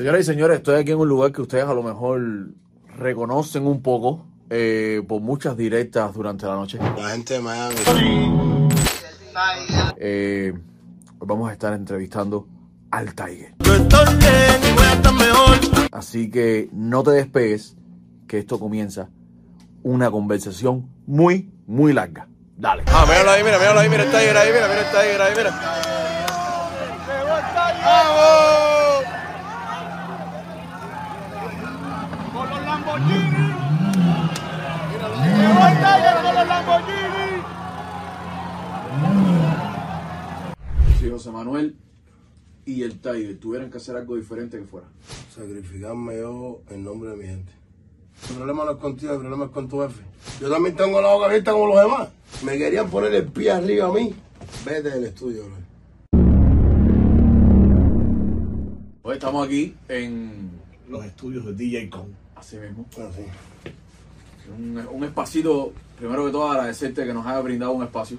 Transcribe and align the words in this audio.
Señoras 0.00 0.22
y 0.22 0.24
señores, 0.24 0.56
estoy 0.56 0.76
aquí 0.76 0.92
en 0.92 0.98
un 0.98 1.10
lugar 1.10 1.30
que 1.30 1.42
ustedes 1.42 1.66
a 1.66 1.74
lo 1.74 1.82
mejor 1.82 2.22
reconocen 2.96 3.66
un 3.66 3.82
poco 3.82 4.24
eh, 4.48 5.02
por 5.06 5.20
muchas 5.20 5.58
directas 5.58 6.14
durante 6.14 6.46
la 6.46 6.54
noche. 6.54 6.78
La 6.78 7.10
gente 7.10 7.34
de 7.34 7.40
Miami. 7.40 7.76
Eh, 9.98 10.54
hoy 11.18 11.26
vamos 11.26 11.50
a 11.50 11.52
estar 11.52 11.74
entrevistando 11.74 12.48
al 12.90 13.14
Tiger. 13.14 13.54
Así 15.92 16.30
que 16.30 16.70
no 16.72 17.02
te 17.02 17.10
despegues, 17.10 17.76
que 18.26 18.38
esto 18.38 18.58
comienza 18.58 19.10
una 19.82 20.10
conversación 20.10 20.88
muy, 21.06 21.52
muy 21.66 21.92
larga. 21.92 22.26
Dale. 22.56 22.84
Ah, 22.86 23.04
míralo 23.06 23.32
ahí, 23.32 23.44
mira, 23.44 23.58
míralo 23.58 23.80
ahí, 23.80 23.90
mira 23.90 24.04
el 24.04 24.10
Tiger 24.10 24.34
ahí, 24.34 24.50
mira, 24.50 24.66
mira 24.66 24.80
el 24.80 24.86
Tiger 24.86 25.20
ahí, 25.20 25.32
mira. 25.36 25.50
¡Vamos! 27.84 28.50
con 32.40 32.50
los 32.50 32.62
Lamborghini. 32.64 33.54
Llegó 33.90 34.16
el 34.16 34.32
Tiger 34.34 34.48
con 34.82 35.10
los 35.10 35.20
Lamborghini. 35.20 35.29
Si 40.98 41.08
José 41.08 41.30
Manuel 41.30 41.76
y 42.66 42.82
el 42.82 43.00
Tiger 43.00 43.38
tuvieran 43.38 43.70
que 43.70 43.78
hacer 43.78 43.96
algo 43.96 44.16
diferente 44.16 44.58
que 44.58 44.64
fuera. 44.64 44.86
Sacrificarme 45.34 46.18
yo 46.18 46.60
en 46.68 46.84
nombre 46.84 47.10
de 47.10 47.16
mi 47.16 47.24
gente. 47.24 47.52
El 48.28 48.36
problema 48.36 48.64
no 48.64 48.72
es 48.72 48.76
contigo, 48.78 49.14
el 49.14 49.20
problema 49.20 49.46
es 49.46 49.50
con 49.50 49.68
tu 49.68 49.80
jefe. 49.80 50.02
Yo 50.40 50.50
también 50.50 50.76
tengo 50.76 51.00
la 51.00 51.12
boca 51.14 51.26
abierta 51.26 51.52
como 51.52 51.68
los 51.68 51.82
demás. 51.82 52.08
Me 52.44 52.58
querían 52.58 52.90
poner 52.90 53.14
el 53.14 53.26
pie 53.26 53.50
arriba 53.50 53.88
a 53.88 53.92
mí. 53.92 54.14
Vete 54.64 54.90
del 54.90 55.04
estudio, 55.04 55.44
bro. 55.44 55.60
Hoy 59.02 59.14
estamos 59.14 59.46
aquí 59.46 59.74
en 59.88 60.50
los 60.88 61.04
estudios 61.04 61.46
de 61.46 61.54
DJ 61.54 61.88
Con. 61.88 62.14
así 62.36 62.56
mismo. 62.58 62.86
Así. 62.92 63.22
Un, 64.56 64.88
un 64.90 65.04
espacito, 65.04 65.72
primero 65.98 66.26
que 66.26 66.32
todo 66.32 66.50
agradecerte 66.50 67.04
que 67.04 67.14
nos 67.14 67.26
haya 67.26 67.40
brindado 67.40 67.72
un 67.72 67.84
espacio. 67.84 68.18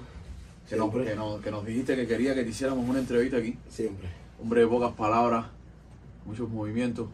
Que 0.68 0.76
nos, 0.76 0.90
que, 0.92 1.14
nos, 1.14 1.40
que 1.40 1.50
nos 1.50 1.66
dijiste 1.66 1.96
que 1.96 2.06
quería 2.06 2.34
que 2.34 2.44
te 2.44 2.50
hiciéramos 2.50 2.88
una 2.88 2.98
entrevista 2.98 3.36
aquí. 3.36 3.58
Siempre. 3.68 4.08
Hombre 4.40 4.62
de 4.62 4.66
pocas 4.66 4.92
palabras, 4.92 5.46
muchos 6.24 6.48
movimientos 6.48 7.08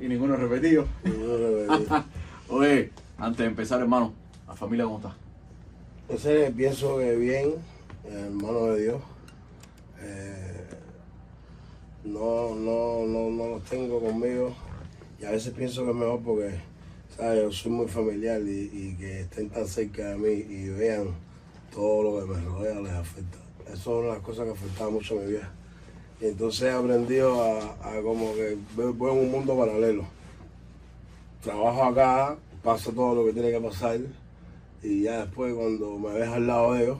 y 0.00 0.08
ninguno 0.08 0.36
repetido. 0.36 0.86
Yo 1.04 1.38
revelé. 1.68 2.02
Oye, 2.48 2.92
antes 3.18 3.38
de 3.38 3.46
empezar, 3.46 3.80
hermano, 3.80 4.12
la 4.46 4.54
familia, 4.54 4.84
¿cómo 4.84 4.98
está? 4.98 5.16
Ese 6.08 6.52
pienso 6.56 6.98
que 6.98 7.16
bien, 7.16 7.54
hermano 8.08 8.66
de 8.66 8.82
Dios. 8.82 9.02
Eh, 10.00 10.68
no, 12.04 12.54
no, 12.54 13.06
no, 13.06 13.30
no 13.30 13.48
los 13.48 13.64
tengo 13.64 14.00
conmigo. 14.00 14.54
Y 15.20 15.24
a 15.24 15.30
veces 15.30 15.52
pienso 15.52 15.84
que 15.84 15.90
es 15.90 15.96
mejor 15.96 16.20
porque, 16.20 16.60
¿sabes? 17.16 17.42
Yo 17.42 17.52
soy 17.52 17.72
muy 17.72 17.88
familiar 17.88 18.40
y, 18.42 18.70
y 18.72 18.96
que 18.98 19.20
estén 19.20 19.50
tan 19.50 19.66
cerca 19.66 20.10
de 20.10 20.16
mí 20.16 20.44
y 20.48 20.68
vean 20.68 21.08
todo 21.72 22.02
lo 22.02 22.20
que 22.20 22.32
me 22.32 22.44
rodea 22.44 22.80
les 22.80 22.92
afecta. 22.92 23.38
Eso 23.66 23.74
es 23.74 23.86
una 23.86 24.06
de 24.08 24.12
las 24.14 24.22
cosas 24.22 24.44
que 24.46 24.52
afectaba 24.52 24.90
mucho 24.90 25.18
a 25.18 25.22
mi 25.22 25.32
vida. 25.32 25.52
Y 26.20 26.26
entonces 26.26 26.62
he 26.62 26.70
aprendido 26.70 27.42
a, 27.42 27.98
a 27.98 28.02
como 28.02 28.34
que 28.34 28.56
voy 28.74 29.12
en 29.12 29.18
un 29.18 29.30
mundo 29.30 29.56
paralelo. 29.56 30.04
Trabajo 31.42 31.84
acá, 31.84 32.36
paso 32.62 32.92
todo 32.92 33.14
lo 33.14 33.26
que 33.26 33.32
tiene 33.32 33.50
que 33.50 33.60
pasar 33.60 34.00
y 34.82 35.02
ya 35.02 35.24
después 35.24 35.54
cuando 35.54 35.98
me 35.98 36.12
ves 36.12 36.28
al 36.28 36.46
lado 36.46 36.74
de 36.74 36.84
ellos 36.84 36.98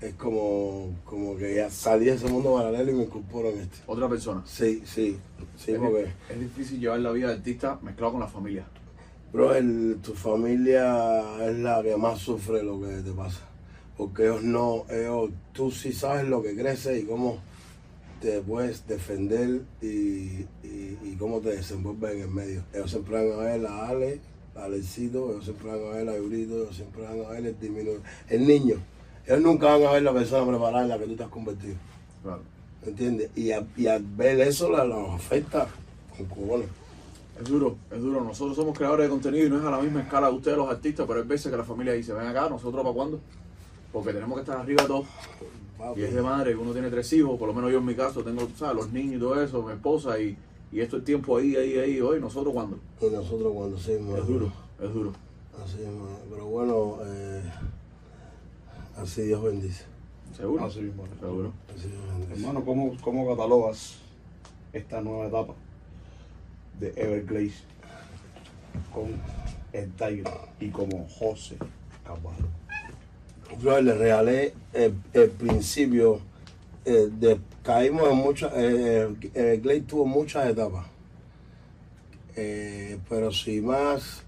es 0.00 0.14
como, 0.14 0.94
como 1.04 1.36
que 1.36 1.54
ya 1.54 1.70
salí 1.70 2.06
de 2.06 2.12
ese 2.12 2.28
mundo 2.28 2.54
paralelo 2.54 2.90
y 2.90 2.94
me 2.94 3.02
incorporo 3.04 3.50
en 3.50 3.60
este. 3.60 3.78
Otra 3.86 4.08
persona. 4.08 4.42
Sí, 4.44 4.82
sí, 4.84 5.18
sí, 5.56 5.72
es, 5.72 5.78
porque, 5.78 6.12
es 6.28 6.40
difícil 6.40 6.80
llevar 6.80 7.00
la 7.00 7.10
vida 7.12 7.28
de 7.28 7.34
artista 7.34 7.78
mezclado 7.82 8.12
con 8.12 8.20
la 8.20 8.26
familia. 8.28 8.66
Bro, 9.34 9.54
el- 9.54 9.98
tu 10.02 10.14
familia 10.14 11.22
es 11.48 11.58
la 11.58 11.82
que 11.82 11.96
más 11.96 12.20
sufre 12.20 12.62
lo 12.62 12.80
que 12.80 12.86
te 13.02 13.10
pasa. 13.12 13.40
Porque 13.96 14.22
ellos 14.24 14.42
no, 14.42 14.84
ellos, 14.88 15.30
tú 15.52 15.70
sí 15.70 15.92
sabes 15.92 16.26
lo 16.28 16.40
que 16.42 16.54
crece 16.56 16.98
y 17.00 17.02
cómo 17.04 17.38
te 18.20 18.40
puedes 18.40 18.86
defender 18.86 19.60
y, 19.82 19.86
y- 19.86 20.98
y 21.02 21.16
cómo 21.18 21.40
te 21.40 21.50
desenvuelves 21.50 22.14
en 22.14 22.20
el 22.22 22.28
medio. 22.28 22.62
Ellos 22.72 22.90
siempre 22.90 23.28
van 23.28 23.38
a 23.40 23.42
ver 23.52 23.66
a 23.66 23.88
Ale, 23.88 24.20
a 24.56 24.64
Alecito, 24.64 25.30
ellos 25.32 25.44
siempre 25.44 25.68
van 25.68 25.80
a 25.80 25.96
ver 25.96 26.08
a 26.08 26.14
Eurito, 26.16 26.54
ellos 26.62 26.76
siempre 26.76 27.02
van 27.02 27.20
a 27.24 27.28
ver 27.30 27.44
el 27.46 27.58
disminuido. 27.60 28.00
El 28.28 28.46
niño, 28.46 28.76
ellos 29.26 29.40
nunca 29.42 29.66
van 29.76 29.82
a 29.84 29.92
ver 29.92 30.02
la 30.04 30.12
persona 30.12 30.46
preparada 30.48 30.84
en 30.84 30.88
la 30.90 30.98
que 30.98 31.06
tú 31.06 31.16
te 31.16 31.22
has 31.24 31.28
convertido. 31.28 31.74
Claro. 32.22 32.42
¿Entiendes? 32.86 33.30
Y, 33.36 33.50
a- 33.50 33.66
y 33.76 33.86
al 33.88 34.02
ver 34.04 34.40
eso 34.40 34.70
la- 34.70 34.84
los 34.84 35.10
afecta 35.10 35.66
con 36.16 36.26
cojones. 36.26 36.68
Es 37.38 37.48
duro, 37.48 37.76
es 37.90 38.00
duro. 38.00 38.22
Nosotros 38.22 38.56
somos 38.56 38.76
creadores 38.76 39.06
de 39.06 39.10
contenido 39.10 39.46
y 39.46 39.50
no 39.50 39.58
es 39.58 39.64
a 39.64 39.70
la 39.70 39.78
misma 39.78 40.02
escala 40.02 40.28
de 40.28 40.34
ustedes 40.34 40.56
los 40.56 40.70
artistas, 40.70 41.04
pero 41.06 41.20
hay 41.20 41.26
veces 41.26 41.50
que 41.50 41.56
la 41.56 41.64
familia 41.64 41.92
dice, 41.92 42.12
ven 42.12 42.26
acá, 42.26 42.48
nosotros 42.48 42.82
para 42.82 42.94
cuándo? 42.94 43.20
Porque 43.92 44.12
tenemos 44.12 44.36
que 44.36 44.42
estar 44.42 44.58
arriba 44.58 44.82
de 44.82 44.88
todo. 44.88 45.04
Papi. 45.76 46.00
Y 46.00 46.04
es 46.04 46.14
de 46.14 46.22
madre, 46.22 46.54
uno 46.54 46.72
tiene 46.72 46.90
tres 46.90 47.12
hijos, 47.12 47.36
por 47.36 47.48
lo 47.48 47.54
menos 47.54 47.72
yo 47.72 47.78
en 47.78 47.84
mi 47.84 47.96
caso 47.96 48.22
tengo, 48.22 48.48
¿sabes? 48.56 48.76
Los 48.76 48.92
niños 48.92 49.16
y 49.16 49.18
todo 49.18 49.42
eso, 49.42 49.62
mi 49.62 49.72
esposa 49.72 50.18
y, 50.20 50.36
y 50.70 50.80
esto 50.80 50.98
es 50.98 51.04
tiempo 51.04 51.36
ahí, 51.36 51.56
ahí, 51.56 51.76
ahí, 51.76 52.00
hoy, 52.00 52.20
nosotros 52.20 52.54
cuándo. 52.54 52.78
Y 53.00 53.06
nosotros 53.06 53.52
cuando 53.52 53.78
sí, 53.78 53.92
Es 53.92 54.26
duro, 54.26 54.52
es 54.80 54.94
duro. 54.94 55.12
Así 55.64 55.82
es, 55.82 55.88
pero 56.30 56.46
bueno, 56.46 56.98
eh, 57.04 57.42
así 58.96 59.22
Dios 59.22 59.42
bendice. 59.42 59.84
¿Seguro? 60.36 60.64
Así 60.64 60.80
mismo. 60.80 61.04
Seguro. 61.20 61.52
Así 61.74 61.88
Dios 61.88 62.02
bendice. 62.08 62.34
Hermano, 62.34 62.64
¿cómo, 62.64 62.96
¿cómo 63.02 63.28
catalogas 63.28 63.98
esta 64.72 65.00
nueva 65.00 65.26
etapa 65.26 65.54
de 66.80 66.92
Everglades 66.96 67.62
con 68.92 69.06
el 69.72 69.90
Tiger 69.92 70.26
y 70.60 70.68
como 70.68 71.06
José 71.08 71.56
Caballo? 72.04 72.48
Le 73.82 73.94
regalé 73.94 74.54
el, 74.72 75.30
principio, 75.30 76.20
eh, 76.84 77.08
de, 77.10 77.38
caímos 77.62 78.10
en 78.10 78.16
muchas, 78.16 78.52
eh, 78.56 79.08
el 79.34 79.60
Glade 79.60 79.82
tuvo 79.82 80.06
muchas 80.06 80.48
etapas, 80.48 80.86
Eh, 82.36 82.98
pero 83.08 83.30
si 83.30 83.60
más 83.60 84.24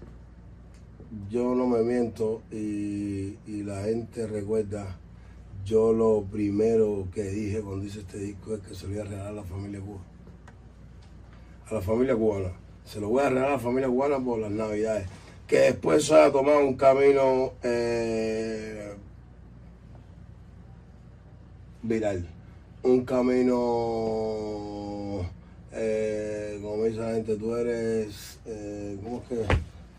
yo 1.29 1.53
no 1.55 1.67
me 1.67 1.83
miento 1.83 2.41
y, 2.51 3.35
y 3.45 3.63
la 3.63 3.83
gente 3.83 4.25
recuerda, 4.27 4.97
yo 5.65 5.91
lo 5.91 6.23
primero 6.23 7.09
que 7.13 7.23
dije 7.23 7.59
cuando 7.59 7.85
hice 7.85 7.99
este 7.99 8.17
disco 8.17 8.55
es 8.55 8.61
que 8.61 8.75
se 8.75 8.87
lo 8.87 8.93
voy 8.93 9.01
a 9.01 9.03
regalar 9.03 9.27
a 9.27 9.31
la 9.33 9.43
familia 9.43 9.81
Cuba. 9.81 9.99
A 11.69 11.73
la 11.73 11.81
familia 11.81 12.15
cubana. 12.15 12.51
Se 12.85 12.99
lo 13.01 13.09
voy 13.09 13.23
a 13.23 13.29
regalar 13.29 13.49
a 13.49 13.53
la 13.53 13.59
familia 13.59 13.89
cubana 13.89 14.19
por 14.19 14.39
las 14.39 14.51
navidades. 14.51 15.07
Que 15.47 15.57
después 15.59 16.05
se 16.05 16.15
ha 16.15 16.31
tomado 16.31 16.59
un 16.59 16.75
camino 16.75 17.53
eh, 17.61 18.93
viral. 21.83 22.25
Un 22.83 23.03
camino, 23.03 24.45
eh, 25.73 26.59
como 26.61 26.85
dice 26.85 26.99
la 26.99 27.11
gente, 27.13 27.35
tú 27.35 27.55
eres, 27.55 28.39
eh, 28.45 28.97
¿cómo 29.03 29.17
es 29.17 29.23
que? 29.27 29.41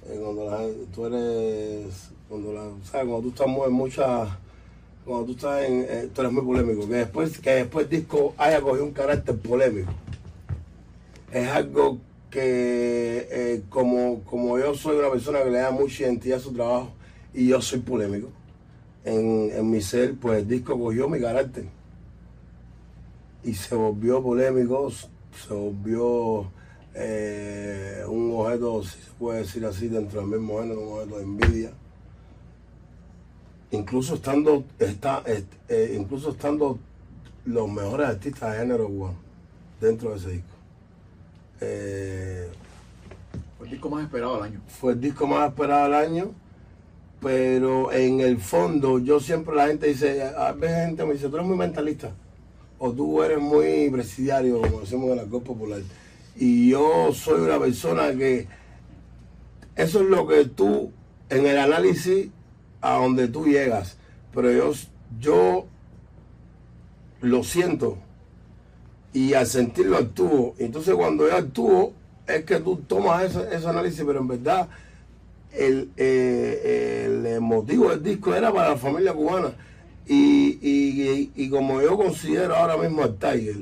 Eh, 0.09 0.19
cuando 0.23 0.51
la, 0.51 0.67
tú 0.95 1.05
eres, 1.05 2.11
cuando 2.29 2.79
¿sabes? 2.85 3.07
Cuando 3.07 3.21
tú 3.21 3.29
estás 3.29 3.47
en 3.47 3.73
muchas, 3.73 4.29
cuando 5.05 5.27
tú 5.27 5.33
estás 5.33 5.65
en, 5.65 5.85
eh, 5.87 6.09
tú 6.15 6.23
eres 6.23 6.33
muy 6.33 6.43
polémico, 6.45 6.89
que 6.89 6.95
después, 6.95 7.39
que 7.39 7.51
después 7.51 7.85
el 7.85 7.91
disco 7.91 8.35
haya 8.39 8.63
cogido 8.63 8.87
un 8.87 8.93
carácter 8.93 9.37
polémico. 9.39 9.93
Es 11.33 11.49
algo 11.49 11.99
que 12.31 13.29
eh, 13.31 13.63
como, 13.69 14.23
como 14.25 14.59
yo 14.59 14.75
soy 14.75 14.97
una 14.97 15.11
persona 15.11 15.43
que 15.43 15.51
le 15.51 15.59
da 15.59 15.71
mucha 15.71 16.05
identidad 16.05 16.39
a 16.39 16.43
su 16.43 16.53
trabajo 16.53 16.91
y 17.35 17.49
yo 17.49 17.61
soy 17.61 17.81
polémico, 17.81 18.29
en, 19.05 19.51
en 19.53 19.71
mi 19.71 19.81
ser, 19.81 20.15
pues 20.17 20.39
el 20.41 20.49
disco 20.49 20.79
cogió 20.79 21.09
mi 21.09 21.21
carácter 21.21 21.67
y 23.45 23.55
se 23.55 23.75
volvió 23.75 24.23
polémico, 24.23 24.91
se 24.91 25.55
volvió 25.55 26.51
eh, 26.95 28.05
un 28.07 28.33
objeto, 28.35 28.83
si 28.83 29.01
se 29.01 29.11
puede 29.19 29.41
decir 29.41 29.65
así, 29.65 29.89
dentro 29.89 30.21
del 30.21 30.31
mismo 30.31 30.61
género, 30.61 30.81
un 30.81 30.99
objeto 30.99 31.17
de 31.17 31.23
envidia. 31.23 31.73
Incluso 33.71 34.15
estando, 34.17 34.65
está, 34.79 35.23
eh, 35.27 35.97
incluso 35.99 36.31
estando 36.31 36.79
los 37.45 37.71
mejores 37.71 38.09
artistas 38.09 38.53
de 38.53 38.59
género 38.59 39.15
dentro 39.81 40.11
de 40.11 40.17
ese 40.17 40.31
disco. 40.31 40.58
Eh, 41.61 42.49
Fue 43.57 43.67
el 43.67 43.73
disco 43.73 43.91
más 43.91 44.05
esperado 44.05 44.37
del 44.37 44.45
año. 44.45 44.61
fue 44.69 44.93
el 44.93 45.01
disco 45.01 45.27
más 45.27 45.49
esperado 45.49 45.85
del 45.85 45.95
año, 45.95 46.31
pero 47.21 47.93
en 47.93 48.21
el 48.21 48.39
fondo 48.39 48.99
yo 48.99 49.19
siempre 49.21 49.55
la 49.55 49.67
gente 49.67 49.89
dice, 49.89 50.23
a 50.23 50.53
veces 50.53 50.87
gente 50.87 51.05
me 51.05 51.15
dice, 51.15 51.29
tú 51.29 51.37
eres 51.37 51.49
muy 51.49 51.57
mentalista 51.57 52.13
o 52.79 52.93
tú 52.93 53.23
eres 53.23 53.41
muy 53.41 53.91
presidiario, 53.91 54.61
como 54.61 54.81
decimos 54.81 55.07
en 55.07 55.13
el 55.15 55.19
alcohol 55.21 55.43
popular. 55.43 55.81
Y 56.37 56.71
yo 56.71 57.13
soy 57.13 57.41
una 57.41 57.59
persona 57.59 58.13
que 58.13 58.47
eso 59.75 60.01
es 60.01 60.09
lo 60.09 60.27
que 60.29 60.45
tú, 60.45 60.93
en 61.29 61.47
el 61.47 61.59
análisis, 61.59 62.29
a 62.81 62.95
donde 62.95 63.27
tú 63.27 63.47
llegas, 63.47 63.97
pero 64.33 64.53
yo, 64.53 64.73
yo 65.19 65.67
lo 67.21 67.43
siento 67.43 67.99
y 69.13 69.35
al 69.35 69.47
sentirlo 69.47 69.97
actúo. 69.97 70.55
Entonces 70.59 70.95
cuando 70.95 71.29
yo 71.29 71.35
actúo 71.37 71.93
es 72.27 72.45
que 72.45 72.61
tú 72.61 72.77
tomas 72.87 73.25
ese, 73.25 73.55
ese 73.55 73.67
análisis, 73.69 74.03
pero 74.07 74.21
en 74.21 74.29
verdad 74.29 74.69
el, 75.53 75.91
eh, 75.97 77.25
el 77.35 77.41
motivo 77.41 77.91
del 77.91 78.03
disco 78.03 78.35
era 78.35 78.53
para 78.53 78.71
la 78.71 78.77
familia 78.77 79.13
cubana. 79.15 79.53
Y, 80.07 80.59
y, 80.63 81.33
y, 81.37 81.51
como 81.51 81.83
yo 81.83 81.97
considero 81.97 82.57
ahora 82.57 82.79
mismo 82.79 83.03
al 83.03 83.17
Tiger 83.17 83.57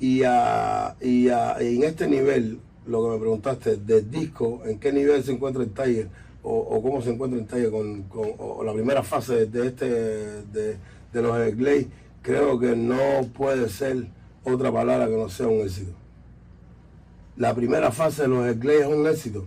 y, 0.00 0.22
a, 0.24 0.96
y, 1.00 1.28
a- 1.28 1.56
en 1.60 1.84
este 1.84 2.08
nivel, 2.08 2.58
lo 2.86 3.04
que 3.04 3.10
me 3.10 3.18
preguntaste, 3.18 3.76
del 3.76 4.10
disco, 4.10 4.62
¿en 4.66 4.78
qué 4.80 4.92
nivel 4.92 5.22
se 5.22 5.32
encuentra 5.32 5.62
el 5.62 5.70
Tiger? 5.70 6.08
O, 6.42 6.54
o 6.58 6.82
cómo 6.82 7.02
se 7.02 7.10
encuentra 7.10 7.38
el 7.38 7.46
Tiger 7.46 7.70
con, 7.70 8.02
con- 8.04 8.66
la 8.66 8.72
primera 8.72 9.02
fase 9.02 9.46
de 9.46 9.66
este 9.68 9.86
de, 9.88 10.76
de 11.12 11.22
los 11.22 11.36
Everglades, 11.36 11.86
creo 12.22 12.58
que 12.58 12.74
no 12.74 12.98
puede 13.36 13.68
ser 13.68 14.06
otra 14.44 14.72
palabra 14.72 15.06
que 15.06 15.16
no 15.16 15.28
sea 15.28 15.48
un 15.48 15.60
éxito. 15.60 15.92
La 17.36 17.54
primera 17.54 17.90
fase 17.90 18.22
de 18.22 18.28
los 18.28 18.46
Everglades 18.46 18.82
es 18.82 18.86
un 18.88 19.06
éxito. 19.06 19.46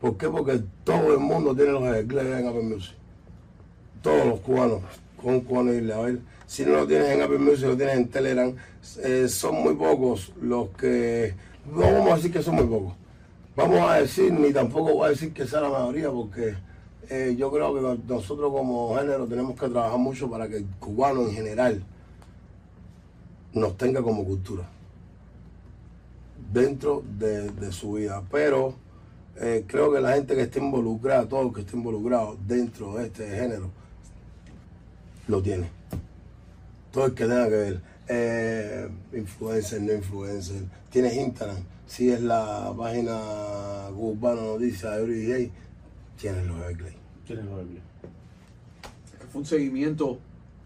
¿Por 0.00 0.16
qué? 0.16 0.28
Porque 0.28 0.60
todo 0.84 1.12
el 1.14 1.20
mundo 1.20 1.54
tiene 1.54 1.72
los 1.72 1.82
Everglades 1.84 2.40
en 2.40 2.46
Apple 2.46 2.62
Music. 2.62 2.94
Todos 4.02 4.26
los 4.26 4.40
cubanos, 4.40 4.80
con 5.20 5.34
un 5.34 5.40
cubano 5.40 5.72
irle 5.72 5.92
a 5.92 5.98
ver. 5.98 6.18
Si 6.46 6.64
no 6.64 6.72
lo 6.72 6.86
tienes 6.86 7.08
en 7.10 7.22
Apple 7.22 7.38
Music, 7.38 7.66
lo 7.66 7.76
tienes 7.76 7.96
en 7.96 8.08
Telegram. 8.08 8.54
eh, 9.02 9.28
son 9.28 9.56
muy 9.56 9.74
pocos 9.74 10.32
los 10.40 10.70
que. 10.70 11.34
No 11.70 11.80
vamos 11.80 12.12
a 12.12 12.16
decir 12.16 12.32
que 12.32 12.42
son 12.42 12.54
muy 12.54 12.64
pocos. 12.64 12.94
Vamos 13.56 13.80
a 13.90 14.00
decir, 14.00 14.32
ni 14.32 14.52
tampoco 14.52 14.94
voy 14.94 15.06
a 15.06 15.10
decir 15.10 15.32
que 15.32 15.46
sea 15.46 15.60
la 15.60 15.68
mayoría, 15.68 16.10
porque 16.10 16.54
eh, 17.10 17.34
yo 17.36 17.50
creo 17.50 17.74
que 17.74 18.02
nosotros 18.06 18.52
como 18.52 18.96
género 18.96 19.26
tenemos 19.26 19.58
que 19.58 19.68
trabajar 19.68 19.98
mucho 19.98 20.30
para 20.30 20.48
que 20.48 20.58
el 20.58 20.66
cubano 20.78 21.22
en 21.22 21.32
general 21.32 21.82
nos 23.52 23.76
tenga 23.76 24.02
como 24.02 24.24
cultura 24.24 24.68
dentro 26.52 27.02
de, 27.18 27.50
de 27.50 27.72
su 27.72 27.94
vida. 27.94 28.22
Pero 28.30 28.74
eh, 29.40 29.64
creo 29.66 29.92
que 29.92 30.00
la 30.00 30.14
gente 30.14 30.34
que 30.34 30.42
esté 30.42 30.58
involucrada, 30.58 31.28
todo 31.28 31.42
el 31.42 31.52
que 31.52 31.60
esté 31.60 31.76
involucrado 31.76 32.36
dentro 32.46 32.94
de 32.94 33.06
este 33.06 33.28
género, 33.28 33.70
lo 35.28 35.42
tiene. 35.42 35.68
Todo 36.90 37.06
el 37.06 37.14
que 37.14 37.24
tenga 37.24 37.44
que 37.44 37.50
ver. 37.50 37.80
Eh, 38.08 38.88
influencer, 39.12 39.82
no 39.82 39.92
influencer. 39.92 40.62
Tienes 40.90 41.14
Instagram. 41.14 41.62
Si 41.86 42.10
es 42.10 42.20
la 42.20 42.72
página 42.76 43.90
Urbana 43.96 44.42
Noticias 44.42 44.96
de 44.96 45.02
Everyday, 45.02 45.52
tienes 46.20 46.46
los 46.46 46.56
Everglades. 46.56 46.96
Tienes 47.26 47.44
los 47.44 47.54
Everglades. 47.60 47.82
Fue 49.30 49.40
un 49.40 49.46
seguimiento, 49.46 50.18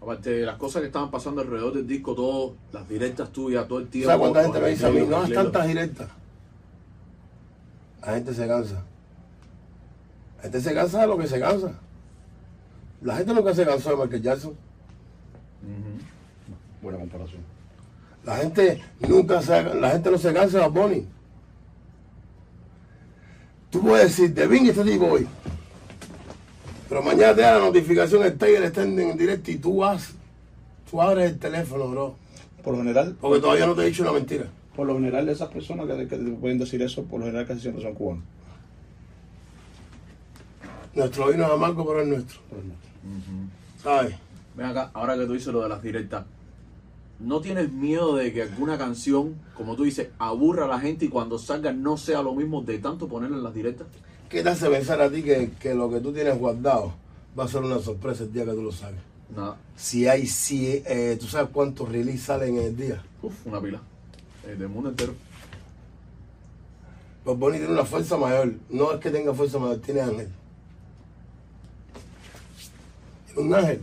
aparte 0.03 0.31
de 0.31 0.45
las 0.45 0.57
cosas 0.57 0.81
que 0.81 0.87
estaban 0.87 1.09
pasando 1.09 1.41
alrededor 1.41 1.73
del 1.73 1.87
disco, 1.87 2.13
todo, 2.13 2.55
las 2.73 2.87
directas 2.87 3.31
tuyas, 3.31 3.65
todo 3.67 3.79
el 3.79 3.87
tiempo. 3.87 4.09
¿Sabes 4.09 4.21
cuánta 4.21 4.43
gente 4.43 4.59
me 4.59 4.69
dice 4.69 4.85
a 4.85 4.89
mí? 4.89 5.01
No 5.07 5.23
es 5.23 5.33
tantas 5.33 5.67
directas. 5.67 6.09
La 8.01 8.13
gente 8.13 8.33
se 8.33 8.47
cansa. 8.47 8.83
La 10.37 10.43
gente 10.43 10.61
se 10.61 10.73
cansa 10.73 11.01
de 11.01 11.07
lo 11.07 11.17
que 11.17 11.27
se 11.27 11.39
cansa. 11.39 11.71
La 13.01 13.15
gente 13.15 13.33
nunca 13.33 13.53
se 13.53 13.65
cansó 13.65 13.91
de 13.91 13.95
Michael 13.95 14.21
Jackson. 14.21 14.53
Buena 16.81 16.99
comparación. 16.99 17.41
La 18.25 18.35
gente 18.37 18.81
nunca 19.07 19.41
se, 19.41 19.63
la 19.75 19.91
gente 19.91 20.11
no 20.11 20.17
se 20.17 20.33
cansa 20.33 20.59
de 20.59 20.67
Bunny. 20.67 21.07
Tú 23.69 23.81
puedes 23.81 24.07
decir, 24.07 24.33
de 24.33 24.47
Bing 24.47 24.67
este 24.67 24.83
tipo 24.83 25.05
hoy. 25.05 25.27
Pero 26.89 27.01
mañana 27.01 27.33
te 27.35 27.41
da 27.41 27.57
la 27.57 27.65
notificación, 27.65 28.23
el 28.23 28.37
Tiger 28.37 28.63
está 28.63 28.83
en, 28.83 28.99
en 28.99 29.17
directo 29.17 29.51
y 29.51 29.57
tú 29.57 29.77
vas, 29.77 30.13
tú 30.89 31.01
abres 31.01 31.31
el 31.31 31.39
teléfono, 31.39 31.87
bro. 31.89 32.15
Por 32.63 32.73
lo 32.73 32.79
general, 32.79 33.15
Porque 33.19 33.41
todavía 33.41 33.65
no 33.65 33.75
te 33.75 33.81
he 33.81 33.85
dicho 33.87 34.03
una 34.03 34.13
mentira. 34.13 34.45
por 34.75 34.87
lo 34.87 34.93
general, 34.95 35.27
esas 35.29 35.49
personas 35.49 35.85
que, 35.87 36.07
que 36.07 36.17
te 36.17 36.31
pueden 36.31 36.57
decir 36.59 36.81
eso, 36.81 37.03
por 37.03 37.19
lo 37.19 37.25
general 37.25 37.45
casi 37.47 37.61
siempre 37.61 37.83
son 37.83 37.93
cubanos. 37.93 38.23
Nuestro 40.95 41.27
vino 41.31 41.45
es 41.45 41.51
amargo, 41.51 41.85
pero 41.87 42.01
es 42.01 42.07
nuestro. 42.07 42.39
Pero 42.49 42.61
no. 42.63 42.73
¿Sabes? 43.81 44.15
Ven 44.55 44.67
acá, 44.67 44.91
ahora 44.93 45.17
que 45.17 45.25
tú 45.25 45.33
dices 45.33 45.51
lo 45.51 45.63
de 45.63 45.69
las 45.69 45.81
directas, 45.81 46.25
¿no 47.19 47.41
tienes 47.41 47.71
miedo 47.71 48.15
de 48.15 48.31
que 48.31 48.43
alguna 48.43 48.77
canción, 48.77 49.35
como 49.55 49.75
tú 49.75 49.83
dices, 49.83 50.09
aburra 50.19 50.65
a 50.65 50.67
la 50.67 50.79
gente 50.79 51.05
y 51.05 51.09
cuando 51.09 51.39
salga 51.39 51.73
no 51.73 51.97
sea 51.97 52.21
lo 52.21 52.35
mismo 52.35 52.61
de 52.61 52.77
tanto 52.77 53.07
ponerla 53.07 53.37
en 53.37 53.43
las 53.43 53.53
directas? 53.55 53.87
¿Qué 54.33 54.41
te 54.41 54.49
hace 54.49 54.67
pensar 54.67 54.99
a 54.99 55.11
ti 55.11 55.21
que, 55.21 55.51
que 55.59 55.75
lo 55.75 55.91
que 55.91 55.99
tú 55.99 56.11
tienes 56.11 56.35
guardado 56.39 56.91
va 57.37 57.43
a 57.43 57.47
ser 57.47 57.61
una 57.61 57.77
sorpresa 57.77 58.23
el 58.23 58.33
día 58.33 58.43
que 58.43 58.53
tú 58.53 58.63
lo 58.63 58.71
saques? 58.71 58.97
Nada. 59.29 59.57
Si 59.75 60.07
hay, 60.07 60.25
si, 60.25 60.81
eh, 60.87 61.15
tú 61.19 61.27
sabes 61.27 61.51
cuántos 61.53 61.87
release 61.87 62.25
salen 62.25 62.57
en 62.57 62.63
el 62.63 62.75
día. 62.75 63.03
Uf, 63.21 63.45
una 63.45 63.61
pila. 63.61 63.79
Eh, 64.47 64.55
del 64.55 64.69
mundo 64.69 64.89
entero. 64.89 65.13
Bad 67.23 67.35
Bunny 67.35 67.57
tiene 67.59 67.73
una 67.73 67.85
fuerza 67.85 68.17
mayor. 68.17 68.55
No 68.71 68.93
es 68.93 68.99
que 68.99 69.11
tenga 69.11 69.35
fuerza 69.35 69.59
mayor, 69.59 69.77
tiene 69.81 70.01
ángel. 70.01 70.29
Tiene 73.27 73.49
un 73.49 73.53
ángel. 73.53 73.81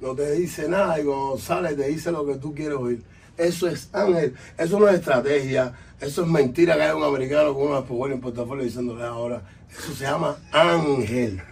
No 0.00 0.14
te 0.14 0.32
dice 0.32 0.66
nada 0.66 0.98
y 0.98 1.04
cuando 1.04 1.36
sale 1.36 1.74
te 1.74 1.88
dice 1.88 2.10
lo 2.10 2.24
que 2.24 2.36
tú 2.36 2.54
quieres 2.54 2.78
oír. 2.78 3.02
Eso 3.36 3.68
es 3.68 3.88
ángel. 3.92 4.34
Eso 4.58 4.78
no 4.78 4.88
es 4.88 4.96
estrategia. 4.96 5.72
Eso 6.00 6.22
es 6.22 6.28
mentira 6.28 6.76
que 6.76 6.82
hay 6.82 6.92
un 6.92 7.04
americano 7.04 7.54
con 7.54 7.68
un 7.68 7.76
espejuelo 7.76 8.14
en 8.14 8.20
portafolio 8.20 8.64
diciéndole 8.64 9.04
ahora. 9.04 9.42
Eso 9.70 9.94
se 9.94 10.04
llama 10.04 10.36
ángel. 10.50 11.42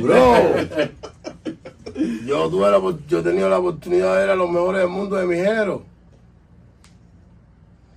Bro. 0.00 0.34
Yo 2.26 2.48
tuve 2.48 2.70
la, 2.70 2.80
yo 3.06 3.18
he 3.18 3.22
tenido 3.22 3.48
la 3.48 3.58
oportunidad 3.58 4.14
de 4.14 4.20
ver 4.20 4.30
a 4.30 4.34
los 4.34 4.50
mejores 4.50 4.80
del 4.80 4.90
mundo 4.90 5.16
de 5.16 5.26
mi 5.26 5.36
género. 5.36 5.84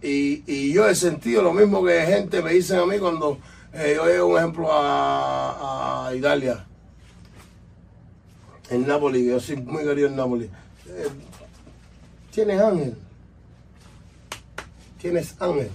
Y, 0.02 0.44
y 0.46 0.74
yo 0.74 0.88
he 0.88 0.96
sentido 0.96 1.42
lo 1.42 1.54
mismo 1.54 1.84
que 1.84 2.06
gente 2.06 2.42
me 2.42 2.52
dicen 2.52 2.80
a 2.80 2.86
mí 2.86 3.00
cuando 3.00 3.40
eh, 3.74 3.94
yo 3.96 4.06
llevo 4.06 4.28
un 4.28 4.38
ejemplo 4.38 4.70
a, 4.72 6.12
Italia, 6.16 6.66
en 8.70 8.88
Nápoles, 8.88 9.26
yo 9.26 9.40
soy 9.40 9.58
muy 9.58 9.84
querido 9.84 10.08
en 10.08 10.16
Nápoles. 10.16 10.50
Tienes 12.36 12.60
ángel. 12.62 12.94
Tienes 15.02 15.36
ángel. 15.42 15.70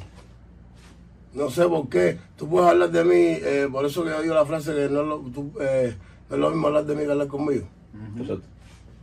No 1.33 1.49
sé 1.51 1.65
por 1.67 1.89
qué. 1.89 2.19
Tú 2.37 2.49
puedes 2.49 2.69
hablar 2.69 2.91
de 2.91 3.03
mí, 3.05 3.15
eh, 3.17 3.67
por 3.73 3.87
eso 3.87 4.05
que 4.05 4.11
yo 4.11 4.21
digo 4.23 4.35
la 4.35 4.45
frase 4.45 4.75
que 4.75 4.89
no 4.91 5.01
es, 5.01 5.07
lo, 5.07 5.19
tú, 5.21 5.53
eh, 5.61 5.95
no 6.29 6.37
es 6.37 6.41
lo 6.41 6.51
mismo 6.51 6.67
hablar 6.67 6.85
de 6.85 6.95
mí 6.97 7.05
que 7.05 7.11
hablar 7.13 7.29
conmigo 7.29 7.67
Exacto. 8.19 8.43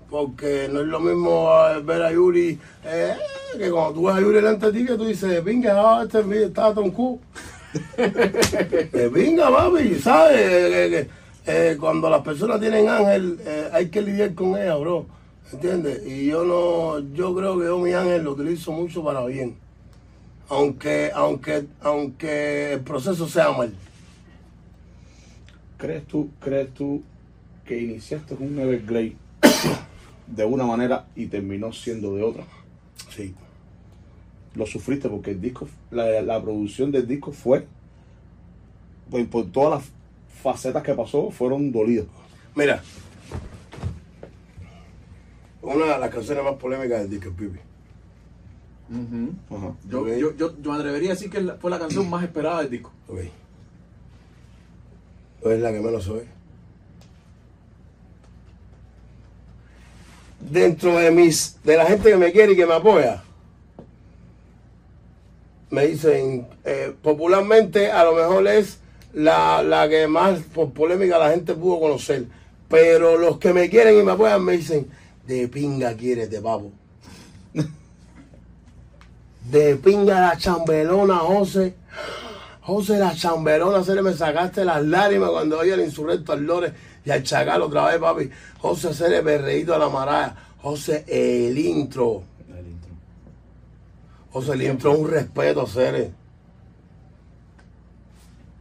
porque 0.09 0.69
no 0.71 0.81
es 0.81 0.87
lo 0.87 0.99
mismo 0.99 1.49
eh, 1.69 1.81
ver 1.81 2.01
a 2.03 2.11
Yuri 2.11 2.59
eh, 2.85 3.15
que 3.57 3.69
cuando 3.71 3.93
tú 3.93 4.05
ves 4.05 4.15
a 4.15 4.21
Yuri 4.21 4.35
delante 4.35 4.71
de 4.71 4.79
ti 4.79 4.85
que 4.85 4.95
tú 4.95 5.05
dices, 5.05 5.43
venga, 5.43 5.73
ah, 5.99 6.03
este 6.03 6.19
es- 6.19 6.27
está 6.47 6.73
tronco. 6.73 7.19
Eh, 7.97 9.09
venga, 9.11 9.49
papi, 9.51 9.95
¿sabes? 9.95 10.37
Eh, 10.37 10.97
eh, 10.99 11.09
eh, 11.45 11.77
cuando 11.79 12.09
las 12.09 12.21
personas 12.23 12.59
tienen 12.59 12.87
ángel, 12.89 13.39
eh, 13.45 13.69
hay 13.71 13.89
que 13.89 14.01
lidiar 14.01 14.33
con 14.33 14.57
ellas, 14.57 14.79
bro. 14.79 15.05
¿Entiendes? 15.51 16.05
Y 16.05 16.25
yo 16.25 16.43
no, 16.43 16.99
yo 17.13 17.33
creo 17.33 17.57
que 17.57 17.65
yo 17.65 17.79
mi 17.79 17.93
ángel 17.93 18.23
lo 18.23 18.33
utilizo 18.33 18.71
mucho 18.71 19.03
para 19.03 19.25
bien. 19.25 19.55
Aunque, 20.49 21.11
aunque, 21.13 21.67
aunque 21.81 22.73
el 22.73 22.81
proceso 22.81 23.27
sea 23.27 23.51
mal. 23.51 23.73
¿Crees 25.77 26.05
tú, 26.05 26.29
crees 26.39 26.73
tú 26.73 27.01
que 27.65 27.81
iniciaste 27.81 28.33
un 28.33 28.57
Everglade 28.59 29.15
de 30.25 30.45
una 30.45 30.65
manera 30.65 31.05
y 31.15 31.27
terminó 31.27 31.71
siendo 31.71 32.15
de 32.15 32.23
otra? 32.23 32.43
Sí. 33.15 33.33
Lo 34.55 34.65
sufriste 34.65 35.07
porque 35.07 35.31
el 35.31 35.41
disco, 35.41 35.67
la, 35.91 36.21
la 36.21 36.41
producción 36.41 36.91
del 36.91 37.07
disco 37.07 37.31
fue, 37.31 37.67
pues, 39.09 39.27
por 39.27 39.45
todas 39.51 39.81
las 39.81 39.91
facetas 40.41 40.83
que 40.83 40.93
pasó, 40.93 41.29
fueron 41.29 41.71
dolidos. 41.71 42.07
Mira, 42.55 42.81
una 45.61 45.85
de 45.85 45.99
las 45.99 46.09
canciones 46.09 46.43
más 46.43 46.55
polémicas 46.55 46.99
del 47.01 47.09
disco, 47.09 47.31
Pipi. 47.31 47.59
Yo, 49.89 50.07
yo, 50.07 50.35
yo, 50.35 50.53
yo 50.61 50.71
me 50.71 50.77
atrevería 50.77 51.11
a 51.11 51.13
decir 51.13 51.29
que 51.29 51.41
fue 51.59 51.69
la 51.69 51.79
canción 51.79 52.09
más 52.09 52.23
esperada 52.23 52.61
del 52.61 52.69
disco. 52.69 52.91
Ok. 53.07 53.19
No 55.43 55.51
es 55.51 55.59
la 55.59 55.71
que 55.71 55.79
menos 55.79 56.07
oye. 56.07 56.25
Dentro 60.39 60.97
de 60.97 61.11
mis, 61.11 61.57
de 61.63 61.75
la 61.75 61.85
gente 61.85 62.09
que 62.09 62.17
me 62.17 62.31
quiere 62.31 62.53
y 62.53 62.55
que 62.55 62.65
me 62.65 62.75
apoya, 62.75 63.23
me 65.69 65.87
dicen, 65.87 66.47
eh, 66.63 66.93
popularmente 67.01 67.91
a 67.91 68.05
lo 68.05 68.15
mejor 68.15 68.47
es 68.47 68.79
la, 69.13 69.61
la 69.63 69.89
que 69.89 70.07
más 70.07 70.39
por 70.39 70.71
polémica 70.71 71.17
la 71.17 71.31
gente 71.31 71.53
pudo 71.55 71.79
conocer. 71.79 72.25
Pero 72.69 73.17
los 73.17 73.37
que 73.37 73.51
me 73.53 73.69
quieren 73.69 73.97
y 73.99 74.03
me 74.03 74.13
apoyan 74.13 74.43
me 74.43 74.53
dicen, 74.53 74.87
de 75.27 75.47
pinga 75.49 75.93
quieres 75.93 76.29
de 76.29 76.41
papo. 76.41 76.71
De 79.51 79.75
pinga 79.75 80.19
la 80.19 80.37
chambelona, 80.37 81.17
José. 81.17 81.75
José 82.61 82.97
la 82.97 83.15
chambelona, 83.15 83.83
se 83.83 83.95
le 83.95 84.01
me 84.01 84.13
sacaste 84.13 84.65
las 84.65 84.83
lágrimas 84.83 85.29
cuando 85.29 85.59
oí 85.59 85.69
el 85.69 85.81
insurrecto 85.81 86.33
al 86.33 86.43
Lore 86.43 86.73
y 87.05 87.11
al 87.11 87.23
Chacal 87.23 87.61
otra 87.61 87.87
vez, 87.87 87.99
papi. 87.99 88.29
José 88.59 88.93
se 88.93 89.09
le 89.09 89.21
berreíto 89.21 89.73
a 89.73 89.77
la 89.77 89.89
maraya. 89.89 90.35
José, 90.61 91.05
el 91.07 91.57
intro. 91.57 92.23
El 92.49 92.67
intro. 92.67 92.91
José 94.31 94.55
le 94.57 94.67
entró 94.67 94.97
un 94.97 95.09
respeto 95.09 95.61
a 95.61 95.67
Ceres. 95.67 96.09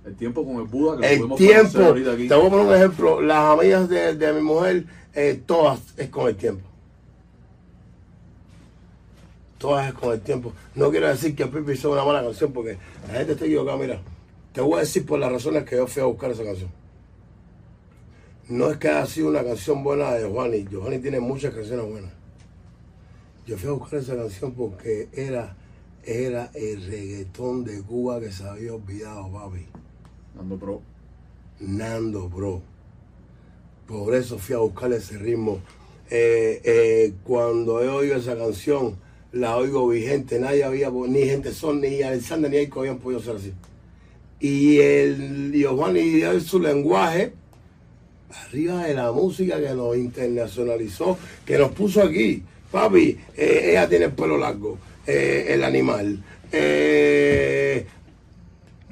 El 0.06 0.14
tiempo 0.14 0.44
con 0.44 0.56
el 0.56 0.68
Buda, 0.68 1.00
que 1.00 1.14
El 1.14 1.34
tiempo, 1.34 1.80
aquí. 2.12 2.28
te 2.28 2.34
voy 2.36 2.46
a 2.46 2.50
poner 2.50 2.66
un 2.66 2.75
ejemplo, 2.75 3.20
las 3.20 3.58
amigas 3.58 3.88
de, 3.88 4.14
de 4.14 4.32
mi 4.32 4.40
mujer, 4.40 4.84
eh, 5.12 5.42
todas 5.44 5.80
es 5.96 6.08
con 6.10 6.28
el 6.28 6.36
tiempo. 6.36 6.64
Todas 9.58 9.88
es 9.88 9.94
con 9.94 10.12
el 10.12 10.20
tiempo. 10.20 10.52
No 10.76 10.90
quiero 10.90 11.08
decir 11.08 11.34
que 11.34 11.46
Pipi 11.46 11.72
hizo 11.72 11.90
una 11.90 12.04
mala 12.04 12.22
canción 12.22 12.52
porque 12.52 12.78
la 13.08 13.14
gente 13.14 13.32
está 13.32 13.46
equivocada. 13.46 13.78
Mira, 13.78 14.00
te 14.52 14.60
voy 14.60 14.76
a 14.76 14.80
decir 14.80 15.04
por 15.04 15.18
las 15.18 15.32
razones 15.32 15.64
que 15.64 15.75
yo 15.75 15.88
fui 15.88 16.02
a 16.02 16.06
buscar 16.06 16.30
esa 16.30 16.44
canción. 16.44 16.70
No 18.48 18.70
es 18.70 18.76
que 18.76 18.88
haya 18.88 19.06
sido 19.06 19.28
una 19.28 19.42
canción 19.42 19.82
buena 19.82 20.12
de 20.12 20.28
Juani. 20.28 20.66
Giovanni 20.70 21.00
tiene 21.00 21.18
muchas 21.18 21.52
canciones 21.52 21.84
buenas. 21.90 22.12
Yo 23.44 23.58
fui 23.58 23.70
a 23.70 23.72
buscar 23.72 23.98
esa 23.98 24.14
canción 24.14 24.52
porque 24.52 25.08
era, 25.12 25.56
era 26.04 26.50
el 26.54 26.86
reggaetón 26.86 27.64
de 27.64 27.82
Cuba 27.82 28.20
que 28.20 28.30
se 28.30 28.44
había 28.44 28.72
olvidado, 28.72 29.32
papi. 29.32 29.66
Dando 30.37 30.57
pro. 30.57 30.83
Nando, 31.61 32.28
bro. 32.28 32.62
Por 33.87 34.14
eso 34.14 34.38
fui 34.38 34.55
a 34.55 34.59
buscar 34.59 34.93
ese 34.93 35.16
ritmo. 35.19 35.61
Eh, 36.11 36.61
eh, 36.64 37.12
cuando 37.25 37.83
he 37.83 37.88
oído 37.88 38.16
esa 38.16 38.37
canción, 38.37 38.97
la 39.33 39.57
oigo 39.57 39.88
vigente. 39.88 40.38
Nadie 40.38 40.64
había, 40.64 40.90
ni 40.90 41.23
gente 41.23 41.52
son, 41.52 41.81
ni 41.81 42.02
Alexander, 42.02 42.50
ni 42.50 42.59
Aiko 42.59 42.81
habían 42.81 42.99
podido 42.99 43.21
ser 43.21 43.37
así. 43.37 43.52
Y 44.40 44.78
el 44.78 45.52
Giovanni 45.52 46.00
y 46.00 46.40
su 46.40 46.61
lenguaje, 46.61 47.33
arriba 48.47 48.85
de 48.85 48.95
la 48.95 49.11
música 49.12 49.59
que 49.61 49.75
nos 49.75 49.97
internacionalizó, 49.97 51.16
que 51.45 51.57
nos 51.59 51.73
puso 51.73 52.02
aquí. 52.02 52.43
Papi, 52.71 53.19
eh, 53.37 53.71
ella 53.71 53.88
tiene 53.88 54.07
el 54.07 54.12
pelo 54.12 54.37
largo, 54.37 54.76
eh, 55.07 55.47
el 55.49 55.64
animal. 55.64 56.23
eh, 56.52 57.87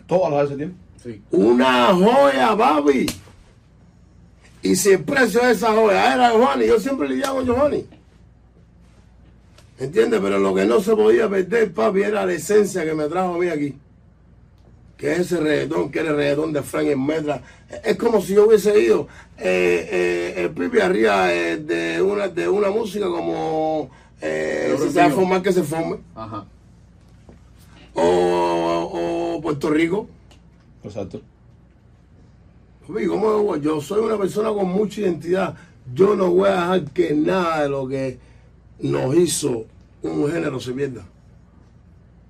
Todas 0.06 0.30
las 0.32 0.40
de 0.40 0.46
ese 0.46 0.56
tiempo. 0.56 0.83
Sí. 1.04 1.22
una 1.32 1.94
joya, 1.94 2.56
papi. 2.56 3.06
Y 4.62 4.74
si 4.74 4.92
el 4.92 5.04
precio 5.04 5.44
de 5.44 5.52
esa 5.52 5.74
joya 5.74 6.14
era 6.14 6.32
Giovanni, 6.32 6.66
yo 6.66 6.80
siempre 6.80 7.06
lidiaba 7.06 7.34
con 7.34 7.44
Giovanni. 7.44 7.86
¿Entiendes? 9.78 10.20
Pero 10.22 10.38
lo 10.38 10.54
que 10.54 10.64
no 10.64 10.80
se 10.80 10.96
podía 10.96 11.28
perder, 11.28 11.74
papi, 11.74 12.02
era 12.02 12.24
la 12.24 12.32
esencia 12.32 12.84
que 12.86 12.94
me 12.94 13.06
trajo 13.06 13.34
a 13.34 13.38
mí 13.38 13.48
aquí. 13.48 13.76
Que 14.96 15.12
es 15.12 15.18
ese 15.18 15.40
reggaetón, 15.40 15.90
que 15.90 15.98
era 15.98 16.10
el 16.10 16.16
reggaetón 16.16 16.54
de 16.54 16.62
Frank 16.62 16.86
en 16.86 17.04
Metra. 17.04 17.42
Es 17.84 17.96
como 17.96 18.22
si 18.22 18.34
yo 18.34 18.46
hubiese 18.46 18.80
ido 18.80 19.06
eh, 19.36 19.88
eh, 19.90 20.34
el 20.38 20.50
pipi 20.52 20.80
arriba 20.80 21.34
eh, 21.34 21.58
de, 21.58 22.00
una, 22.00 22.28
de 22.28 22.48
una 22.48 22.70
música 22.70 23.06
como 23.06 23.90
si 24.18 24.90
se 24.90 25.00
va 25.00 25.06
a 25.06 25.10
formar 25.10 25.42
que 25.42 25.52
se 25.52 25.62
forme. 25.62 25.98
Ajá. 26.14 26.46
O, 27.92 29.34
o 29.36 29.42
Puerto 29.42 29.68
Rico. 29.68 30.08
Exacto. 30.84 31.20
Papi, 32.86 33.06
¿cómo 33.06 33.56
yo 33.56 33.80
soy 33.80 34.04
una 34.04 34.18
persona 34.18 34.50
con 34.50 34.68
mucha 34.68 35.00
identidad. 35.00 35.56
Yo 35.92 36.14
no 36.14 36.30
voy 36.30 36.48
a 36.48 36.52
dejar 36.52 36.90
que 36.90 37.14
nada 37.14 37.62
de 37.62 37.68
lo 37.68 37.88
que 37.88 38.18
nos 38.80 39.14
hizo 39.16 39.66
un 40.02 40.30
género 40.30 40.60
se 40.60 40.72
pierda. 40.72 41.04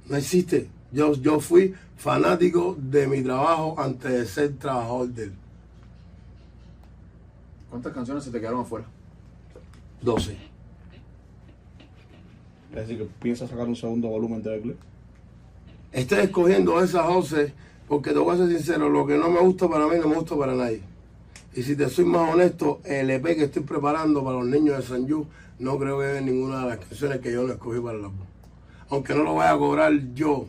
No 0.08 0.16
existe. 0.16 0.68
Yo, 0.92 1.14
yo 1.14 1.40
fui 1.40 1.74
fanático 1.96 2.76
de 2.78 3.06
mi 3.08 3.22
trabajo 3.22 3.74
antes 3.78 4.12
de 4.12 4.26
ser 4.26 4.56
trabajador 4.56 5.08
de 5.08 5.24
él. 5.24 5.32
¿Cuántas 7.70 7.92
canciones 7.92 8.22
se 8.22 8.30
te 8.30 8.38
quedaron 8.38 8.60
afuera? 8.60 8.86
12. 10.02 10.36
Es 12.70 12.76
decir, 12.76 12.98
que 12.98 13.08
piensa 13.20 13.48
sacar 13.48 13.66
un 13.66 13.76
segundo 13.76 14.08
volumen 14.08 14.42
de. 14.42 14.76
Estoy 15.92 16.18
escogiendo 16.20 16.80
esas 16.80 17.06
12 17.06 17.52
porque 17.88 18.12
te 18.12 18.18
voy 18.18 18.34
a 18.34 18.38
ser 18.38 18.48
sincero, 18.48 18.88
lo 18.88 19.06
que 19.06 19.16
no 19.16 19.30
me 19.30 19.40
gusta 19.40 19.68
para 19.68 19.86
mí 19.86 19.96
no 20.00 20.08
me 20.08 20.16
gusta 20.16 20.36
para 20.36 20.54
nadie. 20.54 20.82
Y 21.54 21.62
si 21.62 21.76
te 21.76 21.88
soy 21.88 22.04
más 22.04 22.32
honesto, 22.32 22.80
el 22.84 23.10
EP 23.10 23.22
que 23.36 23.44
estoy 23.44 23.62
preparando 23.62 24.24
para 24.24 24.38
los 24.38 24.46
niños 24.46 24.76
de 24.78 24.82
San 24.82 25.06
Yu, 25.06 25.26
no 25.58 25.78
creo 25.78 26.00
que 26.00 26.18
en 26.18 26.26
ninguna 26.26 26.62
de 26.62 26.66
las 26.70 26.78
canciones 26.78 27.20
que 27.20 27.32
yo 27.32 27.44
no 27.44 27.52
escogí 27.52 27.80
para 27.80 27.96
álbum. 27.98 28.12
Aunque 28.90 29.14
no 29.14 29.22
lo 29.22 29.34
vaya 29.36 29.52
a 29.52 29.58
cobrar 29.58 29.92
yo 30.14 30.46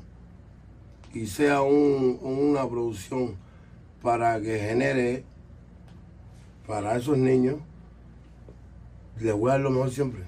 y 1.13 1.27
sea 1.27 1.61
un- 1.61 2.19
una 2.21 2.67
producción 2.67 3.35
para 4.01 4.41
que 4.41 4.59
genere 4.59 5.23
para 6.67 6.95
esos 6.97 7.17
niños, 7.17 7.57
les 9.19 9.33
voy 9.33 9.49
a 9.49 9.53
dar 9.53 9.61
lo 9.61 9.69
mejor 9.69 9.91
siempre. 9.91 10.23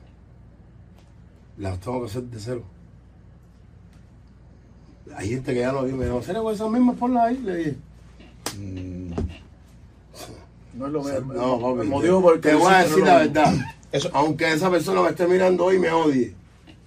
Las 1.57 1.79
tengo 1.79 2.01
que 2.01 2.05
hacer 2.05 2.23
de 2.23 2.39
cero. 2.39 2.63
Hay 5.15 5.29
gente 5.29 5.53
que 5.53 5.59
ya 5.61 5.71
no 5.71 5.85
dime, 5.85 6.05
no, 6.05 6.21
¿será 6.21 6.41
con 6.41 6.53
esas 6.53 6.69
mismas 6.69 6.95
ponlas 6.97 7.25
ahí? 7.25 7.37
Le 7.37 7.55
dije. 7.55 7.75
Mm, 8.59 9.11
No 10.75 10.85
es 10.87 10.91
lo 10.91 11.03
mismo. 11.03 11.33
No, 11.33 11.59
papi, 11.59 11.81
el 11.81 11.87
motivo 11.87 12.21
por 12.21 12.35
el 12.35 12.41
que 12.41 12.49
te 12.49 12.53
lo 12.53 12.59
voy 12.59 12.73
a 12.73 12.77
decir 12.79 12.99
no 12.99 13.05
la 13.05 13.13
lo 13.13 13.19
verdad. 13.19 13.53
Eso- 13.91 14.09
Aunque 14.13 14.51
esa 14.51 14.69
persona 14.69 15.01
me 15.01 15.09
esté 15.09 15.27
mirando 15.27 15.65
hoy 15.65 15.77
y 15.77 15.79
me 15.79 15.91
odie. 15.91 16.35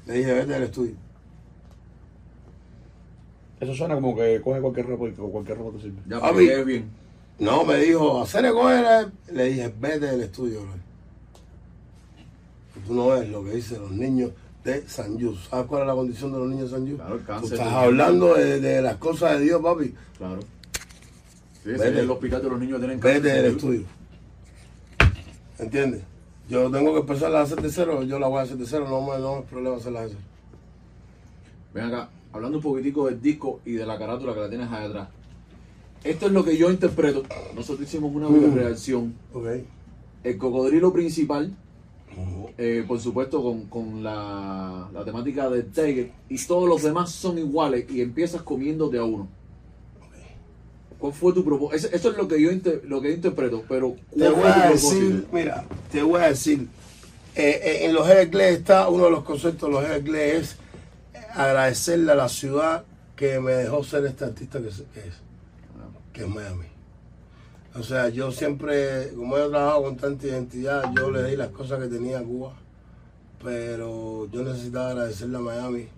Le 0.07 0.13
dije, 0.15 0.33
vete 0.35 0.53
del 0.53 0.63
estudio. 0.65 0.95
Eso 3.61 3.75
suena 3.75 3.95
como 3.95 4.17
que 4.17 4.41
coge 4.43 4.61
cualquier 4.61 4.87
ropa 4.87 5.07
y 5.09 5.13
cualquier 5.13 5.59
ropa 5.59 5.77
te 5.77 5.83
sirve. 5.85 6.01
Ya, 6.09 6.21
Papi. 6.21 6.49
bien. 6.65 6.91
No, 7.39 7.65
me 7.65 7.77
dijo, 7.79 8.23
hacer 8.23 8.51
coger. 8.53 9.09
Le 9.33 9.45
dije, 9.45 9.73
vete 9.81 10.07
del 10.07 10.21
estudio, 10.23 10.63
bro. 10.63 10.71
Tú 12.87 12.95
no 12.95 13.09
ves 13.09 13.29
lo 13.29 13.45
que 13.45 13.51
dicen 13.53 13.83
los 13.83 13.91
niños 13.91 14.31
de 14.65 14.87
San. 14.89 15.19
¿Sabes 15.49 15.67
cuál 15.67 15.83
es 15.83 15.87
la 15.89 15.95
condición 15.95 16.33
de 16.33 16.39
los 16.39 16.49
niños 16.49 16.71
de 16.71 16.77
San 16.77 16.87
Yus? 16.87 16.97
Claro, 16.97 17.15
el 17.15 17.21
Tú 17.21 17.27
cáncer. 17.27 17.53
estás 17.55 17.73
hablando 17.73 18.35
de, 18.35 18.61
de 18.61 18.83
las 18.83 18.97
cosas 18.97 19.39
de 19.39 19.45
Dios, 19.45 19.63
papi. 19.63 19.95
Claro. 20.19 20.41
Sí, 21.63 21.71
Vete. 21.71 21.89
es 21.91 21.97
el 21.97 22.11
hospital 22.11 22.43
de 22.43 22.49
los 22.51 22.59
niños 22.61 22.75
que 22.81 22.87
tienen 22.87 23.01
Vete 23.01 23.21
cáncer. 23.29 23.43
del 23.43 23.53
estudio. 23.57 23.83
¿Entiendes? 25.59 26.03
Yo 26.49 26.71
tengo 26.71 26.93
que 26.95 27.01
empezar 27.01 27.35
a 27.35 27.43
hacer 27.43 27.61
de 27.61 27.71
cero, 27.71 28.03
yo 28.03 28.19
la 28.19 28.27
voy 28.27 28.41
a 28.41 28.43
hacer 28.43 28.57
de 28.57 28.67
cero, 28.67 28.87
no 28.89 29.01
me, 29.03 29.19
no 29.19 29.39
es 29.41 29.45
problema 29.45 29.77
hacerla 29.77 30.03
de 30.03 30.09
cero. 30.09 30.21
Ven 31.73 31.85
acá, 31.85 32.09
hablando 32.33 32.59
un 32.59 32.63
poquitico 32.65 33.07
del 33.07 33.21
disco 33.21 33.61
y 33.65 33.73
de 33.73 33.87
la 33.87 33.97
carátula 33.99 34.35
que 34.35 34.41
la 34.41 34.49
tienes 34.49 34.71
ahí 34.73 34.87
atrás. 34.87 35.09
Esto 36.03 36.27
es 36.27 36.33
lo 36.33 36.43
que 36.45 36.57
yo 36.57 36.71
interpreto. 36.71 37.23
Nosotros 37.55 37.87
hicimos 37.87 38.13
una 38.15 38.29
Mm. 38.29 38.55
reacción. 38.55 39.15
Ok. 39.33 39.47
El 40.25 40.39
cocodrilo 40.39 40.93
principal, 40.93 41.55
eh, 42.59 42.85
por 42.87 43.01
supuesto, 43.01 43.43
con, 43.43 43.67
con 43.67 44.03
la, 44.03 44.89
la 44.93 45.05
temática 45.05 45.49
del 45.49 45.67
Tiger, 45.71 46.11
y 46.29 46.45
todos 46.47 46.69
los 46.69 46.83
demás 46.83 47.11
son 47.11 47.39
iguales 47.39 47.87
y 47.91 48.01
empiezas 48.01 48.43
comiéndote 48.43 48.99
a 48.99 49.05
uno. 49.05 49.29
¿Cuál 50.99 51.13
fue 51.15 51.33
tu 51.33 51.43
propósito? 51.45 51.89
Eso 51.97 52.11
es 52.11 52.17
lo 52.17 52.29
que 52.29 52.41
yo, 52.41 52.51
inter- 52.51 52.83
lo 52.87 53.01
que 53.01 53.09
yo 53.09 53.15
interpreto, 53.15 53.65
pero 53.69 53.97
Te 54.11 54.19
¿cuál 54.19 54.33
voy 54.35 54.43
fue 54.43 54.53
tu 54.53 54.59
a 54.61 54.69
decir, 54.71 55.27
mira, 55.33 55.65
te 55.91 56.03
voy 56.03 56.21
a 56.21 56.29
decir, 56.29 56.69
eh, 57.37 57.61
eh, 57.63 57.87
en 57.87 57.95
los 57.95 58.07
Everglades 58.09 58.59
está 58.59 58.89
uno 58.91 59.05
de 59.07 59.11
los 59.11 59.25
conceptos 59.25 59.69
de 59.69 59.75
los 59.75 59.85
Everglades 59.85 60.43
es 60.43 60.57
agradecerle 61.35 62.13
a 62.13 62.17
la 62.17 62.29
ciudad 62.29 62.85
que 63.17 63.41
me 63.41 63.53
dejó 63.53 63.83
ser 63.83 64.05
este 64.05 64.25
artista 64.27 64.61
que, 64.61 64.69
es- 64.69 64.83
que 64.93 65.01
es, 65.01 65.15
que 66.13 66.21
es 66.23 66.29
Miami. 66.29 66.65
O 67.75 67.83
sea, 67.83 68.09
yo 68.09 68.33
siempre, 68.33 69.13
como 69.15 69.37
he 69.39 69.49
trabajado 69.49 69.85
con 69.85 69.97
tanta 69.97 70.27
identidad, 70.27 70.93
yo 70.97 71.11
le 71.11 71.25
di 71.25 71.37
las 71.37 71.51
cosas 71.51 71.79
que 71.81 71.87
tenía 71.87 72.19
a 72.19 72.23
Cuba, 72.23 72.53
pero 73.43 74.27
yo 74.31 74.43
necesitaba 74.43 74.91
agradecerle 74.91 75.37
a 75.37 75.41
Miami. 75.41 75.89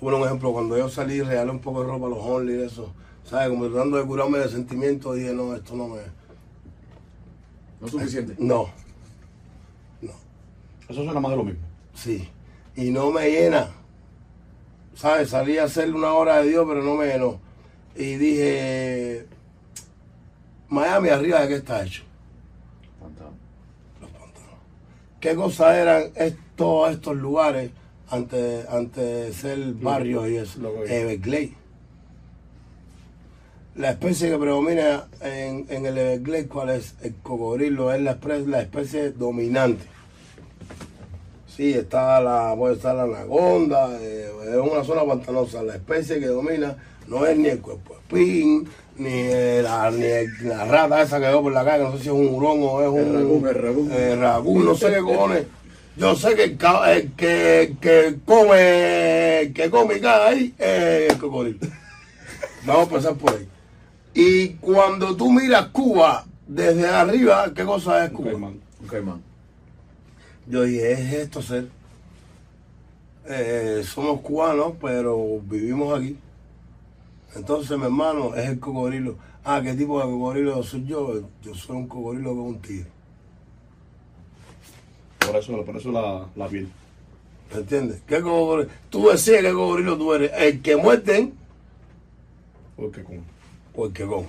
Bueno, 0.00 0.18
un 0.18 0.24
ejemplo, 0.26 0.52
cuando 0.52 0.76
yo 0.76 0.90
salí, 0.90 1.22
regalé 1.22 1.50
un 1.50 1.60
poco 1.60 1.80
de 1.80 1.86
ropa 1.88 2.06
a 2.06 2.10
los 2.10 2.18
only 2.18 2.54
y 2.54 2.62
eso, 2.62 2.92
¿sabes? 3.24 3.48
Como 3.48 3.66
tratando 3.68 3.96
de 3.96 4.04
curarme 4.04 4.38
de 4.38 4.48
sentimientos, 4.48 5.16
dije, 5.16 5.32
no, 5.32 5.54
esto 5.54 5.74
no 5.74 5.88
me... 5.88 6.00
No 7.80 7.86
es 7.86 7.92
suficiente. 7.92 8.34
No, 8.38 8.68
Eso 10.88 11.02
suena 11.02 11.18
más 11.18 11.30
de 11.30 11.36
lo 11.36 11.44
mismo. 11.44 11.60
sí. 11.94 12.28
Y 12.78 12.90
no 12.90 13.10
me 13.10 13.30
llena. 13.30 13.70
¿Sabes? 14.94 15.30
Salí 15.30 15.56
a 15.56 15.64
hacer 15.64 15.94
una 15.94 16.12
hora 16.12 16.42
de 16.42 16.50
Dios, 16.50 16.66
pero 16.68 16.82
no 16.82 16.94
me 16.94 17.06
llenó. 17.06 17.40
Y 17.94 18.16
dije, 18.16 19.26
Miami 20.68 21.08
arriba 21.08 21.42
de 21.42 21.48
qué 21.48 21.54
está 21.56 21.84
hecho. 21.84 22.02
Fantástico. 23.00 23.36
¿Qué 25.20 25.34
cosas 25.34 25.76
eran 25.76 26.04
todos 26.56 26.92
estos 26.92 27.16
lugares 27.16 27.70
antes, 28.10 28.68
antes 28.68 29.04
de 29.04 29.32
ser 29.32 29.58
barrios 29.74 30.28
y 30.28 30.36
eso? 30.36 30.60
Everglades. 30.86 31.50
La 33.76 33.90
especie 33.90 34.30
que 34.30 34.38
predomina 34.38 35.06
en, 35.20 35.66
en 35.68 35.84
el 35.84 35.98
Everglades, 35.98 36.46
¿cuál 36.46 36.70
es? 36.70 36.94
El 37.02 37.14
cocodrilo, 37.16 37.92
es 37.92 38.00
la, 38.00 38.18
la 38.46 38.62
especie 38.62 39.10
dominante. 39.10 39.84
Sí, 41.46 41.72
está 41.72 42.20
la, 42.20 42.54
puede 42.56 42.74
estar 42.74 42.94
la 42.94 43.04
anaconda, 43.04 43.98
eh, 44.00 44.30
es 44.48 44.56
una 44.56 44.84
zona 44.84 45.04
pantanosa. 45.04 45.62
La 45.62 45.74
especie 45.76 46.20
que 46.20 46.26
domina 46.26 46.76
no 47.06 47.26
es 47.26 47.36
ni 47.36 47.48
el 47.48 47.60
cuerpo 47.60 47.94
espín, 47.94 48.68
ni, 48.98 49.10
eh, 49.12 49.60
la, 49.62 49.90
ni 49.90 50.04
el- 50.04 50.48
la 50.48 50.64
rata 50.64 51.02
esa 51.02 51.18
que 51.20 51.26
veo 51.26 51.42
por 51.42 51.52
la 51.52 51.64
calle, 51.64 51.84
no 51.84 51.92
sé 51.92 51.98
si 51.98 52.08
es 52.08 52.14
un 52.14 52.28
hurón 52.34 52.58
o 52.62 52.80
es 52.82 52.88
un 52.88 52.98
El 52.98 53.12
raccoon, 53.14 53.48
el 53.48 53.54
raccoon. 53.54 54.60
eh, 54.60 54.64
no 54.64 54.74
sé 54.74 54.90
qué 54.92 55.00
cojones. 55.00 55.44
Yo 55.96 56.14
sé 56.14 56.34
que 56.34 56.44
el, 56.44 56.58
el 56.90 57.12
que, 57.12 57.62
el 57.62 57.78
que 57.78 58.16
come, 58.26 59.40
el 59.40 59.52
que 59.54 59.70
come 59.70 59.96
y 59.96 60.00
caga 60.00 60.26
ahí 60.28 60.54
es 60.58 61.12
el 61.12 61.18
cocodrilo. 61.18 61.58
Vamos 62.66 62.82
a 62.82 62.90
empezar 62.96 63.14
por 63.14 63.30
ahí. 63.34 63.48
Y 64.12 64.48
cuando 64.54 65.16
tú 65.16 65.30
miras 65.32 65.66
Cuba 65.68 66.24
desde 66.46 66.86
arriba, 66.88 67.50
¿qué 67.54 67.64
cosa 67.64 68.04
es 68.04 68.10
Un 68.10 68.16
Cuba? 68.16 68.30
caimán. 68.30 68.60
Un 68.82 68.86
caimán. 68.88 69.22
Yo 70.46 70.62
dije, 70.64 70.92
es 70.92 71.12
esto 71.14 71.40
ser. 71.42 71.68
Eh, 73.28 73.82
somos 73.84 74.20
cubanos, 74.20 74.74
pero 74.80 75.40
vivimos 75.42 75.98
aquí. 75.98 76.16
Entonces, 77.34 77.76
mi 77.76 77.84
hermano, 77.84 78.34
es 78.34 78.48
el 78.48 78.58
cocodrilo. 78.60 79.16
Ah, 79.44 79.60
¿qué 79.62 79.74
tipo 79.74 79.98
de 79.98 80.06
cocodrilo 80.06 80.62
soy 80.62 80.84
yo? 80.86 81.20
Yo 81.42 81.54
soy 81.54 81.76
un 81.76 81.86
cocodrilo 81.86 82.30
con 82.30 82.40
un 82.40 82.58
tigre. 82.60 82.86
Por 85.18 85.36
eso, 85.36 85.64
por 85.64 85.76
eso 85.76 85.90
la, 85.92 86.26
la 86.36 86.48
piel. 86.48 86.68
¿Me 87.52 87.60
entiendes? 87.60 88.00
¿Qué 88.06 88.20
cocodrilo? 88.20 88.70
Tú 88.90 89.08
decías 89.08 89.42
qué 89.42 89.52
cocodrilo 89.52 89.96
tú 89.98 90.14
eres. 90.14 90.30
El 90.36 90.62
que 90.62 90.76
muerden 90.76 91.34
Porque 92.76 93.02
con. 93.02 93.22
o 93.74 93.86
el 93.86 93.92
que 93.92 94.04
come. 94.06 94.26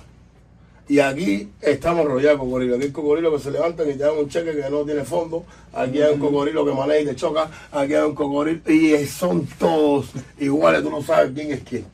Y 0.89 0.99
aquí 0.99 1.49
estamos 1.61 2.05
rodeados 2.05 2.39
de 2.39 2.45
cocodrilos. 2.45 2.77
Aquí 2.77 2.85
hay 2.85 2.91
cocodrilos 2.91 3.33
que 3.33 3.39
se 3.43 3.51
levantan 3.51 3.89
y 3.89 3.93
te 3.93 3.99
dan 3.99 4.17
un 4.17 4.29
cheque 4.29 4.55
que 4.55 4.69
no 4.69 4.83
tiene 4.85 5.03
fondo. 5.03 5.43
Aquí 5.73 6.01
hay 6.01 6.13
un 6.13 6.19
cocodrilo 6.19 6.65
que 6.65 6.71
maneja 6.73 7.01
y 7.01 7.05
te 7.05 7.15
choca. 7.15 7.49
Aquí 7.71 7.93
hay 7.93 8.03
un 8.03 8.15
cocodrilo. 8.15 8.61
Y 8.71 9.05
son 9.05 9.45
todos 9.59 10.11
iguales. 10.39 10.83
Tú 10.83 10.89
no 10.89 11.01
sabes 11.01 11.31
quién 11.33 11.51
es 11.51 11.61
quién. 11.63 11.85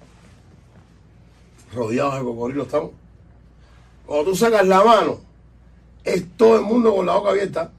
Rodeados 1.73 2.15
de 2.15 2.21
cocodrilos 2.23 2.65
estamos. 2.67 2.91
Cuando 4.05 4.31
tú 4.31 4.35
sacas 4.35 4.67
la 4.67 4.83
mano, 4.83 5.19
es 6.03 6.25
todo 6.37 6.55
el 6.57 6.61
mundo 6.63 6.95
con 6.95 7.05
la 7.05 7.15
boca 7.15 7.29
abierta. 7.31 7.71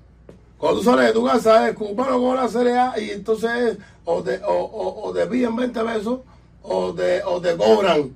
Cuando 0.59 0.79
tú 0.81 0.85
sales 0.85 1.07
de 1.07 1.13
tu 1.13 1.25
casa, 1.27 1.69
es 1.69 1.75
cubano 1.77 2.19
con 2.21 2.37
la 2.37 2.49
cereal 2.49 2.93
y 3.03 3.11
entonces 3.11 3.51
es, 3.51 3.79
o 4.05 4.23
te, 4.23 4.41
o, 4.45 4.53
o- 4.55 5.09
o 5.09 5.13
te 5.13 5.27
piden 5.27 5.55
20 5.57 5.81
pesos 5.85 6.21
o 6.63 6.95
te, 6.95 7.23
o 7.25 7.41
te 7.41 7.55
cobran 7.57 8.11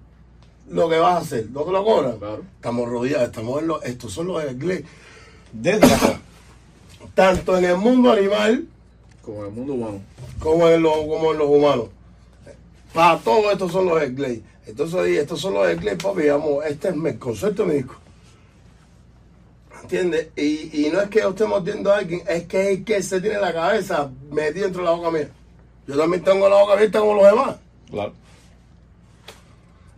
lo 0.71 0.89
que 0.89 0.99
vas 0.99 1.15
a 1.15 1.19
hacer. 1.19 1.47
¿No 1.51 1.63
te 1.63 1.71
lo 1.73 1.85
cobran? 1.85 2.19
Claro. 2.19 2.43
Estamos 2.57 2.89
rodeados, 2.89 3.27
estamos 3.29 3.61
en 3.61 3.69
los, 3.69 3.85
estos 3.85 4.13
son 4.13 4.29
los 4.29 4.43
ingleses. 4.51 4.87
Desde 5.53 5.87
acá. 5.95 6.21
Tanto 7.15 7.57
en 7.59 7.65
el 7.65 7.77
mundo 7.77 8.13
animal 8.13 8.67
Como 9.23 9.41
en 9.41 9.47
el 9.47 9.53
mundo 9.53 9.73
humano. 9.75 10.01
como 10.39 10.69
en, 10.69 10.83
los, 10.83 10.93
como 10.97 11.33
en 11.33 11.39
los 11.39 11.49
humanos. 11.49 11.87
Para 12.95 13.19
todo 13.19 13.51
estos 13.51 13.71
son 13.73 13.87
los 13.87 14.01
Glade. 14.15 14.43
Entonces 14.69 15.05
dije, 15.07 15.21
estos 15.21 15.41
son 15.41 15.55
los 15.55 15.67
Glade, 15.81 15.97
papi, 15.97 16.29
vamos, 16.29 16.65
este 16.67 16.89
es 16.91 16.97
mi 16.97 17.15
concepto 17.15 17.63
de 17.65 17.69
mi 17.71 17.75
disco. 17.77 17.95
¿Entiendes? 19.83 20.29
Y, 20.37 20.87
y 20.87 20.91
no 20.91 21.01
es 21.01 21.09
que 21.09 21.21
yo 21.21 21.31
esté 21.31 21.47
mordiendo 21.47 21.91
a 21.93 21.99
alguien, 21.99 22.23
es 22.29 22.45
que 22.45 22.61
es 22.73 22.79
el 22.79 22.85
que 22.85 23.03
se 23.03 23.21
tiene 23.21 23.39
la 23.39 23.53
cabeza 23.53 24.11
metida 24.31 24.65
dentro 24.65 24.83
de 24.83 24.89
la 24.89 24.95
boca 24.95 25.11
mía. 25.11 25.31
Yo 25.87 25.97
también 25.97 26.23
tengo 26.23 26.49
la 26.49 26.57
boca 26.61 26.75
abierta 26.75 27.01
como 27.01 27.15
los 27.15 27.25
demás. 27.25 27.57
Claro. 27.91 28.13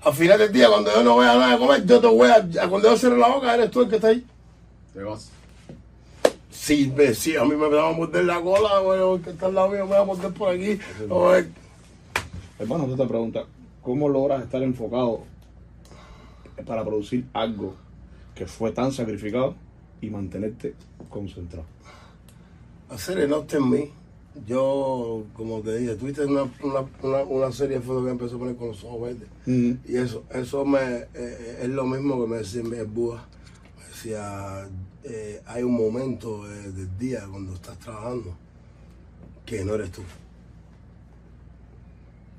Al 0.03 0.15
final 0.15 0.39
del 0.39 0.53
día, 0.53 0.69
cuando 0.69 0.95
yo 0.95 1.03
no 1.03 1.17
vea 1.17 1.35
nada 1.35 1.53
de 1.53 1.59
comer, 1.59 1.85
yo 1.85 2.01
te 2.01 2.07
voy 2.07 2.29
a. 2.31 2.69
Cuando 2.69 2.89
yo 2.91 2.97
cierre 2.97 3.19
la 3.19 3.29
boca, 3.29 3.53
eres 3.55 3.71
tú 3.71 3.83
el 3.83 3.89
que 3.91 3.97
está 3.97 4.09
ahí. 4.09 4.25
Te 4.95 5.03
vas. 5.03 5.29
Si, 6.51 6.87
me- 6.97 7.15
si 7.15 7.37
a 7.37 7.45
mí 7.45 7.57
me 7.57 7.69
va 7.69 7.89
a 7.89 7.93
morder 7.93 8.25
la 8.25 8.41
cola, 8.41 8.79
bueno, 8.81 9.17
el 9.17 9.23
que 9.23 9.31
está 9.31 9.47
al 9.47 9.55
lado 9.55 9.69
mío 9.71 9.85
me 9.87 9.93
va 9.93 10.01
a 10.01 10.05
morder 10.05 10.33
por 10.33 10.55
aquí. 10.55 10.79
el- 11.01 11.53
Hermano, 12.59 12.85
tú 12.87 12.97
te 12.97 13.07
preguntas, 13.07 13.45
¿cómo 13.83 14.09
logras 14.09 14.43
estar 14.43 14.63
enfocado 14.63 15.25
para 16.67 16.85
producir 16.85 17.27
algo 17.33 17.75
que 18.35 18.47
fue 18.47 18.73
tan 18.73 18.93
sacrificado 18.93 19.55
y 20.01 20.11
mantenerte 20.11 20.75
concentrado? 21.09 21.67
hacer 22.91 23.19
el 23.19 23.31
norte 23.31 23.57
en 23.57 23.71
mí. 23.71 23.91
Yo, 24.47 25.25
como 25.35 25.61
te 25.61 25.77
dije, 25.79 25.97
tuviste 25.97 26.25
una, 26.25 26.43
una, 26.63 26.87
una, 27.03 27.23
una 27.25 27.53
serie 27.53 27.79
de 27.79 27.83
fotos 27.83 28.05
que 28.05 28.11
empezó 28.11 28.37
a 28.37 28.39
poner 28.39 28.57
con 28.57 28.69
los 28.69 28.85
ojos 28.85 29.03
verdes. 29.03 29.29
Y 29.47 29.97
eso, 29.97 30.25
eso 30.31 30.65
me, 30.65 30.79
eh, 31.15 31.59
es 31.63 31.69
lo 31.69 31.85
mismo 31.85 32.21
que 32.23 32.31
me 32.31 32.37
decía 32.37 32.63
el 32.63 32.85
Buda. 32.87 33.27
Me 33.77 33.89
decía, 33.89 34.69
eh, 35.03 35.43
hay 35.47 35.63
un 35.65 35.75
momento 35.75 36.51
eh, 36.51 36.71
del 36.71 36.97
día 36.97 37.27
cuando 37.29 37.55
estás 37.55 37.79
trabajando 37.79 38.35
que 39.45 39.65
no 39.65 39.75
eres 39.75 39.91
tú. 39.91 40.03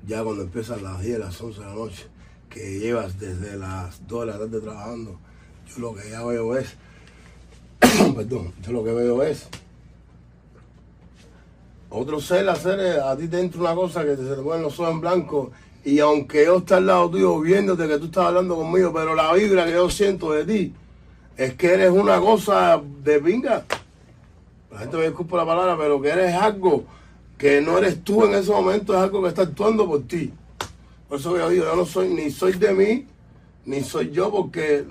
Ya 0.06 0.22
cuando 0.22 0.42
empiezan 0.42 0.82
las 0.82 1.00
10, 1.00 1.18
las 1.18 1.40
11 1.40 1.60
de 1.60 1.66
la 1.66 1.74
noche, 1.74 2.06
que 2.50 2.78
llevas 2.78 3.18
desde 3.18 3.56
las 3.56 4.06
2 4.06 4.20
de 4.20 4.26
la 4.26 4.38
tarde 4.38 4.60
trabajando, 4.60 5.18
yo 5.68 5.78
lo 5.78 5.94
que 5.94 6.10
ya 6.10 6.24
veo 6.24 6.56
es, 6.56 6.74
perdón, 8.16 8.52
yo 8.62 8.72
lo 8.72 8.84
que 8.84 8.92
veo 8.92 9.22
es 9.22 9.48
otro 11.94 12.20
ser, 12.20 12.48
hacer 12.48 12.80
eh, 12.80 13.00
a 13.00 13.14
ti 13.16 13.28
te 13.28 13.38
entra 13.38 13.60
una 13.60 13.74
cosa 13.74 14.02
que 14.02 14.16
te, 14.16 14.26
se 14.26 14.34
te 14.34 14.42
ponen 14.42 14.62
los 14.62 14.80
ojos 14.80 14.92
en 14.92 15.00
blanco 15.02 15.52
y 15.84 15.98
aunque 15.98 16.46
yo 16.46 16.58
esté 16.58 16.74
al 16.74 16.86
lado 16.86 17.10
tuyo 17.10 17.38
viéndote 17.40 17.86
que 17.86 17.98
tú 17.98 18.06
estás 18.06 18.26
hablando 18.26 18.56
conmigo, 18.56 18.92
pero 18.94 19.14
la 19.14 19.32
vibra 19.34 19.66
que 19.66 19.72
yo 19.72 19.90
siento 19.90 20.32
de 20.32 20.44
ti 20.46 20.74
es 21.36 21.54
que 21.54 21.74
eres 21.74 21.90
una 21.90 22.18
cosa 22.18 22.80
de 23.02 23.20
pinga. 23.20 23.64
La 24.70 24.78
gente 24.78 24.96
me 24.96 25.04
disculpa 25.04 25.36
la 25.36 25.44
palabra, 25.44 25.76
pero 25.76 26.00
que 26.00 26.08
eres 26.08 26.34
algo 26.34 26.84
que 27.42 27.60
no 27.60 27.76
eres 27.76 28.04
tú 28.04 28.24
en 28.24 28.34
ese 28.34 28.52
momento, 28.52 28.94
es 28.94 29.00
algo 29.00 29.20
que 29.20 29.30
está 29.30 29.42
actuando 29.42 29.84
por 29.84 30.04
ti. 30.04 30.32
Por 31.08 31.18
eso 31.18 31.36
yo 31.36 31.48
digo, 31.48 31.64
yo 31.64 31.74
no 31.74 31.84
soy, 31.84 32.08
ni 32.14 32.30
soy 32.30 32.52
de 32.52 32.72
mí, 32.72 33.04
ni 33.66 33.80
soy 33.82 34.12
yo, 34.12 34.30
porque 34.30 34.86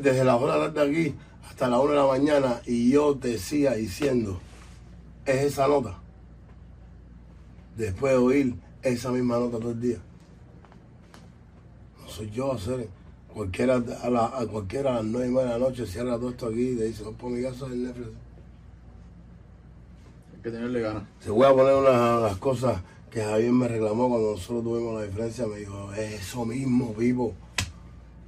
desde 0.00 0.24
las 0.24 0.40
horas 0.40 0.72
de 0.72 0.78
la 0.78 0.88
aquí 0.88 1.16
hasta 1.48 1.68
la 1.68 1.80
una 1.80 1.94
de 1.94 1.98
la 1.98 2.06
mañana 2.06 2.60
y 2.64 2.92
yo 2.92 3.16
te 3.16 3.38
siga 3.38 3.74
diciendo 3.74 4.38
es 5.26 5.46
esa 5.46 5.66
nota. 5.66 5.98
Después 7.76 8.12
de 8.12 8.18
oír 8.18 8.54
esa 8.82 9.10
misma 9.10 9.40
nota 9.40 9.58
todo 9.58 9.72
el 9.72 9.80
día. 9.80 9.98
No 12.00 12.08
soy 12.08 12.30
yo 12.30 12.52
hacer. 12.52 12.88
Cualquiera 13.34 13.82
a, 14.00 14.10
la, 14.10 14.26
a 14.26 14.46
cualquiera 14.46 14.92
a 14.92 14.94
las 15.02 15.06
nueve 15.06 15.26
y 15.26 15.30
media 15.30 15.54
de 15.54 15.58
la 15.58 15.58
noche 15.58 15.88
cierra 15.88 16.18
todo 16.18 16.30
esto 16.30 16.46
aquí 16.46 16.68
y 16.68 16.76
te 16.76 16.84
dice, 16.84 17.02
no 17.02 17.10
por 17.14 17.32
mi 17.32 17.42
casa 17.42 17.66
del 17.66 17.82
Netflix. 17.82 18.27
Que 20.42 20.50
tenerle 20.50 20.80
ganas. 20.80 21.02
Te 21.22 21.30
voy 21.30 21.46
a 21.46 21.52
poner 21.52 21.74
una 21.74 22.16
de 22.16 22.22
las 22.22 22.36
cosas 22.36 22.76
que 23.10 23.22
Javier 23.22 23.52
me 23.52 23.66
reclamó 23.66 24.08
cuando 24.08 24.32
nosotros 24.32 24.62
tuvimos 24.62 25.00
la 25.00 25.06
diferencia. 25.06 25.46
Me 25.46 25.58
dijo, 25.58 25.92
es 25.94 26.20
eso 26.22 26.44
mismo, 26.44 26.94
vivo. 26.94 27.34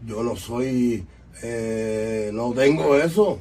Yo 0.04 0.22
no 0.22 0.34
soy, 0.34 1.06
eh, 1.42 2.30
no 2.32 2.52
tengo 2.52 2.96
eso. 2.96 3.38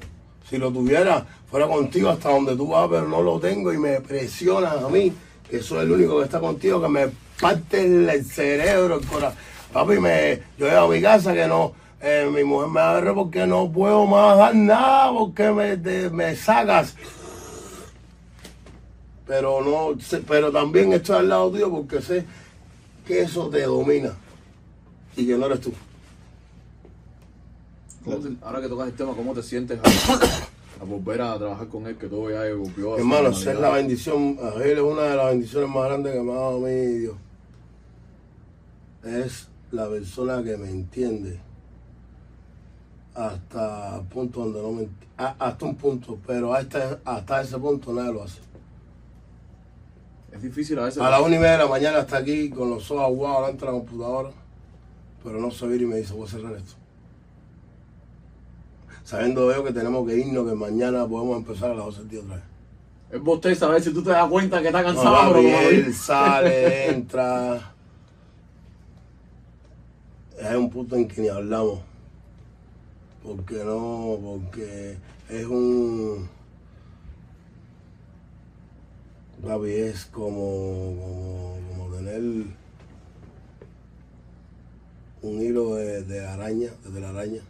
Si 0.48 0.58
lo 0.58 0.72
tuviera, 0.72 1.26
fuera 1.50 1.68
contigo 1.68 2.10
hasta 2.10 2.30
donde 2.30 2.56
tú 2.56 2.68
vas, 2.68 2.88
pero 2.90 3.08
no 3.08 3.22
lo 3.22 3.40
tengo 3.40 3.74
y 3.74 3.78
me 3.78 4.02
presiona 4.02 4.72
a 4.74 4.90
mí, 4.90 5.14
que 5.50 5.62
soy 5.62 5.84
el 5.84 5.92
único 5.92 6.18
que 6.20 6.26
está 6.26 6.40
contigo, 6.40 6.82
que 6.82 6.90
me 6.90 7.08
parte 7.40 7.84
el, 7.86 8.26
cerebro, 8.26 9.00
el 9.00 9.06
corazón. 9.06 9.38
Papi, 9.74 10.00
me, 10.00 10.42
yo 10.58 10.68
llego 10.68 10.80
a 10.80 10.88
mi 10.88 11.02
casa 11.02 11.34
que 11.34 11.48
no, 11.48 11.74
eh, 12.02 12.28
mi 12.34 12.44
mujer 12.44 12.70
me 12.70 12.80
agarró 12.80 13.14
porque 13.16 13.46
no 13.46 13.72
puedo 13.72 14.06
más 14.08 14.38
dar 14.38 14.56
nada, 14.56 15.12
porque 15.14 15.52
me, 15.52 15.78
te- 15.78 16.10
me 16.10 16.36
sacas 16.36 16.96
pero 19.30 19.64
no 19.64 19.96
pero 20.28 20.52
también 20.52 20.92
estoy 20.92 21.18
al 21.18 21.30
lado 21.30 21.52
tuyo 21.52 21.70
porque 21.70 22.02
sé 22.02 22.26
que 23.06 23.22
eso 23.22 23.48
te 23.48 23.62
domina 23.62 24.12
y 25.16 25.28
que 25.28 25.38
no 25.38 25.46
eres 25.46 25.62
tú. 25.62 25.72
¿Cómo 28.04 28.18
te- 28.18 28.36
ahora 28.44 28.60
que 28.60 28.68
tocas 28.68 28.88
el 28.88 28.94
tema, 28.96 29.14
¿cómo 29.14 29.34
te 29.36 29.44
sientes 29.44 29.80
a, 29.84 30.82
a 30.82 30.84
volver 30.84 31.22
a 31.22 31.38
trabajar 31.38 31.68
con 31.68 31.86
él? 31.86 31.96
Que 31.96 32.08
todo 32.08 32.32
ya 32.32 32.42
su 32.50 32.96
Hermano, 32.98 33.30
es 33.30 33.46
la 33.46 33.70
bendición, 33.70 34.40
a 34.42 34.64
él 34.64 34.78
es 34.80 34.84
una 34.84 35.04
de 35.04 35.16
las 35.16 35.26
bendiciones 35.28 35.70
más 35.70 35.86
grandes 35.86 36.14
que 36.14 36.22
me 36.22 36.32
ha 36.32 36.36
dado 36.36 36.58
a 36.58 36.60
mí 36.68 36.72
Dios. 36.72 37.16
Es 39.04 39.48
la 39.72 39.88
persona 39.90 40.42
que 40.44 40.58
me 40.58 40.72
entiende 40.72 41.40
hasta 43.14 44.02
punto 44.10 44.40
donde 44.40 44.60
no 44.62 44.72
me 44.72 44.88
hasta 45.18 45.66
un 45.66 45.76
punto, 45.76 46.18
pero 46.26 46.52
hasta, 46.54 47.00
hasta 47.06 47.42
ese 47.44 47.60
punto 47.60 47.94
nadie 47.94 48.14
lo 48.14 48.24
hace. 48.24 48.40
Es 50.40 50.44
difícil 50.44 50.80
a 50.80 50.84
veces. 50.86 51.02
A 51.02 51.10
la 51.10 51.20
una 51.22 51.36
y 51.36 51.40
media 51.40 51.52
de 51.54 51.58
la 51.58 51.68
mañana 51.68 52.00
está 52.00 52.18
aquí 52.18 52.50
con 52.50 52.70
los 52.70 52.90
ojos 52.92 53.04
aguados 53.04 53.42
delante 53.42 53.60
de 53.66 53.66
la 53.66 53.78
computadora, 53.78 54.30
pero 55.22 55.40
no 55.40 55.52
se 55.52 55.68
vira 55.68 55.84
y 55.84 55.88
me 55.88 55.98
dice, 55.98 56.14
voy 56.14 56.28
a 56.28 56.32
cerrar 56.32 56.54
esto. 56.54 56.74
Sabiendo 59.04 59.54
yo 59.54 59.64
que 59.64 59.74
tenemos 59.74 60.08
que 60.08 60.16
irnos, 60.18 60.48
que 60.48 60.56
mañana 60.56 61.06
podemos 61.08 61.38
empezar 61.38 61.72
a 61.72 61.76
las 61.76 61.86
12 61.86 62.00
del 62.00 62.10
día 62.10 62.20
otra 62.22 62.36
vez. 62.36 62.44
Es 63.12 63.22
bosteza 63.22 63.66
a 63.66 63.70
ver 63.70 63.82
si 63.82 63.92
tú 63.92 64.02
te 64.04 64.12
das 64.12 64.30
cuenta 64.30 64.62
que 64.62 64.68
está 64.68 64.82
No, 64.82 64.88
cansado, 64.88 65.34
pero 65.34 65.42
lo 65.42 65.50
Gabriel 65.50 65.86
dices. 65.88 65.98
sale, 66.02 66.90
entra. 66.92 67.74
Hay 70.42 70.56
un 70.56 70.70
punto 70.70 70.96
en 70.96 71.08
que 71.08 71.22
ni 71.22 71.28
hablamos. 71.28 71.80
Porque 73.24 73.56
no, 73.66 74.18
porque 74.24 74.98
es 75.28 75.46
un. 75.46 76.30
Gaby 79.44 79.72
es 79.72 80.06
como, 80.06 80.96
como, 81.00 81.58
como 81.70 81.96
tener 81.96 82.22
un 85.22 85.42
hilo 85.42 85.76
de, 85.76 86.04
de 86.04 86.26
araña, 86.26 86.72
de 86.84 86.92
telaraña. 86.92 87.42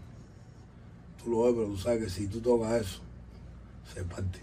Tú 1.23 1.31
lo 1.31 1.43
ves, 1.43 1.53
pero 1.55 1.67
tú 1.67 1.77
sabes 1.77 2.03
que 2.03 2.09
si 2.09 2.27
tú 2.27 2.39
tocas 2.39 2.81
eso, 2.81 3.01
se 3.93 4.03
parte. 4.03 4.39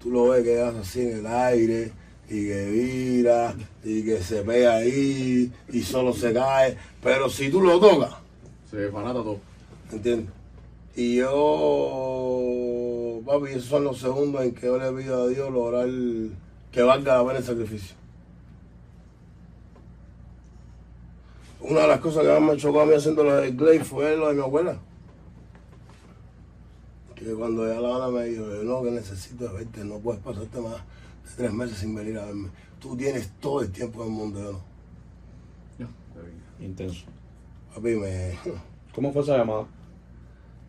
Tú 0.00 0.10
lo 0.10 0.28
ves 0.28 0.42
que 0.42 0.60
hace 0.60 0.78
así 0.78 1.00
en 1.02 1.18
el 1.18 1.26
aire 1.26 1.92
y 2.28 2.46
que 2.46 2.70
vira 2.70 3.54
y 3.84 4.02
que 4.02 4.22
se 4.22 4.42
pega 4.42 4.76
ahí 4.76 5.52
y 5.72 5.82
solo 5.82 6.12
se 6.12 6.32
cae. 6.32 6.76
Pero 7.02 7.28
si 7.28 7.50
tú 7.50 7.60
lo 7.60 7.78
tocas, 7.78 8.14
Se 8.70 8.76
desbarata 8.78 9.14
todo. 9.22 9.38
¿entiendes? 9.92 10.32
Y 10.96 11.16
yo, 11.16 11.30
papi, 13.24 13.50
esos 13.50 13.64
son 13.64 13.84
los 13.84 13.98
segundos 13.98 14.42
en 14.42 14.54
que 14.54 14.66
yo 14.66 14.78
le 14.78 15.02
pido 15.02 15.22
a 15.22 15.28
Dios 15.28 15.50
lograr 15.50 15.88
que 16.70 16.82
valga 16.82 17.18
la 17.18 17.24
pena 17.26 17.38
el 17.38 17.44
sacrificio. 17.44 17.96
Una 21.60 21.80
de 21.80 21.88
las 21.88 22.00
cosas 22.00 22.24
que 22.24 22.28
más 22.28 22.42
me 22.42 22.56
chocó 22.56 22.82
a 22.82 22.86
mí 22.86 22.94
haciendo 22.94 23.24
lo 23.24 23.36
del 23.36 23.56
Glade 23.56 23.84
fue 23.84 24.16
lo 24.16 24.28
de 24.28 24.34
mi 24.34 24.42
abuela. 24.42 24.76
Que 27.14 27.32
cuando 27.32 27.66
ya 27.66 27.80
la 27.80 27.96
Ana 27.96 28.08
me 28.08 28.24
dijo, 28.24 28.44
no, 28.44 28.82
que 28.82 28.90
necesito 28.90 29.50
verte, 29.52 29.84
no 29.84 29.98
puedes 29.98 30.20
pasarte 30.20 30.60
más 30.60 30.74
de 30.74 31.30
tres 31.36 31.52
meses 31.52 31.78
sin 31.78 31.94
venir 31.94 32.18
a 32.18 32.26
verme. 32.26 32.50
Tú 32.80 32.96
tienes 32.96 33.30
todo 33.40 33.62
el 33.62 33.72
tiempo 33.72 34.02
del 34.02 34.12
mundo, 34.12 34.42
yo 34.42 34.52
no. 35.78 36.64
Intenso. 36.64 37.06
Papi, 37.74 37.94
me... 37.96 38.38
¿Cómo 38.94 39.12
fue 39.12 39.22
esa 39.22 39.38
llamada? 39.38 39.66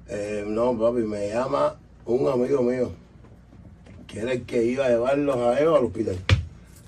Eh, 0.08 0.46
no, 0.48 0.78
papi, 0.80 1.02
me 1.02 1.30
llama 1.30 1.76
un 2.06 2.28
amigo 2.32 2.62
mío, 2.62 2.92
que 4.08 4.20
era 4.20 4.32
el 4.34 4.44
que 4.46 4.64
iba 4.64 4.86
a 4.86 4.90
llevarlos 4.90 5.38
a 5.38 5.60
ellos 5.60 5.78
al 5.78 5.86
hospital. 5.86 6.18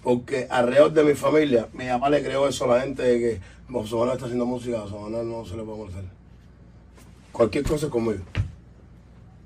Porque 0.03 0.47
alrededor 0.49 0.93
de 0.93 1.03
mi 1.03 1.13
familia, 1.15 1.67
mi 1.73 1.86
papá 1.88 2.10
le 2.10 2.23
creó 2.23 2.47
eso 2.47 2.65
a 2.71 2.75
la 2.77 2.82
gente 2.84 3.03
de 3.03 3.19
que 3.19 3.41
Manuel 3.67 4.12
está 4.13 4.25
haciendo 4.25 4.45
música, 4.45 4.77
a 4.77 4.82
José 4.82 4.95
Manuel 4.95 5.30
no 5.30 5.45
se 5.45 5.58
le 5.58 5.63
puede 5.63 5.77
molestar. 5.80 6.03
Cualquier 7.32 7.63
cosa 7.65 7.88
es 7.88 7.91
conmigo. 7.91 8.23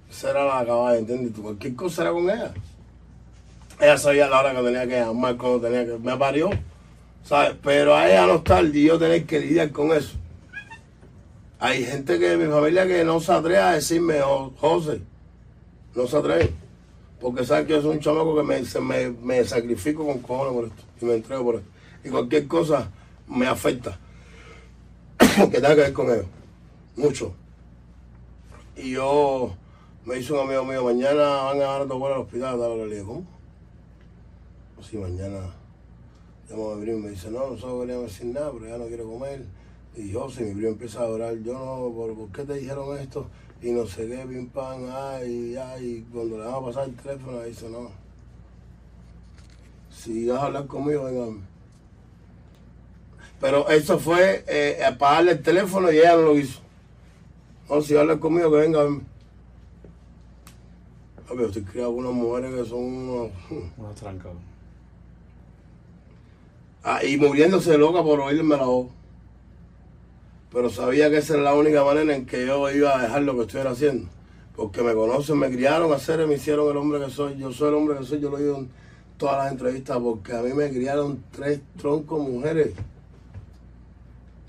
Esa 0.09 0.29
era 0.31 0.45
la 0.45 0.59
acabada, 0.59 0.97
¿entiendes? 0.97 1.31
Cualquier 1.41 1.75
cosa 1.75 2.03
era 2.03 2.11
con 2.11 2.29
ella. 2.29 2.53
Ella 3.79 3.97
sabía 3.97 4.27
la 4.29 4.39
hora 4.41 4.51
que 4.53 4.61
tenía 4.61 4.85
que 4.87 4.99
llamar, 4.99 5.37
cuando 5.37 5.61
tenía 5.61 5.85
que... 5.85 5.97
Me 5.97 6.15
parió, 6.17 6.49
¿sabes? 7.23 7.55
Pero 7.63 7.95
a 7.95 8.07
ella 8.07 8.27
no 8.27 8.35
estar 8.35 8.63
y 8.65 8.83
yo 8.85 8.99
tener 8.99 9.25
que 9.25 9.39
lidiar 9.39 9.71
con 9.71 9.91
eso. 9.93 10.13
Hay 11.59 11.83
gente 11.85 12.19
que 12.19 12.29
de 12.29 12.37
mi 12.37 12.51
familia 12.51 12.85
que 12.85 13.03
no 13.03 13.19
se 13.19 13.31
atreve 13.31 13.57
a 13.57 13.71
decirme, 13.71 14.19
"Jo- 14.21 14.53
José, 14.57 15.01
no 15.95 16.07
se 16.07 16.17
atreve. 16.17 16.51
Porque 17.19 17.45
saben 17.45 17.67
que 17.67 17.73
yo 17.73 17.81
soy 17.81 17.97
un 17.97 17.99
chamaco 17.99 18.35
que 18.35 18.43
me, 18.43 18.65
se- 18.65 18.79
me, 18.81 19.43
sacrifico 19.43 20.05
con 20.05 20.19
cojones 20.19 20.53
por 20.53 20.65
esto. 20.65 20.83
Y 21.01 21.05
me 21.05 21.15
entrego 21.15 21.43
por 21.43 21.55
esto. 21.55 21.67
Y 22.03 22.09
cualquier 22.09 22.47
cosa 22.47 22.89
me 23.27 23.45
afecta. 23.47 23.99
que 25.19 25.47
tenga 25.51 25.75
que 25.75 25.81
ver 25.81 25.93
con 25.93 26.09
ellos. 26.11 26.25
Mucho. 26.95 27.33
Y 28.75 28.91
yo 28.91 29.53
me 30.05 30.17
hizo 30.17 30.33
un 30.33 30.47
amigo 30.47 30.65
mío, 30.65 30.83
mañana 30.83 31.23
van 31.43 31.57
a 31.57 31.63
dar 31.65 31.81
a 31.81 31.85
tu 31.85 31.93
abuela 31.93 32.15
al 32.15 32.21
hospital. 32.23 32.59
tal, 32.59 32.77
Le 32.89 32.95
dije, 32.95 33.05
¿cómo? 33.05 33.25
Sí, 34.81 34.97
mañana 34.97 35.53
llamo 36.49 36.71
a 36.71 36.75
mi 36.75 36.81
primo 36.81 36.97
y 36.97 37.01
me 37.03 37.09
dice, 37.11 37.29
no, 37.29 37.51
nosotros 37.51 37.81
queríamos 37.81 38.05
decir 38.07 38.25
nada, 38.27 38.51
pero 38.51 38.67
ya 38.67 38.77
no 38.79 38.87
quiero 38.87 39.05
comer. 39.05 39.45
Y 39.95 40.09
yo, 40.09 40.29
si 40.29 40.43
mi 40.43 40.53
primo 40.55 40.69
empieza 40.69 41.01
a 41.01 41.07
orar, 41.07 41.35
yo 41.43 41.53
no, 41.53 41.93
¿por, 41.95 42.15
por 42.15 42.29
qué 42.31 42.43
te 42.43 42.55
dijeron 42.55 42.97
esto? 42.97 43.27
Y 43.61 43.71
no 43.71 43.85
sé 43.85 44.07
qué, 44.07 44.25
pim 44.27 44.49
pam, 44.49 44.89
ay, 44.91 45.55
ay. 45.55 46.05
Cuando 46.11 46.37
le 46.37 46.45
vamos 46.45 46.63
a 46.63 46.79
pasar 46.79 46.89
el 46.89 46.95
teléfono, 46.95 47.41
dice, 47.43 47.69
no. 47.69 47.91
Si 49.91 50.27
vas 50.27 50.41
a 50.41 50.45
hablar 50.47 50.65
conmigo, 50.65 51.03
venga. 51.03 51.37
Pero 53.39 53.69
eso 53.69 53.99
fue 53.99 54.43
eh, 54.47 54.83
apagarle 54.83 55.33
el 55.33 55.41
teléfono 55.43 55.91
y 55.91 55.99
ella 55.99 56.15
no 56.15 56.21
lo 56.23 56.37
hizo. 56.37 56.59
No, 57.69 57.81
si 57.81 57.95
hablar 57.95 58.19
conmigo, 58.19 58.51
que 58.51 58.57
venga 58.57 58.79
a 58.79 58.83
verme. 58.83 59.01
Pero 61.27 61.45
estoy 61.47 61.63
criado 61.63 61.91
unas 61.91 62.13
mujeres 62.13 62.53
que 62.53 62.65
son 62.69 62.79
unos... 62.79 63.31
Una 63.77 63.93
tranca. 63.93 64.29
Ah, 66.83 67.03
y 67.03 67.15
muriéndose 67.17 67.77
loca 67.77 68.03
por 68.03 68.19
oírme 68.19 68.57
la 68.57 68.65
voz. 68.65 68.87
Pero 70.51 70.69
sabía 70.69 71.09
que 71.09 71.17
esa 71.17 71.35
era 71.35 71.43
la 71.43 71.53
única 71.53 71.83
manera 71.83 72.13
en 72.15 72.25
que 72.25 72.45
yo 72.45 72.69
iba 72.71 72.97
a 72.99 73.03
dejar 73.03 73.21
lo 73.23 73.35
que 73.35 73.41
estuviera 73.41 73.71
haciendo. 73.71 74.09
Porque 74.55 74.83
me 74.83 74.93
conocen, 74.93 75.37
me 75.39 75.49
criaron 75.49 75.91
a 75.93 75.97
ser, 75.99 76.25
me 76.27 76.35
hicieron 76.35 76.69
el 76.69 76.77
hombre 76.77 76.99
que 77.03 77.09
soy. 77.09 77.37
Yo 77.37 77.51
soy 77.51 77.69
el 77.69 77.75
hombre 77.75 77.97
que 77.97 78.03
soy, 78.05 78.19
yo 78.19 78.29
lo 78.29 78.37
digo 78.37 78.57
en 78.57 78.69
todas 79.17 79.37
las 79.43 79.51
entrevistas, 79.53 79.97
porque 79.99 80.33
a 80.33 80.41
mí 80.41 80.53
me 80.53 80.69
criaron 80.69 81.23
tres 81.31 81.61
troncos 81.77 82.19
mujeres. 82.27 82.71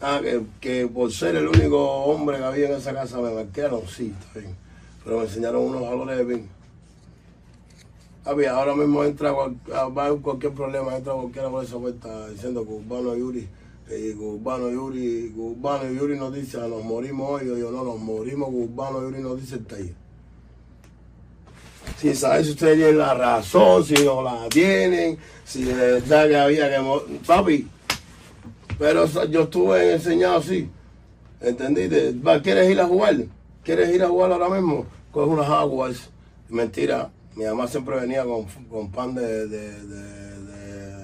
Ah, 0.01 0.19
que, 0.21 0.43
que 0.61 0.89
por 0.89 1.13
ser 1.13 1.37
el 1.37 1.47
único 1.47 1.79
hombre 2.05 2.39
que 2.39 2.45
había 2.45 2.69
en 2.69 2.75
esa 2.77 2.93
casa 2.93 3.21
me 3.21 3.33
marcaron, 3.33 3.83
sí, 3.87 4.13
está 4.19 4.41
bien. 4.41 4.57
Pero 5.05 5.19
me 5.19 5.25
enseñaron 5.25 5.63
unos 5.63 5.83
valores 5.83 6.27
de. 6.27 6.45
Papi, 8.25 8.45
ahora 8.47 8.75
mismo 8.75 9.05
entra 9.05 9.33
cual- 9.33 9.57
ah, 9.73 9.89
cualquier 10.21 10.53
problema, 10.53 10.97
entra 10.97 11.13
cualquiera 11.13 11.49
por 11.49 11.63
esa 11.65 11.79
puerta 11.79 12.29
diciendo 12.29 12.65
Cubano 12.65 13.15
Yuri, 13.17 13.49
eh, 13.91 14.15
Cubano 14.17 14.71
Yuri, 14.71 15.33
Cubano 15.35 15.91
Yuri 15.93 16.17
nos 16.17 16.33
dice, 16.35 16.59
"Ah, 16.61 16.67
nos 16.69 16.83
morimos 16.85 17.29
hoy, 17.43 17.49
yo, 17.49 17.71
no, 17.71 17.85
nos 17.85 17.99
morimos, 17.99 18.49
Cubano 18.49 19.01
Yuri 19.03 19.21
nos 19.23 19.41
dice 19.41 19.57
el 19.57 19.65
taller. 19.67 19.95
Sin 21.99 22.17
saber 22.17 22.45
si 22.45 22.51
ustedes 22.53 22.77
tienen 22.77 22.99
la 22.99 23.15
razón, 23.15 23.85
si 23.85 23.95
no 23.95 24.23
la 24.23 24.49
tienen, 24.49 25.19
si 25.45 25.65
de 25.65 25.75
verdad 25.75 26.29
que 26.29 26.37
había 26.37 26.71
que 26.71 26.79
morir. 26.81 27.21
Papi, 27.27 27.69
pero 28.79 29.07
yo 29.27 29.43
estuve 29.43 29.93
enseñado 29.95 30.37
así, 30.39 30.69
¿entendiste? 31.41 32.15
¿Quieres 32.43 32.71
ir 32.71 32.81
a 32.81 32.87
jugar? 32.87 33.17
¿Quieres 33.63 33.95
ir 33.95 34.03
a 34.03 34.09
jugar 34.09 34.33
ahora 34.33 34.49
mismo? 34.49 34.87
Coge 35.13 35.29
unas 35.31 35.49
aguas. 35.49 36.11
Mentira, 36.49 37.11
mi 37.37 37.45
mamá 37.45 37.69
siempre 37.69 37.97
venía 38.01 38.25
con, 38.25 38.45
con 38.69 38.91
pan 38.91 39.15
de, 39.15 39.47
de, 39.49 39.83
de- 39.83 40.43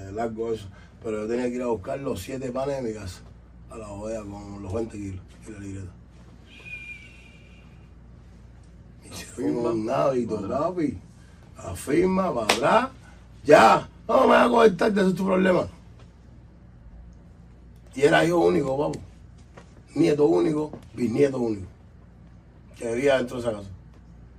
de 0.06 0.12
largo 0.12 0.52
eso, 0.52 0.66
pero 1.02 1.22
yo 1.22 1.28
tenía 1.28 1.46
que 1.48 1.56
ir 1.56 1.62
a 1.62 1.66
buscar 1.66 1.98
los 2.00 2.20
siete 2.20 2.50
panes 2.50 2.82
de 2.82 2.88
mi 2.88 2.94
casa, 2.94 3.20
a 3.70 3.76
la 3.78 3.88
bodega 3.88 4.22
con 4.22 4.62
los 4.62 4.72
20 4.72 4.96
kilos 4.98 5.20
y 5.46 5.52
la 5.52 5.58
libreta. 5.60 5.90
Me 9.02 9.08
hicieron 9.16 9.56
un 9.66 9.90
hábito, 9.90 10.48
papi. 10.48 10.98
La 11.56 11.74
firma, 11.74 12.32
para 12.34 12.54
atrás, 12.54 12.88
ya. 13.44 13.88
No 14.06 14.22
me 14.22 14.26
vas 14.28 14.46
a 14.46 14.48
coger 14.48 14.76
tarde, 14.76 15.00
ese 15.00 15.10
es 15.10 15.16
tu 15.16 15.26
problema. 15.26 15.68
Y 17.94 18.02
era 18.02 18.24
hijo 18.24 18.38
único, 18.38 18.76
papu. 18.78 19.00
Nieto 19.94 20.26
único, 20.26 20.70
bisnieto 20.94 21.38
único. 21.38 21.66
Que 22.78 22.94
vivía 22.94 23.18
dentro 23.18 23.36
de 23.36 23.42
esa 23.42 23.52
casa. 23.58 23.68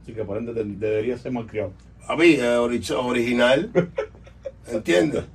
Así 0.01 0.13
que 0.13 0.23
por 0.23 0.37
ende 0.37 0.53
te- 0.53 0.63
debería 0.63 1.17
ser 1.17 1.31
malcriado. 1.33 1.71
Papi, 2.07 2.33
es 2.35 2.41
ori- 2.43 2.95
original. 3.05 3.69
¿Entiendes? 4.67 5.25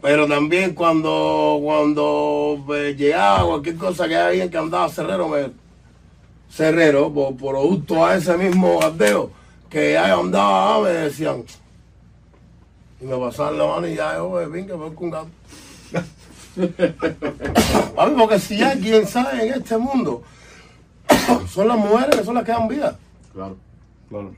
Pero 0.00 0.28
también 0.28 0.74
cuando, 0.74 1.58
cuando 1.62 2.64
eh, 2.74 2.94
llegaba 2.96 3.46
cualquier 3.46 3.76
cosa 3.76 4.06
que 4.06 4.16
había 4.16 4.48
que 4.48 4.56
andaba 4.56 4.88
cerrero, 4.88 5.28
me, 5.28 5.50
cerrero, 6.48 7.12
por, 7.12 7.36
producto 7.36 8.06
a 8.06 8.16
ese 8.16 8.36
mismo 8.36 8.78
gardeo 8.78 9.32
que 9.68 9.98
andaba, 9.98 10.76
ah, 10.76 10.80
me 10.82 10.90
decían. 10.90 11.44
Y 13.00 13.04
me 13.04 13.16
pasaban 13.16 13.58
la 13.58 13.66
mano 13.66 13.86
y 13.86 13.96
ya 13.96 14.14
yo, 14.14 14.30
venga, 14.48 14.76
voy 14.76 14.94
con 14.94 15.10
gato. 15.10 15.28
Porque 18.18 18.38
si 18.38 18.62
hay 18.62 18.80
quien 18.80 19.06
sabe 19.06 19.46
en 19.46 19.54
este 19.54 19.78
mundo, 19.78 20.22
son 21.48 21.68
las 21.68 21.76
mujeres 21.76 22.16
que 22.16 22.24
son 22.24 22.34
las 22.34 22.44
que 22.44 22.52
dan 22.52 22.68
vida. 22.68 22.98
Claro. 23.32 23.56
Claro. 24.08 24.34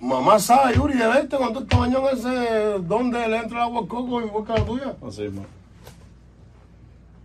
Tu 0.00 0.06
mamá 0.06 0.38
sabe, 0.38 0.74
Yuri, 0.74 0.94
de 0.94 1.06
verte 1.06 1.36
cuando 1.36 1.60
el 1.60 1.66
tamañón 1.66 2.04
ese, 2.10 2.78
donde 2.80 3.28
le 3.28 3.36
entra 3.36 3.58
el 3.58 3.64
agua 3.64 3.86
coco 3.86 4.22
y 4.22 4.24
busca 4.24 4.54
la 4.54 4.64
tuya. 4.64 4.96
Así 5.06 5.22
mismo. 5.22 5.44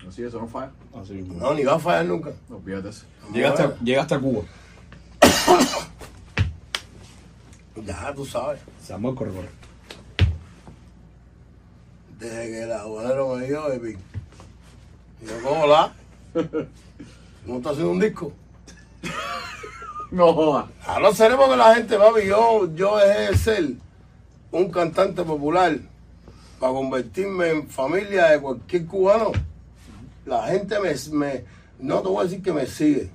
Así 0.06 0.24
eso 0.24 0.42
no 0.42 0.48
falla. 0.48 0.72
Así 0.94 1.14
mismo. 1.14 1.36
No, 1.36 1.54
ni 1.54 1.64
va 1.64 1.76
a 1.76 1.80
fallar 1.80 2.06
nunca. 2.06 2.34
No 2.50 2.58
olvídate 2.58 2.90
eso. 2.90 3.06
Llegaste, 3.34 3.64
a, 3.64 3.78
llegaste 3.82 4.16
a 4.16 4.20
Cuba. 4.20 4.44
Ya, 7.86 8.14
tú 8.16 8.26
sabes. 8.26 8.62
Se 8.82 8.94
armó 8.94 9.10
el 9.10 9.16
corredor. 9.16 9.46
Desde 12.18 12.48
que 12.48 12.64
el 12.64 12.72
abuelero 12.72 13.36
me 13.36 13.46
dio, 13.46 13.64
baby. 13.64 13.98
Y 15.22 15.26
yo, 15.26 15.34
¿cómo 15.44 15.68
la? 15.68 15.94
¿No 17.46 17.58
está 17.58 17.72
haciendo 17.72 17.92
un 17.92 18.00
disco? 18.00 18.32
No 20.12 20.34
joda. 20.34 20.68
Ahora 20.86 21.14
seré 21.14 21.36
porque 21.36 21.58
la 21.58 21.76
gente, 21.76 21.98
papi, 21.98 22.28
yo, 22.28 22.74
yo 22.74 22.98
dejé 22.98 23.32
de 23.32 23.38
ser 23.38 23.70
un 24.52 24.70
cantante 24.70 25.24
popular 25.24 25.78
para 26.60 26.74
convertirme 26.74 27.50
en 27.50 27.68
familia 27.68 28.28
de 28.28 28.40
cualquier 28.40 28.86
cubano. 28.86 29.32
La 30.26 30.48
gente 30.48 30.80
me, 30.80 30.94
me 31.12 31.44
no 31.80 32.02
te 32.02 32.08
voy 32.08 32.22
a 32.22 32.24
decir 32.24 32.42
que 32.42 32.54
me 32.54 32.66
sigue. 32.66 33.10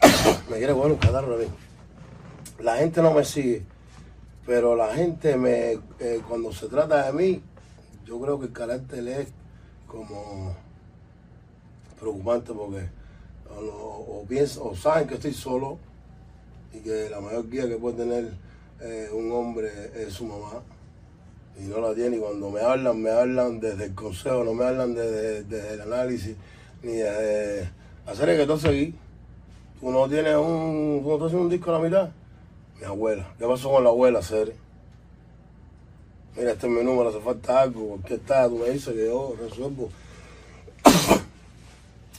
me 0.50 0.58
quiere 0.58 0.72
bueno 0.72 0.94
un 0.94 1.00
catarro. 1.00 1.38
La 2.60 2.76
gente 2.76 3.00
no 3.02 3.12
me 3.12 3.24
sigue, 3.24 3.64
pero 4.44 4.76
la 4.76 4.94
gente 4.94 5.36
me, 5.36 5.72
eh, 5.98 6.20
cuando 6.28 6.52
se 6.52 6.68
trata 6.68 7.06
de 7.06 7.12
mí, 7.12 7.42
yo 8.04 8.20
creo 8.20 8.38
que 8.38 8.46
el 8.46 8.52
carácter 8.52 9.06
es 9.08 9.28
como 9.86 10.54
preocupante 11.98 12.52
porque 12.52 12.88
o, 13.58 14.24
piensan- 14.28 14.62
o 14.66 14.74
saben 14.76 15.08
que 15.08 15.14
estoy 15.14 15.32
solo 15.32 15.78
y 16.72 16.80
que 16.80 17.08
la 17.10 17.20
mayor 17.20 17.48
guía 17.48 17.68
que 17.68 17.76
puede 17.76 17.96
tener 17.96 18.32
eh, 18.80 19.08
un 19.12 19.32
hombre 19.32 19.70
es 19.96 20.12
su 20.12 20.24
mamá 20.26 20.62
y 21.58 21.62
no 21.64 21.80
la 21.80 21.94
tiene. 21.94 22.16
Y 22.16 22.20
cuando 22.20 22.50
me 22.50 22.60
hablan, 22.60 23.00
me 23.00 23.10
hablan 23.10 23.60
desde 23.60 23.86
el 23.86 23.94
consejo, 23.94 24.44
no 24.44 24.54
me 24.54 24.64
hablan 24.64 24.94
desde, 24.94 25.44
desde 25.44 25.74
el 25.74 25.80
análisis, 25.82 26.36
ni 26.82 26.92
desde 26.92 27.70
hacer 28.06 28.28
el 28.28 28.38
que 28.38 28.46
tú 28.46 28.58
seguí. 28.58 28.94
Tú 29.80 29.90
no 29.90 30.08
tienes 30.08 30.36
un, 30.36 31.00
tú 31.02 31.18
no 31.18 31.38
un 31.40 31.48
disco 31.48 31.70
a 31.70 31.74
la 31.74 31.84
mitad. 31.84 32.08
Mi 32.78 32.84
abuela, 32.84 33.26
¿qué 33.38 33.46
pasó 33.46 33.70
con 33.70 33.84
la 33.84 33.90
abuela, 33.90 34.22
Cere? 34.22 34.54
Mira, 36.36 36.52
este 36.52 36.66
es 36.66 36.72
mi 36.72 36.82
número, 36.84 37.08
hace 37.08 37.20
falta 37.20 37.62
algo, 37.62 37.98
¿qué 38.06 38.14
está? 38.14 38.46
Tú 38.48 38.58
me 38.58 38.68
dices 38.68 38.92
que 38.94 39.06
yo 39.06 39.34
resuelvo. 39.40 39.88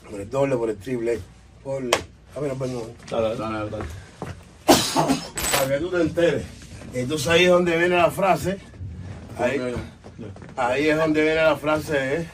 por 0.10 0.20
el 0.22 0.30
doble, 0.30 0.56
por 0.56 0.70
el 0.70 0.78
triple, 0.78 1.20
por... 1.64 1.84
A 2.36 2.40
ver, 2.40 2.54
perdón. 2.54 2.84
Dale, 3.10 3.36
dale. 3.36 3.86
Para 4.66 5.68
que 5.70 5.80
tú 5.80 5.90
te 5.90 6.02
enteres. 6.02 6.46
Entonces 6.94 7.28
ahí 7.28 7.44
es 7.46 7.50
donde 7.50 7.78
viene 7.78 7.96
la 7.96 8.12
frase. 8.12 8.60
Ahí, 9.38 9.60
ahí 10.56 10.88
es 10.88 10.98
donde 10.98 11.22
viene 11.22 11.36
la 11.36 11.56
frase. 11.58 11.98
Eh, 11.98 12.28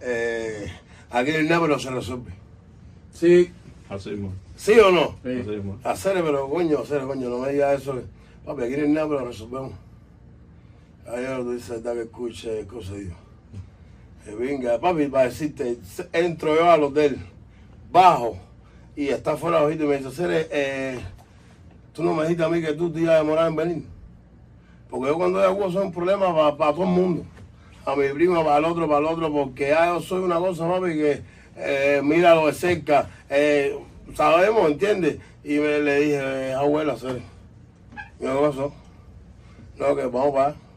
eh, 0.00 0.72
aquí 1.10 1.30
nada, 1.42 1.60
pero 1.60 1.78
se 1.78 1.90
resuelve. 1.90 2.32
Sí, 3.12 3.52
Así 3.88 4.10
mismo. 4.10 4.32
¿Sí 4.56 4.72
o 4.78 4.92
no? 4.92 5.16
sí. 5.22 5.40
Así 5.40 5.50
mismo. 5.50 5.78
Hacer, 5.82 6.22
pero 6.22 6.48
coño, 6.48 6.78
hacer, 6.78 7.02
coño, 7.02 7.28
no 7.28 7.38
me 7.38 7.52
digas 7.52 7.82
eso. 7.82 8.00
Papi, 8.44 8.62
aquí 8.62 8.76
no 8.76 8.82
hay 8.84 8.88
nada, 8.88 9.08
pero 9.08 9.26
resolvemos. 9.26 9.72
Ahí 11.08 11.24
donde 11.24 11.56
dice, 11.56 11.80
da 11.80 11.92
que 11.92 12.02
escuche 12.02 12.66
cosas 12.66 12.92
de 12.92 13.04
Dios. 13.06 13.16
Eh, 14.26 14.34
venga, 14.38 14.78
papi, 14.78 15.06
para 15.06 15.24
decirte, 15.24 15.78
entro 16.12 16.54
yo 16.54 16.70
al 16.70 16.82
hotel, 16.82 17.18
bajo, 17.90 18.36
y 18.94 19.08
está 19.08 19.36
fuera 19.36 19.66
de 19.66 19.74
y 19.74 19.78
me 19.78 19.96
dice, 19.96 20.10
Cere, 20.10 20.46
eh, 20.50 21.00
tú 21.94 22.02
no 22.02 22.12
me 22.12 22.24
dijiste 22.24 22.44
a 22.44 22.50
mí 22.50 22.60
que 22.60 22.74
tú 22.74 22.92
te 22.92 23.00
ibas 23.00 23.14
a 23.14 23.18
demorar 23.18 23.48
en 23.48 23.56
venir. 23.56 23.84
Porque 24.90 25.08
yo 25.08 25.16
cuando 25.16 25.38
hay 25.38 25.46
agua 25.46 25.72
soy 25.72 25.86
un 25.86 25.92
problema 25.92 26.34
para, 26.58 26.72
todo 26.72 26.84
el 26.84 26.90
mundo. 26.90 27.24
A 27.86 27.96
mi 27.96 28.08
prima, 28.08 28.44
para 28.44 28.58
el 28.58 28.64
otro, 28.66 28.86
para 28.86 28.98
el 28.98 29.06
otro, 29.06 29.32
porque 29.32 29.70
yo 29.70 30.00
soy 30.00 30.22
una 30.22 30.38
cosa, 30.38 30.68
papi, 30.68 30.92
que 30.92 31.22
eh, 31.56 32.00
míralo 32.04 32.46
de 32.46 32.52
cerca. 32.52 33.08
Eh, 33.30 33.78
sabemos, 34.14 34.70
¿entiendes? 34.70 35.16
Y 35.42 35.54
me, 35.54 35.78
le 35.78 36.00
dije, 36.00 36.52
abuela, 36.52 36.94
Cere, 36.96 37.22
¿qué 38.18 38.26
pasó? 38.26 38.74
No, 39.78 39.96
que 39.96 40.04
vamos 40.04 40.34
para. 40.34 40.69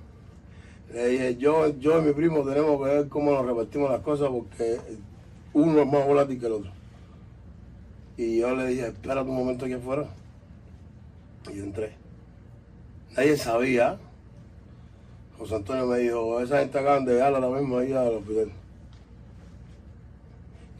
Le 0.94 1.08
dije, 1.08 1.36
yo, 1.38 1.70
yo 1.80 2.00
y 2.00 2.06
mi 2.06 2.14
primo 2.14 2.44
tenemos 2.44 2.78
que 2.78 2.94
ver 2.96 3.10
cómo 3.10 3.32
nos 3.32 3.46
repartimos 3.48 3.90
las 3.90 4.02
cosas 4.02 4.30
porque 4.30 4.78
uno 5.54 5.82
es 5.82 5.88
más 5.92 6.06
volátil 6.06 6.40
que 6.40 6.46
el 6.46 6.52
otro. 6.52 6.72
Y 8.16 8.38
yo 8.38 8.56
le 8.56 8.68
dije, 8.68 8.88
espérate 8.88 9.28
un 9.28 9.36
momento 9.36 9.66
aquí 9.66 9.74
afuera. 9.74 10.06
Y 11.52 11.58
yo 11.58 11.64
entré. 11.64 11.94
Nadie 13.18 13.38
sabía. 13.38 13.98
José 15.40 15.56
Antonio 15.56 15.88
me 15.88 15.98
dijo, 15.98 16.40
esa 16.40 16.60
gente 16.60 16.78
acaban 16.78 17.06
de 17.06 17.14
llegar 17.14 17.34
ahora 17.34 17.60
mismo 17.60 17.80
ahí 17.80 17.92
al 17.92 18.14
hospital. 18.14 18.52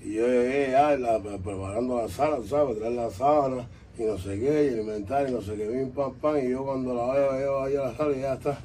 Y 0.04 0.14
yo 0.14 0.28
llegué 0.28 0.72
ya 0.72 0.96
la- 0.96 1.20
preparando 1.20 1.98
la 1.98 2.08
sala, 2.08 2.38
¿sabes? 2.48 2.78
Traer 2.78 2.94
la 2.94 3.10
sábana 3.10 3.68
y 3.98 4.04
no 4.04 4.18
sé 4.20 4.40
qué, 4.40 4.66
y 4.66 4.68
el 4.74 4.80
inventario, 4.82 5.30
y 5.30 5.32
no 5.32 5.42
sé 5.42 5.56
qué, 5.56 5.66
pim, 5.66 5.90
pam, 5.90 6.14
pam. 6.16 6.38
Y 6.38 6.50
yo 6.52 6.64
cuando 6.64 6.94
la 6.94 7.14
veo, 7.14 7.34
veo 7.34 7.64
ahí 7.64 7.76
a 7.78 7.84
la 7.86 7.96
sala 7.98 8.16
y 8.16 8.22
ya 8.22 8.34
está 8.34 8.60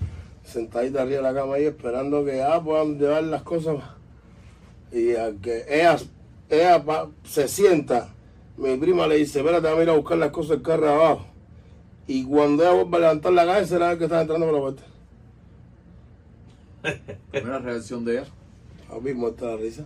sentadita 0.48 1.02
arriba 1.02 1.18
de 1.18 1.22
la 1.22 1.34
cama 1.34 1.54
ahí 1.54 1.64
esperando 1.66 2.24
que 2.24 2.37
ya 2.38 2.61
puedan 2.62 2.98
llevar 2.98 3.24
las 3.24 3.42
cosas. 3.42 3.76
Y 4.92 5.14
al 5.14 5.37
que 5.40 5.64
ella, 5.68 5.96
ella 6.48 6.84
pa- 6.84 7.11
se 7.24 7.46
sienta, 7.48 8.08
mi 8.56 8.76
prima 8.76 9.06
le 9.06 9.16
dice, 9.16 9.40
espérate, 9.40 9.64
vamos 9.66 9.80
a 9.80 9.82
ir 9.84 9.90
a 9.90 9.96
buscar 9.96 10.18
las 10.18 10.30
cosas 10.30 10.50
del 10.50 10.62
carro 10.62 10.88
abajo. 10.88 11.26
Y 12.06 12.24
cuando 12.24 12.62
ella 12.62 12.72
vuelve 12.72 12.96
a 12.96 13.00
levantar 13.00 13.32
la 13.32 13.46
cabeza, 13.46 13.76
era 13.76 13.92
el 13.92 13.98
que 13.98 14.04
estaba 14.04 14.22
entrando 14.22 14.46
por 14.46 14.54
la 14.54 14.61
puerta. 14.61 14.82
Primera 17.30 17.58
reacción 17.58 18.04
de 18.04 18.18
ella, 18.18 18.26
Papi, 18.88 19.12
muerta 19.14 19.46
la 19.46 19.56
risa. 19.56 19.84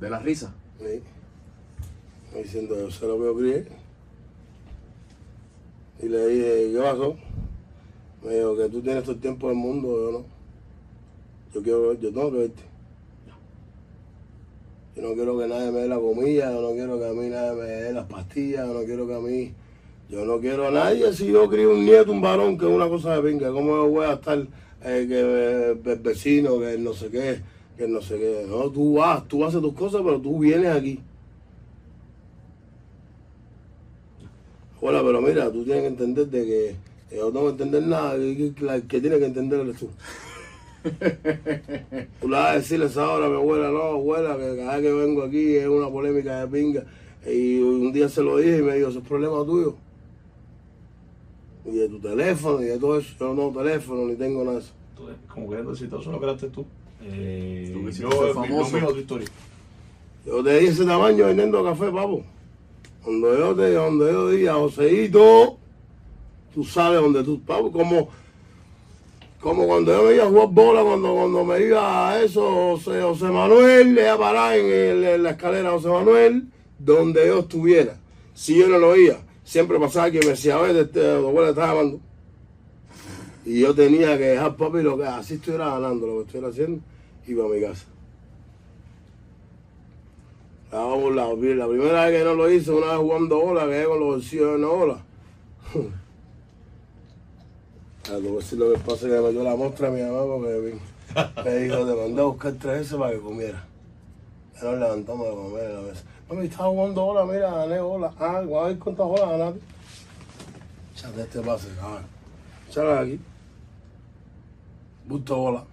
de 0.00 0.10
la 0.10 0.18
risa. 0.20 0.54
Sí. 0.78 1.02
Diciendo, 2.34 2.76
yo 2.78 2.90
se 2.90 3.06
lo 3.06 3.18
veo 3.18 3.36
crié. 3.36 3.66
Y 6.00 6.08
le 6.08 6.26
dije, 6.28 6.72
¿qué 6.72 6.78
pasó? 6.80 7.16
Me 8.24 8.34
dijo 8.34 8.56
que 8.56 8.68
tú 8.68 8.80
tienes 8.80 9.02
todo 9.02 9.12
el 9.12 9.20
tiempo 9.20 9.48
del 9.48 9.56
mundo, 9.56 9.88
yo 9.88 10.18
no. 10.18 10.24
Yo 11.54 11.62
quiero, 11.62 11.94
yo 11.94 12.12
tengo 12.12 12.32
que 12.32 12.38
verte. 12.38 12.62
Yo 14.96 15.02
no 15.02 15.14
quiero 15.14 15.38
que 15.38 15.46
nadie 15.46 15.70
me 15.70 15.80
dé 15.80 15.88
la 15.88 15.98
comida, 15.98 16.52
yo 16.52 16.60
no 16.60 16.72
quiero 16.72 16.98
que 16.98 17.06
a 17.06 17.12
mí 17.12 17.28
nadie 17.28 17.52
me 17.52 17.66
dé 17.66 17.92
las 17.92 18.06
pastillas, 18.06 18.66
yo 18.66 18.74
no 18.74 18.84
quiero 18.84 19.06
que 19.06 19.14
a 19.14 19.20
mí, 19.20 19.52
yo 20.10 20.24
no 20.24 20.40
quiero 20.40 20.66
a 20.66 20.70
nadie 20.72 21.12
si 21.12 21.28
yo 21.28 21.48
crío 21.48 21.72
un 21.72 21.84
nieto, 21.84 22.10
un 22.10 22.20
varón, 22.20 22.58
que 22.58 22.66
es 22.66 22.72
una 22.72 22.88
cosa 22.88 23.14
de 23.14 23.30
pinga. 23.30 23.52
¿Cómo 23.52 23.88
voy 23.88 24.06
a 24.06 24.14
estar 24.14 24.38
eh, 24.38 25.06
que 25.08 25.84
eh, 25.90 25.98
vecino, 26.02 26.58
que 26.58 26.74
el 26.74 26.82
no 26.82 26.94
sé 26.94 27.10
qué, 27.10 27.40
que 27.76 27.84
el 27.84 27.92
no 27.92 28.02
sé 28.02 28.18
qué? 28.18 28.44
No, 28.48 28.68
tú 28.70 28.94
vas, 28.94 29.26
tú 29.28 29.44
haces 29.44 29.60
tus 29.60 29.74
cosas, 29.74 30.02
pero 30.02 30.20
tú 30.20 30.40
vienes 30.40 30.74
aquí. 30.74 30.98
Hola, 34.80 35.00
pero 35.04 35.20
mira, 35.20 35.50
tú 35.52 35.64
tienes 35.64 35.82
que 35.82 35.88
entender 35.88 36.26
de 36.26 36.44
que 36.44 36.76
yo 37.10 37.26
no 37.26 37.32
tengo 37.32 37.44
que 37.46 37.50
entender 37.62 37.82
nada, 37.84 38.16
que, 38.16 38.52
que 38.54 38.64
la 38.64 38.80
que 38.80 39.00
tiene 39.00 39.18
que 39.18 39.26
entender 39.26 39.60
eres 39.60 39.76
tú. 39.78 39.88
Tú 42.20 42.28
le 42.28 42.36
vas 42.36 42.50
a 42.50 42.54
decir 42.54 42.80
esa 42.82 43.10
hora 43.10 43.26
a 43.26 43.28
mi 43.28 43.36
abuela, 43.36 43.70
no, 43.70 43.82
abuela, 43.82 44.36
que 44.36 44.56
cada 44.56 44.76
vez 44.78 44.82
que 44.82 44.92
vengo 44.92 45.22
aquí 45.22 45.56
es 45.56 45.66
una 45.68 45.88
polémica 45.90 46.44
de 46.44 46.48
pinga. 46.48 46.84
Y 47.26 47.60
un 47.60 47.92
día 47.92 48.08
se 48.08 48.22
lo 48.22 48.38
dije 48.38 48.58
y 48.58 48.62
me 48.62 48.74
dijo, 48.76 48.88
eso 48.88 49.00
es 49.00 49.06
problema 49.08 49.44
tuyo. 49.44 49.74
Y 51.66 51.72
de 51.72 51.88
tu 51.88 51.98
teléfono 52.00 52.62
y 52.62 52.66
de 52.66 52.78
todo 52.78 52.98
eso. 52.98 53.12
Yo 53.18 53.34
no 53.34 53.48
tengo 53.50 53.62
teléfono 53.62 54.06
ni 54.06 54.14
tengo 54.14 54.44
nada 54.44 54.58
de 54.58 54.62
eso. 54.62 54.72
Como 55.32 55.48
queriendo 55.48 55.72
decir, 55.72 55.90
todo 55.90 56.00
eso 56.00 56.12
lo 56.12 56.20
creaste 56.20 56.48
tú. 56.48 56.64
Eh, 57.02 57.70
Tú 57.72 57.88
yo, 57.90 58.10
ser 58.10 58.26
mi- 58.28 58.32
famoso. 58.34 58.72
no 58.76 58.80
mío 58.80 58.92
tu 58.92 58.98
historia. 59.00 59.28
Yo 60.26 60.42
te 60.42 60.58
di 60.60 60.66
ese 60.66 60.84
tamaño 60.84 61.26
vendiendo 61.26 61.62
café, 61.64 61.90
papo. 61.90 62.24
Cuando 63.02 63.38
yo 63.38 63.54
te, 63.54 63.74
cuando 63.74 64.10
yo 64.10 64.28
diga, 64.30 64.54
Joseito, 64.54 65.58
tú 66.58 66.64
sabes 66.64 67.00
donde 67.00 67.22
tú, 67.22 67.40
papo, 67.40 67.70
como, 67.70 68.08
como 69.40 69.64
cuando 69.64 69.92
yo 69.92 70.08
me 70.08 70.14
iba 70.16 70.24
a 70.24 70.28
jugar 70.28 70.48
bola, 70.48 70.82
cuando, 70.82 71.14
cuando 71.14 71.44
me 71.44 71.60
iba 71.60 72.10
a 72.10 72.20
eso, 72.20 72.42
José, 72.42 73.00
José 73.00 73.26
Manuel, 73.26 73.94
le 73.94 74.02
iba 74.02 74.14
a 74.14 74.18
parar 74.18 74.58
en, 74.58 75.04
en 75.04 75.22
la 75.22 75.30
escalera 75.30 75.70
José 75.70 75.86
Manuel, 75.86 76.48
donde 76.76 77.28
yo 77.28 77.38
estuviera. 77.38 77.96
Si 78.34 78.58
yo 78.58 78.66
no 78.66 78.76
lo 78.76 78.88
oía, 78.88 79.18
siempre 79.44 79.78
pasaba 79.78 80.10
que 80.10 80.18
me 80.18 80.30
decía, 80.30 80.56
a 80.56 80.62
ver, 80.62 80.74
este, 80.74 81.00
tu 81.00 81.28
abuela 81.28 81.50
está 81.50 81.68
llamando. 81.68 82.00
Y 83.44 83.60
yo 83.60 83.72
tenía 83.72 84.18
que 84.18 84.24
dejar, 84.24 84.56
papi, 84.56 84.82
lo 84.82 84.98
que 84.98 85.04
así 85.04 85.34
estuviera 85.34 85.70
ganando, 85.70 86.08
lo 86.08 86.14
que 86.14 86.20
estuviera 86.22 86.48
haciendo, 86.48 86.82
iba 87.28 87.44
a 87.44 87.48
mi 87.48 87.60
casa. 87.60 87.86
La, 90.72 90.80
la, 90.88 91.28
la 91.28 91.68
primera 91.68 92.06
vez 92.06 92.18
que 92.18 92.24
no 92.24 92.34
lo 92.34 92.50
hice, 92.50 92.72
una 92.72 92.86
vez 92.88 92.96
jugando 92.96 93.38
bola, 93.38 93.68
que 93.68 93.84
con 93.84 94.00
los 94.00 94.08
bolsillos 94.08 94.50
de 94.50 94.56
una 94.56 94.66
bola. 94.66 95.04
A 98.08 98.20
que 98.20 98.42
sí 98.42 98.56
lo 98.56 98.72
que 98.72 98.78
pasa 98.78 98.94
es 98.94 99.02
que 99.02 99.08
me 99.08 99.20
metió 99.20 99.44
la 99.44 99.54
mostra 99.54 99.88
a 99.88 99.90
mi 99.90 100.00
mamá 100.00 100.24
porque 100.24 100.78
me, 101.44 101.56
dijo, 101.56 101.86
te 101.86 101.94
mandé 101.94 102.20
a 102.22 102.24
buscar 102.24 102.52
tres 102.54 102.78
veces 102.78 102.96
para 102.96 103.12
que 103.12 103.20
comiera. 103.20 103.64
Ya 104.54 104.62
nos 104.62 104.80
levantamos 104.80 105.28
de 105.28 105.34
comer 105.34 105.66
a 105.66 105.72
la 105.74 105.80
mesa. 105.82 106.02
Mami, 106.28 106.46
estaba 106.46 106.70
jugando 106.70 107.04
bola, 107.04 107.26
mira, 107.26 107.50
gané 107.50 107.80
bola. 107.80 108.12
Ah, 108.18 108.40
voy 108.46 108.58
a 108.58 108.68
ver 108.68 108.78
cuántas 108.78 109.06
bolas 109.06 109.28
ganaste. 109.28 109.60
Échate 110.94 111.20
este 111.20 111.40
pase, 111.40 111.68
cabrón. 111.78 112.98
Aquí. 112.98 113.20
Busto 115.06 115.36
bola. 115.36 115.64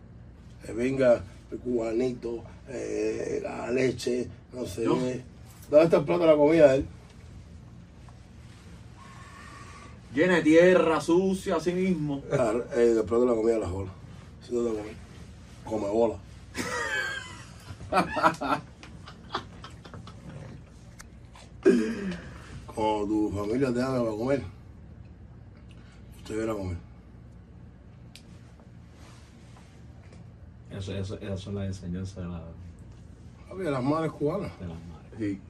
Que 0.66 0.74
venga 0.74 1.24
el 1.52 1.60
cubanito, 1.60 2.44
eh, 2.68 3.40
la 3.44 3.72
leche, 3.72 4.28
no 4.52 4.66
sé 4.66 4.84
No. 4.84 4.96
¿Dónde 4.96 5.24
está 5.86 5.98
el 5.98 6.04
plato 6.04 6.22
de 6.22 6.28
la 6.28 6.36
comida 6.36 6.72
de 6.74 6.78
él? 6.80 6.86
Llena 10.16 10.36
de 10.36 10.44
tierra, 10.44 11.02
sucia, 11.02 11.58
así 11.58 11.74
mismo. 11.74 12.24
Ah, 12.32 12.54
eh, 12.74 12.80
de 12.80 12.96
la 12.96 13.04
comida 13.04 13.56
de 13.56 13.60
las 13.60 13.70
bolas. 13.70 13.92
Si 14.42 14.56
no 14.56 14.64
te 14.64 14.70
comes, 14.70 14.96
come 15.66 15.90
bola. 15.90 16.16
Cuando 22.74 23.08
tu 23.08 23.30
familia 23.36 23.74
te 23.74 23.80
llame 23.80 24.00
para 24.00 24.12
comer, 24.12 24.44
usted 26.18 26.36
viene 26.38 26.52
a 26.52 26.56
comer. 26.56 26.78
Eso, 30.72 30.94
eso, 30.94 31.20
esas 31.20 31.42
son 31.42 31.56
las 31.56 31.66
enseñanzas 31.68 32.16
de, 32.16 32.24
la, 32.24 32.42
las 33.72 33.84
madres 33.84 34.14
cubanas. 34.14 34.58
de 34.62 34.68
las 34.68 34.78
madres. 34.78 35.12
Sí. 35.20 35.42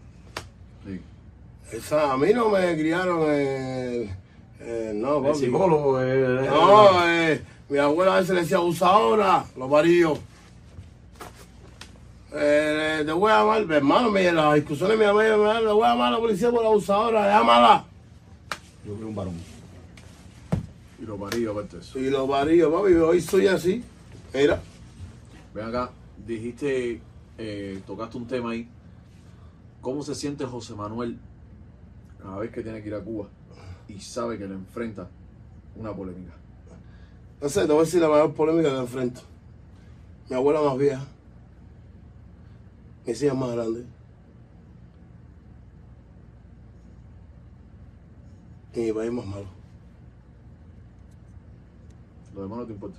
Sí. 0.87 1.01
Esa, 1.71 2.13
a 2.13 2.17
mí 2.17 2.33
no 2.33 2.49
me 2.49 2.75
criaron 2.75 3.29
en. 3.31 4.24
En- 4.59 5.01
no, 5.01 5.17
El 5.17 5.23
papi. 5.23 5.39
psicólogo, 5.39 6.01
eh, 6.01 6.47
No, 6.49 7.07
eh, 7.07 7.41
mi 7.69 7.77
abuela 7.77 8.15
a 8.15 8.19
veces 8.19 8.35
le 8.35 8.41
decía 8.41 8.57
abusadora, 8.57 9.45
los 9.57 9.69
varillos. 9.69 10.19
Eh, 12.33 13.03
te 13.05 13.11
voy 13.13 13.31
a 13.31 13.39
llamar, 13.39 13.71
hermano, 13.71 14.11
me, 14.11 14.29
las 14.31 14.55
discusiones 14.55 14.97
me 14.97 15.05
dijo, 15.05 15.21
le 15.21 15.35
voy 15.71 15.85
a 15.85 15.89
llamar 15.89 16.07
a 16.09 16.11
la 16.11 16.17
policía 16.19 16.51
por 16.51 16.65
abusadora, 16.65 17.27
llámala. 17.27 17.85
yo 18.85 18.95
fui 18.95 19.05
un 19.05 19.15
varón. 19.15 19.35
Y 20.99 21.03
lo 21.05 21.17
parí, 21.17 21.45
aparte 21.45 21.77
eso. 21.77 21.97
Y 21.99 22.09
los 22.09 22.27
varíos, 22.27 22.71
papi, 22.73 22.93
hoy 22.93 23.21
soy 23.21 23.47
así. 23.47 23.83
Mira, 24.33 24.61
Ven 25.53 25.65
acá, 25.67 25.91
dijiste, 26.27 26.99
eh, 27.37 27.79
tocaste 27.87 28.17
un 28.17 28.27
tema 28.27 28.51
ahí. 28.51 28.67
¿Cómo 29.79 30.03
se 30.03 30.13
siente 30.15 30.43
José 30.45 30.73
Manuel 30.75 31.17
cada 32.21 32.37
vez 32.39 32.51
que 32.51 32.61
tiene 32.61 32.81
que 32.81 32.89
ir 32.89 32.95
a 32.95 32.99
Cuba 32.99 33.27
y 33.87 33.99
sabe 33.99 34.37
que 34.37 34.47
le 34.47 34.55
enfrenta 34.55 35.07
una 35.75 35.93
polémica? 35.93 36.33
no 37.41 37.49
sé, 37.49 37.61
te 37.61 37.67
voy 37.67 37.81
a 37.81 37.85
decir 37.85 38.01
la 38.01 38.09
mayor 38.09 38.33
polémica 38.33 38.69
que 38.69 38.77
enfrento. 38.77 39.21
Mi 40.29 40.35
abuela 40.35 40.61
más 40.61 40.77
vieja, 40.77 41.05
mis 43.05 43.21
hijas 43.21 43.37
más 43.37 43.51
grandes. 43.51 43.85
Y 48.73 48.79
mi 48.79 48.93
país 48.93 49.11
más 49.11 49.25
malo. 49.25 49.45
Lo 52.33 52.41
demás 52.41 52.57
no 52.59 52.65
te 52.65 52.73
importa. 52.73 52.97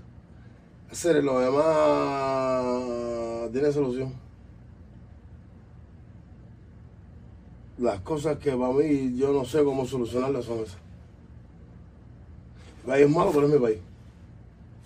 Hacer 0.91 1.25
lo 1.25 1.41
demás 1.41 2.63
tiene 3.53 3.73
solución. 3.73 4.26
Las 7.79 8.01
cosas 8.01 8.39
que 8.39 8.53
para 8.53 8.73
mí 8.73 9.15
yo 9.17 9.33
no 9.33 9.45
sé 9.45 9.63
cómo 9.63 9.87
solucionarlas 9.87 10.45
son 10.47 10.61
esas. 10.61 10.79
Mi 12.85 12.91
país 12.93 13.05
es 13.07 13.11
malo, 13.11 13.31
pero 13.35 13.47
es 13.47 13.53
mi 13.53 13.59
país. 13.59 13.79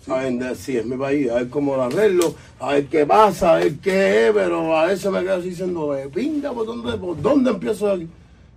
Saben, 0.05 0.39
de- 0.39 0.55
sí, 0.55 0.75
es 0.77 0.85
mi 0.85 0.97
país, 0.97 1.29
a 1.29 1.35
ver 1.35 1.49
cómo 1.49 1.75
lo 1.75 1.83
arreglo, 1.83 2.33
a 2.59 2.73
ver 2.73 2.87
qué 2.87 3.05
pasa, 3.05 3.53
a 3.53 3.57
ver 3.59 3.75
qué 3.77 4.27
es, 4.27 4.33
pero 4.33 4.75
a 4.75 4.87
veces 4.87 5.11
me 5.11 5.21
quedo 5.21 5.35
así 5.35 5.49
diciendo, 5.49 5.95
eh, 5.95 6.09
pinga, 6.13 6.51
¿por 6.51 6.65
dónde, 6.65 6.97
¿por 6.97 7.21
dónde 7.21 7.51
empiezo 7.51 7.85
de 7.87 7.93
aquí? 7.93 8.07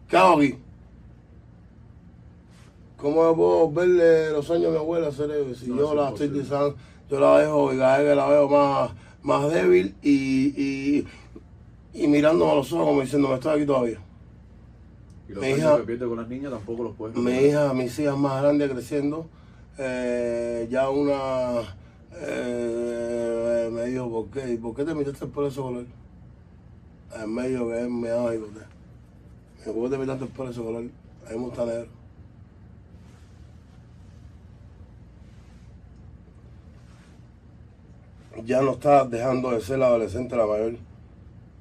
¿Qué 0.08 0.16
hago 0.16 0.38
aquí? 0.38 0.54
¿Cómo 2.96 3.36
puedo 3.36 3.70
verle 3.70 4.30
los 4.30 4.50
años 4.50 4.68
a 4.68 4.70
mi 4.70 4.76
abuela 4.78 5.08
hacer 5.08 5.30
eso? 5.30 5.54
Si 5.60 5.68
No, 5.70 5.76
yo 5.76 5.94
la 5.94 6.08
estoy 6.08 6.28
utilizando, 6.28 6.74
yo 7.10 7.20
la 7.20 7.36
veo, 7.36 7.74
y 7.74 7.76
cada 7.78 7.98
vez 7.98 8.08
que 8.10 8.14
la 8.16 8.26
veo 8.28 8.48
más, 8.48 8.90
más 9.22 9.52
débil 9.52 9.94
y, 10.02 10.46
y, 10.56 11.06
y 11.92 12.06
mirándome 12.08 12.52
a 12.52 12.54
los 12.54 12.72
ojos 12.72 12.86
como 12.86 13.00
diciendo, 13.02 13.28
me 13.28 13.34
estoy 13.34 13.56
aquí 13.56 13.66
todavía. 13.66 13.98
Y 15.28 15.32
los 15.32 15.42
Mi 15.42 15.50
hija- 15.50 15.76
que 15.78 15.82
pierde 15.84 16.06
con 16.06 16.16
las 16.18 16.28
niñas 16.28 16.52
tampoco 16.52 16.82
los 16.84 16.96
puedes 16.96 17.16
Mi 17.16 17.32
hija, 17.32 17.72
mis 17.72 17.98
hijas 17.98 18.16
más 18.16 18.42
grandes 18.42 18.70
creciendo, 18.70 19.26
eh, 19.78 20.68
ya 20.70 20.90
una 20.90 21.62
eh, 22.16 23.68
me 23.72 23.86
dijo, 23.86 24.10
¿por 24.10 24.28
qué? 24.30 24.52
¿Y 24.52 24.56
por 24.58 24.74
qué 24.74 24.84
te 24.84 24.94
metiste 24.94 25.26
de 25.26 25.48
ese 25.48 25.60
color? 25.60 25.86
En 27.20 27.34
medio 27.34 27.68
que 27.68 27.80
es 27.80 27.88
me 27.90 28.08
daba. 28.08 28.30
Me 28.30 28.36
dijo, 28.36 28.46
¿por 29.74 29.84
qué 29.84 29.96
te 29.96 29.98
metiste 29.98 30.42
de 30.44 30.50
ese 30.50 30.60
color? 30.62 30.84
Gusta 31.34 31.64
negro. 31.64 31.88
Ya 38.44 38.60
no 38.62 38.72
está 38.72 39.04
dejando 39.04 39.50
de 39.50 39.60
ser 39.60 39.82
adolescente 39.82 40.36
la 40.36 40.46
mayor. 40.46 40.74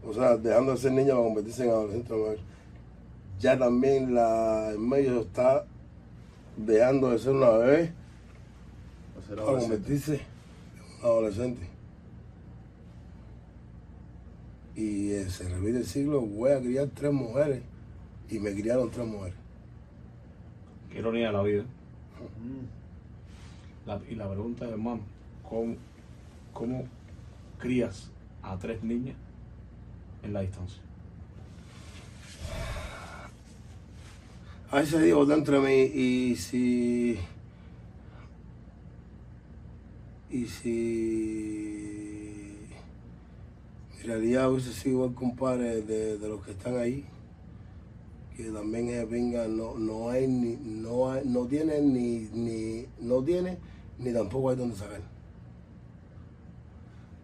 O 0.05 0.13
sea, 0.13 0.35
dejando 0.37 0.71
de 0.73 0.77
ser 0.77 0.91
niña 0.91 1.11
para 1.13 1.23
convertirse 1.23 1.63
en 1.65 1.69
adolescente 1.69 2.09
la 2.11 2.17
mayor 2.17 2.52
ya 3.43 3.57
también 3.57 4.15
la 4.15 4.71
en 4.71 4.87
medio 4.87 5.19
está 5.21 5.65
dejando 6.55 7.09
de 7.09 7.19
ser 7.19 7.33
una 7.33 7.49
bebé 7.49 7.91
a 9.33 9.45
convertirse 9.59 10.13
en 10.15 10.99
un 11.01 11.05
adolescente. 11.05 11.67
Y 14.75 15.11
eh, 15.11 15.29
se 15.29 15.47
repite 15.49 15.77
el 15.79 15.85
siglo, 15.85 16.21
voy 16.21 16.51
a 16.51 16.59
criar 16.61 16.87
tres 16.93 17.11
mujeres 17.11 17.61
y 18.29 18.39
me 18.39 18.53
criaron 18.53 18.89
tres 18.89 19.05
mujeres. 19.05 19.35
Qué 20.89 20.99
ironía 20.99 21.27
de 21.27 21.33
la 21.33 21.43
vida. 21.43 21.63
La- 23.85 23.99
y 24.09 24.15
la 24.15 24.29
pregunta 24.29 24.63
es, 24.65 24.71
hermano, 24.71 25.01
¿cómo, 25.47 25.75
¿cómo 26.53 26.85
crías 27.59 28.09
a 28.41 28.57
tres 28.57 28.81
niñas 28.83 29.17
en 30.23 30.31
la 30.31 30.39
distancia? 30.41 30.81
A 34.73 34.77
veces 34.77 35.03
digo 35.03 35.23
dentro 35.27 35.61
de 35.61 35.67
mí, 35.67 35.81
y 35.93 36.35
si. 36.35 37.19
Y 40.31 40.47
si. 40.47 40.67
Mi 43.95 44.03
realidad 44.03 44.51
hubiese 44.51 44.73
sido 44.73 44.95
igual, 44.95 45.13
compadre, 45.13 45.83
de, 45.83 46.17
de 46.17 46.27
los 46.27 46.43
que 46.43 46.53
están 46.53 46.77
ahí, 46.77 47.05
que 48.35 48.45
también 48.45 48.89
es 48.89 49.05
pinga, 49.05 49.47
no, 49.47 49.77
no 49.77 50.09
hay 50.09 50.25
ni. 50.25 50.55
No, 50.55 51.21
no 51.23 51.45
tiene 51.45 51.79
ni, 51.79 52.27
ni. 52.33 52.87
No 52.99 53.21
tiene 53.21 53.59
ni 53.99 54.11
tampoco 54.11 54.49
hay 54.49 54.55
donde 54.55 54.75
sacar. 54.75 55.01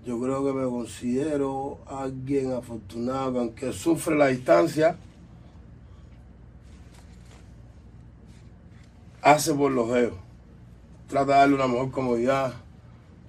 Yo 0.05 0.21
creo 0.21 0.45
que 0.45 0.53
me 0.53 0.65
considero 0.65 1.79
alguien 1.87 2.51
afortunado, 2.51 3.33
que 3.33 3.39
aunque 3.39 3.73
sufre 3.73 4.15
la 4.15 4.27
distancia, 4.27 4.99
hace 9.21 9.53
por 9.53 9.71
los 9.71 9.91
geos. 9.93 10.13
Trata 11.07 11.33
de 11.33 11.39
darle 11.39 11.55
una 11.55 11.67
mejor 11.67 11.91
comodidad. 11.91 12.53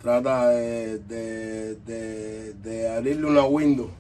Trata 0.03 0.49
de, 0.51 0.99
de, 1.01 1.75
de- 1.77 2.89
abrirle 2.91 3.27
una 3.27 3.45
window 3.45 3.91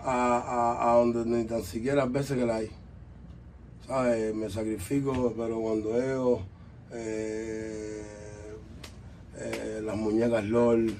a, 0.00 0.38
a- 0.38 0.90
a 0.90 0.94
donde 0.96 1.24
ni 1.24 1.44
tan 1.44 1.62
siquiera 1.62 2.02
a 2.02 2.06
veces 2.06 2.36
que 2.38 2.46
la 2.46 2.56
hay. 2.56 2.70
¿Sabes? 3.86 4.34
Me 4.34 4.48
sacrifico, 4.50 5.32
pero 5.36 5.60
cuando 5.60 5.90
veo 5.92 6.40
eh, 6.92 8.02
eh, 9.38 9.80
las 9.84 9.96
muñecas 9.96 10.44
LOL, 10.44 10.94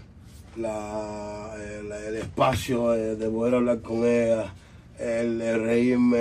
la, 0.57 1.55
el, 1.59 2.17
espacio 2.17 2.91
de, 2.91 3.17
de 3.17 3.29
poder 3.31 3.55
hablar 3.57 3.81
con 3.81 4.05
ella, 4.05 4.53
el, 4.99 5.41
el 5.41 6.15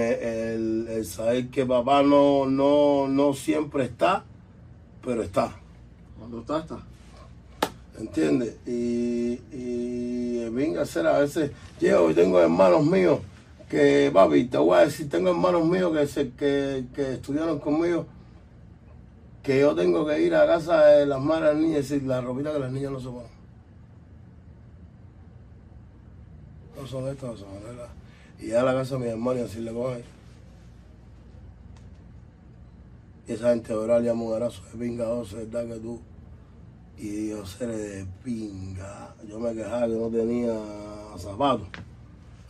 el, 0.90 1.06
saber 1.06 1.50
que 1.50 1.66
papá 1.66 2.04
no, 2.04 2.46
no, 2.46 3.08
no 3.08 3.34
siempre 3.34 3.86
está, 3.86 4.24
pero 5.04 5.24
está. 5.24 5.56
Cuando 6.18 6.40
está, 6.40 6.60
está. 6.60 6.80
¿Entiendes? 8.00 8.58
Y, 8.66 9.40
y 9.52 10.50
venga 10.50 10.82
a 10.82 10.86
ser 10.86 11.06
a 11.06 11.20
veces, 11.20 11.52
llego 11.80 12.10
y 12.10 12.14
tengo 12.14 12.40
hermanos 12.40 12.86
míos 12.86 13.20
que, 13.70 14.12
papi, 14.14 14.46
te 14.46 14.58
voy 14.58 14.78
a 14.78 14.86
decir, 14.86 15.10
tengo 15.10 15.30
hermanos 15.30 15.66
míos 15.66 15.96
que, 15.96 16.08
se, 16.08 16.32
que, 16.32 16.86
que 16.94 17.14
estudiaron 17.14 17.60
conmigo, 17.60 18.06
que 19.42 19.60
yo 19.60 19.76
tengo 19.76 20.06
que 20.06 20.22
ir 20.22 20.36
a 20.36 20.46
casa 20.46 20.86
de 20.86 21.06
las 21.06 21.20
madres 21.20 21.56
niñas 21.56 21.72
y 21.72 21.76
decir, 21.76 22.04
la 22.04 22.22
ropita 22.22 22.54
que 22.54 22.60
las 22.60 22.72
niñas 22.72 22.92
no 22.92 23.00
se 23.00 23.08
ponen. 23.08 23.34
No 26.80 26.88
son 26.88 27.08
estas, 27.08 27.30
no 27.32 27.38
son 27.38 27.50
estas. 27.72 28.03
Y 28.44 28.52
a 28.52 28.64
la 28.64 28.74
casa 28.74 28.96
de 28.96 29.00
mis 29.02 29.10
hermanos 29.10 29.40
y 29.40 29.44
decirle, 29.44 29.72
coge. 29.72 30.04
Y 33.28 33.34
esa 33.34 33.50
gente 33.50 33.74
oral 33.74 34.04
llama 34.04 34.24
un 34.24 34.34
abrazo 34.34 34.62
de 34.72 34.86
pinga 34.86 35.06
12, 35.06 35.36
¿verdad 35.46 35.68
que 35.68 35.80
tú? 35.80 36.02
y 36.98 37.30
yo 37.30 37.46
seré 37.46 37.78
de 37.78 38.06
pinga. 38.24 39.16
Yo 39.28 39.40
me 39.40 39.54
quejaba 39.54 39.88
que 39.88 39.94
no 39.94 40.08
tenía 40.10 40.54
zapatos, 41.18 41.68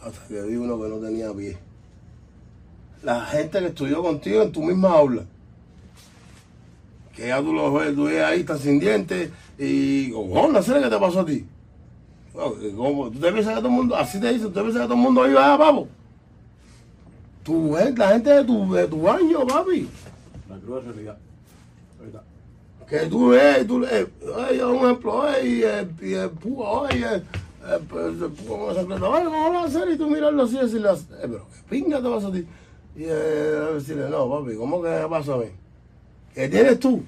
hasta 0.02 0.28
que 0.28 0.42
vi 0.42 0.56
uno 0.56 0.80
que 0.82 0.90
no 0.90 0.98
tenía 0.98 1.34
pie. 1.34 1.58
La 3.04 3.26
gente 3.26 3.60
que 3.60 3.68
estudió 3.68 4.02
contigo 4.02 4.42
en 4.42 4.52
tu 4.52 4.62
misma 4.62 4.92
aula, 4.92 5.26
que 7.16 7.28
ya 7.28 7.42
tú 7.42 7.54
lo 7.54 7.74
ves, 7.74 7.96
tú 7.96 8.06
ves 8.06 8.24
ahí, 8.24 8.42
está 8.42 8.58
sin 8.58 8.80
dientes, 8.80 9.30
y 9.58 10.12
cojón, 10.12 10.54
¿qué 10.54 10.90
te 10.90 11.00
pasó 11.00 11.22
a 11.22 11.26
ti? 11.26 11.46
¿Cómo? 12.34 13.12
¿Tú 13.12 13.20
te 13.20 13.32
piensas 13.32 13.54
que 13.54 13.60
todo 13.60 13.70
el 13.70 13.76
mundo, 13.76 13.96
así 13.96 14.20
te 14.20 14.34
dicen, 14.34 14.48
tú 14.48 14.54
te 14.54 14.62
piensas 14.62 14.82
que 14.82 14.88
todo 14.88 14.98
el 14.98 15.04
mundo 15.04 15.30
iba 15.30 15.54
a 15.54 15.58
papo? 15.58 15.88
Tú 17.44 17.74
ves 17.74 17.98
la 17.98 18.10
gente 18.10 18.30
de 18.30 18.44
tu, 18.44 18.74
de 18.74 18.88
tu 18.88 19.10
año, 19.10 19.46
papi. 19.46 19.88
La 20.50 20.58
cruda 20.58 20.82
realidad. 20.82 21.18
¿Verdad? 22.00 22.24
que 22.94 23.08
tú 23.08 23.30
ves, 23.30 23.66
tú 23.66 23.80
lees, 23.80 24.08
oye, 24.22 24.64
un 24.64 24.76
ejemplo, 24.76 25.24
y 25.44 25.64
el, 25.64 25.92
y 26.02 26.14
el 26.14 26.30
púa, 26.30 26.82
oye, 26.82 27.06
el, 27.16 27.82
púa 27.82 28.60
con 28.60 28.72
esa 28.72 28.82
secreto, 28.82 29.10
oye, 29.10 29.26
¿cómo 29.26 29.48
lo 29.48 29.54
vas 29.54 29.76
a 29.76 29.80
hacer? 29.80 29.94
Y 29.94 29.98
tú 29.98 30.10
mirarlo 30.10 30.44
así 30.44 30.58
y 30.58 30.60
decirle, 30.60 30.90
eh, 30.92 30.98
pero 31.22 31.48
qué 31.48 31.70
pinga 31.70 32.02
te 32.02 32.10
pasa 32.10 32.28
a 32.28 32.32
ti. 32.32 32.46
Y 32.96 33.04
eh, 33.06 33.72
decirle, 33.74 34.10
no, 34.10 34.30
papi, 34.30 34.56
¿cómo 34.56 34.82
que 34.82 34.90
me 34.90 35.08
pasa 35.08 35.34
a 35.34 35.38
mí? 35.38 35.46
¿Qué 36.36 36.50
tienes 36.50 36.80
tú? 36.80 37.04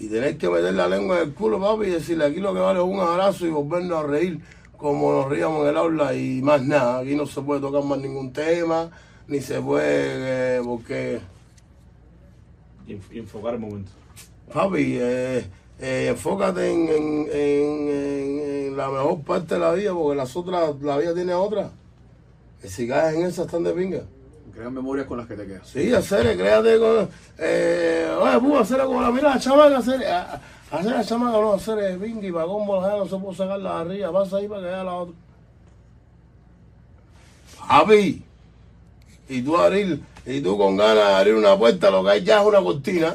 Y 0.00 0.06
tener 0.08 0.38
que 0.38 0.48
meter 0.48 0.74
la 0.74 0.86
lengua 0.88 1.18
en 1.20 1.28
el 1.28 1.34
culo, 1.34 1.60
papi, 1.60 1.86
y 1.86 1.90
decirle, 1.90 2.26
aquí 2.26 2.40
lo 2.40 2.54
que 2.54 2.60
vale 2.60 2.78
es 2.78 2.84
un 2.84 3.00
abrazo 3.00 3.46
y 3.46 3.50
volvernos 3.50 4.04
a 4.04 4.06
reír 4.06 4.40
como 4.76 5.10
nos 5.12 5.28
reíamos 5.28 5.62
en 5.62 5.68
el 5.70 5.76
aula 5.76 6.14
y 6.14 6.40
más 6.40 6.62
nada. 6.62 7.00
Aquí 7.00 7.16
no 7.16 7.26
se 7.26 7.40
puede 7.40 7.60
tocar 7.60 7.82
más 7.82 7.98
ningún 7.98 8.32
tema, 8.32 8.90
ni 9.26 9.40
se 9.40 9.60
puede, 9.60 10.58
eh, 10.58 10.60
porque... 10.64 11.20
Y 12.86 12.92
enf- 12.92 13.12
y 13.12 13.18
enfocar 13.18 13.54
el 13.54 13.60
momento. 13.60 13.90
Papi, 14.52 14.98
eh, 15.00 15.44
eh, 15.80 16.06
enfócate 16.10 16.70
en, 16.72 16.88
en- 16.88 17.28
en- 17.32 17.88
en- 17.88 18.66
en 18.68 18.76
la 18.76 18.88
mejor 18.90 19.20
parte 19.22 19.54
de 19.54 19.60
la 19.60 19.72
vida, 19.72 19.92
porque 19.92 20.16
las 20.16 20.36
otras, 20.36 20.80
la 20.80 20.96
vida 20.96 21.12
tiene 21.12 21.34
otra. 21.34 21.72
Que 22.62 22.68
si 22.68 22.86
caes 22.86 23.16
en 23.16 23.26
esa, 23.26 23.42
están 23.42 23.64
de 23.64 23.72
pinga. 23.72 24.02
Crean 24.54 24.72
memorias 24.74 25.06
con 25.06 25.18
las 25.18 25.26
que 25.26 25.34
te 25.36 25.46
quedas. 25.46 25.66
Sí, 25.68 25.92
hacer, 25.92 26.36
créate 26.36 26.78
con. 26.78 27.08
Eh, 27.38 28.10
oye, 28.20 28.58
hacer 28.60 28.80
como 28.84 29.00
la 29.02 29.10
mira 29.10 29.30
la 29.34 29.38
chamaca, 29.40 29.78
hacer. 29.78 30.04
a- 30.06 30.34
a- 30.34 30.40
Hacer 30.70 30.92
la 30.92 31.02
chamaca, 31.04 31.38
no, 31.40 31.54
hacer 31.54 31.78
el 31.78 31.98
bingi 31.98 32.30
para 32.30 32.44
cómo 32.44 32.80
la 32.82 32.96
no 32.98 33.06
se 33.08 33.16
puede 33.16 33.36
sacarla 33.36 33.74
de 33.76 33.80
arriba. 33.80 34.12
Pasa 34.12 34.36
ahí 34.36 34.48
para 34.48 34.60
que 34.60 34.66
vea 34.66 34.84
la 34.84 34.94
otra. 34.94 35.14
Papi. 37.66 38.22
Y 39.30 39.42
tú 39.42 39.56
abrir, 39.56 40.00
y 40.26 40.40
tú 40.40 40.56
con 40.56 40.76
ganas 40.76 41.08
de 41.08 41.14
abrir 41.14 41.34
una 41.34 41.56
puerta, 41.56 41.90
lo 41.90 42.02
que 42.04 42.10
hay 42.10 42.24
ya 42.24 42.40
es 42.40 42.46
una 42.46 42.60
cortina. 42.62 43.14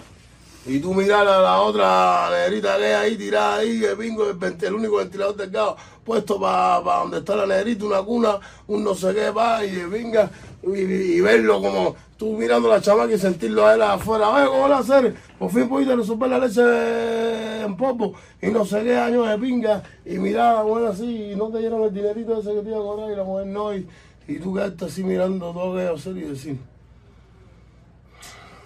Y 0.66 0.80
tú 0.80 0.94
mirar 0.94 1.28
a 1.28 1.42
la 1.42 1.60
otra 1.62 2.30
negrita 2.32 2.78
que 2.78 2.86
hay 2.86 2.94
ahí 3.12 3.18
tirada 3.18 3.56
ahí, 3.58 3.84
el 3.84 3.96
bingo, 3.98 4.30
el, 4.30 4.38
el 4.62 4.74
único 4.74 4.96
ventilador 4.98 5.36
delgado 5.36 5.76
puesto 6.06 6.40
para 6.40 6.80
donde 7.00 7.18
está 7.20 7.36
la 7.36 7.46
negrita, 7.46 7.86
una 7.86 8.02
cuna, 8.02 8.40
un 8.68 8.84
no 8.84 8.96
sé 8.96 9.14
qué 9.14 9.30
va, 9.30 9.64
y 9.66 9.76
venga, 9.86 10.30
y, 10.66 11.22
verlo 11.22 11.61
como 11.61 11.95
tú 12.18 12.38
mirando 12.38 12.72
a 12.72 12.76
la 12.78 12.82
chamaca 12.82 13.14
y 13.14 13.18
sentirlo 13.18 13.66
a 13.68 13.76
él 13.76 13.82
afuera. 13.82 14.30
Oye, 14.30 14.47
¿cómo 14.47 14.68
lo 14.68 14.76
hacer? 14.76 15.14
Por 15.38 15.51
fin 15.51 15.68
pudiste 15.68 15.95
resolver 15.95 16.30
la 16.30 16.39
leche 16.39 17.64
en 17.64 17.76
popo 17.76 18.14
y 18.41 18.47
no 18.47 18.66
sé 18.66 18.84
qué 18.84 18.97
años 18.97 19.28
de 19.28 19.38
pinga 19.38 19.84
y 20.05 20.18
mirar 20.18 20.57
a 20.57 20.64
la 20.64 20.89
así 20.89 21.32
y 21.32 21.36
no 21.36 21.49
te 21.49 21.59
dieron 21.59 21.84
el 21.84 21.93
dinerito 21.93 22.39
ese 22.39 22.53
que 22.53 22.61
te 22.61 22.70
iba 22.70 22.78
a 22.78 22.82
cobrar 22.82 23.11
y 23.11 23.16
la 23.16 23.24
mujer 23.24 23.47
no. 23.47 23.76
Y, 23.76 23.88
y 24.28 24.39
tú 24.39 24.53
quedaste 24.53 24.86
así 24.86 25.03
mirando 25.03 25.51
todo 25.51 25.74
aquello 25.78 25.95
hacer 25.95 26.18
y 26.18 26.22
decir, 26.22 26.57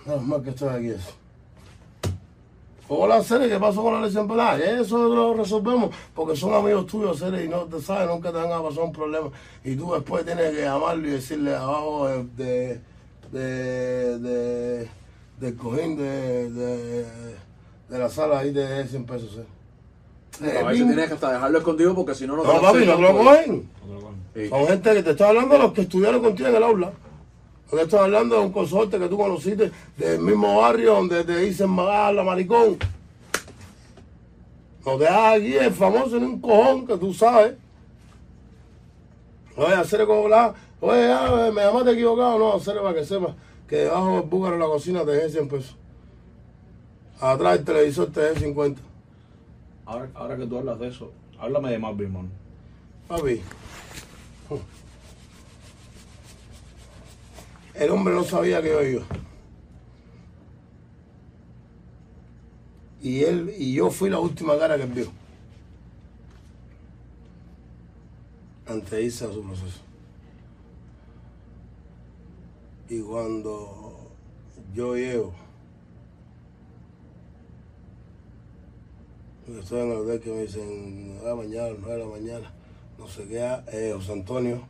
nada 0.06 0.22
más 0.22 0.42
que 0.42 0.50
estoy 0.52 0.70
aquí 0.70 0.90
eso. 0.90 1.27
¿Cómo 2.88 3.06
la 3.08 3.22
serie? 3.22 3.50
¿Qué 3.50 3.60
pasó 3.60 3.84
con 3.84 4.02
la 4.02 4.08
en 4.08 4.28
pelada? 4.28 4.58
Eso 4.58 4.98
lo 5.14 5.34
resolvemos 5.34 5.94
porque 6.16 6.36
son 6.38 6.54
amigos 6.54 6.86
tuyos, 6.86 7.20
seres, 7.20 7.46
y 7.46 7.50
no 7.50 7.64
te 7.66 7.82
sabes, 7.82 8.08
nunca 8.08 8.32
te 8.32 8.38
van 8.38 8.52
a 8.52 8.62
pasar 8.64 8.84
un 8.84 8.94
problema. 8.94 9.30
Y 9.64 9.76
tú 9.76 9.92
después 9.94 10.24
tienes 10.26 10.52
que 10.56 10.62
llamarlo 10.62 11.08
y 11.08 11.12
decirle 11.12 11.54
abajo 11.56 12.08
de, 12.08 12.24
de, 12.38 12.82
de, 13.32 14.20
de- 14.20 14.88
del 15.40 15.56
cojín 15.56 15.98
de, 15.98 16.50
de, 16.50 17.06
de 17.90 18.00
la 18.00 18.10
sala 18.10 18.40
ahí 18.40 18.52
de 18.52 18.88
100 18.88 19.06
pesos. 19.06 19.38
¿eh? 19.38 19.46
A 20.60 20.64
veces 20.68 20.86
tienes 20.88 21.08
que 21.08 21.14
hasta 21.14 21.34
dejarlo 21.34 21.58
escondido 21.58 21.94
porque 21.94 22.16
si 22.16 22.26
no, 22.26 22.36
no 22.38 22.42
te 22.44 22.48
No, 22.48 22.54
lo 22.56 22.62
papi, 22.62 22.86
no 22.86 22.98
lo 23.02 23.18
cogen. 23.18 23.70
Son 24.50 24.68
gente 24.68 24.94
que 24.94 25.04
te 25.04 25.10
estoy 25.12 25.28
hablando 25.28 25.56
de 25.56 25.60
los 25.62 25.74
que 25.74 25.82
estudiaron 25.82 26.22
contigo 26.22 26.50
en 26.50 26.56
el 26.56 26.64
aula. 26.64 26.92
Te 27.70 27.82
estoy 27.82 28.00
hablando 28.00 28.36
de 28.36 28.46
un 28.46 28.52
consorte 28.54 28.98
que 28.98 29.10
tú 29.10 29.18
conociste 29.18 29.72
del 29.98 30.22
mismo 30.22 30.62
barrio 30.62 30.96
donde 30.96 31.24
te 31.26 31.38
dicen 31.38 31.76
la 31.76 32.24
maricón. 32.24 32.78
No 34.86 34.98
te 34.98 35.06
hagas 35.06 35.42
aquí 35.42 35.54
el 35.54 35.74
famoso 35.74 36.16
en 36.16 36.24
un 36.24 36.40
cojón 36.40 36.88
que 36.88 36.98
tú 36.98 37.14
sabes. 37.14 37.56
Oye, 39.58 39.74
hacer 39.74 40.06
como 40.06 40.30
la. 40.30 40.54
Oye, 40.80 41.08
ya, 41.08 41.52
me 41.54 41.62
llamaste 41.62 41.92
equivocado. 41.92 42.40
No, 42.40 42.54
hacer 42.54 42.82
para 42.82 42.94
que 42.94 43.04
sepas 43.04 43.36
que 43.68 43.76
debajo 43.78 44.22
del 44.22 44.30
búcaro 44.30 44.54
de 44.54 44.60
la 44.60 44.68
cocina 44.68 45.04
te 45.04 45.12
dejé 45.12 45.30
100 45.30 45.50
pesos. 45.50 45.76
Atrás 47.20 47.56
del 47.56 47.66
televisor 47.66 48.12
te 48.12 48.22
dejé 48.22 48.40
50. 48.42 48.82
Ahora, 49.86 50.10
ahora 50.16 50.38
que 50.38 50.46
tú 50.46 50.58
hablas 50.58 50.80
de 50.80 50.88
eso, 50.88 51.12
háblame 51.38 51.72
de 51.72 51.80
Marvin 51.80 52.12
Monroe. 52.12 52.32
Papi. 53.10 53.42
El 57.78 57.92
hombre 57.92 58.14
no 58.14 58.24
sabía 58.24 58.62
que 58.62 58.70
yo 58.70 58.84
iba. 58.84 59.06
Y 63.02 63.24
él 63.24 63.54
y 63.56 63.74
yo 63.74 63.92
fui 63.92 64.10
la 64.10 64.20
última 64.20 64.58
cara 64.58 64.78
que 64.78 64.86
vio. 64.86 65.12
Antes 68.66 69.04
irse 69.04 69.26
a 69.26 69.32
su 69.32 69.44
proceso. 69.44 69.82
Y 72.90 73.02
cuando 73.02 74.10
yo 74.74 74.96
llego, 74.96 75.34
estoy 79.48 79.82
en 79.82 79.92
el 79.92 79.98
hotel 79.98 80.20
que 80.20 80.32
me 80.32 80.42
dicen, 80.42 81.20
ah, 81.26 81.36
mañana, 81.36 81.76
nueve 81.80 81.94
de 81.94 82.00
la 82.00 82.10
mañana, 82.10 82.54
no 82.98 83.08
sé 83.08 83.28
qué, 83.28 83.40
eh, 83.72 83.92
José 83.94 84.14
Antonio, 84.14 84.64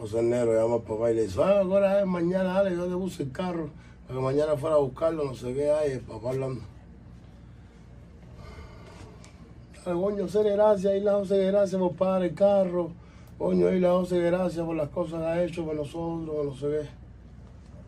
José 0.00 0.22
Negro 0.22 0.54
llama 0.54 0.76
al 0.76 0.82
papá 0.82 1.10
y 1.10 1.14
le 1.14 1.22
dice, 1.24 1.42
ah, 1.42 1.60
ahora 1.60 2.00
es 2.00 2.06
mañana, 2.06 2.54
dale, 2.54 2.74
yo 2.74 2.86
te 2.86 2.94
puse 2.94 3.22
el 3.24 3.32
carro, 3.32 3.68
para 4.06 4.18
que 4.18 4.24
mañana 4.24 4.56
fuera 4.56 4.76
a 4.76 4.78
buscarlo, 4.78 5.26
no 5.26 5.34
sé 5.34 5.52
qué, 5.52 5.70
ay, 5.70 5.92
el 5.92 6.00
papá 6.00 6.30
hablando. 6.30 6.62
Dale, 9.84 10.00
coño, 10.00 10.22
José, 10.22 10.42
gracias, 10.42 10.96
y 10.96 11.00
la 11.00 11.12
José, 11.12 11.44
gracias 11.44 11.78
por 11.78 11.92
pagar 11.96 12.22
el 12.22 12.34
carro, 12.34 12.92
coño, 13.36 13.70
y 13.70 13.78
la 13.78 13.90
José, 13.90 14.20
gracias 14.22 14.64
por 14.64 14.74
las 14.74 14.88
cosas 14.88 15.20
que 15.20 15.26
ha 15.26 15.44
hecho 15.44 15.66
por 15.66 15.74
nosotros, 15.74 16.46
no 16.46 16.56
sé 16.56 16.88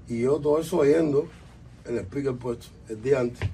qué. 0.08 0.14
Y 0.14 0.20
yo 0.20 0.38
todo 0.38 0.58
eso 0.58 0.80
oyendo, 0.80 1.28
el 1.86 1.96
speaker 2.00 2.34
puesto, 2.34 2.66
el 2.90 3.00
día 3.00 3.20
antes. 3.20 3.48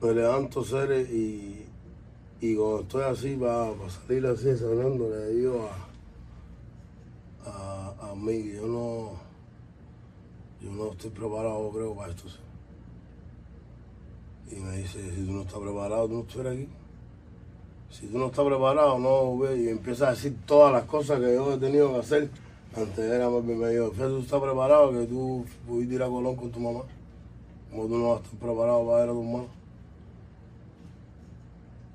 Me 0.00 0.14
levanto, 0.14 0.62
Cere, 0.62 1.02
y, 1.02 1.59
y 2.40 2.56
cuando 2.56 2.80
estoy 2.80 3.02
así, 3.02 3.36
para 3.36 3.72
salir 3.90 4.26
así, 4.26 4.44
desayunando, 4.44 5.10
le 5.10 5.28
digo 5.34 5.68
a, 7.44 7.50
a, 7.50 8.10
a 8.10 8.14
mí 8.14 8.52
yo 8.52 8.66
no, 8.66 9.12
yo 10.60 10.70
no 10.72 10.92
estoy 10.92 11.10
preparado, 11.10 11.70
creo, 11.70 11.94
para 11.94 12.10
esto. 12.10 12.28
Y 14.50 14.56
me 14.56 14.78
dice, 14.78 14.98
si 15.14 15.26
tú 15.26 15.32
no 15.32 15.42
estás 15.42 15.58
preparado, 15.58 16.08
tú 16.08 16.14
no 16.14 16.20
estuvieras 16.20 16.54
aquí. 16.54 16.68
Si 17.90 18.06
tú 18.06 18.18
no 18.18 18.26
estás 18.26 18.44
preparado, 18.44 18.98
no, 18.98 19.38
ve, 19.38 19.62
y 19.62 19.68
empieza 19.68 20.08
a 20.08 20.10
decir 20.10 20.36
todas 20.46 20.72
las 20.72 20.84
cosas 20.84 21.20
que 21.20 21.34
yo 21.34 21.54
he 21.54 21.58
tenido 21.58 21.92
que 21.92 21.98
hacer 21.98 22.30
antes 22.76 23.00
era 23.00 23.28
me 23.28 23.68
dijo, 23.70 23.90
tú 23.90 24.18
estás 24.18 24.40
preparado 24.40 24.92
que 24.92 25.04
tú 25.06 25.44
pudiste 25.66 25.96
ir 25.96 26.02
a 26.04 26.06
Colón 26.06 26.36
con 26.36 26.52
tu 26.52 26.60
mamá. 26.60 26.82
Como 27.70 27.86
tú 27.86 27.98
no 27.98 28.10
vas 28.10 28.20
a 28.20 28.24
estar 28.24 28.38
preparado 28.38 28.86
para 28.86 28.98
ver 29.00 29.10
a 29.10 29.12
tu 29.12 29.22
mamá. 29.24 29.44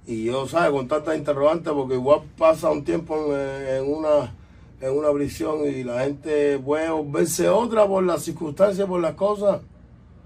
Y 0.08 0.26
yo, 0.26 0.48
¿sabes? 0.48 0.72
Con 0.72 0.88
tantas 0.88 1.18
interrogantes, 1.18 1.74
porque 1.74 1.96
igual 1.96 2.22
pasa 2.38 2.70
un 2.70 2.84
tiempo 2.84 3.16
en, 3.36 3.68
en 3.68 3.92
una 3.94 4.34
en 4.82 4.92
una 4.96 5.12
prisión 5.14 5.66
y 5.66 5.84
la 5.84 6.02
gente 6.04 6.60
puede 6.60 6.90
volverse 6.90 7.50
otra 7.50 7.88
por 7.88 8.04
las 8.04 8.22
circunstancias, 8.24 8.88
por 8.88 9.00
las 9.02 9.16
cosas. 9.16 9.62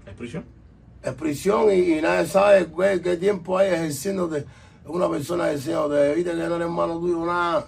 ¿Es 0.06 0.12
prisión? 0.14 0.44
Es 1.02 1.14
prisión 1.14 1.70
y, 1.70 1.96
y 1.98 2.02
nadie 2.02 2.26
sabe 2.26 2.66
qué, 2.76 3.00
qué 3.00 3.16
tiempo 3.16 3.56
hay 3.56 3.68
ejerciéndote. 3.72 4.44
Una 4.86 5.08
persona 5.08 5.48
diciéndote, 5.48 6.14
viste 6.14 6.32
que 6.32 6.36
no 6.36 6.44
eres 6.56 6.60
hermano 6.62 6.98
tuyo, 6.98 7.24
nada. 7.24 7.66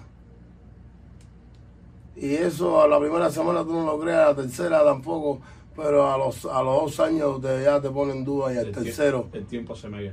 Y 2.16 2.34
eso 2.34 2.82
a 2.82 2.88
la 2.88 2.98
primera 3.00 3.30
semana 3.30 3.62
tú 3.62 3.72
no 3.72 3.86
lo 3.86 3.98
creas, 4.00 4.26
a 4.26 4.28
la 4.30 4.36
tercera 4.36 4.84
tampoco, 4.84 5.40
pero 5.74 6.10
a 6.12 6.18
los, 6.18 6.44
a 6.44 6.62
los 6.62 6.82
dos 6.82 7.00
años 7.00 7.40
te- 7.40 7.62
ya 7.62 7.80
te 7.80 7.88
ponen 7.90 8.24
duda 8.24 8.52
y 8.52 8.58
al 8.58 8.66
El 8.66 8.72
tercero, 8.72 9.28
El 9.32 9.46
tiempo 9.46 9.74
se 9.74 9.88
me 9.88 10.12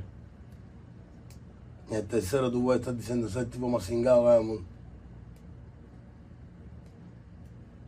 y 1.90 1.94
el 1.94 2.06
tercero 2.06 2.50
tú 2.50 2.62
puedes 2.62 2.80
estar 2.80 2.96
diciendo 2.96 3.26
ese 3.26 3.44
tipo 3.46 3.68
más 3.68 3.86
cingado 3.86 4.22
que 4.24 4.28
hay 4.30 4.36
en 4.36 4.40
el 4.42 4.46
mundo. 4.48 4.62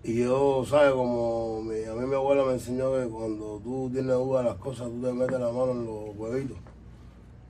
Y 0.05 0.19
yo, 0.19 0.65
¿sabes? 0.69 0.93
Como 0.93 1.63
mi- 1.63 1.85
a 1.85 1.95
mí 1.95 2.07
mi 2.07 2.15
abuela 2.17 2.45
me 2.45 2.55
enseñó 2.55 2.93
que 2.93 3.07
cuando 3.09 3.61
tú 3.63 3.89
tienes 3.93 4.13
duda 4.13 4.43
de 4.43 4.49
las 4.49 4.59
cosas, 4.59 4.89
tú 4.89 5.01
te 5.01 5.13
metes 5.13 5.39
la 5.39 5.47
mano 5.53 5.71
en 5.73 5.85
los 5.85 6.17
huevitos 6.17 6.57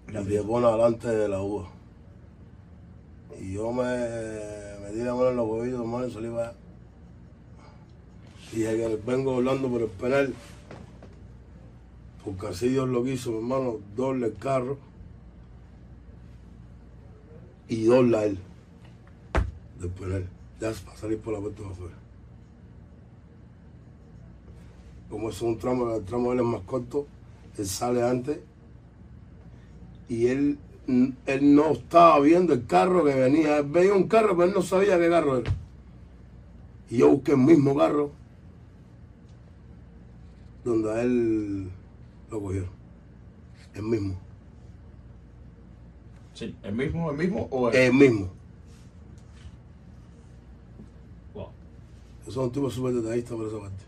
y 0.09 0.13
te 0.13 0.43
pones 0.43 0.71
delante 0.73 1.09
de 1.09 1.29
la 1.29 1.41
uva. 1.41 1.69
Y 3.41 3.55
yo 3.55 3.73
me 3.73 3.83
metí 4.83 4.99
la 4.99 5.15
mano 5.15 5.31
en 5.31 5.37
los 5.37 5.49
huevitos, 5.49 5.81
hermano, 5.81 6.07
y 6.07 6.11
salí 6.13 6.29
para 6.29 6.49
allá. 6.51 6.57
Y 8.53 8.57
que 8.59 9.01
vengo 9.07 9.37
hablando 9.37 9.69
por 9.71 9.81
el 9.81 9.89
penal, 9.89 10.35
porque 12.23 12.49
así 12.49 12.69
Dios 12.69 12.87
lo 12.87 13.03
quiso, 13.03 13.31
mi 13.31 13.39
hermano, 13.39 13.79
doble 13.97 14.27
el 14.27 14.35
carro 14.35 14.77
y 17.69 17.85
dobla 17.85 18.25
él 18.25 18.39
del 19.81 19.91
penal, 19.91 20.29
ya 20.61 20.73
para 20.85 20.97
salir 20.97 21.19
por 21.19 21.35
la 21.35 21.41
puerta 21.41 21.63
de 21.63 21.69
afuera. 21.69 21.95
Como 25.09 25.31
es 25.31 25.43
un 25.43 25.59
tramo, 25.59 25.95
el 25.95 26.05
tramo 26.05 26.31
de 26.31 26.35
él 26.37 26.41
es 26.41 26.47
más 26.47 26.63
corto, 26.63 27.07
él 27.59 27.67
sale 27.67 28.03
antes 28.03 28.39
y 30.09 30.27
él, 30.27 30.59
él 31.27 31.55
no 31.55 31.73
estaba 31.73 32.21
viendo 32.21 32.53
el 32.53 32.67
carro 32.67 33.05
que 33.05 33.15
venía. 33.15 33.59
Él 33.59 33.67
veía 33.69 33.95
un 33.95 34.09
carro, 34.09 34.37
pero 34.37 34.49
él 34.49 34.55
no 34.55 34.63
sabía 34.63 34.99
qué 34.99 35.09
carro 35.09 35.39
era. 35.39 35.53
Y 36.91 36.99
yo 36.99 37.11
busqué 37.11 37.33
el 37.33 37.39
mismo 37.39 37.75
carro 37.75 38.11
donde 40.65 40.93
a 40.93 41.03
él 41.03 41.71
lo 42.31 42.41
cogieron. 42.41 42.71
El 43.75 43.83
mismo. 43.85 44.19
Sí, 46.43 46.57
¿el 46.65 46.75
mismo, 46.75 47.09
el 47.09 47.17
mismo 47.17 47.47
o 47.53 47.69
el...? 47.69 47.77
El 47.77 47.95
mismo. 47.95 48.29
Wow. 51.35 51.51
Yo 52.27 52.33
soy 52.33 52.47
un 52.47 52.51
tipo 52.51 52.69
súper 52.69 52.95
detallista 52.95 53.37
por 53.37 53.47
esa 53.47 53.61
parte. 53.61 53.85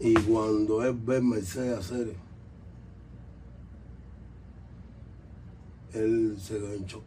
Y 0.00 0.14
cuando 0.14 0.82
él 0.82 0.98
ve 1.04 1.20
Mercedes 1.20 1.78
hacer, 1.78 2.16
él 5.92 6.36
se 6.40 6.54
quedó 6.54 6.74
en 6.74 6.86
shock. 6.86 7.04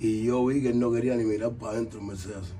Y 0.00 0.24
yo 0.24 0.44
vi 0.44 0.60
que 0.60 0.70
él 0.70 0.80
no 0.80 0.90
quería 0.90 1.14
ni 1.14 1.22
mirar 1.22 1.52
para 1.52 1.74
adentro 1.74 2.00
en 2.00 2.06
Mercedes. 2.08 2.52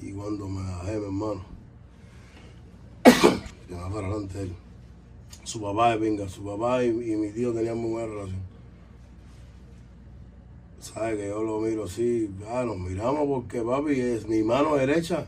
Y 0.00 0.12
cuando 0.12 0.48
me 0.48 0.62
bajé, 0.62 0.98
mi 0.98 1.04
hermano, 1.04 1.51
va 3.74 3.88
para 3.88 4.06
adelante. 4.06 4.50
Su 5.44 5.60
papá 5.60 5.96
pinga, 5.98 6.28
su 6.28 6.44
papá 6.44 6.84
y, 6.84 6.92
mi 6.92 7.30
tío 7.30 7.52
tenían 7.52 7.78
muy 7.78 7.92
buena 7.92 8.06
relación. 8.08 8.40
Sabe 10.78 11.16
que 11.16 11.28
yo 11.28 11.42
lo 11.42 11.60
miro 11.60 11.84
así, 11.84 12.30
ah, 12.48 12.64
nos 12.64 12.76
miramos 12.78 13.26
porque 13.26 13.62
papi 13.62 14.00
es 14.00 14.26
mi 14.26 14.42
mano 14.42 14.76
derecha. 14.76 15.26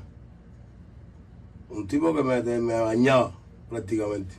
Un 1.70 1.86
tipo 1.86 2.14
que 2.14 2.22
me, 2.22 2.42
me 2.42 2.80
bañaba 2.80 3.32
prácticamente. 3.68 4.34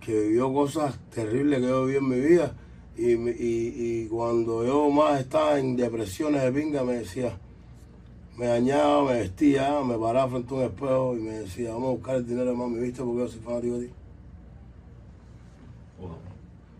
Que 0.00 0.20
vivió 0.20 0.52
cosas 0.52 0.98
terribles 1.10 1.60
que 1.60 1.66
yo 1.66 1.84
viví 1.84 1.98
en 1.98 2.08
mi 2.08 2.20
vida. 2.20 2.56
Y, 2.96 3.12
y, 3.12 4.04
y 4.04 4.08
cuando 4.08 4.64
yo 4.64 4.90
más 4.90 5.20
estaba 5.20 5.58
en 5.58 5.76
depresiones 5.76 6.42
de 6.42 6.52
pinga, 6.52 6.84
me 6.84 6.94
decía, 6.94 7.38
me 8.40 8.48
bañaba, 8.48 9.04
me 9.04 9.18
vestía, 9.18 9.82
me 9.82 9.98
paraba 9.98 10.30
frente 10.30 10.54
a 10.54 10.56
un 10.56 10.64
espejo 10.64 11.14
y 11.14 11.20
me 11.20 11.32
decía, 11.40 11.74
vamos 11.74 11.88
a 11.88 11.92
buscar 11.92 12.16
el 12.16 12.26
dinero 12.26 12.50
de 12.50 12.56
mami, 12.56 12.78
¿viste? 12.78 13.02
Porque 13.02 13.18
yo 13.18 13.28
soy 13.28 13.40
fanático 13.40 13.78
de 13.78 13.86
ti. 13.86 13.92
Wow. 16.00 16.16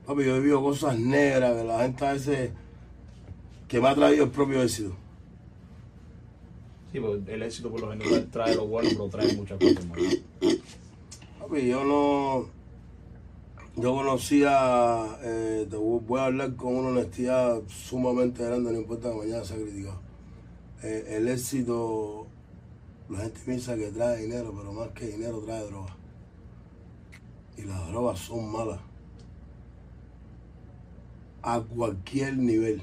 Papi, 0.06 0.24
yo 0.24 0.36
he 0.36 0.38
vivido 0.38 0.62
cosas 0.62 0.98
negras 0.98 1.54
que 1.54 1.64
la 1.64 1.80
gente 1.80 2.06
a 2.06 2.12
veces 2.14 2.50
que 3.68 3.78
me 3.78 3.88
ha 3.88 3.94
traído 3.94 4.24
el 4.24 4.30
propio 4.30 4.62
éxito. 4.62 4.96
Sí, 6.92 6.98
porque 6.98 7.34
el 7.34 7.42
éxito 7.42 7.70
por 7.70 7.80
lo 7.82 7.90
general 7.90 8.26
trae 8.32 8.54
lo 8.56 8.66
bueno, 8.66 8.88
pero 8.92 9.08
trae 9.10 9.36
muchas 9.36 9.58
cosas 9.58 9.86
malas. 9.86 10.16
Papi, 11.40 11.68
yo 11.68 11.84
no. 11.84 12.48
Yo 13.76 13.94
conocía, 13.94 15.18
eh, 15.22 15.66
te 15.68 15.76
voy 15.76 16.18
a 16.20 16.24
hablar 16.24 16.56
con 16.56 16.74
una 16.74 16.88
honestidad 16.88 17.60
sumamente 17.68 18.42
grande, 18.42 18.72
no 18.72 18.78
importa 18.78 19.10
que 19.10 19.16
mañana 19.16 19.44
sea 19.44 19.58
criticado. 19.58 20.09
Eh, 20.82 21.16
el 21.16 21.28
éxito, 21.28 22.26
la 23.10 23.18
gente 23.18 23.40
piensa 23.44 23.76
que 23.76 23.88
trae 23.88 24.22
dinero, 24.22 24.54
pero 24.56 24.72
más 24.72 24.88
que 24.90 25.08
dinero 25.08 25.40
trae 25.40 25.66
droga. 25.66 25.94
Y 27.58 27.62
las 27.62 27.86
drogas 27.88 28.18
son 28.18 28.50
malas. 28.50 28.80
A 31.42 31.60
cualquier 31.60 32.36
nivel. 32.38 32.82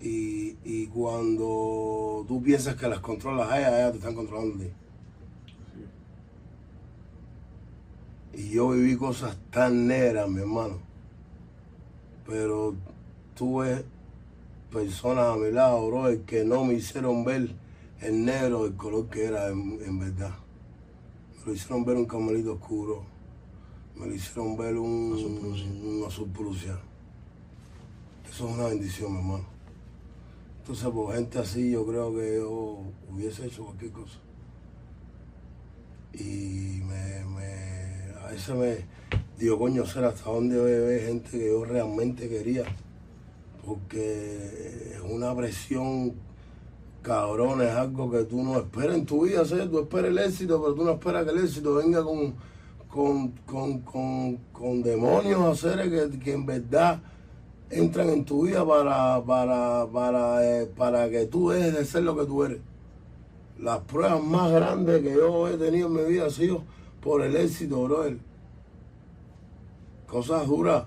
Y, 0.00 0.56
y 0.64 0.86
cuando 0.86 2.24
tú 2.26 2.42
piensas 2.42 2.74
que 2.76 2.88
las 2.88 3.00
controlas 3.00 3.50
a 3.50 3.58
ellas, 3.58 3.72
ellas 3.74 3.92
te 3.92 3.98
están 3.98 4.14
controlando 4.14 4.64
ti. 4.64 4.70
Y 8.32 8.50
yo 8.50 8.70
viví 8.70 8.96
cosas 8.96 9.36
tan 9.50 9.86
negras, 9.86 10.26
mi 10.30 10.40
hermano. 10.40 10.78
Pero 12.26 12.76
tuve 13.40 13.86
personas 14.70 15.34
a 15.34 15.36
mi 15.38 15.50
lado, 15.50 15.86
bro, 15.86 16.26
que 16.26 16.44
no 16.44 16.62
me 16.62 16.74
hicieron 16.74 17.24
ver 17.24 17.48
el 18.02 18.24
negro, 18.26 18.66
el 18.66 18.74
color 18.76 19.08
que 19.08 19.24
era 19.24 19.48
en, 19.48 19.78
en 19.82 19.98
verdad. 19.98 20.34
Me 21.38 21.46
lo 21.46 21.52
hicieron 21.54 21.82
ver 21.86 21.96
un 21.96 22.04
camelito 22.04 22.52
oscuro. 22.52 23.02
Me 23.96 24.06
lo 24.08 24.14
hicieron 24.14 24.58
ver 24.58 24.76
un, 24.76 25.14
Azul 25.14 25.38
Prusia. 25.40 25.70
un 25.70 26.04
azul 26.06 26.28
Prusia. 26.28 26.78
Eso 28.30 28.46
es 28.46 28.54
una 28.56 28.66
bendición, 28.66 29.10
mi 29.12 29.18
hermano. 29.20 29.46
Entonces, 30.58 30.88
por 30.88 31.14
gente 31.14 31.38
así, 31.38 31.70
yo 31.70 31.86
creo 31.86 32.14
que 32.14 32.36
yo 32.36 32.82
hubiese 33.10 33.46
hecho 33.46 33.64
cualquier 33.64 33.92
cosa. 33.92 34.18
Y 36.12 36.82
me, 36.84 37.24
me- 37.24 38.18
a 38.22 38.26
veces 38.32 38.54
me 38.54 38.76
digo, 39.38 39.58
coño, 39.58 39.86
ser 39.86 40.04
hasta 40.04 40.28
dónde 40.30 40.60
ver 40.60 41.06
gente 41.06 41.30
que 41.30 41.48
yo 41.48 41.64
realmente 41.64 42.28
quería. 42.28 42.64
Porque 43.64 44.94
es 44.94 45.00
una 45.08 45.34
presión 45.34 46.14
cabrón, 47.02 47.62
es 47.62 47.70
algo 47.70 48.10
que 48.10 48.24
tú 48.24 48.42
no 48.42 48.58
esperas 48.58 48.96
en 48.96 49.06
tu 49.06 49.24
vida 49.24 49.42
hacer, 49.42 49.70
tú 49.70 49.80
esperas 49.80 50.10
el 50.10 50.18
éxito, 50.18 50.60
pero 50.60 50.74
tú 50.74 50.84
no 50.84 50.92
esperas 50.92 51.24
que 51.24 51.30
el 51.30 51.44
éxito 51.44 51.74
venga 51.74 52.02
con, 52.02 52.34
con, 52.88 53.28
con, 53.46 53.78
con, 53.80 54.36
con 54.52 54.82
demonios 54.82 55.40
a 55.40 55.50
hacer 55.50 55.90
que, 55.90 56.18
que 56.18 56.32
en 56.32 56.46
verdad 56.46 57.00
entran 57.70 58.10
en 58.10 58.24
tu 58.24 58.46
vida 58.46 58.66
para, 58.66 59.22
para, 59.24 59.86
para, 59.86 60.44
eh, 60.44 60.66
para 60.66 61.08
que 61.08 61.26
tú 61.26 61.50
dejes 61.50 61.74
de 61.74 61.84
ser 61.84 62.02
lo 62.02 62.16
que 62.16 62.26
tú 62.26 62.44
eres. 62.44 62.58
Las 63.58 63.80
pruebas 63.80 64.22
más 64.22 64.50
grandes 64.50 65.02
que 65.02 65.12
yo 65.12 65.48
he 65.48 65.56
tenido 65.56 65.86
en 65.86 65.94
mi 65.94 66.02
vida 66.04 66.24
han 66.24 66.30
sido 66.30 66.62
por 67.00 67.22
el 67.22 67.36
éxito, 67.36 67.84
brother. 67.84 68.18
Cosas 70.06 70.46
duras. 70.46 70.84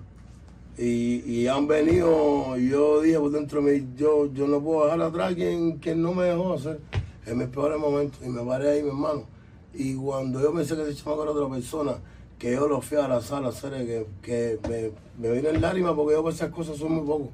Y, 0.76 1.22
y 1.30 1.46
han 1.46 1.68
venido, 1.68 2.56
yo 2.56 3.00
dije 3.00 3.18
por 3.18 3.30
dentro 3.30 3.62
de 3.62 3.80
mí, 3.80 3.88
yo, 3.96 4.26
yo 4.32 4.48
no 4.48 4.60
puedo 4.60 4.84
dejar 4.86 5.02
atrás 5.02 5.34
quien, 5.34 5.78
quien 5.78 6.02
no 6.02 6.12
me 6.12 6.24
dejó 6.24 6.54
hacer 6.54 6.80
en 7.26 7.38
mis 7.38 7.48
peores 7.48 7.78
momentos. 7.78 8.20
Y 8.24 8.28
me 8.28 8.42
paré 8.42 8.70
ahí, 8.70 8.82
mi 8.82 8.88
hermano. 8.88 9.24
Y 9.72 9.94
cuando 9.94 10.40
yo 10.40 10.52
pensé 10.52 10.74
que 10.76 10.82
ese 10.82 10.94
chamaco 11.02 11.22
era 11.22 11.32
otra 11.32 11.48
persona, 11.48 11.92
que 12.38 12.52
yo 12.52 12.66
lo 12.66 12.80
fui 12.80 12.98
a 12.98 13.06
la 13.08 13.20
sala 13.20 13.46
a 13.46 13.50
hacer, 13.50 13.70
que, 13.86 14.06
que 14.22 14.58
me, 14.68 15.28
me 15.28 15.34
vino 15.36 15.48
en 15.48 15.60
lágrimas 15.60 15.94
porque 15.94 16.14
yo 16.14 16.22
por 16.22 16.32
esas 16.32 16.50
cosas 16.50 16.76
son 16.76 16.92
muy 16.92 17.06
poco. 17.06 17.30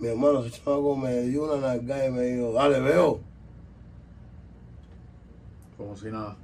Mi 0.00 0.08
hermano, 0.08 0.44
ese 0.44 0.58
chamaco 0.62 0.96
me 0.96 1.22
dio 1.22 1.44
una 1.44 1.56
nalgada 1.68 2.06
y 2.06 2.10
me 2.10 2.22
dijo, 2.22 2.52
dale, 2.52 2.80
veo, 2.80 3.20
Como 5.76 5.94
si 5.96 6.06
nada. 6.06 6.36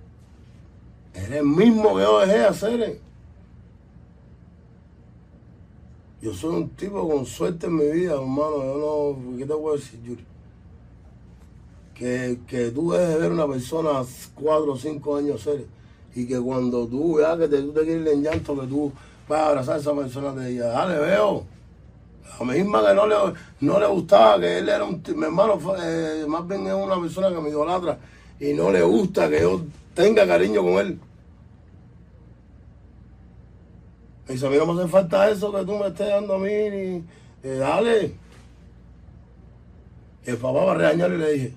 eres 1.14 1.30
el 1.30 1.44
mismo 1.46 1.96
que 1.96 2.02
yo 2.02 2.20
dejé 2.20 2.38
de 2.38 2.44
hacer. 2.44 3.00
Yo 6.22 6.32
soy 6.32 6.54
un 6.54 6.68
tipo 6.70 7.08
con 7.08 7.26
suerte 7.26 7.66
en 7.66 7.74
mi 7.74 7.90
vida, 7.90 8.12
hermano. 8.12 8.62
Yo 8.62 9.16
no, 9.26 9.36
¿qué 9.36 9.44
te 9.44 9.54
puedo 9.54 9.74
decir, 9.74 10.00
Yuri? 10.04 10.24
Que, 11.92 12.38
que 12.46 12.70
tú 12.70 12.92
dejes 12.92 13.08
de 13.08 13.16
ver 13.16 13.32
una 13.32 13.48
persona 13.48 14.04
cuatro 14.32 14.72
o 14.72 14.76
cinco 14.76 15.16
años 15.16 15.42
ser 15.42 15.66
y 16.14 16.26
que 16.26 16.38
cuando 16.38 16.86
tú 16.86 17.16
veas 17.16 17.36
que 17.38 17.48
te, 17.48 17.60
tú 17.60 17.72
te 17.72 17.82
quieres 17.82 18.06
en 18.12 18.22
llanto, 18.22 18.60
que 18.60 18.68
tú 18.68 18.92
vas 19.28 19.40
a 19.40 19.48
abrazar 19.48 19.76
a 19.76 19.78
esa 19.78 19.94
persona, 19.94 20.32
te 20.32 20.46
diga, 20.46 20.68
dale, 20.68 20.98
veo. 20.98 21.44
La 22.38 22.46
misma 22.46 22.86
que 22.86 22.94
no 22.94 23.06
le, 23.08 23.16
no 23.60 23.80
le 23.80 23.86
gustaba, 23.86 24.38
que 24.38 24.58
él 24.58 24.68
era 24.68 24.84
un, 24.84 25.02
mi 25.16 25.24
hermano, 25.24 25.58
eh, 25.82 26.24
más 26.28 26.46
bien 26.46 26.66
es 26.68 26.72
una 26.72 27.00
persona 27.00 27.30
que 27.30 27.40
me 27.40 27.48
idolatra 27.50 27.98
y 28.38 28.52
no 28.52 28.70
le 28.70 28.82
gusta 28.82 29.28
que 29.28 29.40
yo 29.40 29.60
tenga 29.92 30.24
cariño 30.24 30.62
con 30.62 30.74
él. 30.74 31.00
Me 34.26 34.34
dice, 34.34 34.46
a 34.46 34.50
mí 34.50 34.56
no 34.56 34.66
me 34.66 34.80
hace 34.80 34.90
falta 34.90 35.30
eso 35.30 35.52
que 35.52 35.64
tú 35.64 35.76
me 35.76 35.88
estés 35.88 36.08
dando 36.08 36.34
a 36.34 36.38
mí, 36.38 36.70
ni, 36.70 37.04
eh, 37.42 37.56
dale. 37.56 38.14
Y 40.24 40.30
el 40.30 40.36
papá 40.36 40.64
va 40.64 40.72
a 40.72 40.76
regañar 40.76 41.12
y 41.12 41.18
le 41.18 41.32
dije, 41.32 41.54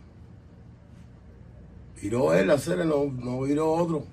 viró 2.02 2.34
él 2.34 2.50
a 2.50 2.56
hacer, 2.56 2.86
no, 2.86 3.06
no 3.06 3.42
viró 3.42 3.72
otro. 3.72 4.04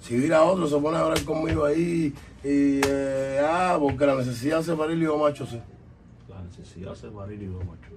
Si 0.00 0.16
vira 0.16 0.42
otro, 0.42 0.68
se 0.68 0.76
pone 0.78 0.96
a 0.96 1.00
hablar 1.00 1.24
conmigo 1.24 1.64
ahí 1.64 2.12
y, 2.44 2.80
eh, 2.86 3.40
ah, 3.42 3.76
porque 3.80 4.06
la 4.06 4.14
necesidad 4.16 4.64
para 4.76 4.92
el 4.92 5.02
hijo 5.02 5.18
macho, 5.18 5.46
sí. 5.46 5.60
La 6.28 6.42
necesidad 6.42 6.94
se 6.94 7.08
va 7.08 7.24
a 7.24 7.32
ir 7.32 7.42
y 7.42 7.46
macho. 7.46 7.90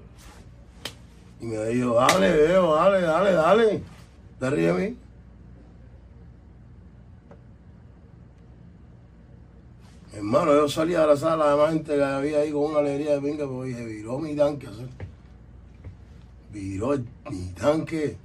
Y 1.40 1.46
me 1.46 1.66
dijo, 1.68 1.96
dale, 1.96 2.32
veo, 2.32 2.76
dale, 2.76 3.02
dale, 3.02 3.32
dale. 3.34 3.84
¿Te 4.40 4.50
ríes 4.50 4.76
de 4.76 4.90
mí? 4.90 4.98
Hermano, 10.20 10.54
yo 10.54 10.68
salí 10.68 10.96
a 10.96 11.08
la 11.08 11.16
sala, 11.16 11.46
además 11.46 11.76
gente 11.76 11.96
que 11.96 12.04
había 12.04 12.40
ahí 12.40 12.52
con 12.52 12.72
una 12.72 12.80
alegría 12.80 13.14
de 13.14 13.22
pinga, 13.22 13.48
porque 13.48 13.70
dije, 13.70 13.86
viró 13.86 14.20
mi 14.20 14.36
tanque. 14.36 14.68
Viró 16.52 17.00
mi 17.32 17.46
tanque. 17.54 18.18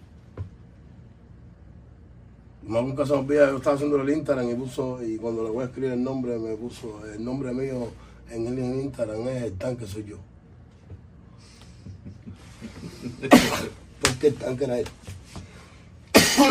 Más 2.67 2.83
nunca 2.83 3.07
se 3.07 3.13
me 3.13 3.19
olvida, 3.19 3.49
yo 3.49 3.59
estaba 3.59 3.77
haciendo 3.77 4.03
el 4.03 4.11
Instagram 4.11 4.51
y 4.51 4.55
puso, 4.57 5.01
y 5.05 5.19
cuando 5.19 5.45
le 5.45 5.51
voy 5.51 5.63
a 5.63 5.67
escribir 5.67 5.93
el 5.93 6.03
nombre, 6.03 6.37
me 6.37 6.57
puso, 6.57 7.07
el 7.07 7.25
nombre 7.25 7.53
mío 7.53 7.93
en 8.29 8.49
el 8.49 8.59
Instagram 8.59 9.29
es 9.29 9.45
el 9.45 9.53
tanque 9.53 9.87
soy 9.87 10.05
yo. 10.05 10.17
Porque 14.01 14.27
el 14.27 14.35
tanque 14.35 14.65
era 14.65 14.81
él. 14.81 14.89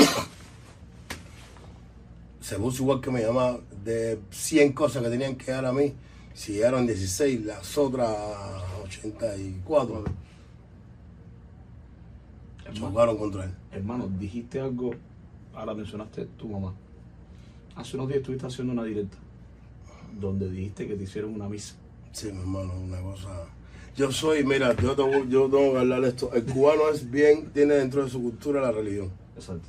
Se 2.39 2.57
puso 2.57 2.83
igual 2.83 3.01
que 3.01 3.11
me 3.11 3.21
llamaba 3.21 3.59
de 3.83 4.19
100 4.31 4.73
cosas 4.73 5.03
que 5.03 5.09
tenían 5.09 5.35
que 5.35 5.51
dar 5.51 5.65
a 5.65 5.73
mí. 5.73 5.93
Si 6.33 6.53
llegaron 6.53 6.87
16, 6.87 7.45
las 7.45 7.77
otras 7.77 8.09
84 8.85 10.03
Hermano, 12.65 12.87
chocaron 12.87 13.17
contra 13.17 13.45
él. 13.45 13.51
hermano, 13.71 14.09
dijiste 14.19 14.59
algo, 14.59 14.91
ahora 15.53 15.73
mencionaste 15.73 16.25
tu 16.37 16.47
mamá. 16.47 16.73
Hace 17.75 17.97
unos 17.97 18.07
días 18.07 18.19
estuviste 18.19 18.47
haciendo 18.47 18.73
una 18.73 18.83
directa 18.83 19.17
donde 20.19 20.49
dijiste 20.49 20.87
que 20.87 20.95
te 20.95 21.03
hicieron 21.03 21.33
una 21.33 21.49
misa. 21.49 21.75
Sí, 22.11 22.31
mi 22.31 22.39
hermano, 22.39 22.73
una 22.79 23.01
cosa. 23.01 23.29
Yo 23.95 24.11
soy, 24.11 24.43
mira, 24.43 24.75
yo 24.75 24.95
tengo, 24.95 25.25
yo 25.25 25.49
tengo 25.49 25.73
que 25.73 25.79
hablar 25.79 26.01
de 26.01 26.09
esto. 26.09 26.31
El 26.33 26.43
cubano 26.45 26.89
es 26.89 27.09
bien, 27.09 27.51
tiene 27.51 27.75
dentro 27.75 28.03
de 28.03 28.09
su 28.09 28.21
cultura 28.21 28.61
la 28.61 28.71
religión. 28.71 29.11
Exacto. 29.35 29.67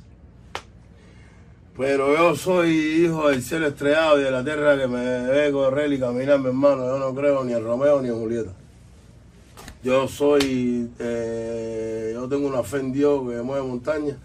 Pero 1.77 2.15
yo 2.15 2.35
soy 2.37 2.71
hijo 3.03 3.29
del 3.29 3.43
cielo 3.43 3.67
estrellado 3.67 4.19
y 4.19 4.23
de 4.23 4.31
la 4.31 4.45
tierra 4.45 4.77
que 4.77 4.87
me 4.87 5.27
ve 5.27 5.51
correr 5.51 5.91
y 5.91 5.99
caminar, 5.99 6.39
mi 6.39 6.47
hermano. 6.47 6.85
Yo 6.85 6.99
no 6.99 7.13
creo 7.13 7.43
ni 7.43 7.51
en 7.51 7.63
Romeo 7.63 8.01
ni 8.01 8.07
en 8.07 8.17
Julieta. 8.17 8.51
Yo 9.83 10.07
soy, 10.07 10.89
eh, 10.99 12.11
yo 12.13 12.29
tengo 12.29 12.47
una 12.47 12.63
fe 12.63 12.77
en 12.77 12.93
Dios 12.93 13.29
que 13.29 13.41
mueve 13.41 13.67
montañas 13.67 14.15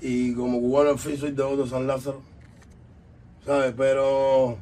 y 0.00 0.34
como 0.34 0.58
cubano 0.60 0.90
al 0.90 0.98
fin 0.98 1.18
soy 1.18 1.32
devoto 1.32 1.64
de 1.64 1.70
San 1.70 1.86
Lázaro. 1.86 2.22
¿Sabes? 3.44 3.74
Pero 3.76 4.56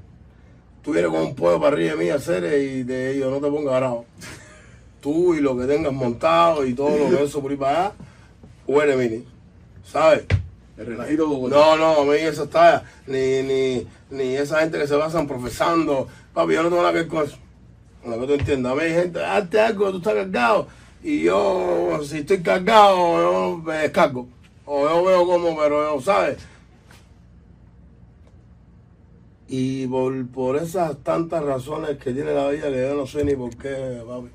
tú 0.83 0.93
vienes 0.93 1.13
con 1.13 1.21
un 1.21 1.37
pueblo 1.37 1.61
para 1.61 1.77
arriba 1.77 1.93
de 1.93 1.99
mí 1.99 2.11
a 2.11 2.17
hacer 2.17 2.43
y 2.61 2.83
de 2.83 3.13
ellos 3.13 3.31
no 3.31 3.39
te 3.39 3.49
pongas 3.53 3.79
bravo. 3.79 4.05
Tú 5.01 5.35
y 5.35 5.41
lo 5.41 5.57
que 5.57 5.67
tengas 5.67 5.93
montado 5.93 6.67
y 6.67 6.75
todo 6.75 6.91
lo 6.99 7.17
que 7.17 7.23
eso 7.23 7.41
por 7.41 7.53
ahí 7.53 7.57
para 7.57 7.87
allá, 7.87 7.93
huele 8.67 8.97
mini. 8.97 9.25
¿Sabes? 9.85 10.25
El 10.77 10.87
relajito 10.87 11.29
Bogotá. 11.29 11.57
No, 11.57 11.77
no, 11.77 12.01
a 12.01 12.05
mí 12.05 12.19
eso 12.19 12.45
está, 12.45 12.85
ni, 13.07 13.43
ni, 13.43 13.87
ni 14.11 14.37
esa 14.37 14.61
gente 14.61 14.79
que 14.79 14.87
se 14.87 14.97
basan 14.97 15.27
profesando. 15.27 16.09
Papi, 16.33 16.55
yo 16.55 16.63
no 16.63 16.69
tengo 16.71 16.83
nada 16.83 16.93
que 16.93 17.01
ver 17.01 17.09
con 17.09 17.25
eso. 17.25 17.37
Lo 18.05 18.21
que 18.21 18.27
tú 18.27 18.33
entiendas. 18.35 18.73
A 18.73 18.75
mí 18.75 18.83
hay 18.83 18.95
gente, 18.95 19.25
hazte 19.25 19.61
algo, 19.61 19.91
tú 19.91 19.99
estás 19.99 20.15
cargado. 20.15 20.67
Y 21.03 21.23
yo, 21.23 22.01
si 22.05 22.19
estoy 22.19 22.43
cargado, 22.43 22.97
yo 22.97 23.59
me 23.59 23.75
descargo. 23.75 24.29
O 24.65 24.89
yo 24.89 25.05
veo 25.05 25.27
como, 25.27 25.57
pero 25.57 25.95
yo, 25.95 26.01
¿sabes? 26.01 26.39
Y 29.49 29.87
por, 29.87 30.27
por 30.29 30.57
esas 30.57 30.97
tantas 31.03 31.45
razones 31.45 31.99
que 31.99 32.13
tiene 32.13 32.33
la 32.33 32.49
vida, 32.49 32.71
que 32.71 32.89
yo 32.89 32.95
no 32.95 33.07
sé 33.07 33.25
ni 33.25 33.35
por 33.35 33.55
qué, 33.57 34.03
papi, 34.07 34.29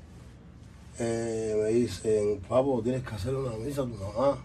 eh, 1.00 1.60
me 1.60 1.68
dicen, 1.70 2.40
papo, 2.48 2.80
tienes 2.82 3.02
que 3.02 3.14
hacer 3.14 3.34
una 3.34 3.56
misa 3.56 3.82
a 3.82 3.84
tu 3.86 3.94
mamá. 3.94 4.38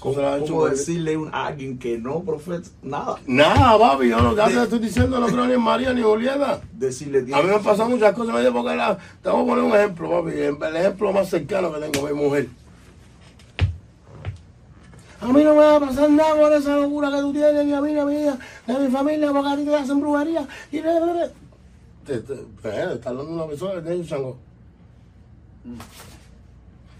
¿Cómo, 0.00 0.66
decirle 0.66 1.18
a 1.30 1.48
alguien 1.48 1.78
que 1.78 1.98
no 1.98 2.20
profeta 2.20 2.68
nada? 2.82 3.18
Nada, 3.26 3.78
papi, 3.78 4.08
yo 4.08 4.18
lo 4.18 4.34
que 4.34 4.42
te 4.50 4.62
estoy 4.62 4.78
diciendo 4.78 5.20
no 5.20 5.26
creo 5.26 5.46
ni 5.46 5.52
en 5.52 5.60
María 5.60 5.92
ni 5.92 6.00
en 6.00 6.06
Julieta. 6.06 6.62
Decirle, 6.72 7.18
A 7.34 7.42
mí 7.42 7.48
me 7.48 7.54
han 7.56 7.62
pasado 7.62 7.90
muchas 7.90 8.14
cosas, 8.14 8.34
me 8.34 8.50
porque 8.50 8.76
la, 8.76 8.96
te 9.22 9.28
voy 9.28 9.42
a 9.42 9.46
poner 9.46 9.64
un 9.64 9.76
ejemplo, 9.76 10.10
papi, 10.10 10.30
el 10.38 10.76
ejemplo 10.76 11.12
más 11.12 11.28
cercano 11.28 11.70
que 11.70 11.80
tengo, 11.80 12.08
mi 12.08 12.14
mujer. 12.14 12.48
A 15.20 15.26
mí 15.26 15.44
no 15.44 15.50
me 15.50 15.60
va 15.60 15.76
a 15.76 15.80
pasar 15.80 16.10
nada 16.10 16.34
por 16.34 16.50
esa 16.50 16.76
locura 16.76 17.10
que 17.10 17.18
tú 17.18 17.32
tienes, 17.32 17.66
ni 17.66 17.74
a 17.74 17.80
mí, 17.82 17.92
ni 17.92 18.00
a 18.00 18.06
mi 18.06 18.22
hija, 18.22 18.38
ni 18.66 18.74
a 18.74 18.78
mi 18.78 18.88
familia, 18.88 19.32
porque 19.32 19.48
a 19.50 19.56
ti 19.56 19.64
te 19.66 19.76
hacen 19.76 20.00
brujería. 20.00 20.48
Y 20.72 20.80
te, 20.80 20.82
te, 20.82 21.30
te, 22.06 22.18
te, 22.20 22.34
pues, 22.62 22.74
eh, 22.74 22.88
está 22.94 23.10
hablando 23.10 23.32
de 23.32 23.36
una 23.36 23.46
persona 23.46 23.74
que 23.74 23.80
tiene 23.82 23.96
un 23.96 24.06
chango. 24.06 24.38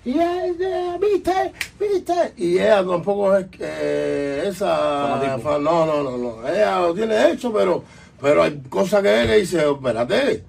Y 0.04 0.12
ella, 0.12 0.96
viste, 0.98 1.52
viste. 1.78 2.32
Y 2.36 2.54
ella 2.54 2.84
tampoco 2.84 3.36
es 3.36 3.46
que 3.48 4.48
esa. 4.48 5.18
Fanatismo. 5.20 5.58
No, 5.58 5.86
no, 5.86 6.02
no, 6.02 6.16
no. 6.16 6.48
Ella 6.48 6.80
lo 6.80 6.94
tiene 6.94 7.32
hecho, 7.32 7.52
pero, 7.52 7.84
pero 8.20 8.42
hay 8.42 8.60
cosas 8.70 9.02
que 9.02 9.22
ella 9.22 9.34
dice, 9.34 9.70
espérate. 9.70 10.44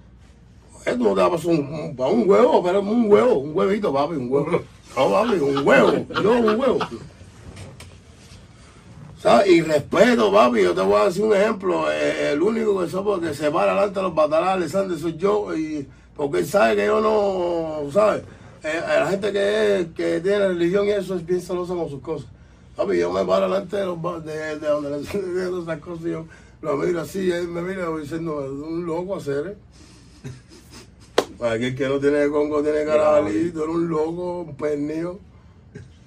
Esto 0.85 0.97
no 1.03 1.13
te 1.13 1.21
va 1.21 1.27
a 1.27 1.31
pasar 1.31 1.47
un, 1.51 1.73
un, 1.73 1.95
pa' 1.95 2.07
un 2.07 2.27
huevo, 2.27 2.63
pero 2.63 2.79
un 2.79 3.11
huevo, 3.11 3.35
un 3.35 3.55
huevito, 3.55 3.93
papi, 3.93 4.15
un 4.15 4.31
huevo. 4.31 4.61
No, 4.95 5.09
papi, 5.11 5.35
un 5.35 5.67
huevo, 5.67 6.05
no, 6.23 6.31
un 6.31 6.59
huevo. 6.59 6.79
¿Sabes? 9.19 9.47
Y 9.47 9.61
respeto, 9.61 10.31
papi, 10.31 10.63
yo 10.63 10.73
te 10.73 10.81
voy 10.81 10.99
a 10.99 11.05
decir 11.05 11.23
un 11.23 11.35
ejemplo. 11.35 11.91
eh, 11.91 12.31
el 12.31 12.41
único 12.41 12.79
que, 12.79 12.89
soy, 12.89 13.19
que 13.19 13.33
se 13.35 13.51
para 13.51 13.73
delante 13.75 13.99
de 13.99 14.01
los 14.01 14.15
batalales, 14.15 14.73
Alexander, 14.73 14.97
soy 14.97 15.17
yo, 15.17 15.55
y 15.55 15.87
porque 16.15 16.39
él 16.39 16.47
sabe 16.47 16.77
que 16.77 16.85
yo 16.87 16.99
no, 16.99 17.91
¿sabes? 17.91 18.23
Eh, 18.63 18.67
eh, 18.77 18.99
la 18.99 19.07
gente 19.07 19.31
que, 19.31 19.79
es- 19.79 19.87
que 19.95 20.19
tiene 20.21 20.47
religión 20.49 20.85
y 20.87 20.91
eso 20.91 21.15
es 21.15 21.25
bien 21.25 21.41
celosa 21.41 21.73
con 21.73 21.89
sus 21.89 22.01
cosas. 22.01 22.27
Yo 22.97 23.11
me 23.11 23.23
paro 23.25 23.47
delante 23.49 23.77
de, 23.77 23.85
los, 23.85 24.25
de, 24.25 24.59
de 24.59 24.67
donde 24.67 24.89
le 24.91 24.97
estoy 25.01 25.21
diciendo 25.21 25.61
esas 25.63 25.79
cosas 25.79 26.05
y 26.05 26.11
yo 26.11 26.25
lo 26.61 26.77
miro 26.77 27.01
así, 27.01 27.19
y 27.21 27.31
él 27.31 27.47
me 27.47 27.61
mira 27.61 27.87
diciendo, 27.97 28.37
un 28.37 28.85
loco 28.85 29.15
hacer, 29.15 29.47
¿eh? 29.47 29.57
Aquel 31.43 31.75
que 31.75 31.87
no 31.89 31.99
tiene 31.99 32.29
Congo 32.29 32.61
tiene 32.61 32.85
carabalito, 32.85 33.63
era 33.63 33.71
un 33.71 33.89
loco, 33.89 34.41
un 34.41 34.55
pernillo. 34.55 35.17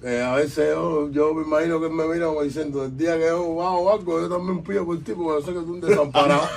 Eh, 0.04 0.22
a 0.22 0.34
veces 0.36 0.68
yo, 0.74 1.10
yo 1.10 1.34
me 1.34 1.42
imagino 1.42 1.80
que 1.80 1.86
él 1.86 1.92
me 1.92 2.06
mira 2.06 2.26
como 2.26 2.42
diciendo, 2.42 2.84
el 2.84 2.96
día 2.96 3.16
que 3.18 3.26
yo 3.26 3.54
bajo 3.56 3.90
algo, 3.92 4.20
yo 4.20 4.28
también 4.28 4.62
pido 4.62 4.84
por 4.84 4.98
ti, 4.98 5.12
porque 5.12 5.40
yo 5.40 5.40
sé 5.40 5.46
que 5.46 5.52
tú 5.54 5.60
eres 5.60 5.68
un 5.70 5.80
desamparado. 5.80 6.42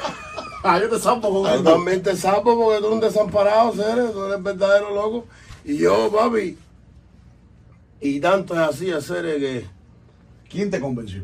Ah, 0.63 0.79
yo 0.81 0.89
te 0.89 0.99
zampo 0.99 1.29
con 1.29 1.43
yo 1.43 1.49
algo. 1.49 1.63
también 1.71 2.01
te 2.03 2.15
sapo 2.17 2.43
porque 2.57 2.79
tú 2.79 2.85
eres 2.87 2.91
un 2.91 2.99
desamparado, 2.99 3.73
seres, 3.73 4.11
tú 4.11 4.25
eres 4.25 4.43
verdadero 4.43 4.93
loco. 4.93 5.25
Y 5.67 5.77
yo, 5.77 6.09
papi, 6.09 6.57
y 7.99 8.19
tanto 8.21 8.53
es 8.53 8.59
así, 8.61 8.89
seres 9.01 9.37
que 9.37 9.65
¿Quién 10.49 10.71
te 10.71 10.79
convenció? 10.79 11.23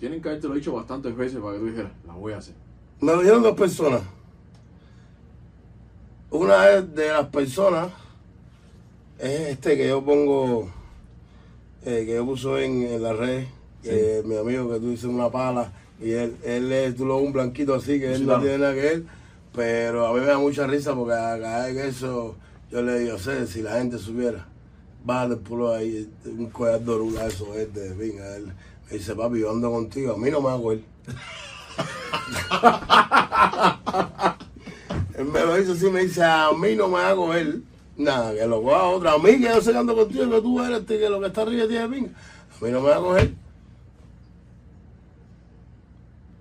Tienen 0.00 0.20
que 0.20 0.28
haberte 0.28 0.48
lo 0.48 0.54
dicho 0.54 0.72
bastantes 0.72 1.16
veces 1.16 1.38
para 1.40 1.54
que 1.54 1.60
tú 1.60 1.66
dijeras, 1.66 1.92
la 2.06 2.14
voy 2.14 2.32
a 2.32 2.38
hacer. 2.38 2.54
me 3.00 3.12
lo 3.12 3.22
dieron 3.22 3.42
dos 3.42 3.56
personas. 3.56 4.02
Una 6.30 6.80
de 6.80 7.08
las 7.08 7.26
personas, 7.28 7.90
es 9.18 9.50
este 9.50 9.76
que 9.76 9.86
yo 9.86 10.04
pongo, 10.04 10.68
eh, 11.84 12.02
que 12.04 12.16
yo 12.16 12.24
puso 12.26 12.58
en, 12.58 12.82
en 12.82 13.00
la 13.00 13.12
red, 13.12 13.44
mi 14.24 14.36
amigo 14.36 14.72
que 14.72 14.80
tú 14.80 14.90
dices 14.90 15.04
una 15.04 15.30
pala, 15.30 15.72
y 16.00 16.10
él, 16.10 16.36
él 16.42 16.72
es, 16.72 16.96
tú 16.96 17.06
lo 17.06 17.18
un 17.18 17.32
blanquito 17.32 17.74
así, 17.74 18.00
que 18.00 18.12
él 18.12 18.22
no 18.22 18.26
claro. 18.26 18.42
tiene 18.42 18.58
nada 18.58 18.74
que 18.74 18.80
ver, 18.80 19.04
pero 19.54 20.06
a 20.06 20.12
mí 20.12 20.20
me 20.20 20.26
da 20.26 20.38
mucha 20.38 20.66
risa 20.66 20.94
porque 20.94 21.12
cada 21.12 21.66
vez 21.66 21.96
eso, 21.96 22.36
yo 22.70 22.82
le 22.82 22.98
digo, 22.98 23.18
sé, 23.18 23.46
si 23.46 23.62
la 23.62 23.78
gente 23.78 23.98
supiera, 23.98 24.46
va 25.08 25.28
del 25.28 25.38
pueblo 25.38 25.74
ahí, 25.74 26.10
un 26.26 26.50
collar 26.50 26.80
de 26.80 27.26
eso 27.26 27.54
es 27.54 27.72
de 27.72 27.94
venga, 27.94 28.36
él 28.36 28.52
me 28.90 28.98
dice, 28.98 29.14
papi, 29.14 29.40
yo 29.40 29.50
ando 29.50 29.70
contigo, 29.70 30.14
a 30.14 30.18
mí 30.18 30.30
no 30.30 30.40
me 30.40 30.50
hago 30.50 30.72
él. 30.72 30.84
Él 35.16 35.26
me 35.26 35.40
lo 35.40 35.56
dice 35.56 35.72
así, 35.72 35.90
me 35.90 36.00
dice, 36.00 36.24
a 36.24 36.50
mí 36.52 36.74
no 36.74 36.88
me 36.88 36.98
hago 36.98 37.32
él. 37.34 37.62
Nada, 37.96 38.34
que 38.34 38.44
lo 38.46 38.62
coja 38.62 38.82
otra. 38.82 39.12
A 39.12 39.18
mí 39.18 39.38
que 39.38 39.44
yo 39.44 39.60
sé 39.60 39.70
que 39.70 39.78
ando 39.78 39.94
contigo, 39.94 40.28
que 40.28 40.40
tú 40.40 40.60
eres, 40.60 40.80
este, 40.80 40.98
que 40.98 41.08
lo 41.08 41.20
que 41.20 41.28
está 41.28 41.42
arriba 41.42 41.68
tiene 41.68 41.88
pinga. 41.88 42.10
A 42.60 42.64
mí 42.64 42.70
no 42.72 42.80
me 42.80 42.88
va 42.88 42.96
a 42.96 43.00
coger. 43.00 43.34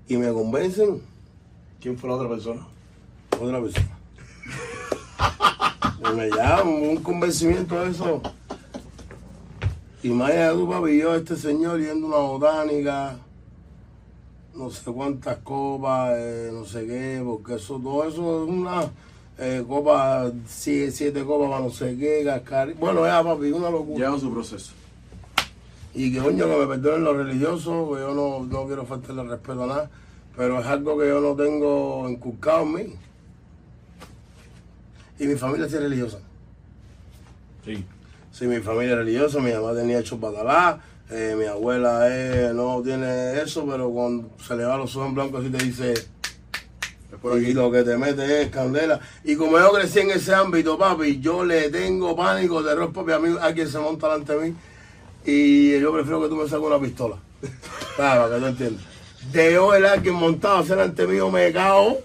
Y 0.07 0.18
me 0.18 0.34
convencen 0.34 1.01
¿Quién 1.80 1.97
fue 1.97 2.09
la 2.09 2.16
otra 2.16 2.30
persona? 2.30 2.66
Otra 3.39 3.61
persona. 3.61 3.97
Y 5.99 6.15
me 6.15 6.29
llama 6.29 6.63
un 6.63 6.97
convencimiento 6.97 7.81
de 7.84 7.91
eso. 7.91 8.21
Imagínate 10.03 10.55
tú, 10.55 10.69
papi, 10.69 10.99
yo, 10.99 11.15
este 11.15 11.36
señor 11.38 11.79
yendo 11.79 12.07
a 12.07 12.09
una 12.09 12.17
botánica, 12.17 13.15
no 14.53 14.69
sé 14.69 14.91
cuántas 14.91 15.38
copas, 15.38 16.13
eh, 16.17 16.49
no 16.51 16.65
sé 16.65 16.86
qué, 16.86 17.21
porque 17.23 17.55
eso, 17.55 17.79
todo 17.79 18.07
eso 18.07 18.43
es 18.43 18.49
una 18.49 18.84
eh, 19.38 19.63
copa, 19.65 20.29
siete, 20.45 20.91
siete 20.91 21.23
copas 21.23 21.49
para 21.49 21.63
no 21.63 21.69
sé 21.69 21.97
qué, 21.97 22.23
cascari. 22.25 22.73
Bueno, 22.73 23.05
ya, 23.05 23.23
papi, 23.23 23.51
una 23.51 23.69
locura. 23.69 24.07
Lleva 24.07 24.19
su 24.19 24.31
proceso. 24.31 24.73
Y 25.95 26.11
que 26.11 26.19
coño 26.19 26.47
que 26.47 26.57
me 26.57 26.67
perdonen 26.67 27.03
los 27.03 27.15
religiosos, 27.15 27.95
que 27.95 28.01
yo 28.01 28.13
no, 28.13 28.45
no 28.45 28.65
quiero 28.65 28.86
faltarle 28.86 29.23
respeto 29.23 29.63
a 29.63 29.67
nada, 29.67 29.89
pero 30.36 30.59
es 30.59 30.65
algo 30.65 30.97
que 30.97 31.07
yo 31.07 31.21
no 31.21 31.34
tengo 31.36 32.09
inculcado 32.09 32.63
en 32.63 32.73
mí. 32.73 32.95
Y 35.20 35.28
mi 35.28 35.36
familia 35.36 35.68
sí 35.68 35.76
es 35.76 35.82
religiosa. 35.82 36.20
Sí. 37.66 37.86
Sí, 38.32 38.47
mi 38.47 38.59
familia 38.59 38.93
es 38.93 38.97
religiosa, 38.99 39.39
mi 39.39 39.51
mamá 39.51 39.74
tenía 39.76 39.99
hecho 39.99 40.18
batalá, 40.18 40.82
eh, 41.11 41.36
mi 41.38 41.45
abuela 41.45 42.07
eh, 42.09 42.51
no 42.53 42.82
tiene 42.82 43.39
eso, 43.39 43.66
pero 43.70 43.91
cuando 43.91 44.32
se 44.43 44.55
le 44.55 44.66
va 44.66 44.76
los 44.76 44.95
ojos 44.95 45.09
en 45.09 45.14
blanco 45.14 45.38
así 45.38 45.49
te 45.49 45.64
dice, 45.64 45.93
y 47.39 47.53
lo 47.53 47.72
que 47.72 47.84
te 47.84 47.95
mete 47.95 48.41
es 48.41 48.49
candela. 48.49 48.99
Y 49.24 49.36
como 49.36 49.59
yo 49.59 49.72
crecí 49.72 49.99
en 49.99 50.11
ese 50.11 50.34
ámbito, 50.34 50.78
papi, 50.78 51.20
yo 51.20 51.45
le 51.45 51.70
tengo 51.70 52.16
pánico, 52.16 52.64
terror, 52.64 52.91
papi, 52.91 53.11
a 53.11 53.20
mí 53.20 53.38
alguien 53.39 53.68
se 53.68 53.78
monta 53.78 54.07
delante 54.07 54.36
de 54.36 54.49
mí 54.49 54.55
y 55.26 55.80
yo 55.80 55.93
prefiero 55.93 56.22
que 56.22 56.30
tú 56.30 56.36
me 56.36 56.47
saques 56.47 56.66
una 56.66 56.80
pistola. 56.80 57.18
Claro, 57.95 58.24
para 58.24 58.36
que 58.36 58.41
tú 58.41 58.47
entiendas. 58.47 58.84
De 59.32 59.53
yo 59.53 59.74
el 59.76 59.86
alguien 59.86 60.16
montado 60.16 60.57
a 60.57 60.66
ser 60.66 60.80
ante 60.80 61.05
mío 61.05 61.30
me 61.30 61.51
cago. 61.53 61.99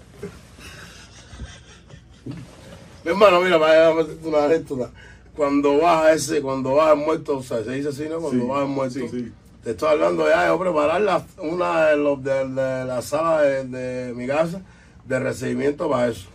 Mi 2.98 2.98
hermano, 3.11 3.41
mira, 3.41 3.59
para 3.59 3.93
meterte 3.93 4.27
una 4.27 4.43
anécdota. 4.45 4.91
Cuando 5.35 5.77
baja 5.77 6.13
ese, 6.13 6.41
cuando 6.41 6.75
baja 6.75 6.91
el 6.93 6.97
muerto, 6.99 7.37
o 7.37 7.43
sea, 7.43 7.63
se 7.63 7.71
dice 7.71 7.89
así, 7.89 8.07
¿no? 8.09 8.19
Cuando 8.19 8.43
Sí, 8.43 8.49
baja 8.49 8.61
el 8.63 8.67
muerto. 8.69 8.99
sí. 9.09 9.31
Te 9.63 9.71
estoy 9.71 9.89
hablando 9.89 10.27
ya 10.27 10.49
de 10.51 10.57
preparar 10.57 11.01
la, 11.01 11.25
una 11.37 11.87
de, 11.87 11.97
los, 11.97 12.23
de, 12.23 12.31
de 12.47 12.85
la 12.85 13.01
sala 13.01 13.41
de, 13.41 13.65
de 13.65 14.13
mi 14.13 14.25
casa 14.25 14.61
de 15.05 15.19
recibimiento 15.19 15.89
para 15.89 16.07
eso. 16.07 16.27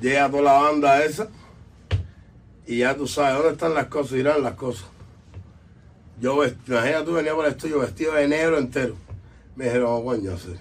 Llega 0.00 0.30
toda 0.30 0.42
la 0.42 0.52
banda 0.54 1.04
esa 1.04 1.28
y 2.66 2.78
ya 2.78 2.96
tú 2.96 3.06
sabes 3.06 3.34
dónde 3.34 3.52
están 3.52 3.74
las 3.74 3.86
cosas, 3.88 4.12
irán 4.12 4.42
las 4.42 4.54
cosas. 4.54 4.86
Yo, 6.20 6.42
imagínate 6.44 7.04
tú 7.04 7.12
venía 7.12 7.34
por 7.34 7.44
el 7.44 7.52
estudio 7.52 7.80
vestido 7.80 8.14
de 8.14 8.28
negro 8.28 8.58
entero. 8.58 8.94
Me 9.56 9.64
dijeron, 9.66 9.88
"Oh, 9.90 10.04
coño, 10.04 10.38
sí. 10.38 10.54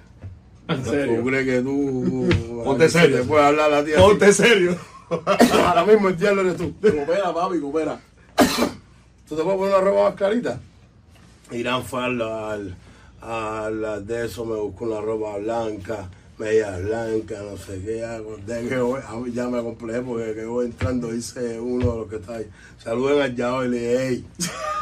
En 0.70 0.86
serio. 0.86 1.20
¿Tú 1.20 1.26
crees 1.26 1.45
que 1.45 1.61
tú 1.61 2.30
Ponte 2.63 2.89
serio. 2.89 3.17
te 3.17 3.24
puedes 3.24 3.45
hablar 3.45 3.74
a 3.74 3.84
ti 3.84 3.91
así? 3.93 4.01
Ponte 4.01 4.34
serio. 4.34 4.78
Ahora 5.09 5.86
mismo 5.86 6.09
el 6.09 6.17
diablo 6.17 6.41
eres 6.41 6.57
tú. 6.57 6.74
Coopera, 6.80 7.34
papi, 7.34 7.59
coopera. 7.59 7.99
¿Tú 9.28 9.36
te 9.36 9.43
puedes 9.43 9.57
poner 9.59 9.76
una 9.76 9.82
ropa 9.84 10.03
más 10.03 10.15
clarita? 10.15 10.59
Irán 11.51 11.84
fue 11.84 12.03
al, 12.03 12.76
al, 13.22 14.05
de 14.05 14.26
eso, 14.26 14.45
me 14.45 14.55
buscó 14.55 14.86
una 14.86 15.01
ropa 15.01 15.38
blanca, 15.38 16.09
media 16.38 16.78
blanca, 16.78 17.36
no 17.41 17.57
sé 17.57 17.82
qué. 17.84 17.97
ya 18.01 18.15
acordé 18.17 18.67
que 18.70 19.32
ya 19.32 19.47
me 19.47 19.61
complejé 19.63 20.01
porque 20.01 20.36
que 20.36 20.45
voy 20.45 20.67
entrando, 20.67 21.07
dice 21.07 21.59
uno 21.59 21.91
de 21.91 21.97
los 21.99 22.07
que 22.07 22.15
está 22.17 22.36
ahí. 22.36 22.47
Saluden 22.78 23.22
al 23.22 23.36
Yao 23.36 23.65
y 23.65 23.70
le 23.70 23.78
dije, 23.80 23.97
hey, 24.07 24.26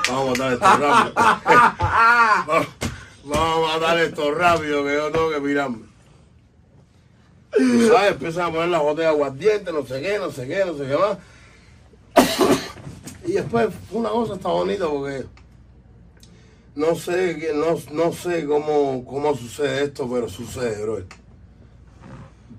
vamos 0.09 0.25
a 0.39 0.43
matar 0.43 0.53
esto 0.53 0.65
rápido. 2.45 2.86
Vamos, 3.28 3.69
a 3.69 3.80
matar 3.80 3.99
esto 3.99 4.34
rápido 4.34 4.84
que 4.84 4.93
yo 4.93 5.11
tengo 5.11 5.32
que 5.32 5.39
mirarme. 5.39 5.86
¿Sabes? 7.51 8.11
Empiezan 8.11 8.49
a 8.49 8.51
poner 8.51 8.69
la 8.69 8.80
botella 8.80 9.13
de 9.13 9.71
no 9.71 9.86
sé 9.86 10.01
qué, 10.01 10.19
no 10.19 10.32
sé 10.32 10.47
qué, 10.47 10.65
no 10.65 10.78
sé 10.78 10.88
qué 10.88 10.97
más. 10.97 11.17
Y 13.25 13.34
después 13.34 13.69
una 13.91 14.09
cosa 14.09 14.36
está 14.36 14.49
bonita 14.49 14.88
porque 14.88 15.25
no 16.75 16.95
sé 16.95 17.51
no, 17.55 17.75
no 17.91 18.13
sé 18.13 18.45
cómo, 18.45 19.03
cómo 19.05 19.36
sucede 19.36 19.86
esto, 19.86 20.09
pero 20.09 20.30
sucede, 20.30 20.82
bro. 20.82 20.99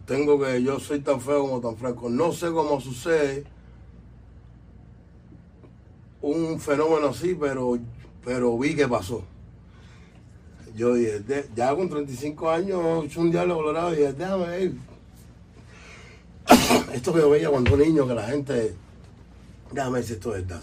Tengo 0.06 0.40
que, 0.40 0.62
yo 0.62 0.80
soy 0.80 1.00
tan 1.00 1.20
feo 1.20 1.42
como 1.42 1.60
tan 1.60 1.76
franco. 1.76 2.08
No 2.08 2.32
sé 2.32 2.50
cómo 2.50 2.80
sucede 2.80 3.44
un 6.20 6.58
fenómeno 6.60 7.08
así, 7.08 7.36
pero, 7.38 7.78
pero 8.24 8.58
vi 8.58 8.74
que 8.74 8.88
pasó. 8.88 9.22
Yo 10.78 10.94
dije, 10.94 11.24
ya 11.56 11.74
con 11.74 11.88
35 11.88 12.50
años, 12.50 13.16
un 13.16 13.32
diálogo 13.32 13.62
colorado 13.62 13.92
y 13.92 13.96
dije, 13.96 14.12
déjame 14.12 14.46
ver. 14.46 14.72
Esto 16.94 17.12
que 17.12 17.18
yo 17.18 17.30
veía 17.30 17.50
cuando 17.50 17.76
niño, 17.76 18.06
que 18.06 18.14
la 18.14 18.22
gente, 18.22 18.76
déjame 19.72 19.94
ver 19.94 20.04
si 20.04 20.12
esto 20.12 20.36
es 20.36 20.46
verdad. 20.46 20.62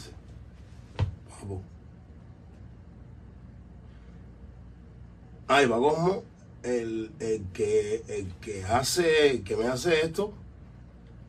Ay, 5.47 5.65
va 5.65 5.77
Cosmo, 5.79 6.23
el, 6.63 7.11
el 7.19 7.43
que, 7.53 8.01
el 8.07 8.33
que 8.35 8.63
hace, 8.63 9.43
que 9.43 9.57
me 9.57 9.67
hace 9.67 9.99
esto 9.99 10.31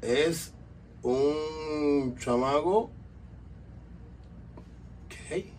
es 0.01 0.53
un 1.03 2.17
chamaco 2.21 2.91
¿Qué? 5.09 5.57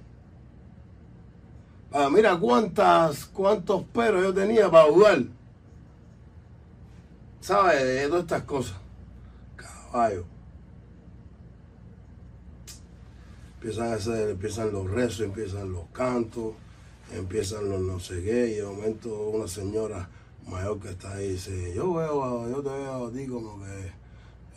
Ah, 1.99 2.11
mira 2.11 2.37
cuántas, 2.37 3.25
cuántos 3.25 3.83
peros 3.85 4.21
yo 4.21 4.31
tenía 4.31 4.69
para 4.69 4.87
dudar. 4.87 5.23
¿Sabes? 7.41 7.83
De 7.83 8.07
todas 8.07 8.21
estas 8.21 8.43
cosas. 8.43 8.77
Caballo. 9.55 10.23
Empiezan 13.55 13.87
a 13.87 13.95
hacer, 13.95 14.29
empiezan 14.29 14.71
los 14.71 14.91
rezos, 14.91 15.21
empiezan 15.21 15.71
los 15.71 15.85
cantos, 15.91 16.53
empiezan 17.11 17.67
los 17.67 17.81
no 17.81 17.99
sé 17.99 18.21
qué, 18.21 18.49
y 18.51 18.55
de 18.57 18.63
momento 18.63 19.29
una 19.29 19.47
señora 19.47 20.07
mayor 20.45 20.79
que 20.79 20.89
está 20.89 21.13
ahí 21.13 21.29
dice, 21.29 21.73
yo 21.73 21.95
veo, 21.95 22.47
yo 22.47 22.61
te 22.61 22.69
veo 22.69 23.07
a 23.07 23.11
ti 23.11 23.25
como 23.25 23.59
que 23.63 23.91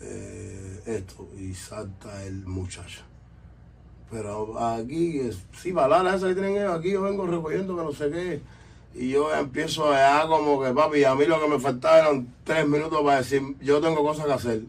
eh, 0.03 0.83
esto, 0.85 1.27
y 1.39 1.55
salta 1.55 2.23
el 2.23 2.45
muchacho. 2.45 3.10
Pero 4.11 4.59
aquí, 4.59 5.21
sí, 5.57 5.73
palabras 5.73 6.17
esas 6.17 6.31
que 6.31 6.35
tienen 6.35 6.57
ellos, 6.57 6.79
aquí 6.79 6.91
yo 6.91 7.03
vengo 7.03 7.27
recogiendo 7.27 7.77
que 7.77 7.83
no 7.83 7.93
sé 7.93 8.11
qué. 8.11 8.43
Y 8.95 9.11
yo 9.11 9.33
empiezo 9.33 9.93
a 9.93 10.27
como 10.27 10.61
que, 10.61 10.73
papi, 10.73 11.05
a 11.05 11.15
mí 11.15 11.27
lo 11.27 11.41
que 11.41 11.47
me 11.47 11.61
faltaba 11.61 11.99
eran 12.01 12.35
tres 12.43 12.67
minutos 12.67 13.01
para 13.03 13.19
decir, 13.19 13.41
yo 13.61 13.81
tengo 13.81 14.03
cosas 14.03 14.27
que 14.27 14.33
hacer. 14.33 14.61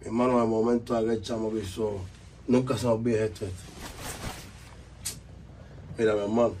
Mi 0.00 0.06
hermano, 0.06 0.40
de 0.40 0.46
momento 0.46 0.96
aquel 0.96 1.22
chamo 1.22 1.50
que 1.52 1.60
hizo, 1.60 1.98
nunca 2.46 2.76
se 2.76 2.86
me 2.86 2.92
olvida 2.92 3.24
esto. 3.24 3.46
esto. 3.46 3.62
Mira, 5.98 6.14
mi 6.14 6.20
hermano. 6.20 6.54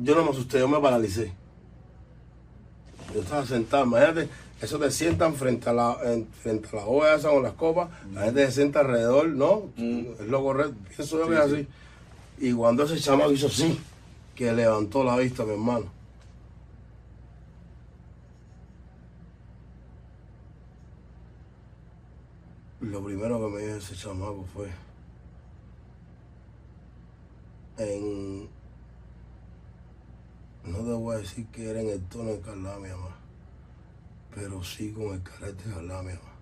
Yo 0.00 0.14
no 0.14 0.24
me 0.24 0.30
asusté, 0.30 0.58
yo 0.58 0.68
me 0.68 0.80
paralicé. 0.80 1.32
Yo 3.14 3.20
estaba 3.20 3.46
sentado, 3.46 3.84
imagínate, 3.84 4.28
eso 4.60 4.78
te 4.78 4.90
sientan 4.90 5.34
frente 5.34 5.68
a 5.70 5.72
la, 5.72 5.96
en- 6.04 6.26
frente 6.26 6.68
a 6.72 6.76
la 6.76 6.86
olla 6.86 7.14
esa 7.14 7.30
con 7.30 7.42
las 7.42 7.52
copas, 7.54 7.88
la 8.12 8.22
gente 8.24 8.46
se 8.46 8.52
sienta 8.52 8.80
alrededor, 8.80 9.28
¿no? 9.28 9.64
Es 9.76 10.26
lo 10.26 10.42
correcto, 10.42 10.74
pienso 10.94 11.18
yo 11.18 11.28
que 11.28 11.34
es 11.34 11.40
así. 11.40 11.68
Y 12.38 12.52
cuando 12.52 12.82
ese 12.84 12.98
chamaco 12.98 13.32
hizo 13.32 13.46
así, 13.46 13.78
que 14.34 14.52
levantó 14.52 15.02
la 15.04 15.16
vista, 15.16 15.44
mi 15.44 15.52
hermano. 15.52 15.86
Lo 22.80 23.02
primero 23.02 23.40
que 23.40 23.54
me 23.56 23.62
dijo 23.62 23.76
ese 23.78 23.94
chamaco 23.96 24.44
fue 24.52 24.68
en 27.78 28.48
no 30.66 30.78
te 30.78 30.92
voy 30.92 31.14
a 31.14 31.18
decir 31.18 31.46
que 31.46 31.70
era 31.70 31.80
en 31.80 31.88
el 31.88 32.02
tono 32.08 32.30
de 32.30 32.40
Carla, 32.40 32.76
mi 32.78 32.88
mamá, 32.88 33.16
pero 34.34 34.62
sí 34.64 34.92
con 34.92 35.14
el 35.14 35.22
carácter 35.22 35.66
de 35.66 35.74
Carla, 35.74 36.02
mi 36.02 36.12
mamá. 36.12 36.32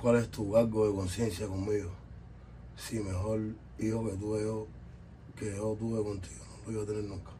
¿Cuál 0.00 0.16
es 0.16 0.30
tu 0.30 0.52
cargo 0.52 0.86
de 0.88 0.94
conciencia 0.94 1.46
conmigo? 1.46 1.90
Si 2.76 3.00
mejor 3.00 3.40
hijo 3.78 4.04
que 4.04 4.16
tuve 4.16 4.42
yo, 4.42 4.66
que 5.36 5.56
yo 5.56 5.76
tuve 5.78 6.02
contigo, 6.02 6.44
no 6.66 6.72
lo 6.72 6.72
iba 6.72 6.82
a 6.82 6.86
tener 6.86 7.04
nunca. 7.04 7.30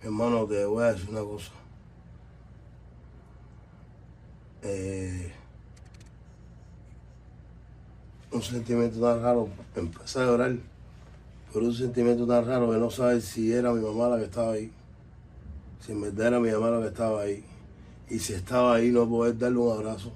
Mi 0.00 0.06
hermano, 0.06 0.46
te 0.46 0.64
voy 0.64 0.84
a 0.84 0.92
decir 0.92 1.10
una 1.10 1.22
cosa. 1.22 1.63
Eh, 4.66 5.30
un 8.32 8.42
sentimiento 8.42 8.98
tan 8.98 9.22
raro, 9.22 9.48
empecé 9.76 10.20
a 10.20 10.24
llorar, 10.24 10.56
pero 11.52 11.66
un 11.66 11.74
sentimiento 11.74 12.26
tan 12.26 12.46
raro 12.46 12.70
que 12.70 12.78
no 12.78 12.90
sabes 12.90 13.26
si 13.26 13.52
era 13.52 13.72
mi 13.72 13.82
mamá 13.82 14.08
la 14.08 14.16
que 14.16 14.24
estaba 14.24 14.52
ahí, 14.52 14.72
si 15.80 15.92
en 15.92 16.00
verdad 16.00 16.28
era 16.28 16.40
mi 16.40 16.50
mamá 16.50 16.70
la 16.70 16.80
que 16.80 16.86
estaba 16.88 17.20
ahí, 17.20 17.44
y 18.08 18.18
si 18.18 18.32
estaba 18.32 18.76
ahí 18.76 18.90
no 18.90 19.06
poder 19.06 19.36
darle 19.36 19.58
un 19.58 19.72
abrazo. 19.72 20.12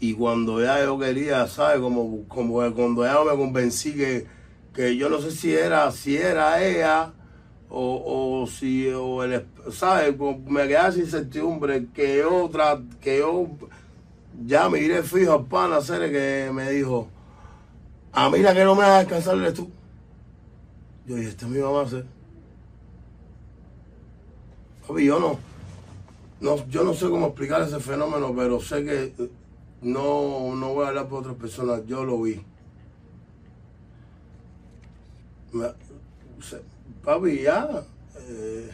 Y 0.00 0.14
cuando 0.14 0.62
ya 0.62 0.82
yo 0.82 0.98
quería, 0.98 1.46
¿sabes? 1.46 1.78
Como, 1.78 2.26
como 2.26 2.54
cuando 2.72 3.04
ya 3.04 3.22
me 3.22 3.36
convencí 3.36 3.92
que, 3.92 4.26
que 4.72 4.96
yo 4.96 5.10
no 5.10 5.20
sé 5.20 5.30
si 5.30 5.52
era, 5.54 5.92
si 5.92 6.16
era 6.16 6.64
ella 6.64 7.12
o, 7.70 8.42
o 8.42 8.46
si, 8.46 8.88
o 8.90 9.22
el, 9.24 9.46
¿sabes? 9.72 10.16
Me 10.46 10.68
quedaba 10.68 10.92
sin 10.92 11.06
certidumbre 11.06 11.86
que 11.94 12.18
yo, 12.18 12.50
tra- 12.50 12.82
que 13.00 13.18
yo 13.18 13.46
ya 14.46 14.68
miré 14.68 15.02
fijo 15.02 15.32
al 15.34 15.46
pan 15.46 15.72
hacer 15.72 16.10
que 16.10 16.50
me 16.52 16.70
dijo, 16.70 17.08
a 18.12 18.30
mí 18.30 18.38
la 18.40 18.54
que 18.54 18.64
no 18.64 18.74
me 18.74 18.82
deja 18.84 18.98
descansar 19.00 19.36
eres 19.38 19.54
tú. 19.54 19.70
Yo 21.06 21.16
dije, 21.16 21.28
esta 21.30 21.46
es 21.46 21.52
mi 21.52 21.58
mamá, 21.58 21.86
¿sí? 21.88 22.02
Papi, 24.86 25.04
yo 25.06 25.18
no, 25.20 25.38
no, 26.40 26.66
yo 26.68 26.84
no 26.84 26.94
sé 26.94 27.08
cómo 27.08 27.28
explicar 27.28 27.62
ese 27.62 27.80
fenómeno, 27.80 28.34
pero 28.36 28.60
sé 28.60 28.84
que 28.84 29.04
eh, 29.18 29.30
no, 29.82 30.54
no 30.56 30.74
voy 30.74 30.84
a 30.84 30.88
hablar 30.88 31.08
por 31.08 31.20
otras 31.20 31.36
personas, 31.36 31.82
yo 31.86 32.04
lo 32.04 32.20
vi. 32.22 32.40
Me- 35.52 35.74
papi, 37.04 37.42
ya, 37.42 37.68
eh, 38.28 38.70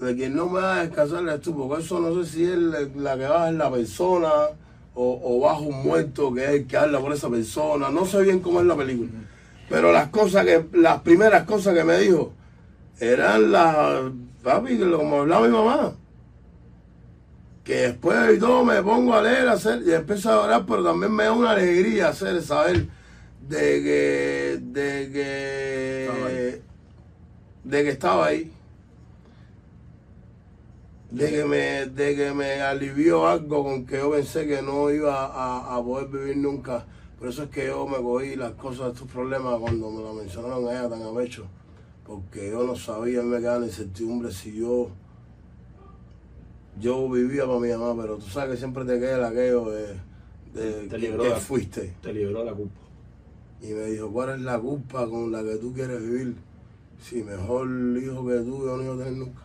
de 0.00 0.16
quien 0.16 0.34
no 0.34 0.46
me 0.46 0.60
va 0.60 0.76
a 0.76 0.84
descansar 0.84 1.22
eres 1.22 1.40
tú, 1.40 1.56
porque 1.56 1.82
eso 1.82 2.00
no 2.00 2.22
sé 2.22 2.30
si 2.30 2.44
es 2.44 2.56
la, 2.56 3.16
que 3.16 3.26
baja 3.26 3.50
es 3.50 3.54
la 3.54 3.70
persona 3.70 4.30
o, 4.94 5.20
o 5.22 5.40
baja 5.40 5.60
un 5.60 5.82
muerto 5.82 6.32
que 6.32 6.44
es 6.44 6.50
el 6.50 6.66
que 6.66 6.76
habla 6.76 7.00
por 7.00 7.12
esa 7.12 7.28
persona, 7.28 7.90
no 7.90 8.06
sé 8.06 8.22
bien 8.22 8.40
cómo 8.40 8.60
es 8.60 8.66
la 8.66 8.76
película. 8.76 9.10
Pero 9.68 9.92
las 9.92 10.08
cosas 10.08 10.44
que, 10.44 10.66
las 10.72 11.00
primeras 11.02 11.44
cosas 11.44 11.74
que 11.74 11.84
me 11.84 11.98
dijo 11.98 12.32
eran 12.98 13.52
las, 13.52 14.02
papi, 14.42 14.78
como 14.78 15.20
hablaba 15.20 15.46
mi 15.46 15.52
mamá. 15.52 15.92
Que 17.64 17.74
después 17.74 18.36
y 18.36 18.40
todo 18.40 18.64
me 18.64 18.82
pongo 18.82 19.14
a 19.14 19.22
leer, 19.22 19.48
a 19.48 19.52
hacer, 19.52 19.82
y 19.86 19.92
empiezo 19.92 20.32
a 20.32 20.40
orar, 20.40 20.64
pero 20.66 20.82
también 20.82 21.14
me 21.14 21.24
da 21.24 21.32
una 21.32 21.50
alegría 21.52 22.08
hacer, 22.08 22.42
saber 22.42 22.88
de 23.50 23.82
que, 23.84 24.58
de 24.60 25.10
que, 25.12 26.62
de 27.64 27.82
que 27.84 27.90
estaba 27.90 28.26
ahí. 28.26 28.50
De 31.10 31.28
que 31.28 31.44
me, 31.44 31.86
de 31.86 32.14
que 32.16 32.32
me 32.32 32.60
alivió 32.62 33.26
algo 33.26 33.64
con 33.64 33.84
que 33.84 33.96
yo 33.96 34.12
pensé 34.12 34.46
que 34.46 34.62
no 34.62 34.90
iba 34.90 35.26
a, 35.26 35.76
a 35.76 35.82
poder 35.82 36.08
vivir 36.08 36.36
nunca. 36.36 36.86
Por 37.18 37.28
eso 37.28 37.42
es 37.44 37.50
que 37.50 37.66
yo 37.66 37.86
me 37.86 37.98
cogí 37.98 38.36
las 38.36 38.52
cosas, 38.52 38.92
estos 38.94 39.10
problemas, 39.10 39.58
cuando 39.58 39.90
me 39.90 40.02
lo 40.02 40.14
mencionaron 40.14 40.68
a 40.68 40.72
ella 40.72 40.88
tan 40.88 41.02
a 41.02 41.12
pecho. 41.14 41.46
porque 42.06 42.50
yo 42.50 42.64
no 42.64 42.76
sabía, 42.76 43.22
me 43.22 43.38
quedaba 43.38 43.58
la 43.60 43.66
incertidumbre 43.66 44.30
si 44.32 44.56
yo, 44.56 44.90
yo 46.80 47.08
vivía 47.10 47.46
para 47.46 47.58
mi 47.58 47.68
mamá, 47.68 48.00
pero 48.00 48.16
tú 48.16 48.26
sabes 48.26 48.52
que 48.52 48.56
siempre 48.58 48.84
te 48.84 48.98
queda 48.98 49.28
aquello 49.28 49.70
de, 49.70 49.86
de 50.54 50.72
Te 50.88 50.88
que, 50.88 50.98
libró 50.98 51.24
que 51.24 51.28
la- 51.30 51.36
fuiste. 51.36 51.92
Te 52.00 52.12
liberó 52.12 52.44
la 52.44 52.52
culpa. 52.52 52.80
Y 53.62 53.72
me 53.72 53.84
dijo, 53.86 54.10
¿cuál 54.10 54.30
es 54.30 54.40
la 54.40 54.58
culpa 54.58 55.06
con 55.06 55.30
la 55.30 55.42
que 55.42 55.56
tú 55.56 55.72
quieres 55.72 56.00
vivir? 56.00 56.36
Si 57.02 57.22
mejor 57.22 57.68
hijo 58.02 58.26
que 58.26 58.38
tú 58.38 58.64
yo 58.64 58.76
no 58.76 58.82
iba 58.82 58.94
a 58.94 58.98
tener 58.98 59.12
nunca. 59.12 59.42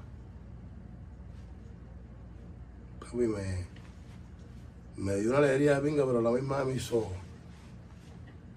Papi, 2.99 3.27
me, 3.27 3.67
me 4.97 5.15
dio 5.17 5.29
una 5.29 5.39
alegría 5.39 5.79
de 5.79 5.89
pinga, 5.89 6.05
pero 6.05 6.21
la 6.21 6.31
misma 6.31 6.57
vez 6.59 6.67
me 6.67 6.73
hizo... 6.75 7.07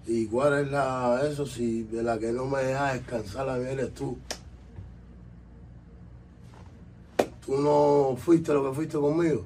¿Y 0.07 0.25
cuál 0.25 0.65
es 0.65 0.71
la 0.71 1.21
eso 1.29 1.45
si 1.45 1.83
de 1.83 2.01
la 2.01 2.17
que 2.17 2.31
no 2.31 2.45
me 2.45 2.63
deja 2.63 2.93
descansar 2.93 3.47
a 3.47 3.57
mí 3.57 3.65
eres 3.67 3.93
tú? 3.93 4.17
Tú 7.45 7.61
no 7.61 8.15
fuiste 8.17 8.53
lo 8.53 8.67
que 8.69 8.75
fuiste 8.75 8.97
conmigo. 8.97 9.45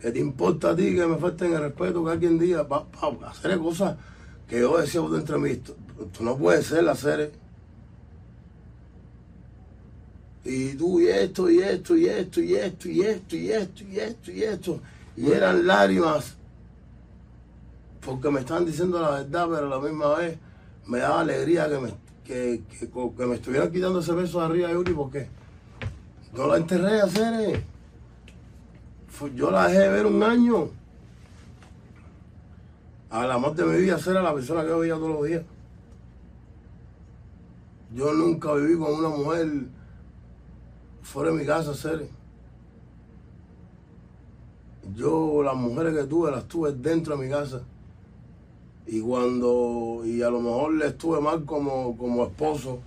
¿Qué 0.00 0.10
te 0.10 0.18
importa 0.18 0.70
a 0.70 0.76
ti 0.76 0.96
que 0.96 1.06
me 1.06 1.18
falten 1.18 1.52
el 1.52 1.60
respeto 1.60 2.04
que 2.04 2.10
alguien 2.10 2.38
diga 2.38 2.66
para 2.66 2.86
hacer 3.28 3.58
cosas 3.58 3.96
que 4.52 4.60
yo 4.60 4.76
decía 4.76 5.00
dentro 5.00 5.40
de 5.40 5.48
mí? 5.48 5.56
Tú, 5.56 6.22
no 6.22 6.36
puedes 6.36 6.66
ser 6.66 6.86
hacer. 6.86 7.32
Y 10.44 10.74
tú 10.74 11.00
y 11.00 11.08
esto, 11.08 11.48
y 11.48 11.60
esto, 11.60 11.96
y 11.96 12.06
esto, 12.06 12.40
y 12.42 12.54
esto, 12.56 12.88
y 12.88 13.00
esto, 13.00 13.36
y 13.36 13.50
esto, 13.50 13.84
y 13.84 13.98
esto, 13.98 14.30
y 14.30 14.42
esto. 14.42 14.80
Y 15.16 15.30
eran 15.30 15.66
lágrimas 15.66 16.36
porque 18.04 18.30
me 18.30 18.40
estaban 18.40 18.66
diciendo 18.66 19.00
la 19.00 19.10
verdad, 19.10 19.48
pero 19.48 19.66
a 19.68 19.70
la 19.70 19.78
misma 19.78 20.16
vez 20.16 20.36
me 20.86 20.98
daba 20.98 21.22
alegría 21.22 21.70
que 21.70 21.78
me, 21.78 21.94
que, 22.22 22.62
que, 22.78 22.90
que 22.90 23.26
me 23.26 23.36
estuvieran 23.36 23.72
quitando 23.72 24.00
ese 24.00 24.12
beso 24.12 24.40
de 24.40 24.44
arriba 24.44 24.68
de 24.68 24.74
Yuri, 24.74 24.92
porque 24.92 25.28
no 26.34 26.46
la 26.48 26.58
enterré 26.58 27.00
a 27.00 27.04
hacer. 27.04 27.64
Yo 29.34 29.50
la 29.50 29.68
dejé 29.68 29.78
de 29.78 29.88
ver 29.88 30.04
un 30.04 30.22
año. 30.22 30.81
A 33.12 33.26
la 33.26 33.36
más 33.36 33.54
de 33.54 33.64
mi 33.66 33.78
vida 33.78 33.98
ser 33.98 34.16
a 34.16 34.22
la 34.22 34.32
persona 34.32 34.62
que 34.62 34.68
yo 34.68 34.78
veía 34.78 34.94
todos 34.94 35.10
los 35.10 35.26
días. 35.26 35.42
Yo 37.94 38.14
nunca 38.14 38.54
viví 38.54 38.74
con 38.78 38.94
una 38.94 39.10
mujer 39.10 39.66
fuera 41.02 41.30
de 41.30 41.36
mi 41.36 41.44
casa, 41.44 41.74
ser. 41.74 42.08
Yo 44.94 45.42
las 45.42 45.54
mujeres 45.54 45.94
que 45.94 46.04
tuve 46.04 46.30
las 46.30 46.48
tuve 46.48 46.72
dentro 46.72 47.14
de 47.14 47.24
mi 47.26 47.30
casa. 47.30 47.62
Y 48.86 49.02
cuando, 49.02 50.00
y 50.06 50.22
a 50.22 50.30
lo 50.30 50.40
mejor 50.40 50.72
le 50.72 50.86
estuve 50.86 51.20
mal 51.20 51.44
como, 51.44 51.94
como 51.98 52.24
esposo 52.24 52.78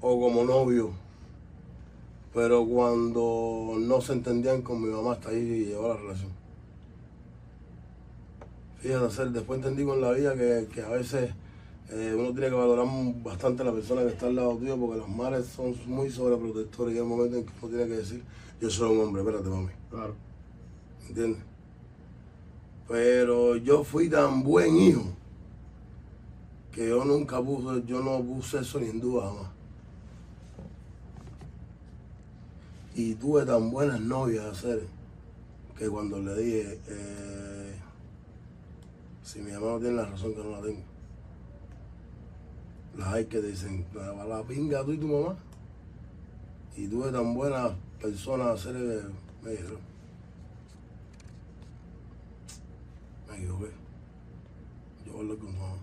o 0.00 0.20
como 0.20 0.44
novio. 0.44 0.92
Pero 2.32 2.64
cuando 2.64 3.74
no 3.76 4.00
se 4.00 4.12
entendían 4.12 4.62
con 4.62 4.80
mi 4.80 4.88
mamá, 4.88 5.14
hasta 5.14 5.30
ahí 5.30 5.64
llegó 5.64 5.88
la 5.88 5.96
relación. 5.96 6.41
Fíjate, 8.82 9.06
hacer, 9.06 9.30
después 9.30 9.58
entendí 9.58 9.84
con 9.84 10.00
la 10.00 10.10
vida 10.10 10.34
que, 10.34 10.68
que 10.74 10.82
a 10.82 10.88
veces 10.88 11.30
eh, 11.88 12.16
uno 12.18 12.32
tiene 12.32 12.48
que 12.48 12.54
valorar 12.54 12.86
bastante 13.22 13.62
a 13.62 13.66
la 13.66 13.72
persona 13.72 14.02
que 14.02 14.08
está 14.08 14.26
al 14.26 14.34
lado 14.34 14.56
tuyo 14.56 14.76
porque 14.76 14.98
las 14.98 15.08
madres 15.08 15.46
son 15.46 15.76
muy 15.86 16.10
sobreprotectores 16.10 16.96
y 16.96 16.98
hay 16.98 17.04
momentos 17.04 17.38
en 17.38 17.46
que 17.46 17.52
uno 17.62 17.68
tiene 17.68 17.86
que 17.86 17.98
decir, 17.98 18.24
yo 18.60 18.68
soy 18.68 18.90
un 18.90 19.04
hombre, 19.04 19.22
espérate 19.22 19.48
mami. 19.48 19.70
Claro. 19.88 20.14
¿entiendes? 21.08 21.42
Pero 22.88 23.56
yo 23.56 23.84
fui 23.84 24.08
tan 24.08 24.42
buen 24.42 24.76
hijo 24.76 25.04
que 26.72 26.88
yo 26.88 27.04
nunca 27.04 27.40
puse, 27.40 27.84
yo 27.86 28.02
no 28.02 28.20
puse 28.20 28.58
eso 28.58 28.80
ni 28.80 28.88
en 28.88 29.00
duda 29.00 29.28
jamás. 29.28 29.50
Y 32.96 33.14
tuve 33.14 33.44
tan 33.44 33.70
buenas 33.70 34.00
novias 34.00 34.44
hacer 34.46 34.82
que 35.78 35.88
cuando 35.88 36.18
le 36.18 36.34
dije, 36.34 36.80
eh, 36.88 37.51
si 39.22 39.40
mi 39.40 39.52
mamá 39.52 39.66
no 39.66 39.78
tiene 39.78 39.96
la 39.96 40.06
razón 40.06 40.34
que 40.34 40.42
no 40.42 40.50
la 40.50 40.60
tengo, 40.60 40.82
las 42.96 43.08
hay 43.08 43.24
que 43.26 43.40
dicen, 43.40 43.86
la, 43.94 44.12
la 44.24 44.42
pinga 44.42 44.84
tú 44.84 44.92
y 44.92 44.98
tu 44.98 45.08
mamá. 45.08 45.36
Y 46.76 46.88
tuve 46.88 47.10
tan 47.10 47.34
buenas 47.34 47.72
personas 48.00 48.48
hacer 48.48 48.74
que 48.74 49.02
me 49.42 49.50
dijeron, 49.50 49.78
me 53.28 53.36
equivoqué. 53.36 53.70
Yo 55.06 55.18
hablo 55.18 55.38
con 55.38 55.52
mamá. 55.58 55.76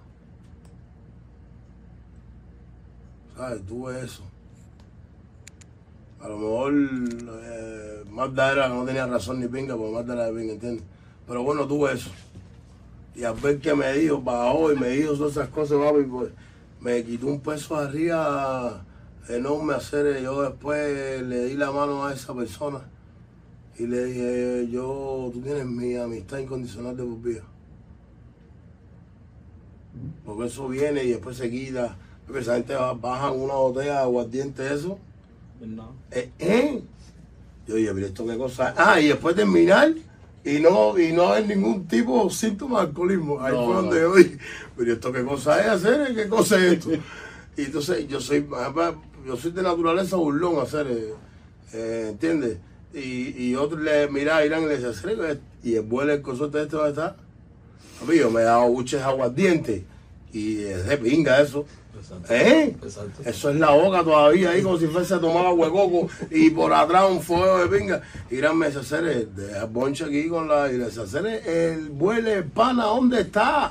¿Sabes? 3.35 3.65
Tuve 3.65 4.03
eso. 4.03 4.23
A 6.21 6.27
lo 6.27 6.37
mejor 6.37 6.73
eh, 6.73 8.03
Magda 8.11 8.51
era 8.51 8.67
no 8.67 8.83
tenía 8.83 9.05
razón 9.05 9.39
ni 9.39 9.47
pinga, 9.47 9.77
porque 9.77 9.93
Magda 9.93 10.13
era 10.13 10.25
de 10.25 10.39
pinga, 10.39 10.53
¿entiendes? 10.53 10.83
Pero 11.27 11.43
bueno, 11.43 11.67
tuve 11.67 11.93
eso. 11.93 12.11
Y 13.20 13.26
al 13.26 13.36
ver 13.36 13.59
que 13.59 13.76
me 13.76 13.91
dijo, 13.93 14.22
bajó 14.22 14.72
y 14.72 14.78
me 14.78 14.89
dijo 14.91 15.13
todas 15.13 15.34
esas 15.34 15.49
cosas, 15.49 15.78
papi, 15.78 16.03
pues 16.03 16.30
me 16.80 17.03
quitó 17.03 17.28
un 17.28 17.41
peso 17.41 17.76
arriba 17.76 18.86
enorme 19.28 19.74
hacer. 19.74 20.22
Yo 20.22 20.41
después 20.41 21.22
le 21.24 21.45
di 21.45 21.55
la 21.55 21.70
mano 21.70 22.05
a 22.05 22.13
esa 22.13 22.34
persona 22.34 22.80
y 23.78 23.88
le 23.88 24.05
dije, 24.05 24.70
yo, 24.72 25.30
tú 25.34 25.41
tienes 25.41 25.65
mi 25.65 25.97
amistad 25.97 26.38
incondicional 26.38 26.95
de 26.95 27.03
por 27.03 27.22
vida. 27.22 27.41
Porque 30.24 30.45
eso 30.45 30.70
viene 30.70 31.03
y 31.03 31.09
después 31.09 31.36
se 31.36 31.49
quita. 31.49 31.97
Porque 32.26 32.41
esa 32.41 32.55
gente 32.55 32.74
baja 33.01 33.32
una 33.32 33.55
botella 33.55 33.95
de 33.95 33.99
aguardiente, 33.99 34.74
eso. 34.74 34.97
¿Verdad? 35.59 35.89
Eh, 36.11 36.32
¿eh? 36.39 36.82
Yo 37.67 37.76
dije, 37.76 37.93
pero 37.93 38.07
esto 38.07 38.26
qué 38.26 38.38
cosa? 38.38 38.74
Ah, 38.78 39.01
y 39.01 39.09
después 39.09 39.36
terminar 39.36 39.93
y 40.43 40.59
no, 40.59 40.97
y 40.97 41.11
no 41.11 41.27
haber 41.29 41.47
ningún 41.47 41.87
tipo 41.87 42.23
de 42.25 42.29
síntoma 42.31 42.81
de 42.81 42.87
alcoholismo. 42.87 43.41
Ahí 43.41 43.53
No, 43.53 43.65
fue 43.65 43.73
no. 43.75 43.81
donde 43.81 43.99
yo 44.01 44.15
dije, 44.15 44.37
pero 44.77 44.93
esto 44.93 45.11
qué 45.11 45.23
cosa 45.23 45.59
es 45.61 45.67
hacer, 45.67 46.15
qué 46.15 46.27
cosa 46.29 46.57
es 46.57 46.73
esto. 46.73 46.91
y 47.57 47.61
entonces 47.63 48.07
yo 48.07 48.19
soy, 48.21 48.47
yo 49.25 49.35
soy 49.37 49.51
de 49.51 49.61
naturaleza 49.61 50.15
burlón 50.15 50.59
hacer, 50.59 50.87
eh, 50.89 51.13
eh, 51.73 52.07
¿entiendes? 52.11 52.57
Y, 52.93 53.43
y 53.49 53.55
otros 53.55 53.81
le 53.81 54.09
mira 54.09 54.43
Irán 54.45 54.63
y 54.63 54.67
le 54.67 54.77
dice, 54.77 54.93
"¿Será 54.93 55.13
que-" 55.15 55.39
y 55.69 55.75
el 55.75 55.81
vuelo 55.81 56.13
el 56.13 56.21
consorte 56.21 56.61
este 56.61 56.75
va 56.77 56.85
a 56.85 56.89
estar. 56.89 57.15
Papi, 57.99 58.17
yo 58.17 58.31
me 58.31 58.41
he 58.41 58.45
dado 58.45 58.67
buches 58.69 59.01
aguardiente 59.01 59.83
y 60.34 60.63
es 60.63 60.86
de 60.86 60.97
pinga 60.97 61.41
eso. 61.41 61.65
Exacto. 61.97 62.34
¿Eh? 62.34 62.75
Exacto. 62.84 63.21
Eso 63.25 63.49
es 63.49 63.55
la 63.57 63.71
boca 63.71 64.03
todavía 64.03 64.51
ahí 64.51 64.61
como 64.61 64.77
si 64.77 64.88
fuese 64.88 65.15
a 65.15 65.19
tomar 65.19 65.45
agua 65.45 65.67
de 65.67 65.71
coco 65.73 66.07
y 66.32 66.49
por 66.51 66.73
atrás 66.73 67.05
un 67.09 67.21
fuego 67.21 67.57
de 67.59 67.77
pinga. 67.77 68.01
Dice, 68.30 68.84
"Cere, 68.84 69.25
deja 69.36 69.63
el 69.63 69.69
bonche 69.69 70.05
aquí 70.05 70.30
con 70.30 70.47
la... 70.47 70.71
Y 70.71 70.80
"Cere, 70.91 71.73
el 71.73 71.89
vuelo 71.89 72.32
el 72.32 72.45
pana, 72.45 72.86
¿dónde 72.86 73.21
está? 73.21 73.69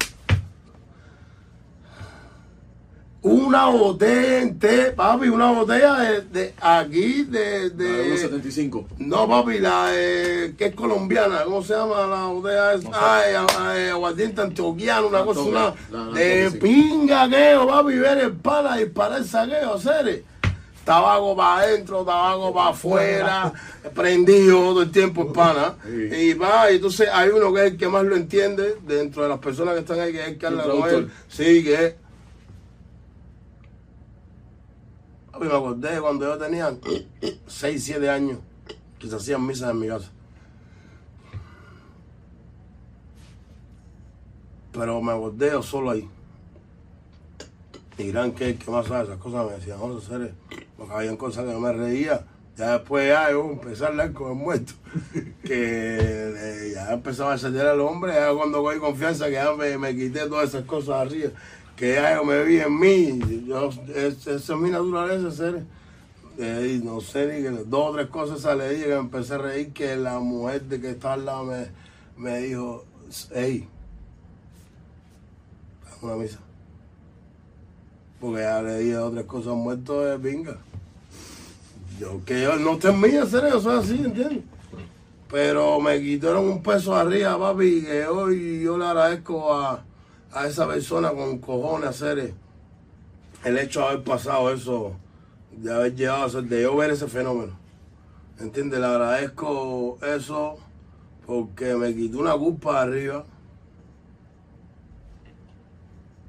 Una 3.20 3.66
botella 3.66 4.38
entera, 4.42 4.94
papi, 4.94 5.28
una 5.28 5.50
botella 5.50 5.94
de, 5.98 6.20
de 6.20 6.54
aquí, 6.60 7.24
de... 7.24 7.68
La 7.70 7.74
de 7.74 8.16
de 8.16 8.30
1.75. 8.30 8.84
no, 8.98 9.28
papi, 9.28 9.58
la 9.58 9.88
eh, 9.92 10.54
que 10.56 10.66
es 10.66 10.74
colombiana, 10.76 11.42
¿cómo 11.44 11.62
se 11.64 11.74
llama 11.74 12.06
la 12.06 12.26
botella? 12.26 12.74
esa? 12.74 12.88
No 12.88 12.94
sé. 12.94 12.98
Ay, 13.02 13.34
ay, 13.58 13.88
aguardiente 13.88 14.40
antioquiano, 14.40 15.08
una 15.08 15.24
cosa, 15.24 15.40
una 15.40 15.74
la- 15.90 16.04
la 16.04 16.12
de 16.18 16.50
pinga, 16.62 17.28
queo, 17.28 17.66
papi, 17.66 17.94
ver 17.96 18.18
el 18.18 18.32
pana 18.34 18.76
disparar 18.76 19.18
el 19.18 19.24
saqueo, 19.26 19.78
seres. 19.78 20.22
Tabaco 20.84 21.36
para 21.36 21.62
adentro, 21.64 22.04
tabaco 22.04 22.54
para 22.54 22.70
afuera, 22.70 23.52
prendido 23.94 24.58
todo 24.58 24.82
el 24.82 24.90
tiempo 24.92 25.22
el 25.22 25.32
pana. 25.32 25.74
Sí. 25.84 25.90
Y 26.14 26.34
va, 26.34 26.70
y 26.70 26.76
entonces 26.76 27.08
hay 27.12 27.30
uno 27.30 27.52
que 27.52 27.66
es 27.66 27.72
el 27.72 27.76
que 27.76 27.88
más 27.88 28.04
lo 28.04 28.14
entiende 28.16 28.76
dentro 28.86 29.24
de 29.24 29.28
las 29.28 29.38
personas 29.40 29.74
que 29.74 29.80
están 29.80 29.98
ahí, 30.00 30.12
que 30.12 30.20
es 30.22 30.28
el 30.28 30.38
que 30.38 30.46
habla 30.46 30.62
El 30.64 30.70
con 30.70 30.76
él. 30.78 30.88
traductor. 30.88 31.10
Sí, 31.28 31.64
que 31.64 31.74
es. 31.84 31.94
Papi, 35.38 35.48
me 35.48 35.54
acordé 35.56 36.00
cuando 36.00 36.26
yo 36.26 36.36
tenía 36.36 36.76
6, 37.46 37.84
7 37.84 38.10
años 38.10 38.38
que 38.98 39.06
se 39.06 39.14
hacían 39.14 39.46
misas 39.46 39.70
en 39.70 39.78
mi 39.78 39.86
casa. 39.86 40.10
Pero 44.72 45.00
me 45.00 45.12
acordé 45.12 45.50
yo 45.52 45.62
solo 45.62 45.90
ahí. 45.92 46.08
Y 47.98 48.02
Irán, 48.02 48.32
que 48.32 48.56
que 48.56 48.70
más 48.70 48.86
sabe 48.86 49.04
esas 49.04 49.18
cosas, 49.18 49.46
me 49.46 49.52
decía, 49.52 49.76
vamos 49.76 50.02
a 50.02 50.16
hacer, 50.16 50.34
porque 50.76 50.94
habían 50.94 51.16
cosas 51.16 51.44
que 51.44 51.52
no 51.52 51.60
me 51.60 51.72
reía. 51.72 52.26
Ya 52.56 52.72
después 52.72 53.08
ya 53.08 53.30
yo 53.30 53.52
empecé 53.52 53.84
a 53.84 53.88
hablar 53.88 54.12
con 54.12 54.32
el 54.32 54.36
muerto. 54.36 54.72
Que 55.44 56.08
eh, 56.36 56.72
ya 56.74 56.92
empezaba 56.92 57.34
a 57.34 57.38
sentir 57.38 57.60
al 57.62 57.80
hombre, 57.80 58.12
ya 58.12 58.32
cuando 58.34 58.62
cogí 58.62 58.78
confianza, 58.78 59.26
que 59.26 59.34
ya 59.34 59.52
me, 59.54 59.78
me 59.78 59.94
quité 59.94 60.26
todas 60.26 60.48
esas 60.48 60.64
cosas 60.64 60.96
arriba. 60.96 61.30
Que 61.78 61.94
ya 61.94 62.20
me 62.22 62.42
vi 62.44 62.58
en 62.60 62.78
mí. 62.78 63.20
Yo, 63.46 63.70
es- 63.94 64.26
esa 64.26 64.54
es 64.54 64.60
mi 64.60 64.70
naturaleza, 64.70 65.30
ser. 65.30 65.64
Eh, 66.38 66.78
y 66.80 66.84
no 66.84 67.00
sé, 67.00 67.26
ni 67.40 67.42
dos 67.64 67.90
o 67.90 67.92
tres 67.94 68.08
cosas 68.08 68.40
se 68.40 68.54
le 68.54 68.70
dije 68.70 68.84
que 68.84 68.90
me 68.90 68.96
empecé 69.00 69.34
a 69.34 69.38
reír 69.38 69.72
que 69.72 69.96
la 69.96 70.18
mujer 70.18 70.62
de 70.62 70.80
que 70.80 70.90
estaba 70.90 71.14
al 71.14 71.24
lado 71.24 71.44
me, 71.44 71.66
me 72.16 72.38
dijo, 72.40 72.84
hey, 73.34 73.68
una 76.02 76.14
misa. 76.16 76.38
Porque 78.20 78.40
ya 78.40 78.62
le 78.62 78.78
dije 78.78 78.92
dos 78.94 79.10
o 79.10 79.14
tres 79.14 79.26
cosas 79.26 79.54
muertos 79.54 80.22
de. 80.22 80.56
Yo, 81.98 82.20
que 82.24 82.42
yo 82.42 82.56
no 82.56 82.78
terminé 82.78 83.18
hacer 83.18 83.44
eso, 83.46 83.60
soy 83.60 83.78
así, 83.78 84.04
¿entiendes? 84.04 84.44
Pero 85.30 85.80
me 85.80 86.00
quitaron 86.00 86.48
un 86.48 86.62
peso 86.62 86.94
arriba, 86.94 87.36
papi, 87.38 87.82
que 87.82 88.06
hoy 88.06 88.62
yo 88.62 88.78
le 88.78 88.86
agradezco 88.86 89.52
a, 89.52 89.84
a 90.32 90.46
esa 90.46 90.66
persona 90.66 91.10
con 91.10 91.38
cojones 91.38 91.90
hacer 91.90 92.34
el 93.44 93.58
hecho 93.58 93.80
de 93.80 93.86
haber 93.86 94.04
pasado 94.04 94.52
eso, 94.52 94.96
de 95.56 95.72
haber 95.72 95.94
llegado 95.94 96.24
a 96.24 96.30
ser, 96.30 96.44
de 96.44 96.62
yo 96.62 96.76
ver 96.76 96.90
ese 96.90 97.06
fenómeno. 97.08 97.58
¿Entiendes? 98.38 98.78
Le 98.78 98.86
agradezco 98.86 99.98
eso 100.02 100.58
porque 101.26 101.74
me 101.74 101.94
quitó 101.94 102.20
una 102.20 102.36
culpa 102.36 102.82
arriba. 102.82 103.24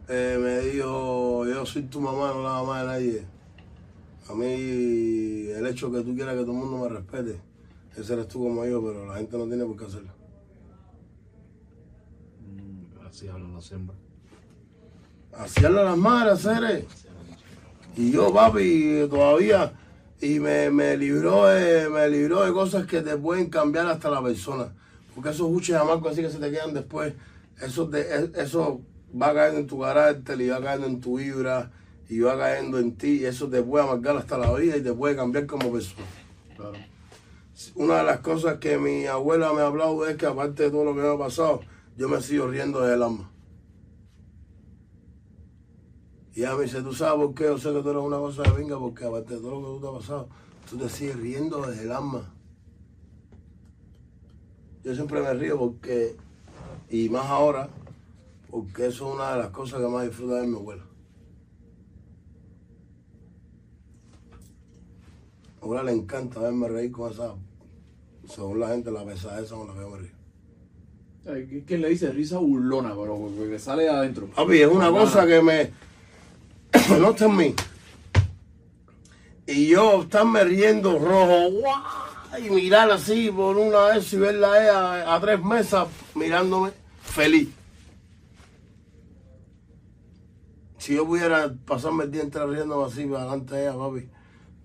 Eh, 0.07 0.39
me 0.41 0.59
dijo, 0.59 1.45
yo 1.45 1.65
soy 1.65 1.83
tu 1.83 2.01
mamá, 2.01 2.33
no 2.33 2.41
la 2.41 2.53
mamá 2.53 2.81
de 2.81 2.87
nadie. 2.87 3.25
A 4.27 4.33
mí, 4.33 5.49
el 5.49 5.65
hecho 5.67 5.89
de 5.89 5.99
que 5.99 6.05
tú 6.05 6.15
quieras 6.15 6.35
que 6.35 6.41
todo 6.41 6.51
el 6.51 6.57
mundo 6.57 6.77
me 6.79 6.89
respete, 6.89 7.39
ese 7.95 8.13
eres 8.13 8.27
tú 8.27 8.43
como 8.43 8.65
yo, 8.65 8.83
pero 8.83 9.05
la 9.05 9.15
gente 9.15 9.37
no 9.37 9.45
tiene 9.45 9.65
por 9.65 9.77
qué 9.77 9.85
hacerlo. 9.85 10.11
Mm, 12.41 13.05
Así 13.19 13.27
hablan 13.27 13.53
las 13.53 13.69
hembras. 13.73 13.97
Así 15.33 15.65
hablan 15.65 15.83
las 15.83 15.97
madres. 15.97 16.85
Y 17.97 18.11
yo, 18.11 18.33
papi, 18.33 19.07
todavía, 19.09 19.73
y 20.21 20.39
me, 20.39 20.69
me 20.69 20.95
libró 20.95 21.47
de, 21.47 21.89
me 21.89 22.07
libró 22.07 22.45
de 22.45 22.53
cosas 22.53 22.85
que 22.85 23.01
te 23.01 23.17
pueden 23.17 23.49
cambiar 23.49 23.87
hasta 23.87 24.09
la 24.09 24.23
persona. 24.23 24.73
Porque 25.13 25.31
esos 25.31 25.49
buches 25.49 25.75
amargos 25.75 26.13
así 26.13 26.21
que 26.21 26.29
se 26.29 26.37
te 26.37 26.49
quedan 26.49 26.73
después, 26.73 27.13
eso, 27.59 27.87
de, 27.87 28.31
eso 28.37 28.79
va 29.13 29.33
cayendo 29.33 29.59
en 29.59 29.67
tu 29.67 29.81
carácter 29.81 30.39
y 30.39 30.47
va 30.47 30.61
cayendo 30.61 30.87
en 30.87 31.01
tu 31.01 31.17
vibra 31.17 31.71
y 32.07 32.21
va 32.21 32.37
cayendo 32.37 32.79
en 32.79 32.95
ti 32.95 33.19
y 33.19 33.25
eso 33.25 33.49
te 33.49 33.61
puede 33.61 33.83
amargar 33.83 34.15
hasta 34.15 34.37
la 34.37 34.53
vida 34.53 34.77
y 34.77 34.81
te 34.81 34.93
puede 34.93 35.17
cambiar 35.17 35.45
como 35.45 35.73
persona. 35.73 36.07
Una 37.75 37.97
de 37.97 38.03
las 38.05 38.19
cosas 38.21 38.59
que 38.59 38.77
mi 38.77 39.07
abuela 39.07 39.51
me 39.51 39.59
ha 39.59 39.65
hablado 39.65 40.07
es 40.07 40.15
que 40.15 40.25
aparte 40.25 40.63
de 40.63 40.71
todo 40.71 40.85
lo 40.85 40.95
que 40.95 41.01
me 41.01 41.09
ha 41.09 41.17
pasado, 41.17 41.59
yo 41.99 42.07
me 42.07 42.21
sigo 42.21 42.47
riendo 42.47 42.79
del 42.79 43.03
alma. 43.03 43.29
Y 46.33 46.39
ella 46.39 46.55
me 46.55 46.63
dice, 46.63 46.81
¿tú 46.81 46.93
sabes 46.93 47.25
por 47.25 47.35
qué? 47.35 47.43
Yo 47.43 47.57
sé 47.57 47.73
que 47.73 47.81
tú 47.81 47.89
eres 47.89 48.01
una 48.01 48.17
cosa 48.19 48.43
de 48.43 48.51
venga, 48.51 48.79
porque 48.79 49.03
aparte 49.03 49.35
de 49.35 49.41
todo 49.41 49.59
lo 49.59 49.59
que 49.59 49.65
tú 49.65 49.81
te 49.81 49.87
ha 49.87 49.99
pasado, 49.99 50.29
tú 50.69 50.77
te 50.77 50.87
sigues 50.87 51.17
riendo 51.17 51.61
desde 51.67 51.83
el 51.83 51.91
alma. 51.91 52.33
Yo 54.81 54.95
siempre 54.95 55.21
me 55.21 55.33
río 55.33 55.59
porque, 55.59 56.15
y 56.89 57.09
más 57.09 57.25
ahora, 57.25 57.67
porque 58.49 58.87
eso 58.87 59.09
es 59.09 59.15
una 59.15 59.33
de 59.33 59.39
las 59.39 59.49
cosas 59.49 59.81
que 59.81 59.87
más 59.89 60.05
disfruta 60.05 60.35
de 60.35 60.47
mi 60.47 60.55
abuela. 60.55 60.85
A 65.59 65.65
abuela 65.65 65.83
le 65.83 65.91
encanta 65.91 66.39
verme 66.39 66.69
reír 66.69 66.93
con 66.93 67.11
esa, 67.11 67.35
según 68.25 68.61
la 68.61 68.69
gente, 68.69 68.89
la 68.89 69.03
pesadeza 69.03 69.53
con 69.53 69.67
la 69.67 69.73
que 69.73 69.79
yo 69.81 69.89
me 69.89 69.97
río. 69.97 70.18
¿Quién 71.67 71.81
le 71.81 71.89
dice 71.89 72.11
risa 72.11 72.37
burlona? 72.37 72.89
Pero 72.89 73.31
que 73.49 73.59
sale 73.59 73.83
de 73.83 73.89
adentro. 73.89 74.27
Papi, 74.27 74.61
es 74.61 74.67
una 74.67 74.89
cosa 74.89 75.25
que 75.27 75.41
me. 75.41 75.71
no 76.99 77.11
está 77.11 77.25
en 77.25 77.35
mí. 77.35 77.55
Y 79.45 79.67
yo 79.67 80.03
estarme 80.03 80.43
riendo 80.43 80.97
rojo, 80.99 81.49
¡guau! 81.51 82.45
y 82.45 82.49
mirar 82.51 82.91
así 82.91 83.31
por 83.31 83.57
una 83.57 83.87
vez 83.87 84.13
y 84.13 84.17
verla 84.17 84.53
a 84.53 84.61
ella 84.61 85.15
a 85.15 85.19
tres 85.19 85.43
mesas 85.43 85.87
mirándome 86.13 86.71
feliz. 87.01 87.49
Si 90.77 90.95
yo 90.95 91.05
pudiera 91.05 91.53
pasarme 91.65 92.03
el 92.05 92.11
día 92.11 92.21
entero 92.21 92.47
riéndome 92.47 92.85
así 92.85 93.05
para 93.05 93.23
delante 93.23 93.55
de 93.55 93.61
ella, 93.63 93.77
papi, 93.77 94.07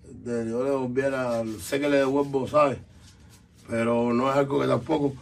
de- 0.03 0.49
yo 0.49 0.63
le 0.63 0.71
volviera, 0.71 1.43
sé 1.59 1.79
que 1.79 1.89
le 1.89 1.97
devuelvo, 1.97 2.47
¿sabes? 2.47 2.77
Pero 3.67 4.13
no 4.13 4.29
es 4.31 4.37
algo 4.37 4.61
que 4.61 4.67
tampoco 4.67 5.13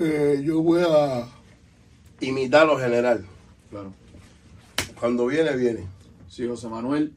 eh, 0.00 0.42
yo 0.44 0.62
voy 0.62 0.82
a 0.82 1.28
imitar 2.20 2.66
lo 2.66 2.78
general. 2.78 3.24
Claro. 3.68 3.92
Cuando 4.98 5.26
viene, 5.26 5.54
viene. 5.56 5.86
Si 6.28 6.46
José 6.46 6.68
Manuel 6.68 7.14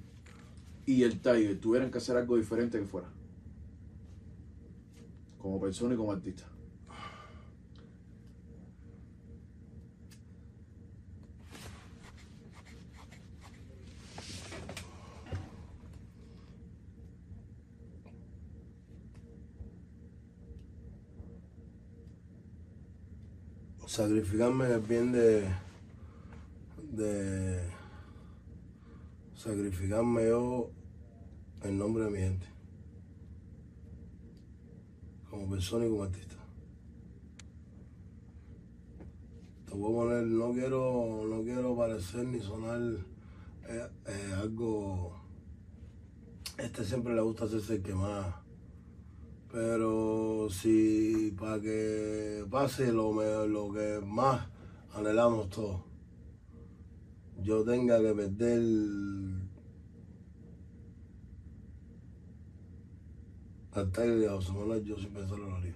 y 0.86 1.04
el 1.04 1.20
Tiger 1.20 1.60
tuvieran 1.60 1.92
que 1.92 1.98
hacer 1.98 2.18
algo 2.18 2.36
diferente 2.36 2.80
que 2.80 2.86
fuera. 2.86 3.08
Como 5.40 5.60
persona 5.60 5.94
y 5.94 5.98
como 5.98 6.12
artista. 6.12 6.46
Sacrificarme 23.94 24.74
en 24.74 24.88
bien 24.88 25.12
de. 25.12 25.48
de. 26.94 27.62
Sacrificarme 29.36 30.30
yo 30.30 30.72
en 31.62 31.78
nombre 31.78 32.06
de 32.06 32.10
mi 32.10 32.18
gente. 32.18 32.48
Como 35.30 35.48
persona 35.48 35.86
y 35.86 35.90
como 35.90 36.06
artista. 36.06 36.34
Te 39.68 39.76
voy 39.76 39.92
a 39.92 39.96
poner, 39.96 40.24
no 40.24 40.52
quiero, 40.54 41.28
no 41.30 41.44
quiero 41.44 41.78
parecer 41.78 42.26
ni 42.26 42.40
sonar 42.40 42.82
eh, 43.68 43.90
eh, 44.08 44.34
algo. 44.36 45.22
Este 46.58 46.84
siempre 46.84 47.14
le 47.14 47.22
gusta 47.22 47.46
hacerse 47.46 47.76
el 47.76 47.84
que 47.84 47.94
más. 47.94 48.43
Pero 49.54 50.50
si 50.50 51.32
para 51.40 51.62
que 51.62 52.44
pase 52.50 52.92
lo, 52.92 53.14
me- 53.14 53.48
lo 53.48 53.72
que 53.72 54.02
más 54.04 54.48
anhelamos 54.96 55.50
todos, 55.50 55.82
yo 57.44 57.64
tenga 57.64 58.00
que 58.02 58.14
perder 58.14 58.62
al 63.74 63.92
Tiger 63.92 64.20
y 64.22 64.26
a 64.26 64.32
José 64.32 64.54
Manuel, 64.54 64.86
yo 64.86 64.96
sin 64.98 65.10
pensarlo 65.14 65.50
lo 65.50 65.56
haría. 65.58 65.76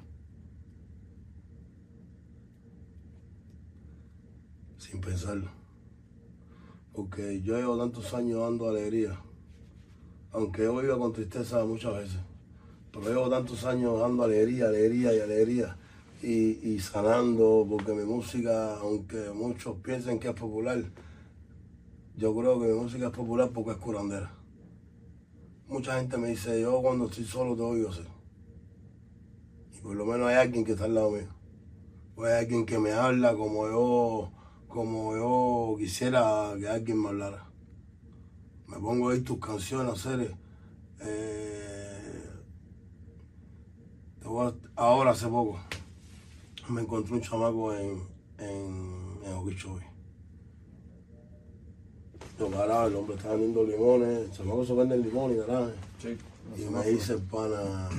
Sin 4.78 5.02
pensarlo. 5.02 5.50
Porque 6.92 7.42
yo 7.42 7.56
llevo 7.58 7.78
tantos 7.78 8.14
años 8.14 8.42
dando 8.42 8.68
alegría, 8.70 9.18
aunque 10.32 10.64
yo 10.64 10.78
viva 10.78 10.98
con 10.98 11.12
tristeza 11.14 11.66
muchas 11.66 11.94
veces. 11.96 12.20
Pero 13.00 13.10
llevo 13.10 13.30
tantos 13.30 13.64
años 13.66 14.00
dando 14.00 14.24
alegría, 14.24 14.68
alegría 14.68 15.14
y 15.14 15.20
alegría 15.20 15.78
y, 16.24 16.68
y 16.68 16.80
sanando, 16.80 17.66
porque 17.70 17.94
mi 17.94 18.04
música, 18.04 18.78
aunque 18.78 19.30
muchos 19.36 19.78
piensen 19.84 20.20
que 20.20 20.30
es 20.30 20.34
popular, 20.34 20.84
yo 22.16 22.36
creo 22.36 22.60
que 22.60 22.66
mi 22.68 22.74
música 22.74 23.08
es 23.08 23.12
popular 23.14 23.52
porque 23.54 23.72
es 23.72 23.78
curandera. 23.78 24.32
Mucha 25.68 26.00
gente 26.00 26.18
me 26.18 26.30
dice, 26.30 26.60
yo 26.60 26.82
cuando 26.82 27.06
estoy 27.06 27.26
solo 27.26 27.56
te 27.56 27.62
oigo 27.62 27.94
ser. 27.94 28.08
Y 29.76 29.82
por 29.82 29.96
lo 29.96 30.06
menos 30.06 30.30
hay 30.30 30.36
alguien 30.36 30.66
que 30.66 30.72
está 30.72 30.86
al 30.86 30.96
lado 30.96 31.12
mío. 31.12 31.28
O 32.16 32.24
hay 32.24 32.34
alguien 32.34 32.66
que 32.66 32.80
me 32.80 32.94
habla 32.94 33.36
como 33.36 33.68
yo, 33.68 34.32
como 34.68 35.16
yo 35.16 35.76
quisiera 35.78 36.56
que 36.60 36.68
alguien 36.68 37.00
me 37.00 37.10
hablara. 37.10 37.46
Me 38.66 38.78
pongo 38.78 39.10
a 39.10 39.12
oír 39.12 39.24
tus 39.24 39.40
canciones, 39.40 40.04
voy 40.04 40.26
a- 41.02 41.77
ahora 44.76 45.12
hace 45.12 45.28
poco 45.28 45.58
me 46.70 46.82
encontré 46.82 47.14
un 47.14 47.22
chamaco 47.22 47.74
en, 47.74 48.04
en, 48.40 49.20
en. 49.24 49.88
Yo 52.40 52.50
paraba, 52.52 52.86
el 52.86 52.96
hombre 52.96 53.16
estaba 53.16 53.36
vendiendo 53.36 53.64
limones, 53.64 54.18
el 54.26 54.32
chamaco 54.32 54.66
se 54.66 54.74
vende 54.74 54.98
limones 54.98 55.38
y 55.38 55.40
naranjas. 55.40 55.76
Sí. 56.00 56.18
Y 56.62 56.66
me 56.66 56.84
dice 56.86 57.14
el 57.14 57.22
pana, 57.22 57.90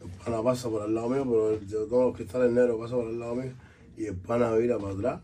el 0.00 0.08
pana 0.24 0.42
pasa 0.42 0.68
por 0.68 0.82
al 0.82 0.94
lado 0.94 1.08
mío, 1.08 1.24
pero 1.24 1.50
el- 1.52 1.66
yo 1.66 1.84
tengo 1.86 2.04
los 2.04 2.16
cristales 2.16 2.52
negros, 2.52 2.78
pasa 2.78 2.94
por 2.94 3.06
al 3.06 3.18
lado 3.18 3.34
mío, 3.34 3.52
y 3.96 4.04
el 4.06 4.16
pana 4.16 4.52
vira 4.54 4.78
para 4.78 4.92
atrás 4.94 5.20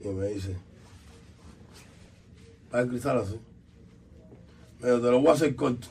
y 0.00 0.08
me 0.08 0.28
dice, 0.28 0.56
¿está 2.64 2.80
el 2.80 2.88
cristal 2.88 3.18
así? 3.18 3.40
Me 4.80 4.88
te 4.88 4.98
lo 5.10 5.18
voy 5.20 5.28
a 5.28 5.32
hacer 5.32 5.56
corto. 5.56 5.88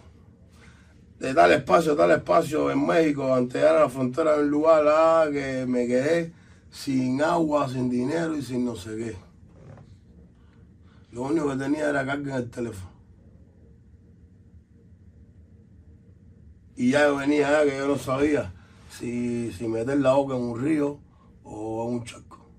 De 1.22 1.36
tal 1.36 1.52
espacio, 1.52 1.96
tal 1.96 2.10
espacio 2.10 2.72
en 2.72 2.84
México, 2.84 3.32
antes 3.32 3.62
la 3.62 3.88
frontera 3.88 4.38
de 4.38 4.44
un 4.44 4.50
lugar 4.50 4.84
ah, 4.88 5.28
que 5.32 5.68
me 5.68 5.86
quedé 5.86 6.34
sin 6.72 7.22
agua, 7.22 7.70
sin 7.70 7.92
dinero 7.92 8.36
y 8.36 8.42
sin 8.42 8.66
no 8.66 8.76
sé 8.76 8.98
qué. 8.98 9.16
Lo 11.12 11.22
único 11.22 11.50
que 11.50 11.58
tenía 11.58 11.90
era 11.90 12.04
carga 12.04 12.38
en 12.38 12.44
el 12.44 12.50
teléfono. 12.50 12.90
Y 16.76 16.90
ya 16.90 17.06
yo 17.06 17.18
venía 17.18 17.52
ya 17.52 17.70
que 17.70 17.78
yo 17.78 17.88
no 17.88 18.00
sabía 18.00 18.52
si, 18.90 19.52
si 19.52 19.68
meter 19.68 20.00
la 20.00 20.14
boca 20.14 20.36
en 20.36 20.42
un 20.42 20.60
río 20.60 20.98
o 21.44 21.88
en 21.88 21.98
un 21.98 22.04
charco. 22.04 22.50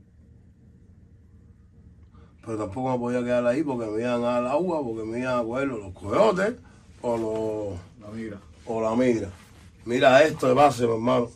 Pero 2.42 2.58
tampoco 2.58 2.92
me 2.92 2.98
podía 3.00 3.24
quedar 3.24 3.44
ahí 3.44 3.64
porque 3.64 3.90
me 3.90 4.02
iban 4.02 4.22
a 4.22 4.40
dar 4.40 4.46
agua, 4.46 4.84
porque 4.84 5.02
me 5.02 5.18
iban 5.18 5.40
a 5.40 5.42
coger 5.42 5.66
los 5.66 5.92
coyotes, 5.92 6.54
o 7.00 7.16
lo, 7.16 8.06
La 8.06 8.12
migra. 8.14 8.51
O 8.66 8.80
la 8.80 8.94
migra. 8.94 9.30
Mira 9.84 10.22
esto 10.22 10.46
de 10.48 10.54
base, 10.54 10.86
mi 10.86 10.92
hermano. 10.92 11.30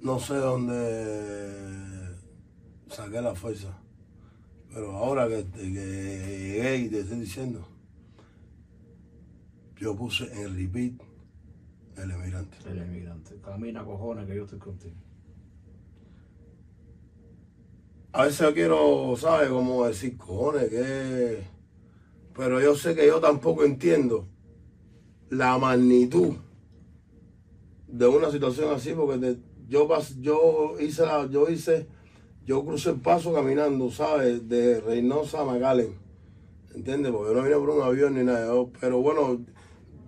No 0.00 0.18
sé 0.18 0.34
dónde 0.34 2.16
saqué 2.88 3.20
la 3.20 3.34
fuerza, 3.34 3.78
pero 4.72 4.96
ahora 4.96 5.28
que, 5.28 5.44
que 5.44 5.70
llegué 5.70 6.76
y 6.76 6.88
te 6.88 7.00
estoy 7.00 7.20
diciendo, 7.20 7.68
yo 9.76 9.96
puse 9.96 10.24
en 10.32 10.56
repeat 10.56 10.94
el 11.96 12.10
emigrante. 12.10 12.56
El 12.66 12.78
emigrante. 12.78 13.36
Camina, 13.44 13.84
cojones, 13.84 14.26
que 14.26 14.36
yo 14.36 14.44
estoy 14.44 14.58
contigo. 14.58 14.96
A 18.12 18.24
veces 18.24 18.52
quiero, 18.52 19.14
¿sabes? 19.16 19.48
Como 19.48 19.86
decir, 19.86 20.16
cojones, 20.16 20.68
que... 20.68 21.38
Pero 22.36 22.60
yo 22.60 22.74
sé 22.74 22.94
que 22.94 23.06
yo 23.06 23.20
tampoco 23.20 23.64
entiendo 23.64 24.26
la 25.30 25.56
magnitud 25.58 26.34
de 27.88 28.06
una 28.06 28.30
situación 28.30 28.72
así, 28.74 28.92
porque 28.92 29.18
te- 29.18 29.38
yo, 29.68 29.88
yo 30.20 30.76
hice, 30.80 31.02
la- 31.06 31.26
yo 31.30 31.48
hice, 31.48 31.86
yo 32.46 32.64
crucé 32.64 32.90
el 32.90 33.00
paso 33.00 33.32
caminando, 33.34 33.90
¿sabes? 33.90 34.48
De 34.48 34.80
Reynosa 34.80 35.40
a 35.42 35.44
Macallen, 35.44 35.94
¿entiendes? 36.74 37.12
Porque 37.12 37.32
yo 37.32 37.36
no 37.38 37.42
vine 37.44 37.56
por 37.56 37.70
un 37.70 37.82
avión 37.82 38.14
ni 38.14 38.24
nada, 38.24 38.46
yo- 38.46 38.70
pero 38.80 38.98
bueno, 39.02 39.40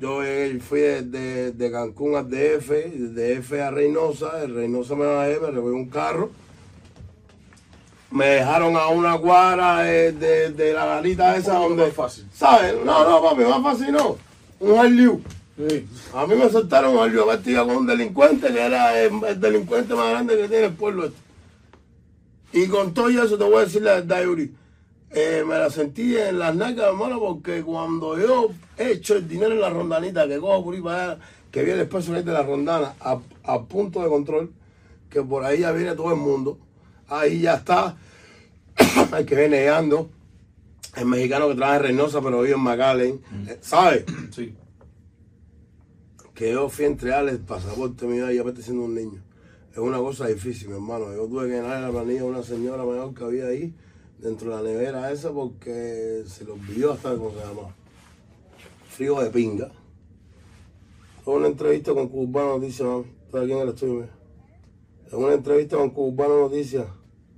yo 0.00 0.22
eh, 0.24 0.58
fui 0.60 0.80
de, 0.80 1.02
de- 1.02 1.52
de 1.52 1.70
Cancún 1.70 2.14
al 2.16 2.28
DF, 2.30 2.70
de 2.70 3.36
DF 3.40 3.60
a 3.62 3.70
Reynosa, 3.70 4.38
de 4.40 4.46
Reynosa 4.46 4.94
me 4.94 5.04
bajé, 5.06 5.40
me 5.40 5.48
recogí 5.50 5.74
un 5.74 5.88
carro, 5.90 6.30
me 8.14 8.26
dejaron 8.26 8.76
a 8.76 8.86
una 8.86 9.18
cuadra 9.18 9.90
eh, 9.90 10.12
de, 10.12 10.50
de 10.50 10.72
la 10.72 10.86
garita 10.86 11.36
esa 11.36 11.54
donde... 11.54 11.86
más 11.86 11.94
fácil. 11.94 12.24
¿Sabes? 12.32 12.76
No, 12.84 13.02
no, 13.02 13.20
papi, 13.20 13.42
más 13.42 13.60
fácil 13.60 13.92
no. 13.92 14.16
Un 14.60 14.78
Harley. 14.78 15.18
Sí. 15.56 15.88
A 16.14 16.24
mí 16.24 16.36
me 16.36 16.48
soltaron 16.48 16.94
un 16.94 17.02
Harley 17.02 17.26
vestido 17.26 17.66
con 17.66 17.76
un 17.78 17.86
delincuente 17.86 18.52
que 18.52 18.60
era 18.60 19.00
el, 19.00 19.12
el 19.26 19.40
delincuente 19.40 19.94
más 19.94 20.10
grande 20.10 20.36
que 20.36 20.48
tiene 20.48 20.66
el 20.66 20.74
pueblo 20.74 21.06
este. 21.06 21.18
Y 22.52 22.68
con 22.68 22.94
todo 22.94 23.08
eso 23.08 23.36
te 23.36 23.42
voy 23.42 23.56
a 23.56 23.64
decir 23.64 23.82
la 23.82 23.94
verdad, 23.94 24.22
Yuri. 24.22 24.54
Eh, 25.10 25.42
me 25.44 25.58
la 25.58 25.68
sentí 25.68 26.16
en 26.16 26.38
las 26.38 26.54
nalgas, 26.54 26.86
hermano, 26.86 27.18
porque 27.18 27.62
cuando 27.62 28.16
yo 28.16 28.50
he 28.78 28.92
hecho 28.92 29.16
el 29.16 29.26
dinero 29.26 29.54
en 29.54 29.60
la 29.60 29.70
rondanita, 29.70 30.28
que 30.28 30.38
cojo 30.38 30.62
por 30.62 30.74
ahí 30.74 30.80
para 30.80 31.02
allá, 31.02 31.18
que 31.50 31.64
viene 31.64 31.80
el 31.80 31.86
espacio 31.86 32.14
de 32.14 32.32
la 32.32 32.42
rondana 32.42 32.94
a, 33.00 33.18
a 33.42 33.62
punto 33.62 34.02
de 34.02 34.08
control, 34.08 34.52
que 35.10 35.20
por 35.20 35.44
ahí 35.44 35.60
ya 35.60 35.72
viene 35.72 35.96
todo 35.96 36.10
el 36.10 36.18
mundo, 36.18 36.58
ahí 37.08 37.40
ya 37.40 37.54
está 37.54 37.96
el 39.18 39.26
que 39.26 39.34
viene 39.34 39.58
llegando, 39.58 40.10
el 40.96 41.06
mexicano 41.06 41.48
que 41.48 41.54
trabaja 41.54 41.76
en 41.76 41.82
Reynosa, 41.82 42.20
pero 42.20 42.42
vive 42.42 42.54
en 42.54 42.60
McAllen, 42.60 43.20
eh, 43.48 43.58
¿sabes? 43.60 44.04
Sí. 44.30 44.54
que 46.34 46.52
yo 46.52 46.68
fui 46.68 46.84
a 46.84 46.88
entregarle 46.88 47.32
el 47.32 47.40
pasaporte 47.40 48.06
mío 48.06 48.30
y 48.30 48.38
aparte 48.38 48.62
siendo 48.62 48.84
un 48.84 48.94
niño. 48.94 49.22
Es 49.72 49.78
una 49.78 49.98
cosa 49.98 50.26
difícil, 50.28 50.68
mi 50.68 50.74
hermano. 50.74 51.12
Yo 51.12 51.26
tuve 51.26 51.48
que 51.48 51.54
llenar 51.54 51.80
la 51.80 51.90
planilla 51.90 52.22
a 52.22 52.26
una 52.26 52.42
señora 52.42 52.84
mayor 52.84 53.12
que 53.14 53.24
había 53.24 53.46
ahí, 53.46 53.74
dentro 54.18 54.50
de 54.50 54.56
la 54.56 54.70
nevera 54.70 55.10
esa, 55.10 55.32
porque 55.32 56.22
se 56.26 56.44
lo 56.44 56.54
olvidó 56.54 56.92
hasta 56.92 57.16
cómo 57.16 57.30
se 57.32 57.38
llama. 57.38 57.74
Frío 58.88 59.20
de 59.20 59.30
pinga. 59.30 59.72
Fue 61.24 61.34
una 61.34 61.48
entrevista 61.48 61.92
con 61.92 62.08
Cubano 62.08 62.58
Noticias, 62.58 62.86
mami. 62.86 63.06
Está 63.26 63.40
aquí 63.40 63.52
en 63.52 63.58
el 63.58 63.68
estudio. 63.70 64.08
En 65.14 65.22
una 65.22 65.34
entrevista 65.34 65.76
con 65.76 65.90
Cubano 65.90 66.40
Noticias 66.40 66.86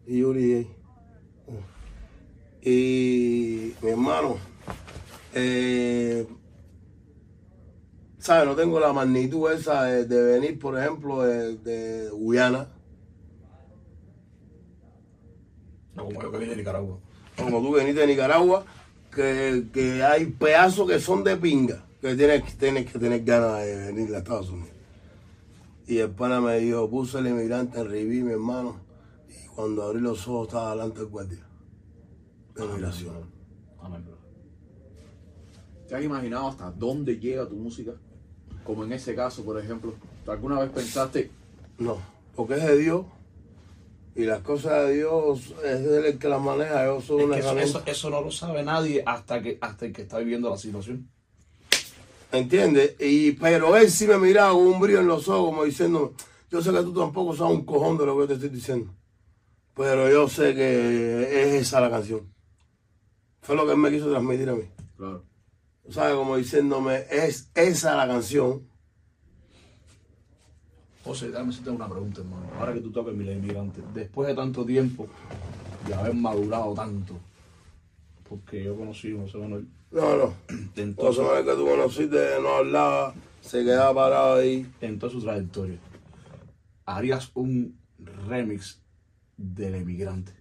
y 0.07 0.20
Yuri. 0.20 0.66
Y 2.62 3.74
mi 3.83 3.91
hermano, 3.91 4.39
eh, 5.35 6.27
¿sabes? 8.18 8.49
No 8.49 8.57
tengo 8.57 8.81
la 8.81 8.95
magnitud 8.95 9.53
esa 9.53 9.85
de, 9.85 10.07
de 10.07 10.22
venir, 10.22 10.59
por 10.59 10.79
ejemplo, 10.79 11.20
de, 11.20 11.59
de 11.59 12.09
Guyana, 12.09 12.66
No 15.95 16.07
como 16.07 16.22
yo 16.22 16.33
que 16.33 16.39
vine 16.39 16.53
de 16.53 16.57
Nicaragua. 16.57 16.99
como 17.37 17.61
tú 17.61 17.72
veniste 17.72 18.01
de 18.01 18.07
Nicaragua, 18.07 18.64
que, 19.14 19.64
que 19.70 20.03
hay 20.03 20.24
pedazos 20.24 20.89
que 20.89 20.99
son 20.99 21.22
de 21.24 21.37
pinga, 21.37 21.85
que 22.01 22.14
tienes, 22.16 22.57
tienes 22.57 22.91
que 22.91 22.99
tener 22.99 23.22
ganas 23.22 23.62
de 23.62 23.93
venir 23.93 24.14
a 24.14 24.18
Estados 24.18 24.49
Unidos. 24.49 24.76
Y 25.87 25.99
el 25.99 26.11
pana 26.11 26.41
me 26.41 26.59
dijo, 26.59 26.91
puse 26.91 27.18
el 27.18 27.28
inmigrante 27.28 27.80
en 27.80 27.89
Riví, 27.89 28.22
mi 28.22 28.32
hermano, 28.32 28.80
y 29.28 29.47
cuando 29.49 29.84
abrí 29.84 30.01
los 30.01 30.26
ojos 30.26 30.49
estaba 30.49 30.70
delante 30.70 31.01
del 31.01 31.09
guardia 31.09 31.47
de 32.57 32.66
migración. 32.66 33.30
Amén, 33.80 34.05
bro. 34.05 34.16
¿Te 35.89 35.95
has 35.95 36.03
imaginado 36.03 36.49
hasta 36.49 36.70
dónde 36.70 37.18
llega 37.18 37.49
tu 37.49 37.55
música? 37.55 37.93
Como 38.64 38.84
en 38.84 38.93
ese 38.93 39.14
caso, 39.14 39.45
por 39.45 39.61
ejemplo. 39.61 39.95
¿Tú 40.24 40.30
¿Alguna 40.32 40.59
vez 40.59 40.70
pensaste, 40.70 41.30
No, 41.78 41.99
porque 42.34 42.55
es 42.55 42.64
de 42.64 42.78
Dios. 42.78 43.07
Y 44.16 44.24
las 44.24 44.41
cosas 44.41 44.87
de 44.87 44.95
Dios 44.95 45.55
es 45.62 45.80
Él 45.80 46.05
el 46.07 46.18
que 46.18 46.28
las 46.28 46.41
maneja. 46.41 46.87
Yo 46.87 47.01
soy 47.01 47.20
Es 47.20 47.24
una 47.26 47.34
que 47.34 47.41
eso, 47.41 47.59
eso, 47.59 47.82
eso 47.87 48.11
no 48.11 48.22
lo 48.22 48.30
sabe 48.30 48.62
nadie 48.62 49.03
hasta 49.05 49.43
que 49.43 49.59
hasta 49.61 49.87
el 49.87 49.93
que 49.93 50.03
está 50.03 50.18
viviendo 50.18 50.49
la 50.49 50.57
situación. 50.57 51.09
¿Entiendes? 52.37 52.97
Y, 53.01 53.32
pero 53.32 53.76
él 53.76 53.91
sí 53.91 54.07
me 54.07 54.18
miraba 54.18 54.53
con 54.53 54.66
un 54.66 54.80
brillo 54.80 55.01
en 55.01 55.09
los 55.09 55.28
ojos, 55.28 55.51
como 55.51 55.64
diciendo, 55.64 56.14
yo 56.51 56.62
sé 56.62 56.70
que 56.70 56.82
tú 56.82 56.93
tampoco 56.93 57.34
sabes 57.34 57.57
un 57.57 57.64
cojón 57.64 57.99
de 57.99 58.07
lo 58.07 58.14
que 58.14 58.20
yo 58.20 58.26
te 58.28 58.34
estoy 58.34 58.49
diciendo. 58.51 58.95
Pero 59.74 60.11
yo 60.11 60.28
sé 60.28 60.55
que 60.55 61.22
es 61.22 61.62
esa 61.62 61.80
la 61.80 61.91
canción. 61.91 62.32
Fue 63.43 63.55
lo 63.55 63.66
que 63.66 63.72
él 63.72 63.78
me 63.78 63.91
quiso 63.91 64.11
transmitir 64.11 64.49
a 64.49 64.55
mí. 64.55 64.64
claro, 64.97 65.24
¿Sabes? 65.91 66.14
Como 66.14 66.37
diciéndome, 66.37 67.05
es 67.11 67.51
esa 67.55 67.95
la 67.95 68.09
canción. 68.09 68.66
José, 71.05 71.30
déjame 71.30 71.51
hacerte 71.51 71.70
una 71.70 71.89
pregunta, 71.89 72.20
hermano. 72.20 72.47
Ahora 72.59 72.74
que 72.74 72.80
tú 72.80 72.91
tocas 72.91 73.14
mi 73.14 73.30
inmigrante, 73.30 73.80
después 73.95 74.26
de 74.26 74.34
tanto 74.34 74.64
tiempo, 74.64 75.07
de 75.87 75.95
haber 75.95 76.14
madurado 76.14 76.74
tanto, 76.74 77.14
porque 78.28 78.64
yo 78.64 78.76
conocí 78.76 79.16
a 79.16 79.20
José 79.20 79.39
Manuel, 79.39 79.68
No, 79.91 80.16
no. 80.16 80.34
toda, 80.95 81.22
Manuel 81.22 81.45
que 81.45 81.55
tú 81.55 81.64
conociste 81.64 82.41
no 82.41 82.57
hablaba, 82.57 83.14
se 83.41 83.64
quedaba 83.64 83.95
parado 83.95 84.37
ahí. 84.37 84.66
en 84.80 84.99
toda 84.99 85.12
su 85.12 85.20
trayectoria, 85.20 85.78
harías 86.84 87.30
un 87.34 87.79
remix 87.99 88.83
del 89.37 89.76
emigrante. 89.76 90.33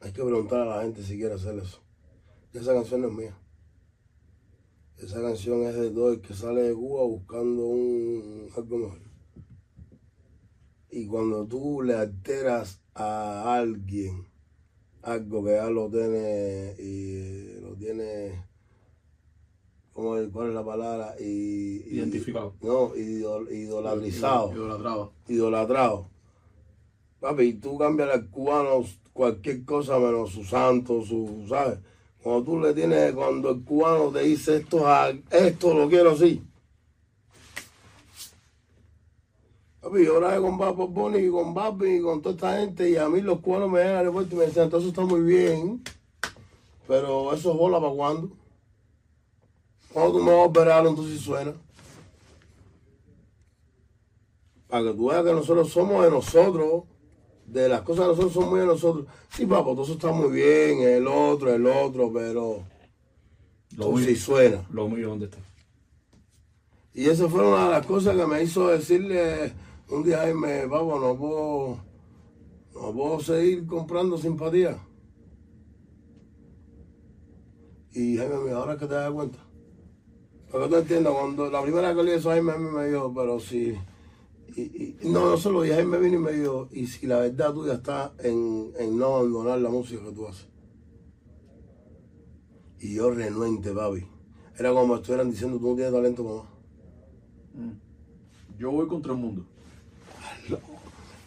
Hay 0.00 0.12
que 0.12 0.22
preguntar 0.22 0.60
a 0.60 0.76
la 0.76 0.82
gente 0.82 1.02
si 1.02 1.16
quiere 1.16 1.34
hacer 1.34 1.58
eso. 1.58 1.82
Esa 2.52 2.74
canción 2.74 3.00
no 3.00 3.08
es 3.08 3.14
mía. 3.14 3.38
Esa 4.98 5.20
canción 5.22 5.62
es 5.64 5.74
de 5.74 5.88
el 5.88 6.20
que 6.20 6.34
sale 6.34 6.62
de 6.62 6.74
Cuba 6.74 7.04
buscando 7.04 7.64
un, 7.64 8.48
algo 8.54 8.78
mejor. 8.78 9.00
Y 10.90 11.06
cuando 11.06 11.46
tú 11.46 11.82
le 11.82 11.94
alteras 11.94 12.80
a 12.94 13.56
alguien 13.56 14.33
algo 15.04 15.44
que 15.44 15.52
ya 15.52 15.68
lo 15.70 15.88
tiene 15.90 16.74
y 16.78 17.60
lo 17.60 17.74
tiene, 17.74 18.42
¿cómo 19.92 20.16
es? 20.16 20.28
¿cuál 20.30 20.48
es 20.48 20.54
la 20.54 20.64
palabra? 20.64 21.14
Y, 21.20 21.24
y- 21.24 21.84
Identificado. 21.98 22.54
No, 22.62 22.94
idol- 22.96 23.50
idolatrizado 23.52 24.52
idolatrado. 24.52 25.12
idolatrado. 25.28 26.08
Papi, 27.20 27.54
tú 27.54 27.78
cambias 27.78 28.10
al 28.10 28.28
cubano 28.30 28.84
cualquier 29.12 29.64
cosa 29.64 29.98
menos 29.98 30.30
su 30.30 30.44
santo, 30.44 31.02
su, 31.02 31.46
¿sabes? 31.48 31.78
Cuando 32.22 32.42
tú 32.44 32.58
le 32.60 32.72
tienes, 32.74 33.12
cuando 33.12 33.50
el 33.50 33.62
cubano 33.62 34.10
te 34.10 34.20
dice 34.22 34.56
esto, 34.56 34.86
a- 34.86 35.10
esto 35.30 35.74
lo 35.74 35.88
quiero 35.88 36.10
así. 36.12 36.42
Papi, 39.94 40.06
yo 40.06 40.16
grabé 40.18 40.40
con 40.40 40.58
Bad 40.58 40.74
Bunny 40.74 41.18
y 41.18 41.30
con 41.30 41.54
Babi 41.54 41.96
y 41.96 42.02
con 42.02 42.20
toda 42.20 42.34
esta 42.34 42.58
gente 42.58 42.90
y 42.90 42.96
a 42.96 43.08
mí 43.08 43.20
los 43.20 43.38
cubanos 43.40 43.70
me 43.70 43.80
al 43.80 43.96
aeropuerto 43.98 44.34
y 44.34 44.38
me 44.38 44.46
decían, 44.46 44.64
entonces 44.64 44.88
está 44.88 45.02
muy 45.04 45.20
bien, 45.20 45.82
pero 46.88 47.32
eso 47.32 47.52
es 47.52 47.56
bola 47.56 47.80
para 47.80 47.92
cuando. 47.92 48.30
Cuando 49.92 50.18
tú 50.18 50.24
me 50.24 50.32
vas 50.32 50.40
a 50.40 50.44
operar, 50.46 50.86
entonces 50.86 51.20
suena. 51.20 51.54
para 54.66 54.86
que 54.86 54.94
tú 54.94 55.08
veas 55.10 55.24
que 55.24 55.32
nosotros 55.32 55.70
somos 55.70 56.04
de 56.04 56.10
nosotros, 56.10 56.82
de 57.46 57.68
las 57.68 57.82
cosas 57.82 58.06
de 58.06 58.08
nosotros 58.08 58.32
son 58.32 58.50
muy 58.50 58.58
de 58.58 58.66
nosotros. 58.66 59.06
Sí, 59.30 59.46
papá, 59.46 59.70
todo 59.70 59.84
eso 59.84 59.92
está 59.92 60.10
muy 60.10 60.32
bien, 60.32 60.80
el 60.80 61.06
otro, 61.06 61.54
el 61.54 61.64
otro, 61.66 62.12
pero 62.12 62.64
Lo 63.76 63.84
tú 63.86 63.92
mío, 63.92 64.06
sí 64.06 64.16
suena. 64.16 64.66
lo 64.70 64.88
mío, 64.88 65.10
¿dónde 65.10 65.26
está? 65.26 65.38
Y 66.92 67.08
esa 67.08 67.28
fue 67.28 67.46
una 67.46 67.66
de 67.66 67.70
las 67.70 67.86
cosas 67.86 68.16
que 68.16 68.26
me 68.26 68.42
hizo 68.42 68.66
decirle 68.68 69.52
un 69.90 70.02
día 70.02 70.22
a 70.22 70.34
me 70.34 70.66
papá, 70.68 70.98
no 71.00 71.16
puedo, 71.16 71.78
no 72.74 72.92
puedo 72.92 73.20
seguir 73.20 73.66
comprando 73.66 74.18
simpatía. 74.18 74.78
Y 77.92 78.16
Jaime 78.16 78.36
me 78.38 78.50
ahora 78.52 78.74
es 78.74 78.78
que 78.80 78.86
te 78.86 78.94
das 78.94 79.10
cuenta. 79.12 79.38
Para 80.50 80.64
que 80.64 80.70
tú 80.70 80.76
entiendas, 80.76 81.12
cuando 81.14 81.50
la 81.50 81.62
primera 81.62 81.92
vez 81.92 81.96
que 81.96 82.02
le 82.12 82.16
a 82.16 82.22
Jaime, 82.34 82.58
mí 82.58 82.70
me 82.70 82.86
dijo, 82.88 83.12
pero 83.14 83.38
si 83.40 83.74
Y, 84.56 84.62
y- 84.62 84.96
no, 85.10 85.30
no 85.30 85.36
se 85.36 85.50
lo 85.50 85.62
dije, 85.62 85.80
él 85.80 85.86
me 85.88 85.98
vino 85.98 86.16
y 86.16 86.20
me 86.20 86.32
dijo, 86.32 86.68
y 86.72 86.86
si 86.86 87.06
la 87.06 87.18
verdad 87.20 87.52
tuya 87.52 87.74
está 87.74 88.12
en, 88.20 88.72
en 88.78 88.98
no 88.98 89.16
abandonar 89.16 89.58
la 89.60 89.68
música 89.68 90.02
que 90.04 90.12
tú 90.12 90.26
haces. 90.28 90.48
Y 92.80 92.94
yo 92.94 93.10
renuente, 93.10 93.72
papi. 93.72 94.06
Era 94.58 94.72
como 94.72 94.94
si 94.94 95.00
estuvieran 95.00 95.30
diciendo, 95.30 95.58
tú 95.58 95.70
no 95.70 95.74
tienes 95.74 95.92
talento, 95.92 96.22
mamá. 96.24 96.50
Yo 98.58 98.70
voy 98.70 98.86
contra 98.86 99.12
el 99.12 99.18
mundo. 99.18 99.44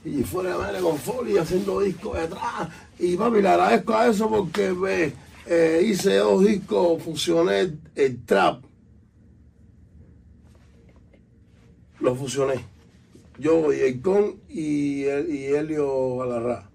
Y 0.08 0.24
fuera 0.24 0.52
de 0.52 0.58
madre 0.58 0.80
con 0.80 0.98
Foley 0.98 1.38
haciendo 1.38 1.82
discos 1.82 2.18
detrás. 2.18 2.70
Y 2.98 3.18
papi, 3.18 3.42
le 3.42 3.50
agradezco 3.50 3.94
a 3.94 4.08
eso 4.08 4.30
porque 4.30 4.72
ve, 4.72 5.14
eh, 5.46 5.82
hice 5.86 6.16
dos 6.18 6.46
discos, 6.46 7.04
fusioné 7.04 7.74
el 7.96 8.24
trap. 8.26 8.64
Lo 12.00 12.16
fusioné. 12.16 12.66
Yo, 13.38 13.72
y 13.74 14.00
Con 14.00 14.40
y, 14.50 15.04
el- 15.04 15.30
y 15.30 15.46
Helio 15.46 16.18
Galarra. 16.18 16.70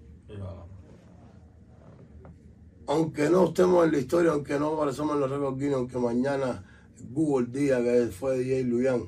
Aunque 2.86 3.30
no 3.30 3.46
estemos 3.46 3.86
en 3.86 3.92
la 3.92 3.98
historia, 3.98 4.32
aunque 4.32 4.58
no 4.58 4.74
aparecemos 4.74 5.14
en 5.14 5.20
los 5.20 5.30
récords 5.30 5.72
aunque 5.72 5.98
mañana 5.98 6.64
Google 7.10 7.46
diga 7.50 7.82
que 7.82 8.08
fue 8.08 8.38
DJ 8.38 8.64
Luyan, 8.64 9.04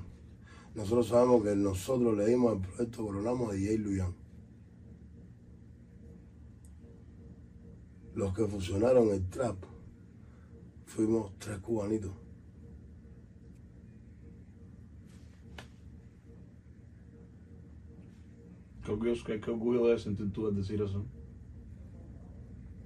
nosotros 0.75 1.09
sabemos 1.09 1.43
que 1.43 1.55
nosotros 1.57 2.17
le 2.17 2.27
dimos 2.27 2.55
el 2.55 2.61
proyecto 2.61 3.05
Coronamos 3.07 3.51
a 3.51 3.55
DJ 3.55 3.79
Luyan. 3.79 4.15
Los 8.15 8.33
que 8.35 8.47
fusionaron 8.47 9.09
el 9.11 9.29
trap 9.29 9.57
fuimos 10.87 11.33
tres 11.39 11.59
cubanitos. 11.59 12.13
¿Qué 18.85 18.93
orgullo, 18.93 19.15
qué, 19.27 19.41
qué 19.41 19.51
orgullo 19.51 19.87
de 19.89 19.99
sentir 19.99 20.33
tú 20.33 20.47
al 20.47 20.55
decir 20.57 20.81
eso? 20.81 21.05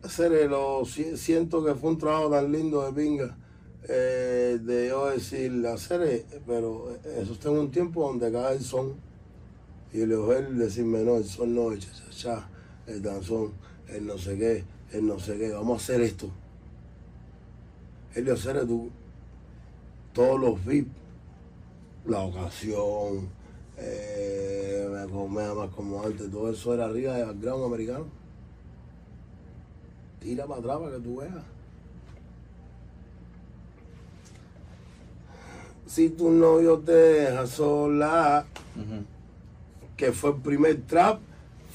Hacer 0.03 0.49
lo 0.51 0.85
si- 0.85 1.17
siento 1.17 1.65
que 1.65 1.75
fue 1.75 1.91
un 1.91 1.99
trabajo 1.99 2.31
tan 2.31 2.51
lindo 2.53 2.83
de 2.85 2.93
pinga 2.93 3.37
eh, 3.85 4.59
de 4.63 4.89
yo 4.89 5.07
decir 5.09 5.67
hacer 5.67 6.03
eh, 6.03 6.25
pero 6.47 6.97
eso 7.05 7.33
está 7.33 7.49
en 7.51 7.59
un 7.59 7.71
tiempo 7.71 8.07
donde 8.07 8.33
cae 8.33 8.57
el 8.57 8.63
son. 8.63 8.95
Y 9.93 10.03
el 10.03 10.13
oír 10.13 10.49
decirme 10.51 11.03
no 11.03 11.17
el 11.17 11.25
son 11.25 11.55
no 11.55 11.73
el 11.73 11.81
cha 12.11 12.49
el 12.87 13.03
danzón 13.03 13.53
el 13.89 14.07
no 14.07 14.19
sé 14.19 14.37
qué 14.37 14.65
el 14.93 15.07
no 15.07 15.19
sé 15.19 15.39
qué 15.39 15.51
vamos 15.53 15.81
a 15.81 15.85
hacer 15.85 16.03
esto 16.03 16.31
el 18.15 18.25
de 18.27 18.33
hacer 18.33 18.67
tú 18.67 18.91
todos 20.13 20.39
los 20.39 20.65
VIP 20.65 20.89
la 22.07 22.21
ocasión 22.21 23.29
eh, 23.81 24.89
me 24.91 25.13
comía 25.13 25.55
más 25.55 25.71
como 25.71 26.03
antes 26.03 26.31
todo 26.31 26.51
eso 26.51 26.75
era 26.75 26.87
arriba 26.87 27.15
del 27.15 27.27
background 27.27 27.65
americano. 27.65 28.07
Tira 30.21 30.47
para 30.47 30.61
atrás 30.61 30.79
para 30.79 30.97
que 30.97 31.03
tú 31.03 31.17
veas. 31.17 31.45
Si 35.89 36.11
tu 36.11 36.31
novio 36.31 36.79
te 36.79 36.93
deja 36.93 37.47
sola, 37.47 38.45
que 39.97 40.13
fue 40.13 40.31
el 40.31 40.37
primer 40.37 40.83
trap 40.83 41.19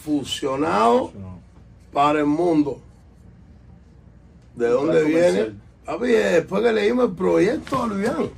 fusionado 0.06 1.12
No. 1.20 1.40
para 1.92 2.20
el 2.20 2.28
mundo. 2.28 2.80
¿De 4.56 4.68
dónde 4.70 5.04
viene? 5.04 5.54
Papi, 5.84 6.08
después 6.08 6.62
que 6.62 6.72
leímos 6.72 7.10
el 7.10 7.16
proyecto, 7.16 7.88
Luiano. 7.88 8.30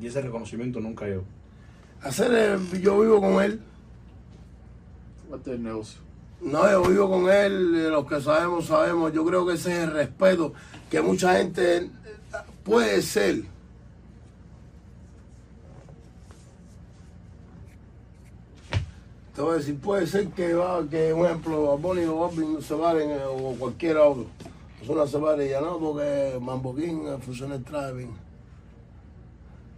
Y 0.00 0.06
ese 0.08 0.20
reconocimiento 0.20 0.80
nunca 0.80 1.06
llegó. 1.06 1.22
Hacer 2.02 2.34
el- 2.34 2.82
yo 2.82 3.00
vivo 3.00 3.20
con 3.20 3.40
él. 3.42 3.60
Parte 5.30 5.50
del 5.52 5.62
negocio. 5.62 6.00
No, 6.40 6.68
yo 6.68 6.82
vivo 6.82 7.08
con 7.08 7.30
él, 7.30 7.72
eh, 7.76 7.88
los 7.88 8.04
que 8.04 8.20
sabemos, 8.20 8.66
sabemos. 8.66 9.12
Yo 9.12 9.24
creo 9.24 9.46
que 9.46 9.54
ese 9.54 9.72
es 9.72 9.84
el 9.84 9.92
respeto 9.92 10.52
que 10.90 11.00
mucha 11.00 11.36
gente 11.36 11.88
puede 12.64 13.02
ser. 13.02 13.44
Te 19.34 19.40
voy 19.40 19.54
a 19.54 19.58
decir, 19.58 19.78
puede 19.78 20.06
ser 20.06 20.28
que, 20.28 20.52
va, 20.52 20.86
que 20.86 21.12
un 21.12 21.24
ejemplo, 21.24 21.78
Bonnie 21.78 22.06
o 22.06 22.14
Bobby 22.16 22.62
se 22.62 22.74
paren 22.74 23.10
eh, 23.10 23.24
o 23.24 23.54
cualquier 23.58 23.96
otro. 23.96 24.26
Persona 24.78 25.06
se 25.06 25.46
y 25.46 25.48
ya 25.48 25.60
no, 25.60 25.78
porque 25.78 26.38
Mambo 26.40 26.74
King 26.74 27.06
eh, 27.06 27.18
funciona 27.20 27.54
el 27.54 27.64
driving. 27.64 28.10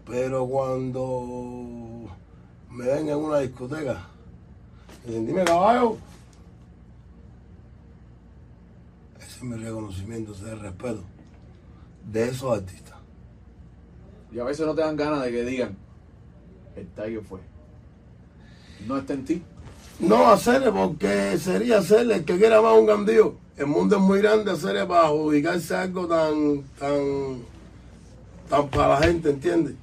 Pero 0.07 0.47
cuando 0.47 2.11
me 2.71 2.85
ven 2.85 3.09
en 3.09 3.17
una 3.17 3.39
discoteca, 3.39 4.09
dime 5.07 5.45
caballo, 5.45 5.99
ese 9.19 9.29
es 9.29 9.43
mi 9.43 9.57
reconocimiento, 9.57 10.33
ese 10.33 10.47
es 10.47 10.53
el 10.53 10.61
respeto 10.61 11.14
de 12.11 12.29
esos 12.29 12.57
artistas. 12.57 12.95
Y 14.33 14.39
a 14.39 14.45
veces 14.45 14.67
no 14.67 14.75
te 14.75 14.81
dan 14.81 14.97
ganas 14.97 15.23
de 15.25 15.31
que 15.31 15.45
digan, 15.45 15.77
el 16.77 16.87
Tiger 16.89 17.23
fue. 17.23 17.41
No 18.87 18.99
está 18.99 19.15
en 19.15 19.25
ti. 19.25 19.43
No 20.01 20.29
hacerle 20.29 20.73
porque 20.73 21.39
sería 21.39 21.79
hacerle 21.79 22.17
el 22.17 22.25
que 22.25 22.37
quiera 22.37 22.61
más 22.61 22.77
un 22.77 22.87
gandío. 22.87 23.37
El 23.57 23.67
mundo 23.67 23.97
es 23.97 24.03
muy 24.03 24.21
grande 24.21 24.51
hacerle 24.51 24.85
para 24.87 25.07
adjudicarse 25.07 25.77
algo 25.77 26.09
tan, 26.09 26.63
tan, 26.79 27.43
tan 28.49 28.69
para 28.71 29.01
la 29.01 29.07
gente, 29.07 29.31
¿entiendes? 29.31 29.75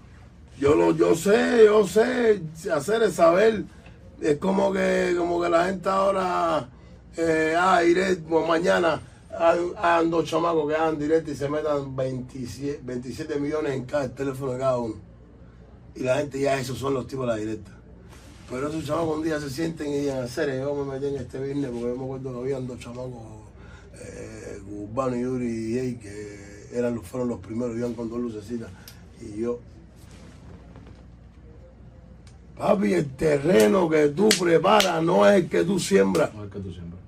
Yo 0.59 0.75
lo, 0.75 0.91
yo 0.91 1.15
sé, 1.15 1.63
yo 1.65 1.87
sé 1.87 2.41
hacer 2.73 3.03
es 3.03 3.13
saber. 3.13 3.63
Es 4.19 4.37
como 4.37 4.71
que, 4.71 5.15
como 5.17 5.41
que 5.41 5.49
la 5.49 5.65
gente 5.65 5.89
ahora, 5.89 6.69
eh, 7.17 7.55
ah, 7.57 7.83
iré, 7.83 8.17
pues 8.17 8.47
mañana, 8.47 9.01
hagan 9.37 10.09
dos 10.09 10.25
chamacos 10.25 10.67
que 10.67 10.75
hagan 10.75 10.99
directo 10.99 11.31
y 11.31 11.35
se 11.35 11.49
metan 11.49 11.95
27, 11.95 12.81
27 12.83 13.39
millones 13.39 13.73
en 13.73 13.85
cada 13.85 14.09
teléfono 14.09 14.53
de 14.53 14.59
cada 14.59 14.77
uno. 14.77 14.95
Y 15.95 16.03
la 16.03 16.17
gente 16.17 16.39
ya, 16.39 16.59
esos 16.59 16.77
son 16.77 16.93
los 16.93 17.07
tipos 17.07 17.25
de 17.25 17.33
la 17.33 17.37
directa. 17.37 17.71
Pero 18.49 18.67
esos 18.67 18.85
chamacos 18.85 19.17
un 19.17 19.23
día 19.23 19.39
se 19.39 19.49
sienten 19.49 19.87
y 19.93 19.99
digan, 19.99 20.23
hacer, 20.23 20.59
yo 20.59 20.75
me 20.75 20.93
metí 20.93 21.07
en 21.07 21.15
este 21.15 21.39
business 21.39 21.69
porque 21.71 21.87
yo 21.87 21.95
me 21.95 22.03
acuerdo 22.03 22.33
que 22.33 22.39
habían 22.39 22.67
dos 22.67 22.79
chamacos, 22.79 23.41
eh, 23.95 24.61
y 24.67 25.21
Yuri 25.21 25.45
y 25.45 25.73
DJ, 25.73 25.99
que 25.99 26.67
eran 26.73 27.01
fueron 27.01 27.29
los 27.29 27.39
primeros, 27.39 27.77
iban 27.77 27.93
con 27.93 28.09
dos 28.09 28.19
lucecitas. 28.19 28.69
Y 29.21 29.41
yo, 29.41 29.59
papi, 32.57 32.93
el 32.93 33.09
terreno 33.15 33.89
que 33.89 34.09
tú 34.09 34.29
preparas 34.39 35.03
no 35.03 35.27
es 35.27 35.43
el 35.43 35.49
que 35.49 35.63
tú 35.63 35.79
siembras. 35.79 36.33
No 36.33 36.43
es 36.45 36.51
que 36.51 36.59
tú 36.59 36.71
siempre. 36.71 36.99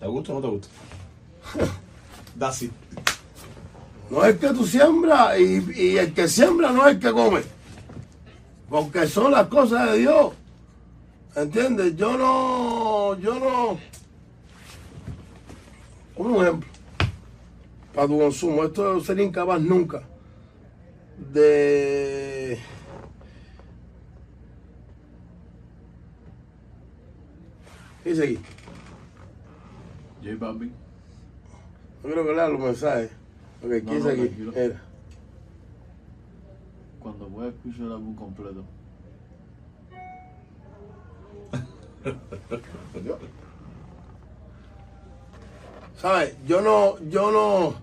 ¿Te 0.00 0.06
gusta 0.06 0.32
o 0.32 0.34
no 0.36 0.40
te 0.40 0.48
gusta? 0.48 0.68
That's 2.38 2.62
it. 2.62 2.72
No 4.10 4.24
es 4.24 4.36
que 4.38 4.48
tú 4.48 4.66
siembras 4.66 5.38
y, 5.38 5.64
y 5.74 5.98
el 5.98 6.12
que 6.12 6.28
siembra 6.28 6.70
no 6.70 6.86
es 6.86 6.94
el 6.94 7.00
que 7.00 7.12
come. 7.12 7.40
Porque 8.68 9.06
son 9.06 9.32
las 9.32 9.46
cosas 9.48 9.92
de 9.92 9.98
Dios. 9.98 10.32
¿Entiendes? 11.34 11.96
Yo 11.96 12.16
no, 12.16 13.18
yo 13.18 13.38
no. 13.38 13.78
Un 16.16 16.42
ejemplo. 16.42 16.68
Para 17.94 18.06
tu 18.06 18.18
consumo. 18.18 18.64
Esto 18.64 19.00
sería 19.00 19.24
incapaz 19.24 19.60
nunca 19.60 20.02
de. 21.18 22.58
¿Qué 28.02 28.10
dice 28.10 28.24
aquí? 28.24 28.38
J 30.26 30.36
Balvin. 30.38 30.72
No 32.02 32.08
quiero 32.08 32.26
que 32.26 32.32
lea 32.34 32.48
los 32.48 32.60
mensajes. 32.60 33.10
Ok, 33.62 33.70
¿qué 33.70 33.82
No, 33.82 33.92
dice 33.94 34.02
no, 34.04 34.10
aquí? 34.10 34.20
tranquilo. 34.22 34.52
Cuando 37.00 37.28
voy 37.28 37.46
a 37.46 37.48
escuchar 37.50 37.80
el 37.82 37.92
álbum 37.92 38.16
completo. 38.16 38.64
¿Sabes? 46.00 46.34
Yo 46.46 46.60
no, 46.60 46.98
yo 47.08 47.30
no, 47.30 47.74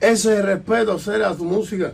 ese 0.00 0.32
es 0.32 0.38
el 0.40 0.42
respeto 0.46 0.98
ser 0.98 1.22
a 1.22 1.34
tu 1.36 1.44
música, 1.44 1.92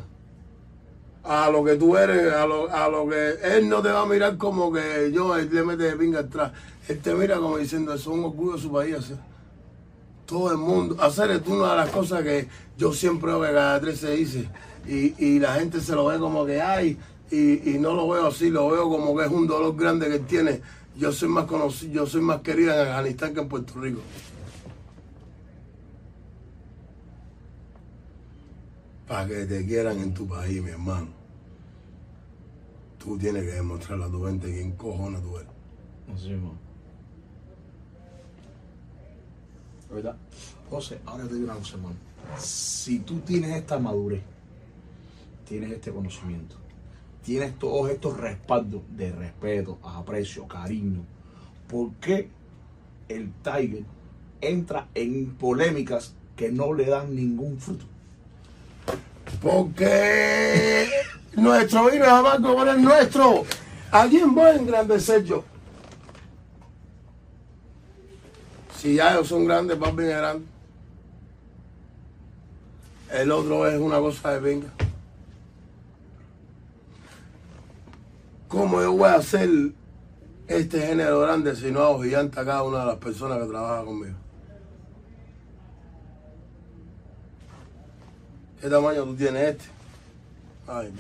a 1.24 1.50
lo 1.50 1.64
que 1.64 1.74
tú 1.76 1.96
eres, 1.96 2.32
a 2.32 2.46
lo, 2.46 2.70
a 2.70 2.88
lo 2.88 3.08
que 3.08 3.34
él 3.42 3.68
no 3.68 3.82
te 3.82 3.90
va 3.90 4.02
a 4.02 4.06
mirar 4.06 4.36
como 4.36 4.72
que 4.72 5.10
yo 5.12 5.36
él 5.36 5.48
le 5.52 5.64
mete 5.64 5.82
de 5.84 5.96
pinga 5.96 6.20
atrás, 6.20 6.52
él 6.88 7.00
te 7.00 7.14
mira 7.14 7.38
como 7.38 7.58
diciendo 7.58 7.92
eso 7.92 8.12
es 8.12 8.18
un 8.18 8.24
orgullo 8.24 8.54
de 8.56 8.62
su 8.62 8.70
país. 8.70 8.94
hacer. 8.96 9.33
Todo 10.26 10.52
el 10.52 10.58
mundo, 10.58 10.96
hacer 11.02 11.30
es 11.30 11.46
una 11.46 11.72
de 11.72 11.76
las 11.76 11.90
cosas 11.90 12.22
que 12.22 12.48
yo 12.78 12.92
siempre 12.92 13.30
veo 13.30 13.42
que 13.42 13.52
cada 13.52 13.80
tres 13.80 14.00
se 14.00 14.12
dice 14.12 14.48
y, 14.86 15.14
y 15.22 15.38
la 15.38 15.54
gente 15.54 15.80
se 15.80 15.94
lo 15.94 16.06
ve 16.06 16.18
como 16.18 16.46
que 16.46 16.62
hay 16.62 16.98
y, 17.30 17.70
y 17.70 17.78
no 17.78 17.94
lo 17.94 18.08
veo 18.08 18.28
así, 18.28 18.48
lo 18.48 18.68
veo 18.70 18.88
como 18.88 19.16
que 19.16 19.24
es 19.24 19.30
un 19.30 19.46
dolor 19.46 19.76
grande 19.76 20.08
que 20.08 20.20
tiene. 20.20 20.60
Yo 20.96 21.12
soy 21.12 21.28
más 21.28 21.44
conocido, 21.44 21.92
yo 21.92 22.06
soy 22.06 22.22
más 22.22 22.40
querida 22.40 22.74
en 22.74 22.88
Afganistán 22.88 23.34
que 23.34 23.40
en 23.40 23.48
Puerto 23.48 23.80
Rico. 23.80 24.00
para 29.06 29.26
que 29.26 29.46
te 29.46 29.64
quieran 29.66 30.00
en 30.00 30.14
tu 30.14 30.26
país, 30.26 30.62
mi 30.62 30.70
hermano, 30.70 31.08
tú 32.98 33.18
tienes 33.18 33.44
que 33.44 33.52
demostrar 33.52 34.00
a 34.02 34.08
tu 34.08 34.24
gente 34.24 34.50
quién 34.50 34.72
cojones 34.72 35.22
tú 35.22 35.36
eres. 35.36 35.50
Así 36.14 36.30
mismo. 36.30 36.63
¿Verdad? 39.94 40.16
José, 40.68 40.98
ahora 41.06 41.24
te 41.24 41.34
digo 41.34 41.46
una 41.46 41.54
cosa, 41.54 41.76
hermano. 41.76 41.96
Si 42.36 42.98
tú 43.00 43.20
tienes 43.20 43.54
esta 43.56 43.78
madurez, 43.78 44.22
tienes 45.46 45.70
este 45.70 45.92
conocimiento, 45.92 46.56
tienes 47.22 47.56
todos 47.58 47.90
estos 47.90 48.16
respaldos 48.18 48.82
de 48.90 49.12
respeto, 49.12 49.78
aprecio, 49.84 50.48
cariño, 50.48 51.04
¿por 51.68 51.92
qué 51.94 52.28
el 53.08 53.30
Tiger 53.42 53.84
entra 54.40 54.88
en 54.94 55.36
polémicas 55.36 56.14
que 56.34 56.50
no 56.50 56.74
le 56.74 56.86
dan 56.86 57.14
ningún 57.14 57.58
fruto? 57.60 57.84
Porque 59.40 60.88
nuestro 61.36 61.90
vino 61.90 62.04
es 62.04 62.10
amargo, 62.10 62.56
pero 62.56 62.72
es 62.72 62.78
nuestro. 62.78 63.44
¿A 63.92 64.08
quién 64.08 64.34
voy 64.34 64.46
a 64.46 64.56
engrandecer 64.56 65.22
yo? 65.22 65.44
Si 68.84 68.96
ya 68.96 69.14
ellos 69.14 69.28
son 69.28 69.46
grandes, 69.46 69.78
papi 69.78 70.02
es 70.02 70.08
grande. 70.08 70.44
El 73.10 73.32
otro 73.32 73.66
es 73.66 73.80
una 73.80 73.98
cosa 73.98 74.32
de 74.32 74.40
venga. 74.40 74.68
¿Cómo 78.46 78.82
yo 78.82 78.92
voy 78.92 79.08
a 79.08 79.14
hacer 79.14 79.48
este 80.46 80.86
género 80.86 81.20
grande 81.20 81.56
si 81.56 81.70
no 81.70 81.80
hago 81.80 82.02
gigante 82.02 82.38
a 82.38 82.44
cada 82.44 82.62
una 82.62 82.80
de 82.80 82.86
las 82.88 82.96
personas 82.96 83.38
que 83.38 83.46
trabajan 83.46 83.86
conmigo? 83.86 84.16
¿Qué 88.60 88.68
tamaño 88.68 89.04
tú 89.04 89.16
tienes 89.16 89.42
este? 89.48 89.64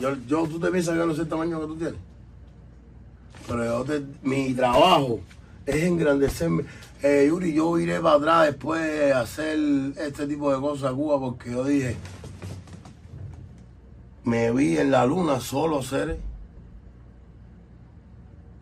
Yo, 0.00 0.16
yo, 0.26 0.46
tú 0.48 0.58
te 0.58 0.70
piensas 0.70 0.94
que 0.94 1.00
yo 1.00 1.06
no 1.06 1.14
sé 1.14 1.20
el 1.20 1.28
tamaño 1.28 1.60
que 1.60 1.66
tú 1.66 1.76
tienes. 1.76 2.00
Pero 3.46 3.84
yo 3.84 4.00
mi 4.22 4.54
trabajo 4.54 5.20
es 5.66 5.82
engrandecerme. 5.82 6.64
Yuri, 7.04 7.52
yo 7.52 7.78
iré 7.78 8.00
para 8.00 8.16
atrás 8.16 8.46
después 8.46 8.80
de 8.80 9.12
hacer 9.12 9.58
este 9.98 10.26
tipo 10.26 10.50
de 10.50 10.58
cosas 10.58 10.90
a 10.90 10.94
Cuba 10.94 11.20
porque 11.20 11.50
yo 11.50 11.62
dije, 11.62 11.96
me 14.24 14.50
vi 14.52 14.78
en 14.78 14.90
la 14.90 15.04
luna 15.04 15.38
solo, 15.38 15.82
seres. 15.82 16.16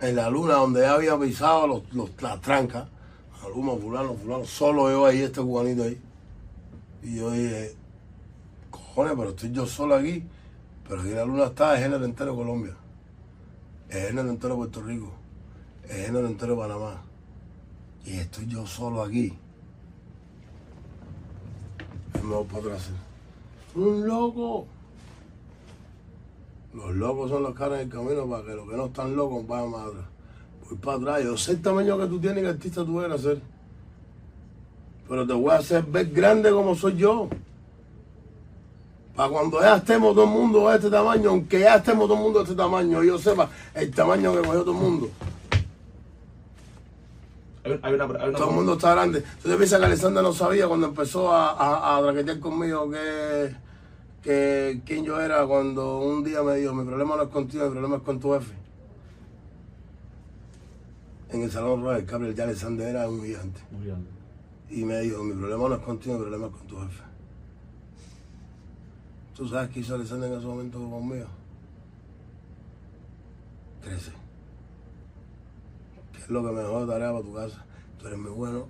En 0.00 0.16
la 0.16 0.28
luna 0.28 0.54
donde 0.54 0.84
había 0.84 1.16
pisado 1.16 1.68
los, 1.68 1.92
los, 1.92 2.10
las 2.20 2.40
trancas. 2.40 2.88
La 3.42 3.48
luna, 3.48 3.80
fulano, 3.80 4.14
fulano, 4.14 4.44
solo 4.44 4.90
yo 4.90 5.06
ahí, 5.06 5.20
este 5.20 5.40
cubanito 5.40 5.84
ahí. 5.84 6.00
Y 7.04 7.18
yo 7.18 7.30
dije, 7.30 7.76
cojones, 8.72 9.12
pero 9.16 9.30
estoy 9.30 9.52
yo 9.52 9.66
solo 9.66 9.94
aquí. 9.94 10.24
Pero 10.88 11.00
aquí 11.00 11.10
la 11.10 11.24
luna 11.24 11.44
está 11.44 11.76
el 11.76 11.84
género 11.84 12.04
entero 12.04 12.34
Colombia. 12.34 12.74
El 13.88 14.08
género 14.08 14.30
entero 14.30 14.56
Puerto 14.56 14.82
Rico. 14.82 15.12
El 15.88 16.06
género 16.06 16.26
entero 16.26 16.58
Panamá. 16.58 17.02
Y 18.04 18.18
estoy 18.18 18.46
yo 18.46 18.66
solo 18.66 19.02
aquí. 19.02 19.32
Voy 22.24 22.44
para 22.44 22.58
atrás. 22.58 22.90
Un 23.74 24.06
loco. 24.06 24.66
Los 26.74 26.94
locos 26.94 27.30
son 27.30 27.42
los 27.42 27.54
caras 27.54 27.80
en 27.80 27.86
el 27.86 27.92
camino 27.92 28.26
para 28.28 28.44
que 28.44 28.54
los 28.54 28.68
que 28.68 28.76
no 28.76 28.86
están 28.86 29.14
locos 29.14 29.46
vayan 29.46 29.70
más 29.70 29.86
atrás. 29.86 30.04
Voy 30.68 30.78
para 30.78 30.96
atrás. 30.98 31.24
Yo 31.24 31.36
sé 31.36 31.52
el 31.52 31.62
tamaño 31.62 31.98
que 31.98 32.06
tú 32.06 32.20
tienes 32.20 32.38
y 32.38 32.42
que 32.42 32.48
artista 32.48 32.84
tú 32.84 33.00
eres 33.00 33.20
hacer. 33.20 33.40
Pero 35.08 35.26
te 35.26 35.32
voy 35.32 35.50
a 35.50 35.56
hacer 35.56 35.84
ver 35.84 36.10
grande 36.10 36.50
como 36.50 36.74
soy 36.74 36.96
yo. 36.96 37.28
Para 39.14 39.28
cuando 39.28 39.60
ya 39.60 39.76
estemos 39.76 40.14
todo 40.14 40.24
el 40.24 40.30
mundo 40.30 40.70
de 40.70 40.76
este 40.76 40.90
tamaño, 40.90 41.30
aunque 41.30 41.60
ya 41.60 41.76
estemos 41.76 42.06
todo 42.06 42.16
el 42.16 42.22
mundo 42.22 42.38
de 42.38 42.44
este 42.44 42.56
tamaño, 42.56 43.02
yo 43.02 43.18
sepa 43.18 43.50
el 43.74 43.90
tamaño 43.90 44.32
que 44.32 44.38
cogió 44.38 44.60
todo 44.62 44.72
el 44.72 44.80
mundo. 44.80 45.10
Hay, 47.64 47.78
hay 47.82 47.94
una, 47.94 48.04
hay 48.04 48.28
una- 48.28 48.38
Todo 48.38 48.50
el 48.50 48.56
mundo 48.56 48.72
está 48.74 48.92
grande. 48.94 49.22
¿Tú 49.42 49.48
te 49.48 49.56
piensas 49.56 49.78
que 49.78 49.86
Alexander 49.86 50.22
no 50.22 50.32
sabía 50.32 50.66
cuando 50.68 50.88
empezó 50.88 51.32
a, 51.32 51.52
a, 51.52 51.96
a 51.98 52.02
traquetear 52.02 52.40
conmigo 52.40 52.90
que, 52.90 53.54
que 54.22 54.80
quién 54.84 55.04
yo 55.04 55.20
era 55.20 55.46
cuando 55.46 55.98
un 56.00 56.24
día 56.24 56.42
me 56.42 56.56
dijo, 56.56 56.74
mi 56.74 56.84
problema 56.84 57.16
no 57.16 57.22
es 57.24 57.28
contigo, 57.28 57.64
mi 57.66 57.70
problema 57.70 57.96
es 57.96 58.02
con 58.02 58.18
tu 58.18 58.32
jefe? 58.32 58.52
En 61.30 61.42
el 61.42 61.50
salón 61.50 61.82
Royal 61.82 62.04
Cable 62.04 62.34
ya 62.34 62.44
Alexander 62.44 62.88
era 62.88 63.08
un 63.08 63.22
gigante. 63.24 63.60
Muy 63.70 63.86
bien. 63.86 64.06
Y 64.68 64.84
me 64.84 65.00
dijo, 65.00 65.22
mi 65.22 65.32
problema 65.34 65.68
no 65.68 65.74
es 65.76 65.80
contigo, 65.82 66.14
mi 66.16 66.20
problema 66.22 66.46
es 66.46 66.52
con 66.52 66.66
tu 66.66 66.76
jefe. 66.78 67.02
¿Tú 69.36 69.48
sabes 69.48 69.70
qué 69.70 69.80
hizo 69.80 69.94
Alexander 69.94 70.30
en 70.30 70.38
ese 70.38 70.46
momento 70.46 70.78
conmigo? 70.78 71.26
Crece. 73.82 74.12
¿Qué 76.22 76.26
es 76.26 76.30
lo 76.30 76.44
que 76.44 76.52
me 76.52 76.60
dejó 76.60 76.86
de 76.86 76.92
tarea 76.92 77.10
para 77.10 77.24
tu 77.24 77.34
casa? 77.34 77.64
Tú 77.98 78.06
eres 78.06 78.18
muy 78.20 78.30
bueno, 78.30 78.68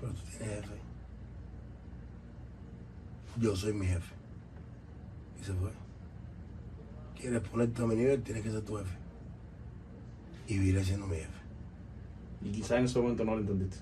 pero 0.00 0.14
tú 0.14 0.20
tienes 0.30 0.56
jefe. 0.56 0.74
Yo 3.36 3.54
soy 3.54 3.74
mi 3.74 3.84
jefe. 3.84 4.14
Y 5.38 5.44
se 5.44 5.52
fue. 5.52 5.70
¿Quieres 7.20 7.42
ponerte 7.42 7.82
a 7.82 7.86
mi 7.86 7.96
nivel? 7.96 8.22
Tienes 8.22 8.42
que 8.42 8.50
ser 8.50 8.62
tu 8.62 8.76
jefe. 8.76 8.96
Y 10.48 10.58
viviré 10.58 10.82
siendo 10.82 11.06
mi 11.06 11.16
jefe. 11.16 11.28
Y 12.40 12.50
quizás 12.50 12.78
en 12.78 12.86
ese 12.86 12.98
momento 12.98 13.26
no 13.26 13.34
lo 13.34 13.40
entendiste. 13.42 13.76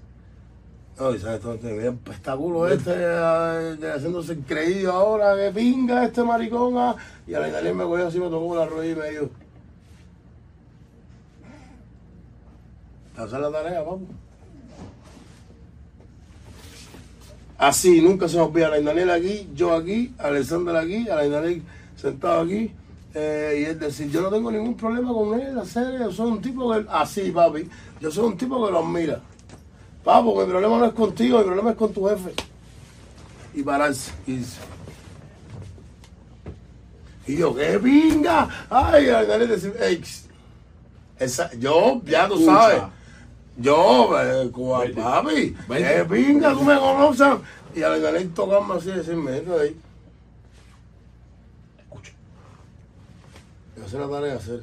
No, 0.99 1.15
todo 1.39 1.55
este 1.55 1.73
mira 1.73 1.91
espectáculo 1.91 2.67
este, 2.67 2.91
eh, 2.97 3.77
de 3.79 3.93
haciéndose 3.93 4.33
el 4.33 4.41
creído 4.41 4.91
ahora, 4.91 5.37
que 5.37 5.53
pinga 5.53 6.05
este 6.05 6.25
maricón. 6.25 6.77
ah. 6.77 6.97
Y 7.29 7.35
a 7.35 7.39
la 7.39 7.49
Italiana 7.49 7.79
me 7.79 7.85
cogió 7.85 8.09
así, 8.09 8.19
me 8.19 8.29
tocó 8.29 8.57
la 8.57 8.67
rodilla 8.67 8.93
y 8.93 8.97
me 8.97 9.11
dijo, 9.11 9.31
hacer 13.25 13.41
la 13.41 13.51
tarea, 13.51 13.81
vamos. 13.83 14.09
Así, 17.59 18.01
nunca 18.01 18.29
se 18.29 18.37
me 18.37 18.43
olvida, 18.43 18.69
la 18.69 18.79
Indanel 18.79 19.11
aquí, 19.11 19.49
yo 19.55 19.75
aquí, 19.75 20.15
Alexander 20.19 20.77
aquí, 20.77 21.09
a 21.09 21.17
la 21.17 21.27
Indanel 21.27 21.63
sentado 21.97 22.41
aquí. 22.43 22.73
eh, 23.15 23.61
y 23.61 23.65
es 23.65 23.81
decir, 23.81 24.11
yo 24.11 24.21
no 24.21 24.29
tengo 24.31 24.51
ningún 24.53 24.77
problema 24.77 25.13
con 25.13 25.41
él, 25.41 25.59
hacer, 25.59 25.99
yo 25.99 26.13
soy 26.13 26.31
un 26.31 26.41
tipo 26.41 26.71
que, 26.73 26.85
así, 26.89 27.31
papi, 27.33 27.69
yo 28.01 28.11
soy 28.13 28.27
un 28.27 28.37
tipo 28.37 28.65
que 28.65 28.71
lo 28.71 28.79
admira. 28.79 29.21
Papo, 30.05 30.39
mi 30.41 30.47
problema 30.47 30.79
no 30.79 30.85
es 30.87 30.93
contigo, 30.93 31.39
mi 31.39 31.45
problema 31.45 31.71
es 31.71 31.77
con 31.77 31.93
tu 31.93 32.07
jefe. 32.07 32.33
Y 33.55 33.63
pararse, 33.65 34.13
y 37.27 37.37
yo, 37.37 37.55
¡qué 37.57 37.79
pinga! 37.83 38.49
Ay, 38.71 39.09
a 39.09 39.23
Indanel 39.25 39.49
decir, 39.49 39.75
"Ey, 39.81 40.01
esa- 41.19 41.51
yo, 41.59 42.01
ya 42.05 42.29
tú 42.29 42.45
sabes. 42.45 42.83
Yo, 43.61 44.11
eh, 44.21 44.51
Vete. 44.55 45.01
papi, 45.03 45.57
Vete. 45.69 45.85
¡qué 45.85 46.05
pinga! 46.05 46.53
Tú 46.53 46.63
me 46.63 46.79
conoces. 46.79 47.27
Y 47.75 47.83
a 47.83 47.97
Indanel 47.97 48.33
tocarme 48.33 48.75
así, 48.75 48.91
decirme, 48.91 49.37
"Entra 49.39 49.57
de 49.57 49.63
ahí. 49.63 49.77
Escucha. 51.79 52.13
Y 53.77 53.81
hacer 53.85 54.01
la 54.01 54.09
tarea, 54.09 54.37
hacer. 54.37 54.63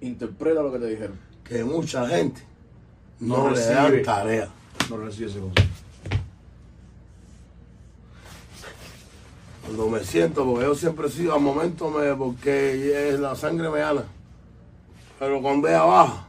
Interpreta 0.00 0.62
lo 0.62 0.72
que 0.72 0.78
te 0.78 0.86
dijeron. 0.86 1.18
Que 1.44 1.62
mucha 1.64 2.08
gente 2.08 2.42
no, 3.20 3.36
No 3.38 3.50
le 3.50 3.56
recibe. 3.56 3.74
dan 3.74 4.02
tarea. 4.02 4.48
No 4.90 4.96
recibe 4.96 5.30
ese 5.30 5.38
consejo. 5.40 5.68
Cuando 9.64 9.88
me 9.88 10.00
siento, 10.04 10.44
porque 10.44 10.64
yo 10.64 10.74
siempre 10.74 11.06
he 11.06 11.10
sido 11.10 11.34
al 11.34 11.40
momento, 11.40 11.88
me, 11.90 12.14
porque 12.14 13.08
es 13.10 13.20
la 13.20 13.36
sangre 13.36 13.68
me 13.70 13.78
gana. 13.78 14.04
Pero 15.18 15.40
cuando 15.40 15.68
ella 15.68 15.84
baja, 15.84 16.26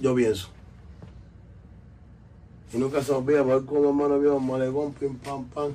yo 0.00 0.14
pienso. 0.14 0.48
Y 2.72 2.78
nunca 2.78 3.02
se 3.02 3.12
olvida, 3.12 3.44
porque 3.44 3.66
con 3.66 3.82
mi 3.82 3.88
hermano 3.88 4.18
vio 4.18 4.36
un 4.36 4.46
malecón, 4.46 4.92
pim, 4.94 5.16
pam, 5.18 5.44
pam. 5.44 5.72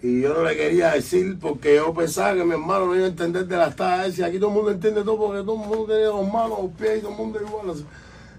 Y 0.00 0.20
yo 0.20 0.32
no 0.32 0.44
le 0.44 0.56
quería 0.56 0.92
decir 0.92 1.36
porque 1.40 1.74
yo 1.76 1.92
pensaba 1.92 2.34
que 2.34 2.44
mi 2.44 2.52
hermano 2.52 2.86
no 2.86 2.94
iba 2.94 3.04
a 3.04 3.08
entender 3.08 3.46
de 3.46 3.56
las 3.56 3.74
tallas. 3.74 4.16
Y 4.18 4.22
aquí 4.22 4.38
todo 4.38 4.50
el 4.50 4.54
mundo 4.54 4.70
entiende 4.70 5.02
todo 5.02 5.18
porque 5.18 5.42
todo 5.42 5.54
el 5.54 5.68
mundo 5.68 5.86
tiene 5.86 6.04
dos 6.04 6.32
manos, 6.32 6.58
dos 6.58 6.70
pies 6.78 6.98
y 6.98 7.00
todo 7.00 7.10
el 7.10 7.16
mundo 7.16 7.40
igual. 7.40 7.76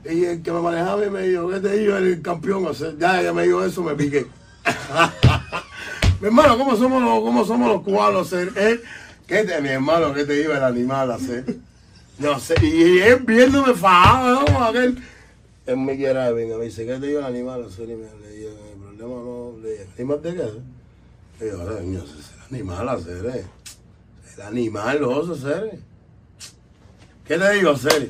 Y 0.05 0.23
el 0.23 0.41
que 0.41 0.51
me 0.51 0.61
manejaba 0.61 1.01
mí 1.01 1.09
me 1.09 1.23
dijo, 1.23 1.49
¿qué 1.49 1.59
te 1.59 1.77
dijo 1.77 1.97
el 1.97 2.21
campeón? 2.21 2.71
Ya 2.97 3.19
ella 3.19 3.33
me 3.33 3.43
dijo 3.43 3.63
eso, 3.63 3.83
me 3.83 3.93
piqué. 3.95 4.25
Mi 6.21 6.27
hermano, 6.27 6.57
¿cómo 6.57 6.75
somos 6.75 7.01
los, 7.01 7.21
cómo 7.21 7.45
somos 7.45 7.69
los 7.69 7.81
cubanos? 7.81 8.33
¿Eh? 8.33 8.81
¿Qué 9.25 9.43
te, 9.43 9.61
mi 9.61 9.69
hermano, 9.69 10.13
qué 10.13 10.25
te 10.25 10.41
iba 10.41 10.57
el 10.57 10.63
animal 10.63 11.11
a 11.11 11.15
hacer? 11.15 11.45
No 12.17 12.37
sé, 12.39 12.55
y 12.61 12.99
él 12.99 13.19
viéndome 13.25 13.73
fajado, 13.73 14.43
¿no? 14.43 14.63
Aquel. 14.65 15.01
Me 15.75 15.95
quiere 15.97 16.33
venga, 16.33 16.57
me 16.57 16.65
dice, 16.65 16.85
¿qué 16.85 16.97
te 16.97 17.09
iba 17.11 17.19
el 17.19 17.25
animal 17.35 17.61
le 17.61 17.93
el 18.71 18.77
problema 18.79 19.15
no, 19.15 19.53
le 19.61 19.71
dije, 19.71 19.87
¿animal 19.95 20.21
de 20.21 20.33
qué? 20.35 20.43
Le 21.39 21.45
digo, 21.51 21.61
"Ay, 21.61 21.75
coño, 21.77 21.99
ese 22.03 22.19
es 22.19 22.31
el 22.33 22.55
animal 22.55 22.89
hacer, 22.89 23.25
eh. 23.27 23.45
El 24.35 24.41
animal, 24.41 24.99
los 24.99 25.17
osos, 25.17 25.43
hacer. 25.43 25.79
¿Qué 27.25 27.37
te 27.37 27.51
digo, 27.53 27.71
hacer? 27.71 28.09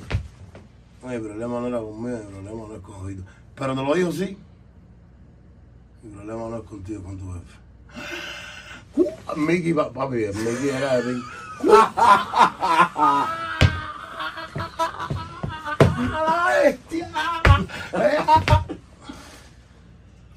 No, 1.03 1.11
el 1.11 1.21
problema 1.21 1.59
no 1.59 1.67
era 1.67 1.79
conmigo, 1.79 2.17
el 2.17 2.23
problema 2.27 2.67
no 2.67 2.75
es 2.75 2.81
con. 2.81 3.25
Pero 3.55 3.75
te 3.75 3.81
lo 3.83 3.93
digo 3.95 4.11
sí. 4.11 4.37
El 6.03 6.09
problema 6.11 6.49
no 6.49 6.57
es 6.57 6.63
contigo, 6.63 6.99
es 6.99 7.05
con 7.05 7.17
tu 7.17 7.33
jefe. 7.33 7.57
Mickey, 9.37 9.73
pa- 9.73 9.91
papi, 9.91 10.15
Mickey 10.17 10.69
era 10.69 10.97
de 11.01 11.13
¡La 15.99 16.47
bestia! 16.63 17.09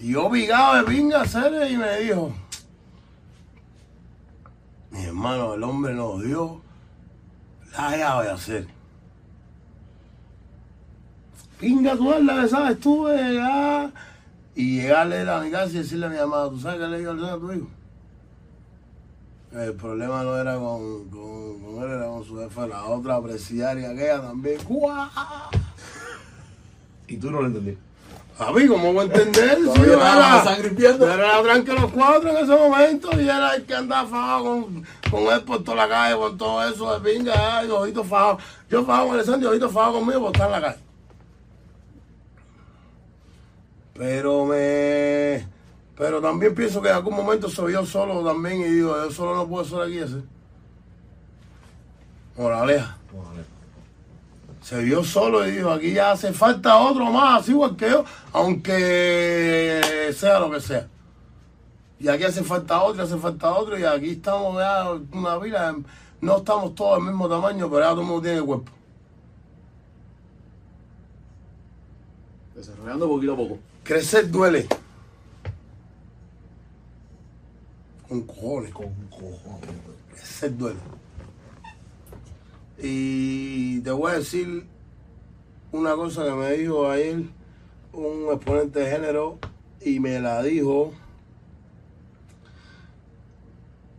Y 0.00 0.12
yo 0.12 0.28
picado 0.30 0.76
de 0.76 0.82
pinga 0.82 1.24
serio 1.24 1.68
y 1.68 1.76
me 1.76 1.98
dijo, 2.00 2.34
mi 4.90 5.04
hermano, 5.04 5.54
el 5.54 5.62
hombre 5.62 5.94
nos 5.94 6.22
dio 6.24 6.60
la 7.72 7.96
llave 7.96 8.28
a 8.28 8.34
hacer. 8.34 8.66
Pinga 11.60 11.96
tú 11.96 12.12
la 12.20 12.48
sabes 12.48 12.80
de 12.80 13.22
llegar 13.22 13.92
y 14.56 14.80
llegarle 14.80 15.30
a 15.30 15.40
mi 15.40 15.50
casa 15.52 15.70
y 15.70 15.78
decirle 15.78 16.06
a 16.06 16.08
mi 16.08 16.16
mamá, 16.16 16.48
¿tú 16.50 16.58
sabes 16.58 16.80
qué 16.80 16.86
le 16.88 16.98
digo 16.98 17.12
al 17.12 17.24
a 17.24 17.38
tu 17.38 17.52
hijo? 17.52 17.68
El 19.54 19.74
problema 19.74 20.22
no 20.22 20.38
era 20.38 20.54
con, 20.54 21.10
con, 21.10 21.60
con 21.60 21.84
él, 21.84 21.90
era 21.96 22.06
con 22.06 22.24
su 22.24 22.38
jefa, 22.38 22.66
la 22.66 22.84
otra 22.84 23.20
presidiaria 23.20 23.90
aquella 23.90 24.22
también. 24.22 24.58
¡Guau! 24.66 25.08
Y 27.06 27.16
tú 27.18 27.30
no 27.30 27.42
lo 27.42 27.48
entendí. 27.48 27.76
Papi, 28.38 28.66
¿cómo 28.66 28.94
voy 28.94 29.00
a 29.00 29.02
entender? 29.02 29.58
Sí, 29.58 29.64
yo 29.64 29.92
estaba 29.92 30.44
la 30.44 30.56
era, 30.56 30.70
yo 30.70 31.12
era 31.12 31.16
la 31.16 31.42
tranca 31.42 31.74
de 31.74 31.80
los 31.80 31.92
cuatro 31.92 32.30
en 32.30 32.36
ese 32.38 32.56
momento 32.56 33.20
y 33.20 33.24
era 33.24 33.54
el 33.54 33.64
que 33.66 33.74
andaba 33.74 34.08
fajado 34.08 34.44
con, 34.44 34.84
con 35.10 35.34
él 35.34 35.42
por 35.42 35.62
toda 35.62 35.76
la 35.76 35.88
calle, 35.88 36.16
por 36.16 36.36
todo 36.38 36.66
eso 36.66 36.98
de 36.98 37.12
pinga, 37.12 37.58
ay, 37.58 37.70
ojito 37.70 38.02
fajado. 38.02 38.38
Yo 38.70 38.84
fajado 38.86 39.08
con 39.08 39.14
Alessandro 39.16 39.48
y 39.48 39.50
ojito 39.50 39.68
fajado 39.68 39.92
conmigo 39.98 40.20
por 40.20 40.32
estar 40.32 40.46
en 40.46 40.52
la 40.52 40.60
calle. 40.62 40.82
Pero 43.92 44.46
me... 44.46 45.46
Pero 46.02 46.20
también 46.20 46.52
pienso 46.52 46.82
que 46.82 46.88
en 46.88 46.96
algún 46.96 47.14
momento 47.14 47.48
soy 47.48 47.74
yo 47.74 47.86
solo 47.86 48.24
también 48.24 48.60
y 48.60 48.64
digo, 48.64 48.96
yo 48.96 49.08
solo 49.12 49.36
no 49.36 49.46
puedo 49.46 49.64
ser 49.64 49.82
aquí 49.82 49.98
ese. 49.98 50.20
Moraleja. 52.36 52.98
Órale. 53.16 53.44
Se 54.62 54.82
vio 54.82 55.04
solo 55.04 55.46
y 55.46 55.52
dijo, 55.52 55.70
aquí 55.70 55.92
ya 55.92 56.10
hace 56.10 56.32
falta 56.32 56.76
otro 56.76 57.04
más, 57.04 57.42
así 57.42 57.52
igual 57.52 57.76
que 57.76 57.88
yo, 57.88 58.04
aunque 58.32 60.10
sea 60.16 60.40
lo 60.40 60.50
que 60.50 60.60
sea. 60.60 60.88
Y 62.00 62.08
aquí 62.08 62.24
hace 62.24 62.42
falta 62.42 62.82
otro, 62.82 63.04
hace 63.04 63.16
falta 63.16 63.52
otro, 63.52 63.78
y 63.78 63.84
aquí 63.84 64.10
estamos 64.10 64.58
ya 64.58 64.90
una 65.12 65.38
vida, 65.38 65.72
no 66.20 66.38
estamos 66.38 66.74
todos 66.74 66.96
del 66.96 67.04
mismo 67.12 67.28
tamaño, 67.28 67.70
pero 67.70 67.82
ya 67.82 67.90
todo 67.90 68.00
el 68.00 68.06
mundo 68.08 68.22
tiene 68.22 68.42
cuerpo. 68.42 68.72
Desarrollando 72.56 73.06
poquito 73.06 73.34
a 73.34 73.36
poco. 73.36 73.58
Crecer 73.84 74.28
duele. 74.28 74.66
Con 78.12 78.22
cojones. 78.24 78.74
Con 78.74 78.92
cojones. 79.08 79.70
Crecer 80.10 80.54
duele. 80.58 80.78
Y 82.78 83.80
te 83.80 83.90
voy 83.90 84.12
a 84.12 84.16
decir 84.16 84.66
una 85.70 85.94
cosa 85.94 86.22
que 86.26 86.32
me 86.32 86.52
dijo 86.52 86.90
ayer 86.90 87.22
un 87.94 88.28
exponente 88.30 88.80
de 88.80 88.90
género 88.90 89.38
y 89.80 89.98
me 89.98 90.20
la 90.20 90.42
dijo 90.42 90.92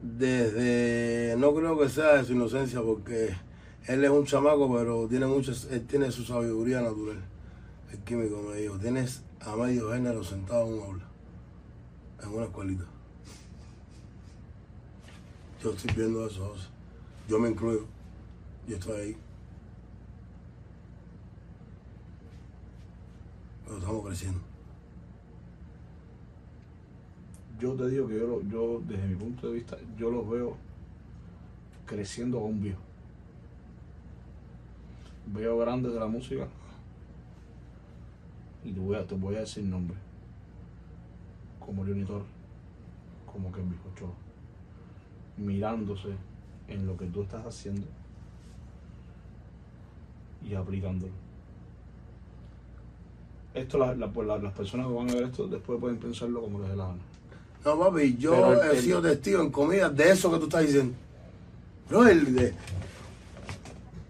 desde, 0.03 1.35
no 1.40 1.56
creo 1.56 1.80
que 1.80 1.90
sea 1.90 2.18
de 2.18 2.26
su 2.26 2.34
inocencia 2.34 2.84
porque 2.84 3.35
él 3.88 4.03
es 4.03 4.11
un 4.11 4.26
chamaco 4.26 4.72
pero 4.76 5.07
tiene 5.07 5.26
mucho, 5.26 5.53
él 5.72 5.88
tiene 5.88 6.11
su 6.11 6.23
sabiduría 6.23 6.81
natural. 6.81 7.23
El 7.91 7.98
químico 7.99 8.44
me 8.44 8.57
dijo, 8.57 8.77
tienes 8.77 9.23
a 9.40 9.56
medio 9.56 9.91
género 9.91 10.23
sentado 10.23 10.68
en 10.68 10.73
un 10.73 10.81
aula, 10.81 11.06
en 12.22 12.30
una 12.30 12.45
escuelita. 12.45 12.93
Yo 15.64 15.72
estoy 15.72 15.95
viendo 15.95 16.27
eso, 16.27 16.56
yo 17.30 17.40
me 17.40 17.48
incluyo, 17.48 17.85
yo 18.68 18.76
estoy 18.76 18.99
ahí. 18.99 19.18
Pero 23.64 23.77
estamos 23.77 24.06
creciendo. 24.06 24.41
Yo 27.61 27.76
te 27.76 27.88
digo 27.88 28.10
que 28.10 28.19
yo, 28.19 28.41
yo, 28.41 28.81
desde 28.85 29.07
mi 29.07 29.15
punto 29.15 29.48
de 29.48 29.53
vista, 29.53 29.77
yo 29.98 30.11
los 30.11 30.30
veo 30.30 30.57
creciendo 31.85 32.41
con 32.41 32.61
viejo. 32.61 32.81
Veo 35.27 35.57
grandes 35.60 35.94
de 35.94 35.99
la 36.02 36.07
música 36.07 36.45
y 38.65 38.73
te 38.73 38.80
voy 38.81 38.98
a, 38.98 39.07
te 39.07 39.15
voy 39.15 39.38
a 39.38 39.40
decir 39.40 39.64
nombres. 39.64 39.99
Como 41.57 41.85
Leoni 41.85 42.03
Torres, 42.03 42.27
como 43.26 43.49
Ken 43.49 43.73
Ochoa, 43.94 44.23
mirándose 45.38 46.10
en 46.68 46.85
lo 46.85 46.95
que 46.97 47.05
tú 47.05 47.23
estás 47.23 47.45
haciendo 47.45 47.85
y 50.47 50.53
aplicándolo. 50.55 51.11
Esto 53.53 53.77
la- 53.77 53.93
la- 53.95 54.10
pues, 54.11 54.27
la- 54.27 54.38
las 54.39 54.53
personas 54.53 54.88
que 54.88 54.93
van 54.93 55.10
a 55.10 55.14
ver 55.14 55.23
esto 55.23 55.47
después 55.47 55.80
pueden 55.80 55.97
pensarlo 55.97 56.41
como 56.41 56.60
les 56.60 56.69
dé 56.69 56.76
la 56.76 56.88
gana. 56.88 56.99
No, 57.65 57.80
papi, 57.80 58.18
yo 58.18 58.31
Pero 58.31 58.64
he 58.64 58.77
el- 58.77 58.84
sido 58.84 59.01
testigo 59.01 59.41
en 59.41 59.51
comida 59.51 59.89
de 59.89 60.10
eso 60.11 60.31
que 60.31 60.38
tú 60.39 60.45
estás 60.45 60.64
diciendo. 60.64 60.95
Bro, 61.89 62.07
el 62.07 62.34
de. 62.35 62.47
eh, 62.47 62.53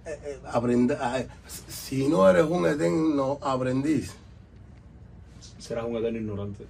eh, 0.06 0.40
aprende- 0.52 0.98
ah, 1.00 1.24
si 1.68 2.08
no 2.08 2.30
eres 2.30 2.46
un 2.46 2.66
eterno 2.68 3.38
aprendiz, 3.42 4.16
Serás 5.60 5.86
un 5.86 5.96
eterno 5.96 6.20
ignorante. 6.20 6.66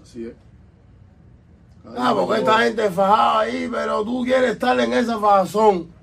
Así 0.00 0.26
es. 0.26 0.34
Ah, 1.96 2.12
porque 2.14 2.40
esta 2.40 2.58
gente 2.58 2.90
fajada 2.90 3.40
ahí, 3.40 3.68
pero 3.70 4.04
tú 4.04 4.24
quieres 4.24 4.52
estar 4.52 4.78
en 4.80 4.92
esa 4.92 5.18
fajazón. 5.18 5.94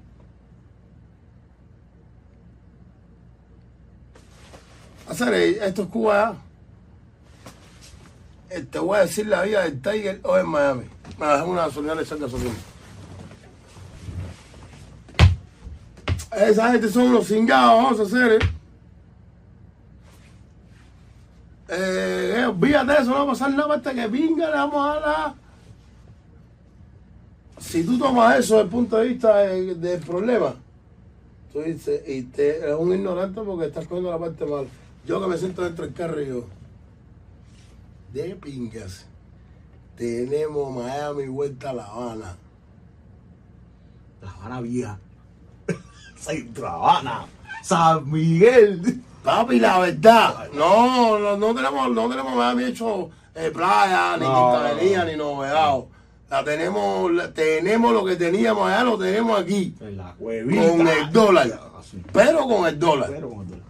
Hacer 5.09 5.33
esto 5.33 5.83
es 5.83 5.87
Cuba 5.89 6.37
ya. 8.49 8.57
Eh, 8.57 8.61
Te 8.61 8.79
voy 8.79 8.97
a 8.97 9.01
decir 9.01 9.27
la 9.27 9.41
vida 9.43 9.63
del 9.63 9.81
Tiger 9.81 10.19
hoy 10.23 10.41
en 10.41 10.47
Miami. 10.47 10.83
Me 11.17 11.27
dejé 11.27 11.43
una 11.43 11.65
gasolina 11.67 11.95
de 11.95 12.05
cerca 12.05 12.25
gasolina. 12.25 12.55
Esa 16.35 16.71
gente 16.71 16.89
son 16.89 17.13
los 17.13 17.27
cingados, 17.27 17.83
vamos 17.83 17.99
a 17.99 18.03
hacer, 18.03 18.31
¿eh? 18.31 18.39
Eh, 21.67 22.47
eh, 22.47 22.85
de 22.85 22.93
eso, 22.93 23.05
no 23.05 23.15
va 23.15 23.21
a 23.21 23.27
pasar 23.27 23.51
nada 23.51 23.75
hasta 23.75 23.93
que 23.93 24.09
pinga, 24.09 24.49
le 24.49 24.55
vamos 24.55 24.85
a 24.85 24.99
dar. 24.99 25.42
Si 27.73 27.83
tú 27.83 27.97
tomas 27.97 28.37
eso 28.37 28.53
desde 28.53 28.65
el 28.65 28.69
punto 28.69 28.97
de 28.97 29.07
vista 29.07 29.35
de- 29.39 29.73
del 29.73 29.99
problema, 29.99 30.53
tú 31.51 31.59
dices, 31.61 32.07
y 32.07 32.21
te, 32.21 32.59
eres 32.59 32.75
un 32.77 32.93
ignorante 32.93 33.41
porque 33.41 33.65
estás 33.65 33.87
cogiendo 33.87 34.11
la 34.11 34.19
parte 34.19 34.45
mala. 34.45 34.67
Yo 35.07 35.19
que 35.19 35.25
me 35.25 35.35
siento 35.39 35.63
dentro 35.63 35.83
del 35.83 35.95
carro 35.95 36.21
y 36.21 36.27
yo, 36.27 36.45
de 38.13 38.35
pingas, 38.35 39.07
tenemos 39.97 40.71
Miami 40.71 41.25
vuelta 41.25 41.71
a 41.71 41.73
La 41.73 41.85
Habana. 41.85 42.35
La 44.21 44.29
Habana 44.29 44.61
Vieja. 44.61 44.99
Centro 46.15 46.67
Habana. 46.67 47.25
San 47.63 48.07
Miguel. 48.11 49.01
Papi, 49.23 49.59
la 49.59 49.79
verdad, 49.79 50.47
no, 50.53 51.17
no, 51.17 51.37
no 51.37 51.55
tenemos, 51.55 51.89
no 51.91 52.07
tenemos 52.07 52.35
Miami 52.35 52.65
hecho 52.65 53.09
eh, 53.33 53.49
playa, 53.51 54.15
ni 54.17 54.25
no. 54.25 55.05
ni 55.05 55.15
novedad. 55.15 55.79
La 56.33 56.43
tenemos, 56.43 57.11
la- 57.11 57.31
tenemos 57.31 57.93
lo 57.93 58.03
que 58.03 58.15
teníamos 58.15 58.67
allá, 58.67 58.83
lo 58.83 58.97
tenemos 58.97 59.39
aquí. 59.39 59.75
En 59.79 59.97
la 59.97 60.13
cuevita. 60.15 60.67
Con 60.67 60.87
el 60.87 61.11
dólar. 61.11 61.59
Así. 61.77 62.01
Pero 62.11 62.47
con 62.47 62.65
el 62.67 62.79
dólar. 62.79 63.09
Pero 63.11 63.29
con 63.29 63.41
el 63.41 63.47
dólar. 63.49 63.63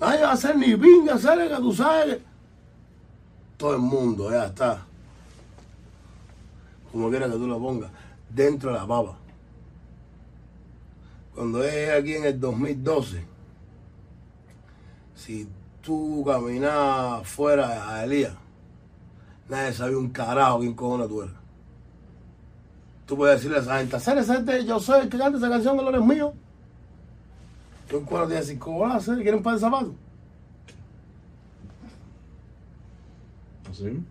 Nadie 0.00 0.22
va 0.22 0.30
a 0.30 0.32
hacer 0.32 0.56
ni 0.56 0.74
pinga, 0.76 1.14
hacer 1.14 1.48
que 1.48 1.54
tú 1.54 1.72
sabes. 1.72 2.18
Todo 3.56 3.74
el 3.74 3.80
mundo 3.80 4.28
ya 4.32 4.46
está. 4.46 4.86
Como 6.90 7.10
quiera 7.10 7.26
que 7.26 7.34
tú 7.36 7.46
lo 7.46 7.60
pongas. 7.60 7.92
Dentro 8.28 8.72
de 8.72 8.76
la 8.78 8.84
papa. 8.88 9.16
Cuando 11.32 11.62
es 11.62 11.90
aquí 11.90 12.14
en 12.14 12.24
el 12.24 12.40
2012, 12.40 13.22
si 15.14 15.46
tú 15.82 16.24
caminabas 16.26 17.28
fuera 17.28 17.68
de 17.68 17.80
Jalía, 17.80 18.34
nadie 19.48 19.72
sabía 19.72 19.98
un 19.98 20.10
carajo 20.10 20.60
quién 20.60 20.74
cojones 20.74 21.08
tú 21.08 21.22
eras. 21.22 21.34
Tú 23.06 23.16
puedes 23.16 23.36
decirle 23.36 23.58
a 23.58 23.60
esa 23.60 23.78
gente, 23.78 23.96
hacer 23.96 24.18
esa 24.18 24.36
gente, 24.36 24.64
yo 24.64 24.80
soy 24.80 25.02
el 25.02 25.08
que 25.08 25.18
canta 25.18 25.36
esa 25.36 25.50
canción 25.50 25.76
que 25.76 25.82
no 25.82 25.90
eres 25.90 26.02
mío. 26.02 26.32
Yo 27.90 27.98
en 27.98 28.04
cuatro 28.04 28.28
días 28.28 28.46
decir, 28.46 28.58
¿cómo 28.58 28.78
vas 28.78 28.92
a 28.92 28.96
hacer? 28.96 29.16
¿Quieren 29.16 29.36
un 29.36 29.42
par 29.42 29.54
de 29.54 29.60
zapatos? 29.60 29.92
Así. 33.70 34.02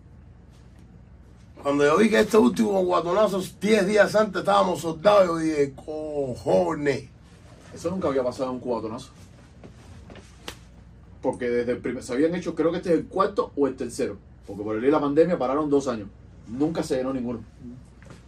Cuando 1.62 1.84
yo 1.84 1.96
vi 1.96 2.10
que 2.10 2.20
este 2.20 2.36
último 2.36 2.84
guatonazo, 2.84 3.40
10 3.60 3.86
días 3.86 4.14
antes 4.14 4.40
estábamos 4.40 4.80
soldados, 4.80 5.26
yo 5.26 5.36
dije, 5.38 5.72
cojones. 5.74 7.04
Eso 7.72 7.90
nunca 7.90 8.08
había 8.08 8.22
pasado 8.22 8.50
en 8.50 8.56
un 8.56 8.60
cubatonazo. 8.60 9.10
Porque 11.22 11.48
desde 11.48 11.72
el 11.72 11.78
primer, 11.78 12.02
se 12.02 12.12
habían 12.12 12.34
hecho, 12.34 12.54
creo 12.54 12.72
que 12.72 12.78
este 12.78 12.92
es 12.92 12.98
el 12.98 13.06
cuarto 13.06 13.52
o 13.56 13.68
el 13.68 13.76
tercero. 13.76 14.18
Porque 14.46 14.62
por 14.62 14.76
el 14.76 14.84
ir 14.84 14.90
la 14.90 15.00
pandemia 15.00 15.38
pararon 15.38 15.70
dos 15.70 15.86
años. 15.86 16.08
Nunca 16.48 16.82
se 16.82 16.96
llenó 16.96 17.12
ninguno. 17.12 17.40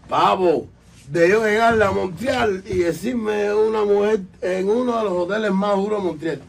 Pavo, 0.08 0.68
de 1.08 1.28
yo 1.28 1.44
llegarle 1.44 1.84
a 1.84 1.90
Montreal 1.90 2.62
y 2.66 2.78
decirme 2.78 3.52
una 3.52 3.84
mujer 3.84 4.20
en 4.40 4.68
uno 4.70 4.96
de 4.96 5.04
los 5.04 5.12
hoteles 5.12 5.52
más 5.52 5.76
duros 5.76 6.02
de 6.02 6.08
Montreal. 6.08 6.42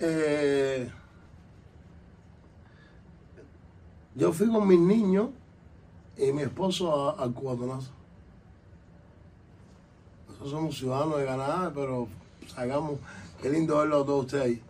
Eh, 0.00 0.90
yo 4.14 4.32
fui 4.32 4.46
con 4.46 4.66
mis 4.68 4.78
niños 4.78 5.30
y 6.16 6.32
mi 6.32 6.42
esposo 6.42 7.18
al 7.18 7.32
cubatonazo. 7.32 7.90
Nosotros 10.28 10.50
somos 10.50 10.78
ciudadanos 10.78 11.18
de 11.18 11.26
Canadá, 11.26 11.72
pero 11.74 12.06
salgamos. 12.54 12.98
Qué 13.42 13.50
lindo 13.50 13.78
verlo 13.78 14.02
a 14.02 14.06
todos 14.06 14.24
ustedes 14.26 14.44
ahí. 14.44 14.62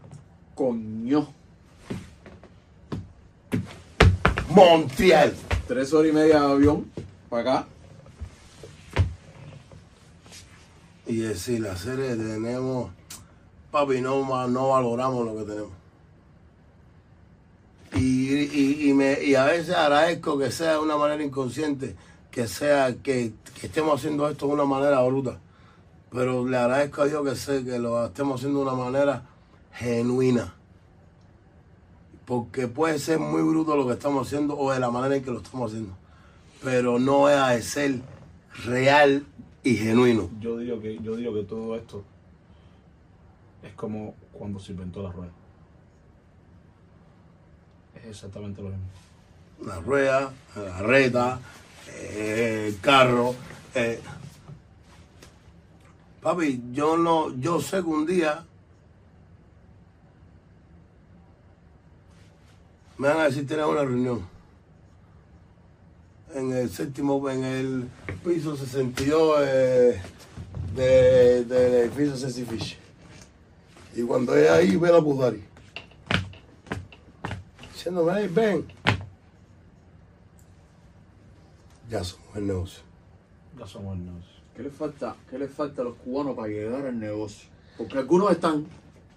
Coño. 0.55 1.29
Montreal. 4.51 5.35
Tres 5.67 5.93
horas 5.93 6.11
y 6.11 6.15
media 6.15 6.41
de 6.41 6.47
avión 6.47 6.91
para 7.29 7.43
acá. 7.43 7.69
y 11.09 11.17
decir, 11.17 11.61
la 11.61 11.75
serie 11.75 12.15
tenemos, 12.17 12.91
papi, 13.71 14.03
no, 14.03 14.47
no 14.47 14.69
valoramos 14.69 15.25
lo 15.25 15.37
que 15.39 15.45
tenemos. 15.45 15.73
Y, 17.95 18.35
y, 18.35 18.91
y, 18.91 18.93
me, 18.93 19.25
y 19.25 19.35
a 19.35 19.47
veces 19.47 19.75
agradezco 19.75 20.39
que 20.39 20.51
sea 20.51 20.73
de 20.73 20.79
una 20.81 20.99
manera 20.99 21.25
inconsciente, 21.25 21.97
que 22.31 22.47
sea 22.47 22.95
que, 23.03 23.33
que 23.59 23.67
estemos 23.67 23.99
haciendo 23.99 24.29
esto 24.29 24.47
de 24.47 24.53
una 24.53 24.67
manera 24.67 25.01
bruta. 25.01 25.41
Pero 26.11 26.47
le 26.47 26.57
agradezco 26.57 27.03
a 27.03 27.07
Dios 27.07 27.25
que 27.25 27.37
sé 27.37 27.65
que 27.65 27.79
lo 27.79 28.07
estemos 28.07 28.41
haciendo 28.41 28.61
de 28.61 28.67
una 28.67 28.75
manera 28.75 29.23
genuina. 29.73 30.55
Porque 32.25 32.69
puede 32.69 32.99
ser 32.99 33.19
muy 33.19 33.43
bruto 33.43 33.77
lo 33.77 33.87
que 33.87 33.95
estamos 33.95 34.27
haciendo 34.27 34.59
o 34.59 34.73
de 34.73 34.81
la 34.81 34.91
manera 34.91 35.17
en 35.17 35.25
que 35.25 35.31
lo 35.31 35.39
estamos 35.39 35.71
haciendo. 35.71 35.95
Pero 36.63 36.99
no 36.99 37.27
deja 37.27 37.51
de 37.51 37.63
ser 37.63 38.01
real 38.65 39.27
y 39.63 39.77
genuino. 39.77 40.31
Yo 40.41 40.59
digo 40.59 40.81
que, 40.81 40.99
yo 41.03 41.17
digo 41.17 41.35
que 41.35 41.45
todo 41.45 41.77
esto 41.77 42.05
es 43.63 43.73
como 43.75 44.15
cuando 44.33 44.59
se 44.61 44.73
inventó 44.73 45.03
la 45.03 45.13
rueda. 45.13 45.33
Es 47.97 48.07
exactamente 48.07 48.63
lo 48.63 48.69
mismo. 48.71 48.85
la 49.65 49.81
rueda, 49.81 50.33
la 50.57 51.41
eh, 51.89 52.67
el 52.69 52.81
carro. 52.81 53.35
eh. 53.75 54.01
Papi, 56.23 56.61
yo 56.73 56.97
no, 56.97 57.35
yo 57.39 57.61
sé 57.61 57.77
que 57.78 57.89
un 57.89 58.05
día 58.07 58.45
me 62.99 63.09
van 63.09 63.19
a 63.20 63.24
decir 63.24 63.47
tener 63.47 63.65
una 63.65 63.82
reunión 63.82 64.27
en 66.35 66.53
el 66.53 66.69
séptimo, 66.70 67.28
en 67.31 67.45
el 67.45 67.89
piso 68.24 68.57
62 68.57 69.39
eh, 69.43 70.03
de- 70.74 71.45
del 71.45 71.74
edificio 71.74 72.16
Ceci. 72.16 72.77
Y 73.95 74.03
cuando 74.03 74.36
es 74.36 74.51
ahí, 74.51 74.77
ve 74.77 74.89
a 74.95 74.99
Budari. 74.99 75.43
Diciéndome, 77.73 78.12
"Hey, 78.16 78.28
ven, 78.31 78.66
ya 81.89 82.05
somos 82.05 82.36
el. 82.36 82.47
Ya 83.59 83.66
somos 83.66 83.97
el. 83.97 84.38
¿Qué 84.59 84.65
les 84.65 84.73
falta, 84.73 85.15
qué 85.31 85.39
les 85.39 85.53
falta 85.53 85.83
a 85.83 85.85
los 85.85 85.95
cubanos 85.95 86.35
para 86.35 86.49
llegar 86.49 86.85
al 86.85 86.99
negocio? 86.99 87.49
Porque 87.77 87.97
algunos 87.97 88.33
están, 88.33 88.67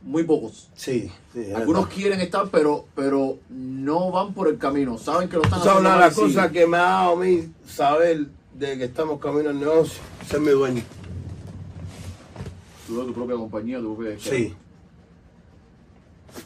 muy 0.04 0.24
pocos. 0.24 0.70
Sí, 0.76 1.12
sí. 1.34 1.52
Algunos 1.52 1.86
verdad. 1.86 1.96
quieren 1.96 2.22
estar, 2.22 2.48
pero, 2.52 2.86
pero 2.96 3.40
no 3.50 4.12
van 4.12 4.36
por 4.36 4.50
el 4.50 4.60
camino. 4.60 5.00
Saben 5.00 5.28
que 5.30 5.38
lo 5.38 5.42
están 5.42 5.62
Esa 5.62 5.74
es 5.74 5.80
una 5.80 5.94
de 5.96 6.00
las 6.00 6.14
cosas 6.14 6.52
que 6.52 6.68
me 6.68 6.78
ha 6.78 6.82
dado 6.82 7.14
a 7.14 7.16
mí 7.16 7.52
saber 7.66 8.28
de 8.54 8.78
que 8.78 8.84
estamos 8.84 9.20
camino 9.20 9.50
al 9.50 9.60
negocio, 9.60 10.00
ser 10.30 10.42
mi 10.42 10.52
dueño. 10.52 10.84
Tú 12.86 13.00
de 13.00 13.08
tu 13.08 13.14
propia 13.16 13.36
compañía, 13.36 13.80
tu 13.80 13.96
propia 13.96 14.20
Sí. 14.20 14.54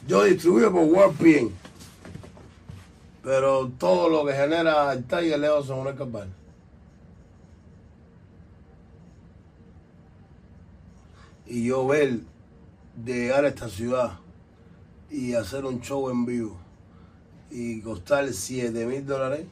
Yo 0.08 0.24
distribuyo 0.24 0.72
por 0.72 0.84
WorldPN. 0.84 1.50
Pero 3.22 3.70
todo 3.78 4.08
lo 4.08 4.24
que 4.24 4.32
genera 4.32 4.90
el 4.94 5.04
Tiger 5.04 5.38
Leo 5.38 5.62
son 5.62 5.80
una 5.80 5.94
cabal. 5.94 6.30
Y 11.48 11.64
yo 11.64 11.86
ver 11.86 12.20
llegar 13.04 13.44
a 13.44 13.48
esta 13.48 13.68
ciudad 13.68 14.18
y 15.10 15.34
hacer 15.34 15.64
un 15.64 15.80
show 15.80 16.10
en 16.10 16.26
vivo 16.26 16.56
y 17.50 17.80
costar 17.80 18.32
7 18.32 18.86
mil 18.86 19.06
dólares 19.06 19.46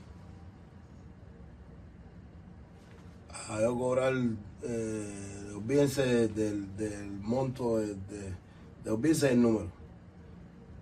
a 3.49 3.61
yo 3.61 3.77
cobrar, 3.79 4.15
eh, 4.63 5.53
olvídense 5.55 6.29
del, 6.29 6.77
del 6.77 7.11
monto, 7.11 7.79
de, 7.79 7.89
de, 7.95 8.35
de- 8.83 8.91
olvídense 8.91 9.29
del 9.29 9.43
número, 9.43 9.69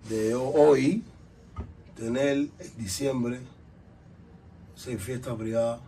de 0.09 0.33
hoy 0.35 1.03
tener 1.95 2.37
en 2.37 2.77
diciembre 2.77 3.39
seis 4.75 5.01
fiestas 5.01 5.35
privadas 5.35 5.81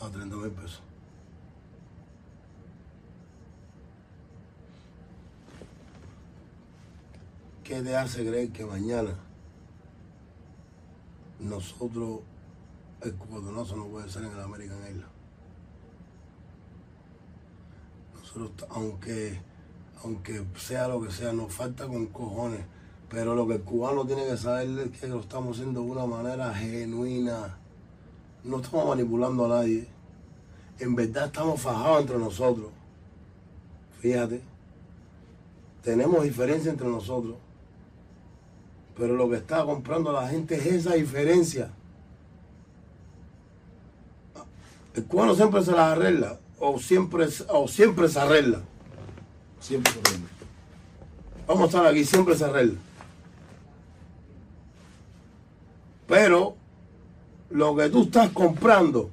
a 0.00 0.08
30 0.08 0.36
mil 0.36 0.50
pesos. 0.50 0.80
¿Qué 7.68 7.82
te 7.82 7.94
hace 7.94 8.26
creer 8.26 8.50
que 8.50 8.64
mañana 8.64 9.14
nosotros, 11.38 12.20
el 13.02 13.12
cubatonazo 13.12 13.76
no 13.76 13.88
puede 13.88 14.08
ser 14.08 14.24
en 14.24 14.32
el 14.32 14.40
American 14.40 14.82
Airlines? 14.84 15.04
Nosotros, 18.14 18.70
aunque, 18.70 19.38
aunque 20.02 20.46
sea 20.56 20.88
lo 20.88 21.02
que 21.02 21.10
sea, 21.10 21.34
nos 21.34 21.52
falta 21.52 21.86
con 21.86 22.06
cojones. 22.06 22.64
Pero 23.10 23.34
lo 23.34 23.46
que 23.46 23.56
el 23.56 23.60
cubano 23.60 24.06
tiene 24.06 24.24
que 24.24 24.38
saber 24.38 24.70
es 24.78 24.98
que 24.98 25.06
lo 25.06 25.20
estamos 25.20 25.58
haciendo 25.58 25.82
de 25.82 25.90
una 25.90 26.06
manera 26.06 26.54
genuina. 26.54 27.58
No 28.44 28.60
estamos 28.60 28.88
manipulando 28.88 29.44
a 29.44 29.48
nadie. 29.58 29.86
En 30.78 30.94
verdad 30.94 31.26
estamos 31.26 31.60
fajados 31.60 32.00
entre 32.00 32.16
nosotros. 32.16 32.70
Fíjate. 34.00 34.40
Tenemos 35.82 36.22
diferencia 36.22 36.70
entre 36.70 36.88
nosotros. 36.88 37.36
Pero 38.98 39.14
lo 39.14 39.30
que 39.30 39.36
está 39.36 39.64
comprando 39.64 40.12
la 40.12 40.28
gente 40.28 40.56
es 40.56 40.66
esa 40.66 40.94
diferencia. 40.94 41.70
El 44.94 45.04
cubano 45.04 45.36
siempre 45.36 45.62
se 45.62 45.70
las 45.70 45.92
arregla. 45.92 46.38
O 46.58 46.78
siempre, 46.80 47.28
o 47.48 47.68
siempre 47.68 48.08
se 48.08 48.18
arregla. 48.18 48.60
Siempre 49.60 49.92
se 49.92 49.98
prende. 50.00 50.26
Vamos 51.46 51.62
a 51.62 51.66
estar 51.66 51.86
aquí, 51.86 52.04
siempre 52.04 52.36
se 52.36 52.44
arregla. 52.44 52.78
Pero 56.08 56.56
lo 57.50 57.76
que 57.76 57.88
tú 57.90 58.02
estás 58.02 58.30
comprando 58.30 59.10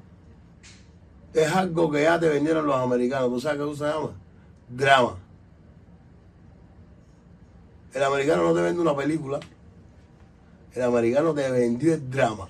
es 1.33 1.51
algo 1.51 1.91
que 1.91 2.03
ya 2.03 2.19
te 2.19 2.29
vendieron 2.29 2.65
los 2.65 2.75
americanos. 2.75 3.29
¿Tú 3.29 3.39
sabes 3.39 3.61
qué 3.61 3.75
se 3.75 3.83
llama? 3.83 4.11
Drama. 4.67 5.15
El 7.93 8.03
americano 8.03 8.43
no 8.43 8.53
te 8.55 8.61
vende 8.61 8.81
una 8.81 8.95
película. 8.95 9.39
El 10.75 10.83
americano 10.83 11.33
te 11.33 11.49
vendió 11.49 11.93
el 11.93 12.11
drama. 12.11 12.49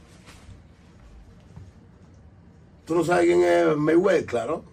Tú 2.85 2.95
no 2.95 3.03
sabes 3.03 3.26
quién 3.26 3.43
es 3.43 3.77
Mayweather, 3.77 4.26
claro. 4.26 4.64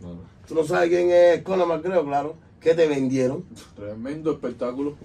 Tú 0.48 0.54
no 0.54 0.64
sabes 0.64 0.88
quién 0.88 1.10
es 1.10 1.42
Conor 1.42 1.68
McGregor, 1.68 2.04
claro. 2.06 2.36
¿Qué 2.60 2.74
te 2.74 2.86
vendieron? 2.86 3.44
Tremendo 3.76 4.32
espectáculo. 4.32 4.96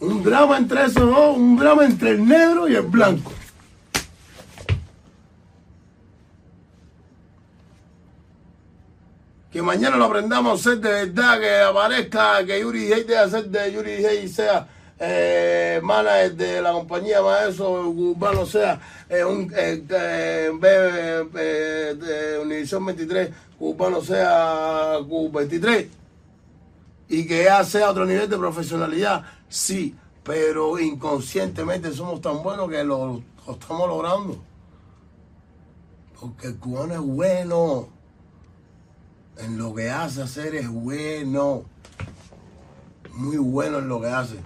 Un 0.00 0.22
drama 0.24 0.56
entre 0.56 0.86
esos 0.86 1.06
dos, 1.08 1.36
un 1.36 1.56
drama 1.56 1.84
entre 1.84 2.10
el 2.10 2.26
negro 2.26 2.68
y 2.68 2.74
el 2.74 2.82
blanco. 2.82 3.32
Que 9.52 9.62
mañana 9.62 9.96
lo 9.96 10.04
aprendamos 10.04 10.52
a 10.52 10.54
hacer 10.54 10.80
de 10.80 10.90
verdad, 10.90 11.40
que 11.40 11.58
aparezca, 11.60 12.44
que 12.44 12.60
Yuri 12.60 12.88
Hey 12.92 13.04
deje 13.06 13.18
hacer 13.18 13.48
de 13.48 13.72
Yuri 13.72 13.90
Hey 13.98 14.28
sea 14.28 14.68
eh, 15.00 15.80
manager 15.82 16.34
de 16.34 16.62
la 16.62 16.72
compañía 16.72 17.22
Maestro 17.22 17.88
Urbano, 17.90 18.46
sea 18.46 18.80
eh, 19.08 19.24
un 19.24 19.52
eh, 19.56 19.84
eh, 19.90 20.50
eh, 21.34 21.94
de 21.94 22.38
Univisión 22.40 22.84
23, 22.84 23.30
Urbano 23.60 24.00
sea 24.02 24.98
Q23 25.00 25.88
y 27.08 27.26
que 27.26 27.44
ya 27.44 27.64
sea 27.64 27.90
otro 27.90 28.04
nivel 28.04 28.28
de 28.28 28.36
profesionalidad, 28.36 29.24
sí, 29.48 29.94
pero 30.22 30.78
inconscientemente 30.78 31.92
somos 31.92 32.20
tan 32.20 32.42
buenos 32.42 32.68
que 32.68 32.84
lo, 32.84 33.22
lo 33.46 33.52
estamos 33.52 33.88
logrando. 33.88 34.38
Porque 36.20 36.48
el 36.48 36.56
cubano 36.56 36.94
es 36.94 37.00
bueno. 37.00 37.88
En 39.38 39.56
lo 39.56 39.72
que 39.72 39.88
hace 39.88 40.22
hacer 40.22 40.54
es 40.56 40.68
bueno. 40.68 41.62
Muy 43.14 43.36
bueno 43.36 43.78
en 43.78 43.88
lo 43.88 44.00
que 44.00 44.08
hace. 44.08 44.36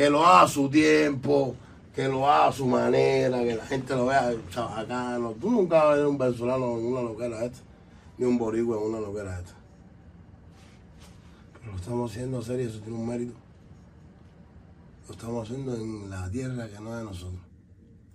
Que 0.00 0.08
lo 0.08 0.24
haga 0.24 0.44
a 0.44 0.48
su 0.48 0.66
tiempo, 0.70 1.54
que 1.94 2.08
lo 2.08 2.26
haga 2.26 2.48
a 2.48 2.52
su 2.52 2.64
manera, 2.66 3.44
que 3.44 3.54
la 3.54 3.66
gente 3.66 3.94
lo 3.94 4.06
vea 4.06 4.34
chabacano. 4.48 5.32
Tú 5.32 5.50
nunca 5.50 5.84
vas 5.84 5.92
a 5.92 5.96
ver 5.96 6.06
un 6.06 6.16
venezolano 6.16 6.78
en 6.78 6.86
una 6.86 7.02
loquera 7.02 7.44
esta, 7.44 7.58
ni 8.16 8.24
un 8.24 8.38
boricua 8.38 8.78
en 8.78 8.82
una 8.84 8.98
loquera 8.98 9.38
esta. 9.38 9.52
Pero 11.52 11.72
lo 11.72 11.76
estamos 11.76 12.10
haciendo 12.10 12.40
serio, 12.40 12.70
eso 12.70 12.78
tiene 12.78 12.96
un 12.96 13.06
mérito. 13.06 13.34
Lo 15.06 15.12
estamos 15.12 15.46
haciendo 15.46 15.76
en 15.76 16.08
la 16.08 16.30
tierra 16.30 16.66
que 16.66 16.80
no 16.80 16.92
es 16.92 16.96
de 16.96 17.04
nosotros. 17.04 17.40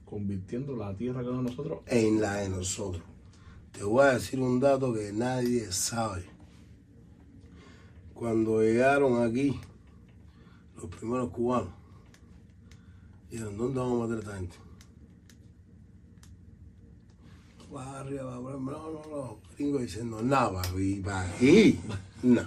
Convirtiendo 0.05 0.75
la 0.75 0.91
tierra 0.95 1.21
que 1.21 1.27
no 1.27 1.37
es 1.37 1.51
nosotros. 1.51 1.79
en 1.85 2.19
la 2.19 2.37
de 2.37 2.49
nosotros. 2.49 3.03
Te 3.71 3.83
voy 3.83 4.05
a 4.05 4.13
decir 4.13 4.39
un 4.39 4.59
dato 4.59 4.91
que 4.91 5.13
nadie 5.13 5.71
sabe. 5.71 6.25
Cuando 8.15 8.63
llegaron 8.63 9.21
aquí 9.21 9.59
los 10.75 10.85
primeros 10.87 11.29
cubanos, 11.29 11.69
dijeron, 13.29 13.57
¿dónde 13.57 13.79
vamos 13.79 14.03
a 14.03 14.07
meter 14.07 14.17
a 14.17 14.19
esta 14.19 14.37
gente? 14.39 14.55
Va 17.75 17.99
arriba, 17.99 18.35
ahí. 18.35 18.41
no, 18.43 18.59
no, 18.61 19.01
no. 19.09 19.37
Gringo 19.57 19.79
diciendo, 19.79 20.21
nada, 20.21 20.61
papi, 20.61 20.95
para 21.03 21.21
aquí, 21.29 21.79
no. 22.23 22.41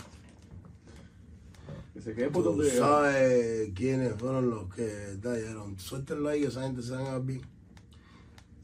Que 1.92 2.00
se 2.00 2.14
quede 2.14 2.30
por 2.30 2.44
Tú 2.44 2.62
sabes 2.64 3.70
quiénes 3.74 4.14
fueron 4.14 4.48
los 4.50 4.72
que 4.74 5.16
dijeron, 5.16 5.78
suéltenlo 5.78 6.28
ahí 6.28 6.42
que 6.42 6.46
esa 6.46 6.62
gente 6.62 6.82
se 6.82 6.92
van 6.92 7.06
a 7.06 7.18
bien. 7.18 7.42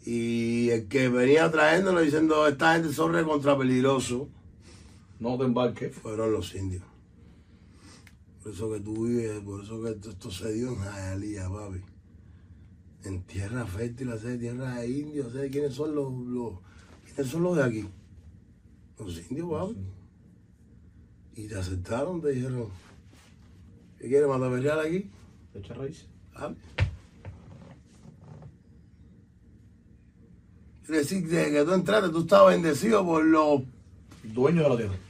Y 0.06 0.70
el 0.70 0.86
que 0.86 1.08
venía 1.08 1.50
trayéndolo 1.50 2.00
diciendo, 2.00 2.46
esta 2.46 2.74
gente 2.74 2.92
son 2.92 3.12
recontra 3.12 3.56
peligrosos, 3.56 4.28
No 5.18 5.36
te 5.38 5.44
embarques. 5.44 5.94
fueron 5.94 6.32
los 6.32 6.54
indios. 6.54 6.84
Por 8.44 8.52
eso 8.52 8.70
que 8.70 8.80
tú 8.80 9.06
vives, 9.06 9.40
por 9.40 9.64
eso 9.64 9.82
que 9.82 9.88
esto, 9.88 10.10
esto 10.10 10.30
se 10.30 10.52
dio 10.52 10.68
en 10.68 10.76
Jayalía, 10.76 11.48
papi. 11.48 11.80
En 13.04 13.22
tierra 13.22 13.64
fértil, 13.64 14.12
hacer 14.12 14.38
tierra 14.38 14.74
de 14.74 14.86
indios, 14.86 15.32
¿sabes 15.32 15.50
quiénes 15.50 15.72
son 15.72 15.94
los, 15.94 16.12
los, 16.12 16.52
quiénes 17.06 17.32
son 17.32 17.42
los 17.42 17.56
de 17.56 17.62
aquí? 17.62 17.88
Los 18.98 19.30
indios, 19.30 19.50
papi. 19.50 19.76
Y 21.36 21.48
te 21.48 21.58
aceptaron, 21.58 22.20
te 22.20 22.32
dijeron, 22.32 22.68
¿qué 23.98 24.08
quieres 24.08 24.28
matar 24.28 24.78
aquí? 24.78 25.10
Echa 25.54 25.72
raíz. 25.72 26.06
¿Vale? 26.34 26.56
Quiere 30.84 30.98
decir 30.98 31.26
que 31.26 31.50
que 31.50 31.64
tú 31.64 31.72
entraste, 31.72 32.10
tú 32.10 32.20
estabas 32.20 32.52
bendecido 32.54 33.06
por 33.06 33.24
los, 33.24 33.62
Dueño 34.22 34.64
de 34.64 34.68
la 34.68 34.76
tierra. 34.76 35.03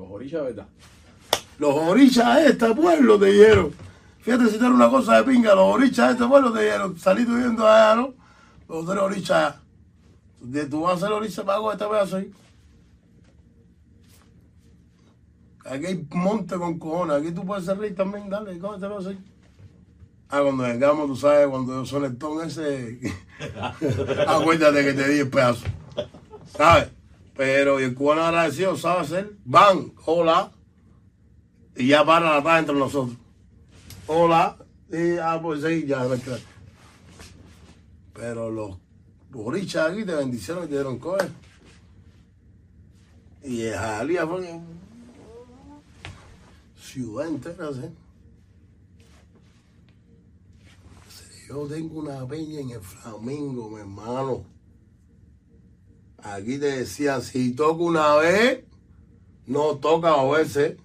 Los 0.00 0.10
orillas, 0.10 0.42
¿verdad? 0.42 0.66
los 1.58 1.74
orichas 1.74 2.36
de 2.36 2.46
este 2.48 2.74
pueblo, 2.74 3.18
te 3.18 3.26
dijeron. 3.26 3.70
Fíjate 4.20 4.46
si 4.46 4.52
tú 4.58 4.64
eres 4.64 4.74
una 4.74 4.88
cosa 4.88 5.16
de 5.16 5.24
pinga, 5.24 5.54
los 5.54 5.74
orichas 5.74 6.06
de 6.08 6.12
este 6.14 6.26
pueblo 6.26 6.52
te 6.52 6.62
dijeron, 6.64 6.98
salí 6.98 7.26
tú 7.26 7.36
viendo 7.36 7.66
allá, 7.66 7.96
¿no? 7.96 8.14
Eres 8.90 9.02
oricha 9.02 9.46
allá. 9.46 9.60
De- 10.40 10.64
Tú 10.66 10.80
vas 10.82 10.96
a 11.02 11.06
ser 11.06 11.12
oricha 11.12 11.44
pago 11.44 11.70
este 11.70 11.84
pedazo 11.84 12.16
ahí. 12.16 12.32
Aquí 15.66 15.86
hay 15.86 16.06
monte 16.12 16.56
con 16.56 16.78
cojones, 16.78 17.16
aquí 17.18 17.32
tú 17.32 17.44
puedes 17.44 17.66
ser 17.66 17.94
también, 17.94 18.30
dale, 18.30 18.58
cómo 18.58 18.74
este 18.76 18.86
pedazo 18.88 19.10
ahí. 19.10 19.18
Ah, 20.30 20.40
cuando 20.42 20.62
vengamos, 20.62 21.06
tú 21.08 21.16
sabes, 21.16 21.46
cuando 21.48 21.74
yo 21.74 21.84
soy 21.84 22.04
el 22.04 22.16
ton 22.16 22.46
ese, 22.46 23.00
acuérdate 24.26 24.82
que 24.84 24.92
te 24.94 25.08
di 25.08 25.18
el 25.20 25.28
pedazo. 25.28 25.66
¿Sabes? 26.56 26.88
Pero 27.36 27.78
el 27.78 27.94
cubano 27.94 28.22
agradecido 28.22 28.76
sabe 28.76 29.00
hacer, 29.00 29.32
van, 29.44 29.92
hola, 30.04 30.52
y 31.76 31.88
ya 31.88 32.04
para 32.04 32.34
la 32.34 32.42
paz 32.42 32.60
entre 32.60 32.74
nosotros. 32.74 33.16
Hola, 34.06 34.56
y 34.90 35.18
ah, 35.18 35.38
pues 35.40 35.62
sí, 35.62 35.86
ya 35.86 36.06
Pero 38.12 38.50
los 38.50 38.76
borichas 39.30 39.92
aquí 39.92 40.04
te 40.04 40.14
bendicieron 40.14 40.64
y 40.64 40.66
te 40.66 40.74
dieron 40.74 40.98
coge. 40.98 41.28
Y 43.42 43.62
el 43.62 43.74
Jalía 43.74 44.26
fue 44.26 44.60
ciudad 46.76 47.28
entera, 47.28 47.72
¿sí? 47.72 47.88
Yo 51.48 51.66
tengo 51.66 52.00
una 52.00 52.26
peña 52.26 52.60
en 52.60 52.70
el 52.70 52.80
Flamingo, 52.80 53.70
mi 53.70 53.80
hermano. 53.80 54.44
Aquí 56.22 56.58
te 56.58 56.66
decían, 56.78 57.22
si 57.22 57.52
toca 57.54 57.82
una 57.82 58.16
vez, 58.16 58.64
no 59.46 59.76
toca 59.76 60.10
dos 60.10 60.36
veces. 60.36 60.76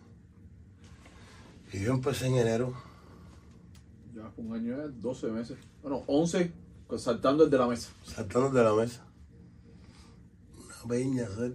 Y 1.74 1.80
yo 1.82 1.91
empecé 1.94 2.28
en 2.28 2.36
enero. 2.36 2.74
Ya 4.16 4.32
un 4.38 4.53
año, 4.53 4.76
eh, 4.82 4.90
12 4.94 5.28
meses. 5.28 5.57
Bueno, 5.82 6.03
11, 6.07 6.52
pues, 6.88 7.02
saltando 7.02 7.44
el 7.44 7.49
de 7.49 7.57
la 7.57 7.68
mesa. 7.68 7.91
saltando 8.03 8.49
de 8.49 8.64
la 8.64 8.74
mesa. 8.74 9.06
Una 10.57 10.90
peña, 10.90 11.24
hacer. 11.26 11.53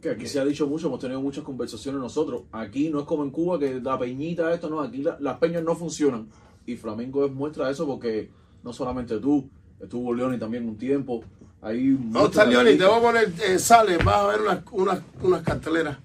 Que 0.00 0.10
aquí 0.10 0.26
se 0.28 0.38
ha 0.38 0.44
dicho 0.44 0.66
mucho, 0.68 0.86
hemos 0.86 1.00
tenido 1.00 1.20
muchas 1.20 1.42
conversaciones 1.42 2.00
nosotros. 2.00 2.42
Aquí 2.52 2.88
no 2.90 3.00
es 3.00 3.04
como 3.06 3.24
en 3.24 3.30
Cuba 3.30 3.58
que 3.58 3.80
la 3.80 3.98
peñita, 3.98 4.52
esto 4.54 4.68
no, 4.70 4.80
aquí 4.80 4.98
la- 5.02 5.18
las 5.20 5.38
peñas 5.38 5.64
no 5.64 5.74
funcionan. 5.74 6.28
Y 6.66 6.76
Flamengo 6.76 7.24
es 7.24 7.32
muestra 7.32 7.66
de 7.66 7.72
eso 7.72 7.84
porque 7.86 8.30
no 8.62 8.72
solamente 8.72 9.18
tú, 9.18 9.48
estuvo 9.80 10.14
Leoni 10.14 10.38
también 10.38 10.68
un 10.68 10.76
tiempo. 10.76 11.24
Ahí 11.60 11.98
No, 12.00 12.26
está 12.26 12.44
Leoni, 12.44 12.76
te 12.76 12.84
voy 12.84 12.98
a 12.98 13.02
poner, 13.02 13.32
eh, 13.44 13.58
sale, 13.58 13.96
vas 13.98 14.16
a 14.16 14.26
ver 14.28 14.40
unas, 14.42 14.60
unas, 14.70 15.00
unas 15.22 15.42
carteleras 15.42 15.98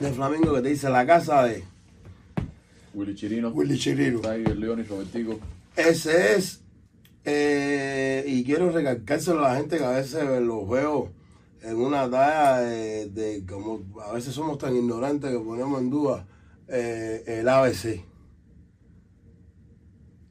de 0.00 0.12
Flamengo 0.12 0.54
que 0.54 0.62
te 0.62 0.68
dice 0.70 0.88
la 0.88 1.06
casa 1.06 1.44
de 1.44 1.64
Willy 2.94 3.14
Chirino. 3.14 3.50
Willy 3.50 3.78
Chirino. 3.78 4.16
Está 4.16 4.32
ahí 4.32 4.44
el 4.46 4.60
Leoni, 4.60 4.82
Robertico. 4.84 5.38
Ese 5.76 6.36
es, 6.36 6.60
eh, 7.24 8.24
y 8.26 8.44
quiero 8.44 8.70
recalcárselo 8.70 9.44
a 9.44 9.50
la 9.50 9.56
gente 9.56 9.78
que 9.78 9.84
a 9.84 9.90
veces 9.90 10.24
los 10.40 10.68
veo 10.68 11.12
en 11.62 11.76
una 11.76 12.08
talla 12.08 12.60
de, 12.60 13.08
de 13.10 13.44
como 13.46 13.82
a 14.02 14.12
veces 14.12 14.34
somos 14.34 14.58
tan 14.58 14.76
ignorantes 14.76 15.30
que 15.30 15.38
ponemos 15.38 15.80
en 15.80 15.90
duda 15.90 16.26
eh, 16.68 17.24
el 17.26 17.48
ABC. 17.48 18.04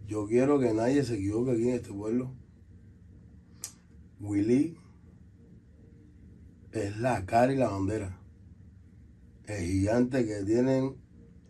Yo 0.07 0.27
quiero 0.27 0.59
que 0.59 0.73
nadie 0.73 1.03
se 1.03 1.15
equivoque 1.15 1.51
aquí 1.51 1.69
en 1.69 1.75
este 1.75 1.91
pueblo. 1.91 2.31
Willy 4.23 4.77
es 6.71 6.97
la 6.97 7.25
cara 7.25 7.51
y 7.51 7.57
la 7.57 7.67
bandera. 7.67 8.21
El 9.43 9.65
gigante 9.65 10.25
que 10.25 10.45
tienen 10.45 10.95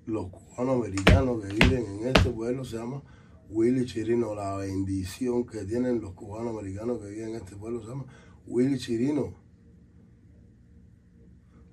los 0.07 0.31
cubanos 0.31 0.77
americanos 0.77 1.43
que 1.43 1.53
viven 1.53 1.85
en 1.85 2.07
este 2.07 2.31
pueblo 2.31 2.65
se 2.65 2.77
llama 2.77 3.03
Willy 3.51 3.85
Chirino. 3.85 4.33
La 4.33 4.55
bendición 4.55 5.45
que 5.45 5.65
tienen 5.65 6.01
los 6.01 6.13
cubanos 6.13 6.57
americanos 6.57 6.99
que 6.99 7.09
viven 7.09 7.29
en 7.29 7.35
este 7.35 7.55
pueblo 7.55 7.79
se 7.81 7.89
llama 7.89 8.05
Willy 8.47 8.79
Chirino. 8.79 9.35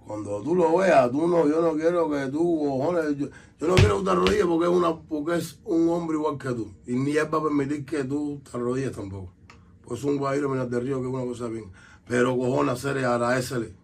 Cuando 0.06 0.42
tú 0.42 0.54
lo 0.54 0.76
veas, 0.76 1.10
tú 1.10 1.26
no, 1.26 1.48
yo 1.48 1.62
no 1.62 1.72
quiero 1.78 2.10
que 2.10 2.26
tú, 2.26 2.58
cojones, 2.58 3.16
yo, 3.16 3.28
no 3.66 3.74
quiero 3.76 3.98
que 4.00 4.04
te 4.04 4.10
arrodilles 4.10 4.44
porque 4.44 4.64
es 4.66 4.70
una, 4.70 5.00
porque 5.00 5.36
es 5.36 5.60
un 5.64 5.88
hombre 5.88 6.18
igual 6.18 6.36
que 6.36 6.50
tú. 6.50 6.74
Y 6.86 6.94
ni 6.94 7.12
él 7.12 7.32
va 7.32 7.38
a 7.38 7.42
permitir 7.42 7.86
que 7.86 8.04
tú 8.04 8.42
te 8.44 8.54
arrodilles 8.54 8.92
tampoco. 8.92 9.39
Pues 9.90 10.02
es 10.02 10.06
un 10.06 10.18
guajiro 10.18 10.48
minas 10.48 10.70
de 10.70 10.78
río 10.78 11.00
que 11.00 11.08
es 11.08 11.12
una 11.12 11.24
cosa 11.24 11.48
bien. 11.48 11.64
Pero 12.06 12.38
cojones, 12.38 12.74
hacer 12.74 13.04
agradecele. 13.04 13.74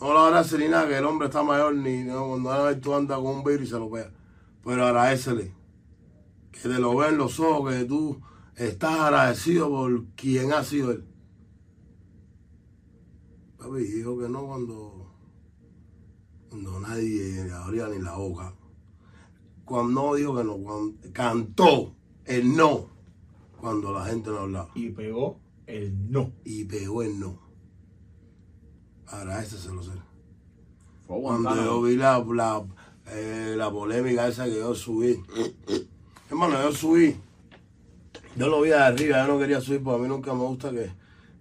No 0.00 0.14
lo 0.14 0.18
agradece 0.20 0.56
ni 0.56 0.66
nada, 0.66 0.88
que 0.88 0.96
el 0.96 1.04
hombre 1.04 1.26
está 1.26 1.42
mayor, 1.42 1.74
ni 1.74 2.04
no, 2.04 2.26
cuando 2.26 2.80
tú 2.80 2.94
andas 2.94 3.18
con 3.18 3.26
un 3.26 3.44
virus 3.44 3.68
y 3.68 3.70
se 3.70 3.78
lo 3.78 3.90
pega. 3.90 4.10
Pero 4.64 4.86
agradecele. 4.86 5.52
Que 6.50 6.60
te 6.60 6.78
lo 6.78 6.96
vean 6.96 7.18
los 7.18 7.38
ojos, 7.38 7.70
que 7.70 7.84
tú 7.84 8.18
estás 8.56 8.98
agradecido 8.98 9.68
por 9.68 10.06
quien 10.14 10.54
ha 10.54 10.64
sido 10.64 10.92
él. 10.92 11.04
Papi, 13.58 13.82
dijo 13.82 14.18
que 14.18 14.30
no 14.30 14.46
cuando, 14.46 15.14
cuando 16.48 16.80
nadie 16.80 17.52
abría 17.52 17.88
ni 17.88 17.98
la 17.98 18.14
boca. 18.14 18.54
Cuando 19.66 20.00
no 20.00 20.14
dijo 20.14 20.34
que 20.34 20.44
no, 20.44 20.56
cuando 20.56 20.96
cantó 21.12 21.94
el 22.24 22.56
no 22.56 22.93
cuando 23.64 23.94
la 23.94 24.04
gente 24.04 24.28
no 24.28 24.40
hablaba. 24.40 24.70
Y 24.74 24.90
pegó 24.90 25.40
el 25.66 26.10
no. 26.10 26.32
Y 26.44 26.66
pegó 26.66 27.02
el 27.02 27.18
no. 27.18 27.38
Agradeceselo, 29.06 29.82
ser. 29.82 29.94
Fue 31.06 31.16
a 31.16 31.22
Cuando 31.22 31.54
yo 31.56 31.80
vi 31.80 31.96
la, 31.96 32.22
la, 32.22 32.62
eh, 33.06 33.54
la 33.56 33.70
polémica 33.70 34.28
esa 34.28 34.44
que 34.44 34.56
yo 34.56 34.74
subí. 34.74 35.18
Hermano, 36.30 36.62
yo 36.62 36.72
subí. 36.72 37.16
Yo 38.36 38.48
lo 38.48 38.60
vi 38.60 38.68
de 38.68 38.76
arriba, 38.76 39.26
yo 39.26 39.32
no 39.32 39.38
quería 39.38 39.62
subir 39.62 39.82
porque 39.82 39.98
a 39.98 40.02
mí 40.02 40.08
nunca 40.08 40.34
me 40.34 40.40
gusta 40.40 40.70
que, 40.70 40.90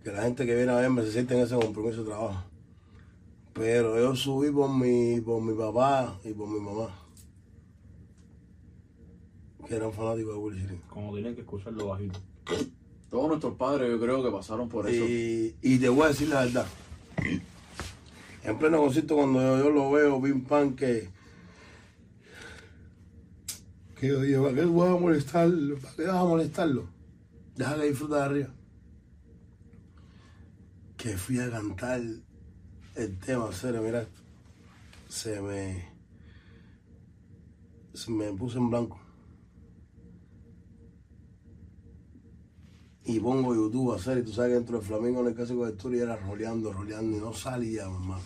que 0.02 0.12
la 0.14 0.22
gente 0.22 0.46
que 0.46 0.56
viene 0.56 0.72
a 0.72 0.76
verme 0.76 1.02
se 1.04 1.12
sienta 1.12 1.34
en 1.34 1.42
ese 1.42 1.56
compromiso 1.56 2.06
de 2.06 2.10
trabajo. 2.10 2.42
Pero 3.54 4.00
yo 4.00 4.16
subí 4.16 4.50
por 4.50 4.74
mi, 4.74 5.20
por 5.20 5.42
mi 5.42 5.54
papá 5.54 6.18
y 6.24 6.32
por 6.32 6.48
mi 6.48 6.62
mamá. 6.62 7.03
Que 9.68 9.76
eran 9.76 9.94
fanáticos 9.94 10.34
de 10.34 10.40
Willy 10.40 10.62
Chirino. 10.62 10.82
Como 10.90 11.14
tenían 11.16 11.36
que 11.36 11.42
escucharlo 11.42 11.88
bajito. 11.88 12.20
Todos 13.10 13.28
nuestros 13.28 13.56
padres 13.56 13.90
yo 13.90 14.00
creo 14.00 14.24
que 14.24 14.32
pasaron 14.32 14.68
por 14.68 14.90
eso. 14.90 15.06
Y, 15.06 15.56
y 15.62 15.78
te 15.78 15.90
voy 15.90 16.06
a 16.06 16.08
decir 16.08 16.30
la 16.30 16.46
verdad. 16.46 16.66
En 18.44 18.60
pleno 18.60 18.80
concierto, 18.80 19.16
cuando 19.16 19.40
yo, 19.42 19.64
yo 19.64 19.70
lo 19.70 19.92
veo, 19.92 20.22
pim 20.22 20.44
pam, 20.44 20.76
que 20.76 21.10
Que 24.04 24.10
yo 24.10 24.20
dije, 24.20 24.38
¿para 24.38 24.54
qué 24.54 24.66
voy 24.66 24.90
a 24.90 25.00
molestarlo? 25.00 25.78
¿Para 25.78 25.96
qué 25.96 26.04
vas 26.04 26.16
a 26.16 26.26
molestarlo? 26.26 26.90
Déjale 27.56 27.88
disfrutar 27.88 28.20
de 28.20 28.26
arriba. 28.26 28.50
Que 30.98 31.18
fui 31.18 31.40
a 31.40 31.50
cantar 31.50 32.02
el 32.96 33.20
tema, 33.20 33.50
serio, 33.54 33.82
mira, 33.82 34.06
se 35.08 35.42
me, 35.42 35.90
se 37.94 38.12
me 38.12 38.34
puso 38.34 38.58
en 38.58 38.70
blanco. 38.70 39.00
Y 43.06 43.20
pongo 43.20 43.54
YouTube 43.54 43.92
a 43.92 43.98
hacer, 43.98 44.20
y 44.20 44.24
tú 44.24 44.32
sabes 44.32 44.52
que 44.52 44.56
dentro 44.56 44.78
del 44.78 44.88
Flamingo 44.88 45.22
en 45.22 45.28
el 45.28 45.36
caso 45.36 45.56
de 45.56 45.72
Asturias 45.72 46.04
era 46.04 46.16
roleando, 46.16 46.72
roleando, 46.72 47.18
y 47.18 47.20
no 47.20 47.34
salía, 47.34 47.88
mamá. 47.90 48.18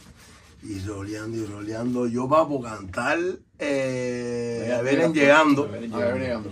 Y 0.61 0.79
roleando 0.79 1.37
y 1.37 1.45
roleando. 1.45 2.07
Yo 2.07 2.27
papo 2.27 2.61
cantar, 2.61 3.17
eh, 3.57 4.79
vienen 4.83 5.13
llegando 5.13 5.67
llegando. 5.67 6.51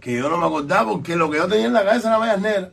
que 0.00 0.14
yo 0.14 0.30
no 0.30 0.38
me 0.38 0.46
acordaba 0.46 0.92
porque 0.92 1.16
lo 1.16 1.30
que 1.30 1.38
yo 1.38 1.48
tenía 1.48 1.66
en 1.66 1.72
la 1.72 1.84
cabeza 1.84 2.08
era 2.08 2.18
vallas 2.18 2.40
negras. 2.40 2.70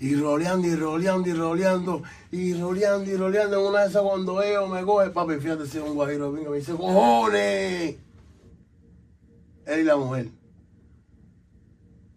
Y 0.00 0.16
roleando 0.16 0.66
y 0.66 0.74
roleando 0.74 1.28
y 1.28 1.32
roleando 1.32 2.02
y 2.30 2.54
roleando 2.54 3.10
y 3.10 3.16
roleando. 3.16 3.60
En 3.60 3.66
una 3.68 3.80
de 3.82 3.88
esas 3.88 4.02
cuando 4.02 4.34
veo 4.34 4.66
me 4.66 4.82
coge, 4.82 5.08
papi, 5.10 5.36
fíjate 5.36 5.66
si 5.66 5.78
es 5.78 5.84
un 5.84 5.94
guajiro 5.94 6.30
venga, 6.30 6.50
me 6.50 6.58
dice, 6.58 6.72
cojones. 6.72 7.96
Él 9.66 9.80
y 9.80 9.84
la 9.84 9.96
mujer. 9.96 10.28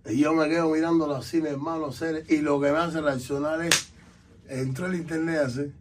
Y 0.10 0.20
yo 0.20 0.34
me 0.34 0.48
quedo 0.48 0.70
mirando 0.70 1.06
los 1.06 1.26
cines, 1.26 1.52
hermanos, 1.54 1.98
seres, 1.98 2.30
y 2.30 2.38
lo 2.38 2.62
que 2.62 2.72
me 2.72 2.78
hace 2.78 3.02
reaccionar 3.02 3.62
es, 3.62 3.90
entró 4.48 4.86
el 4.86 4.96
internet 4.96 5.42
así. 5.46 5.74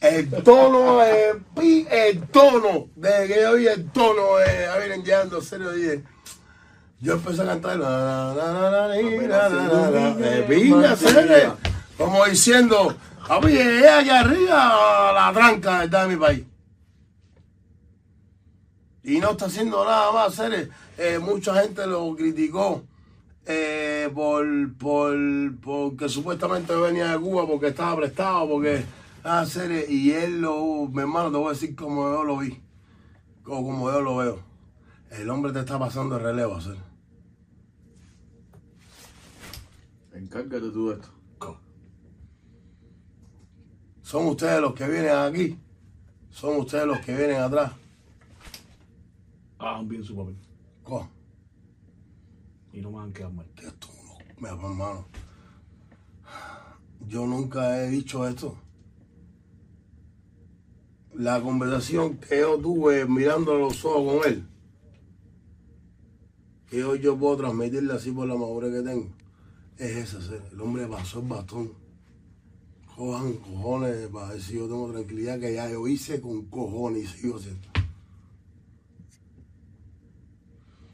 El 0.00 0.30
tono, 0.44 1.02
el, 1.02 1.42
el 1.90 2.22
tono, 2.28 2.88
desde 2.94 3.26
que 3.26 3.40
yo 3.40 3.56
el 3.56 3.90
tono, 3.90 4.38
eh, 4.40 4.66
a 4.66 4.78
vienen 4.78 5.02
llegando 5.02 5.40
serio 5.40 5.72
10. 5.72 6.02
Yo 7.00 7.14
empecé 7.14 7.42
a 7.42 7.46
cantar 7.46 7.78
la 7.78 8.32
la 8.34 8.88
la 8.88 8.94
como 11.98 12.24
diciendo, 12.26 12.94
papi, 13.26 13.56
es 13.56 13.86
allá 13.86 14.20
arriba 14.20 15.12
la 15.12 15.32
tranca 15.32 15.82
está 15.84 16.06
de 16.06 16.14
mi 16.14 16.20
país. 16.20 16.44
Y 19.02 19.18
no 19.18 19.32
está 19.32 19.46
haciendo 19.46 19.84
nada 19.84 20.12
más, 20.12 20.32
seres. 20.34 20.68
Eh, 20.98 21.18
mucha 21.18 21.60
gente 21.62 21.84
lo 21.86 22.14
criticó 22.14 22.84
eh, 23.46 24.10
por, 24.14 24.74
por, 24.76 25.16
porque 25.60 26.08
supuestamente 26.08 26.74
venía 26.74 27.12
de 27.12 27.18
Cuba 27.18 27.46
porque 27.46 27.68
estaba 27.68 27.96
prestado, 27.96 28.48
porque 28.48 28.84
ah, 29.24 29.46
serio, 29.46 29.82
y 29.88 30.10
él 30.10 30.40
lo, 30.40 30.86
mi 30.88 31.00
hermano, 31.00 31.30
te 31.30 31.36
voy 31.38 31.48
a 31.48 31.52
decir 31.52 31.74
como 31.74 32.10
yo 32.10 32.24
lo 32.24 32.38
vi, 32.38 32.60
o 33.44 33.62
como 33.62 33.90
yo 33.90 34.00
lo 34.00 34.16
veo. 34.16 34.38
El 35.10 35.30
hombre 35.30 35.52
te 35.52 35.60
está 35.60 35.78
pasando 35.78 36.16
el 36.16 36.22
relevo, 36.22 36.60
serio. 36.60 36.82
Encárgate 40.12 40.70
tú 40.70 40.88
de 40.88 40.94
esto. 40.96 41.16
Son 44.06 44.24
ustedes 44.26 44.60
los 44.60 44.72
que 44.72 44.86
vienen 44.88 45.16
aquí, 45.16 45.58
son 46.30 46.58
ustedes 46.58 46.86
los 46.86 47.00
que 47.00 47.12
vienen 47.12 47.42
atrás. 47.42 47.72
Hagan 49.58 49.88
bien 49.88 50.04
su 50.04 50.14
papel. 50.14 50.36
Co, 50.84 51.08
Y 52.76 52.82
no 52.82 52.90
me 52.90 52.98
van 52.98 53.08
a 53.08 53.12
quedar 53.14 53.32
mal. 53.32 53.46
hermano. 54.42 55.06
Yo 57.08 57.26
nunca 57.26 57.80
he 57.82 57.88
dicho 57.88 58.28
esto. 58.28 58.58
La 61.14 61.40
conversación 61.40 62.18
que 62.18 62.40
yo 62.40 62.58
tuve 62.58 63.06
mirando 63.06 63.54
a 63.54 63.58
los 63.58 63.82
ojos 63.82 64.20
con 64.20 64.30
él, 64.30 64.46
que 66.68 66.84
hoy 66.84 67.00
yo 67.00 67.16
puedo 67.16 67.38
transmitirle 67.38 67.94
así 67.94 68.10
por 68.10 68.28
la 68.28 68.34
madurez 68.34 68.74
que 68.74 68.82
tengo, 68.82 69.08
es 69.78 70.14
esa. 70.14 70.36
El 70.52 70.60
hombre 70.60 70.86
pasó 70.86 71.20
el 71.20 71.28
bastón. 71.28 71.72
Jodan 72.88 73.32
cojones 73.38 74.08
para 74.08 74.38
si 74.38 74.56
yo 74.56 74.66
tengo 74.66 74.92
tranquilidad 74.92 75.40
que 75.40 75.54
ya 75.54 75.70
yo 75.70 75.88
hice 75.88 76.20
con 76.20 76.44
cojones 76.50 77.04
y 77.04 77.06
sigo 77.06 77.36
haciendo. 77.36 77.75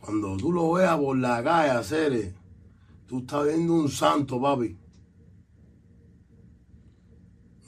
Cuando 0.02 0.36
tú 0.36 0.52
lo 0.52 0.72
veas 0.72 0.98
por 0.98 1.16
la 1.16 1.42
calle 1.44 1.70
hacer, 1.70 2.34
tú 3.06 3.20
estás 3.20 3.46
viendo 3.46 3.74
un 3.74 3.88
santo, 3.88 4.40
papi. 4.40 4.76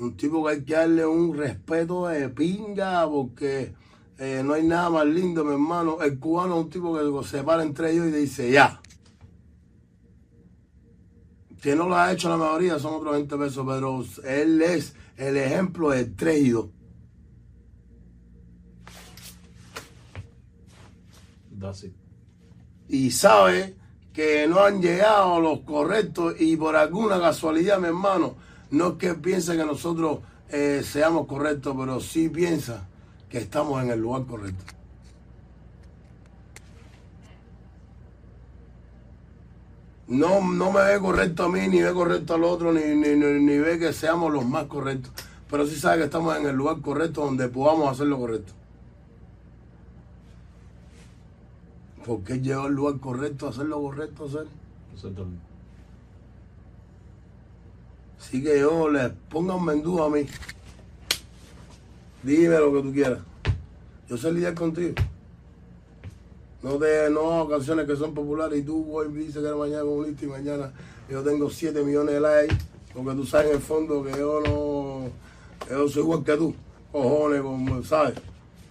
Un 0.01 0.17
tipo 0.17 0.45
que 0.45 0.51
hay 0.51 0.65
que 0.65 0.75
darle 0.75 1.07
un 1.07 1.37
respeto 1.37 2.09
de 2.09 2.29
pinga 2.31 3.09
porque 3.09 3.73
eh, 4.19 4.43
no 4.45 4.55
hay 4.55 4.65
nada 4.65 4.91
más 4.91 5.07
lindo, 5.07 5.45
mi 5.45 5.53
hermano. 5.53 6.03
El 6.03 6.19
cubano 6.19 6.59
es 6.59 6.65
un 6.65 6.71
tipo 6.71 7.23
que 7.23 7.29
se 7.29 7.45
para 7.45 7.63
entre 7.63 7.93
ellos 7.93 8.09
y 8.09 8.11
dice 8.11 8.51
ya. 8.51 8.83
Que 11.63 11.77
no 11.77 11.89
lo 11.89 11.95
ha 11.95 12.13
hecho 12.13 12.29
la 12.29 12.37
mayoría 12.37 12.81
son 12.81 12.95
otros 12.95 13.13
20 13.13 13.39
pesos, 13.39 13.65
pero 13.65 14.05
él 14.25 14.61
es 14.61 14.97
el 15.17 15.37
ejemplo 15.37 15.91
de 15.91 16.07
dos. 16.07 16.67
That's. 21.57 22.04
Y 22.95 23.11
sabe 23.11 23.75
que 24.13 24.47
no 24.47 24.61
han 24.61 24.81
llegado 24.81 25.41
los 25.41 25.61
correctos 25.63 26.37
y 26.39 26.57
por 26.57 26.77
alguna 26.77 27.19
casualidad, 27.19 27.81
mi 27.81 27.89
hermano, 27.89 28.37
no 28.71 28.91
es 28.91 28.95
que 28.95 29.15
piense 29.15 29.57
que 29.57 29.65
nosotros 29.65 30.21
eh, 30.49 30.81
seamos 30.85 31.27
correctos, 31.27 31.75
pero 31.77 31.99
sí 31.99 32.29
piensa 32.29 32.87
que 33.29 33.39
estamos 33.39 33.83
en 33.83 33.91
el 33.91 33.99
lugar 33.99 34.25
correcto. 34.27 34.65
No, 40.07 40.41
no 40.41 40.71
me 40.71 40.85
ve 40.85 41.01
correcto 41.01 41.45
a 41.45 41.49
mí, 41.49 41.67
ni 41.67 41.83
ve 41.83 41.93
correcto 41.93 42.35
al 42.35 42.45
otro, 42.45 42.73
ni, 42.73 42.95
ni, 42.95 43.17
ni 43.17 43.59
ve 43.59 43.81
que 43.81 43.93
seamos 43.93 44.33
los 44.33 44.47
más 44.47 44.67
correctos. 44.67 45.11
Pero 45.51 45.67
sí 45.67 45.75
sabe 45.75 45.99
que 45.99 46.05
estamos 46.05 46.37
en 46.37 46.47
el 46.47 46.55
lugar 46.55 46.81
correcto 46.81 47.25
donde 47.25 47.49
podamos 47.49 47.91
hacer 47.91 48.07
lo 48.07 48.21
correcto. 48.21 48.53
Porque 52.05 52.41
llegó 52.41 52.63
al 52.63 52.75
lugar 52.75 53.01
correcto, 53.01 53.47
a 53.47 53.51
hacer 53.51 53.67
lo 53.67 53.81
correcto, 53.81 54.27
hacer. 54.27 54.47
Exactamente. 54.95 55.43
Así 58.21 58.43
que 58.43 58.59
yo 58.59 58.89
les 58.89 59.11
pónganme 59.31 59.75
en 59.75 59.83
duda 59.83 60.07
a 60.07 60.11
mí. 60.11 60.27
Dime 62.23 62.59
lo 62.59 62.73
que 62.73 62.83
tú 62.83 62.93
quieras. 62.93 63.21
Yo 64.09 64.17
sé 64.17 64.33
lidiar 64.33 64.55
contigo. 64.55 64.95
No 66.63 66.79
de 66.79 67.11
no 67.11 67.43
a 67.43 67.49
canciones 67.49 67.87
que 67.87 67.97
son 67.97 68.15
populares 68.15 68.59
y 68.59 68.63
tú 68.63 68.87
hoy 68.91 69.13
dices 69.13 69.35
que 69.35 69.41
eres 69.41 69.57
mañana 69.57 69.83
comunista 69.83 70.25
y 70.25 70.29
mañana 70.29 70.73
yo 71.11 71.23
tengo 71.23 71.51
7 71.51 71.83
millones 71.85 72.15
de 72.15 72.21
likes. 72.21 72.57
Porque 72.95 73.15
tú 73.15 73.27
sabes 73.27 73.51
en 73.51 73.57
el 73.57 73.63
fondo 73.63 74.03
que 74.03 74.13
yo 74.13 74.41
no. 74.41 75.11
Yo 75.69 75.89
soy 75.89 76.03
igual 76.03 76.25
que 76.25 76.37
tú. 76.37 76.55
Cojones, 76.93 77.43
como, 77.43 77.83
¿sabes? 77.83 78.15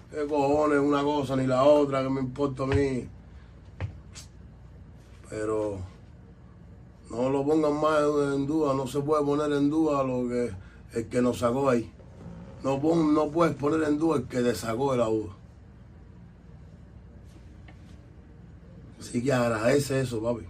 ¿Qué 0.09 0.25
cojones 0.25 0.79
una 0.79 1.03
cosa 1.03 1.35
ni 1.35 1.45
la 1.45 1.63
otra? 1.63 2.01
que 2.01 2.09
me 2.09 2.21
importa 2.21 2.63
a 2.63 2.67
mí? 2.67 3.07
Pero 5.33 5.79
no 7.09 7.27
lo 7.31 7.43
pongan 7.43 7.73
más 7.81 8.01
en 8.35 8.45
duda, 8.45 8.75
no 8.75 8.85
se 8.85 8.99
puede 8.99 9.25
poner 9.25 9.51
en 9.53 9.67
duda 9.67 10.03
lo 10.03 10.29
que 10.29 10.51
el 10.93 11.07
que 11.07 11.23
nos 11.23 11.39
sacó 11.39 11.69
ahí. 11.71 11.91
No, 12.63 12.79
pon- 12.79 13.15
no 13.15 13.31
puedes 13.31 13.55
poner 13.55 13.81
en 13.89 13.97
duda 13.97 14.17
el 14.17 14.27
que 14.27 14.41
te 14.41 14.53
sacó 14.53 14.91
de 14.91 14.99
la. 14.99 15.07
Así 18.99 19.23
que 19.23 19.33
agradece 19.33 20.01
eso, 20.01 20.21
papi. 20.21 20.45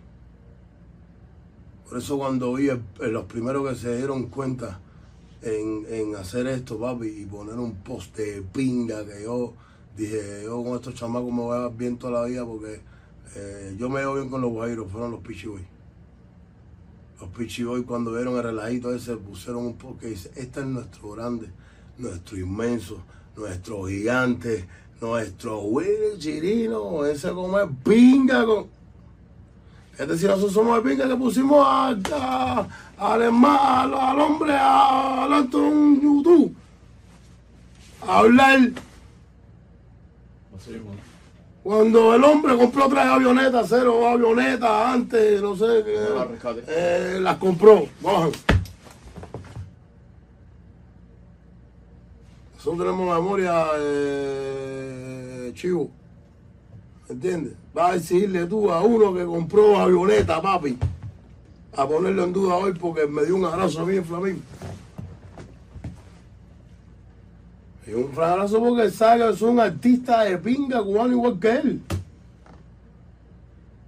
Por 1.88 1.97
eso 1.97 2.18
cuando 2.18 2.53
vi 2.53 2.69
los 2.99 3.23
primeros 3.26 3.69
que 3.69 3.76
se 3.76 3.95
dieron 3.95 4.23
cuenta 4.27 4.81
en, 5.43 5.85
en 5.88 6.14
hacer 6.18 6.45
esto, 6.47 6.77
papi, 6.77 7.07
y 7.07 7.26
poner 7.26 7.55
un 7.55 7.76
post 7.76 8.18
de 8.18 8.41
pinga 8.41 9.05
que 9.05 9.23
yo 9.23 9.53
dije, 9.95 10.41
yo 10.43 10.61
con 10.61 10.76
estos 10.76 10.95
chamacos 10.95 11.31
me 11.31 11.39
voy 11.41 11.55
a 11.55 11.61
dar 11.61 11.73
bien 11.73 11.97
toda 11.97 12.22
la 12.22 12.27
vida 12.27 12.45
porque 12.45 12.81
eh, 13.36 13.76
yo 13.80 13.90
me 13.90 14.00
veo 14.02 14.16
bien 14.16 14.30
con 14.30 14.41
los 14.41 14.52
guairos, 14.52 14.91
fueron 14.91 15.12
los 15.12 15.22
pichiboy. 15.22 15.62
Los 17.20 17.30
pichiboy 17.30 17.84
cuando 17.84 18.14
vieron 18.14 18.36
el 18.38 18.44
relajito 18.44 18.94
ese 18.94 19.16
pusieron 19.18 19.66
un 19.66 19.74
post 19.78 20.00
que 20.02 20.08
dice, 20.08 20.32
este 20.36 20.60
es 20.60 20.66
nuestro 20.66 21.12
grande, 21.12 21.50
nuestro 21.98 22.38
inmenso, 22.38 23.02
nuestro 23.36 23.86
gigante, 23.86 24.68
nuestro 25.02 25.62
Willy 25.62 26.18
Chirino, 26.20 27.06
ese 27.06 27.32
come 27.32 27.62
pinga 27.84 28.45
con... 28.45 28.68
Es 29.98 30.08
decir, 30.08 30.28
nosotros 30.28 30.54
somos 30.54 30.84
de 30.84 30.90
pinga 30.90 31.08
que 31.08 31.16
pusimos 31.16 31.64
a, 31.66 32.68
al, 32.98 33.22
hermano, 33.22 34.02
al 34.02 34.20
hombre 34.20 34.54
a- 34.54 35.22
adelante 35.24 35.56
de 35.58 35.64
un 35.64 36.02
YouTube 36.02 36.56
a 38.06 38.18
hablar. 38.20 38.60
Cuando 41.64 42.14
el 42.14 42.23
hombre 42.26 42.57
compró 42.57 42.90
tres 42.90 43.06
avionetas, 43.06 43.68
cero 43.69 44.06
avionetas 44.06 44.69
antes, 44.69 45.41
no 45.41 45.56
sé 45.56 45.84
qué. 45.85 45.98
No 46.10 46.27
eh, 46.68 47.19
las 47.22 47.38
compró. 47.38 47.85
Cojan. 48.02 48.31
Nosotros 52.56 52.85
tenemos 52.85 53.15
memoria 53.15 53.65
eh, 53.77 55.52
chivo. 55.56 55.90
¿Entiendes? 57.07 57.53
Vas 57.73 57.91
a 57.91 57.95
exigirle 57.95 58.45
tú 58.45 58.69
a 58.69 58.81
uno 58.81 59.14
que 59.14 59.23
compró 59.23 59.77
avioneta, 59.77 60.41
papi, 60.41 60.77
a 61.77 61.88
ponerlo 61.88 62.26
en 62.26 62.34
duda 62.34 62.56
hoy 62.56 62.73
porque 62.73 63.07
me 63.07 63.23
dio 63.26 63.38
un 63.38 63.45
abrazo 63.45 63.81
a 63.81 63.85
mí 63.85 63.95
en 63.95 64.06
Flamingo. 64.06 64.41
Y 67.85 67.93
un 67.93 68.11
abrazo 68.11 68.60
porque 68.60 68.89
que 68.89 69.30
es 69.30 69.41
un 69.41 69.60
artista 69.60 70.23
de 70.23 70.38
pinga 70.38 70.81
cubano 70.81 71.11
igual 71.11 71.39
que 71.39 71.51
él. 71.51 71.81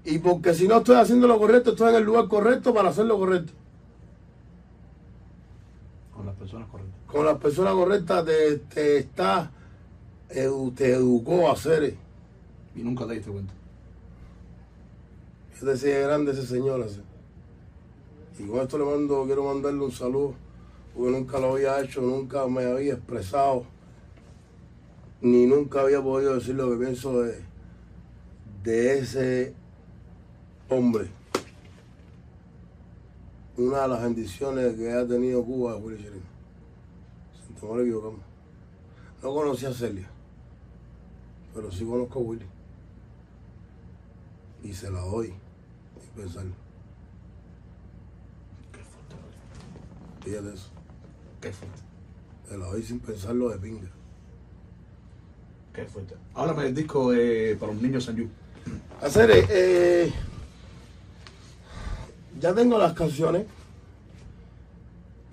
Y 0.04 0.20
porque 0.20 0.54
si 0.54 0.68
no 0.68 0.78
estoy 0.78 0.98
haciendo 0.98 1.28
lo 1.28 1.40
correcto, 1.40 1.72
estoy 1.72 1.90
en 1.90 1.96
el 1.96 2.04
lugar 2.04 2.28
correcto 2.28 2.74
para 2.74 2.90
hacer 2.90 3.06
lo 3.06 3.18
correcto. 3.18 3.54
Con 6.14 6.26
las 6.26 6.36
personas 6.36 6.68
correctas. 6.70 6.96
Con 7.08 7.26
las 7.26 7.38
personas 7.38 7.74
correctas 7.74 8.26
te, 8.26 8.58
te 8.58 8.98
está, 8.98 9.52
te 10.28 10.94
educó 10.94 11.50
a 11.50 11.54
hacer. 11.54 11.96
Y 12.76 12.84
nunca 12.84 13.08
te 13.08 13.14
diste 13.14 13.32
cuenta. 13.32 13.54
Yo 15.60 15.66
decía 15.68 16.00
grande 16.00 16.34
ese 16.34 16.46
señor 16.46 16.84
así. 16.84 17.02
Y 18.38 18.44
con 18.44 18.60
esto 18.60 18.78
le 18.78 18.84
mando, 18.84 19.24
quiero 19.26 19.46
mandarle 19.46 19.86
un 19.86 19.92
saludo, 19.92 20.34
porque 20.94 21.12
nunca 21.12 21.40
lo 21.40 21.54
había 21.54 21.80
hecho, 21.82 22.02
nunca 22.02 22.46
me 22.48 22.66
había 22.66 22.94
expresado, 22.94 23.66
ni 25.22 25.46
nunca 25.46 25.82
había 25.82 26.02
podido 26.02 26.36
decir 26.36 26.56
lo 26.56 26.70
que 26.70 26.78
pienso 26.78 27.22
de, 27.22 27.44
de 28.64 29.00
ese 29.00 29.54
hombre. 30.70 31.10
Una 33.58 33.84
de 33.84 33.88
las 33.88 34.02
bendiciones 34.02 34.76
que 34.76 34.92
ha 34.92 35.08
tenido 35.08 35.44
Cuba 35.44 35.78
es 35.78 35.84
Willy 35.84 35.98
Chirino. 35.98 36.26
Sin 37.46 37.56
temor 37.56 37.80
a 37.80 37.84
equivocarme. 37.84 38.24
No 39.24 39.34
conocí 39.34 39.66
a 39.66 39.74
Celia, 39.74 40.10
pero 41.54 41.72
sí 41.72 41.86
conozco 41.86 42.20
a 42.20 42.22
Willy. 42.22 42.46
Y 44.64 44.74
se 44.74 44.92
la 44.92 45.00
doy, 45.00 45.34
sin 46.02 46.10
pensarlo. 46.24 46.54
Qué 48.72 48.80
fuerte. 48.80 49.16
Fíjate 50.24 50.54
eso. 50.54 50.70
Qué 51.40 51.54
fuerte. 51.54 51.80
Se 52.50 52.58
la 52.58 52.66
doy 52.68 52.84
sin 52.84 53.00
pensarlo 53.00 53.50
de 53.50 53.58
pinga. 53.58 53.95
Qué 55.76 55.84
fuerte. 55.86 56.16
Háblame 56.34 56.64
del 56.64 56.76
disco 56.76 57.12
de, 57.12 57.58
para 57.60 57.74
los 57.74 57.82
niños 57.82 58.06
San 58.06 58.16
Yu. 58.16 58.30
Hacer, 59.02 59.30
eh, 59.30 59.46
eh, 59.50 60.14
ya 62.40 62.54
tengo 62.54 62.78
las 62.78 62.94
canciones. 62.94 63.46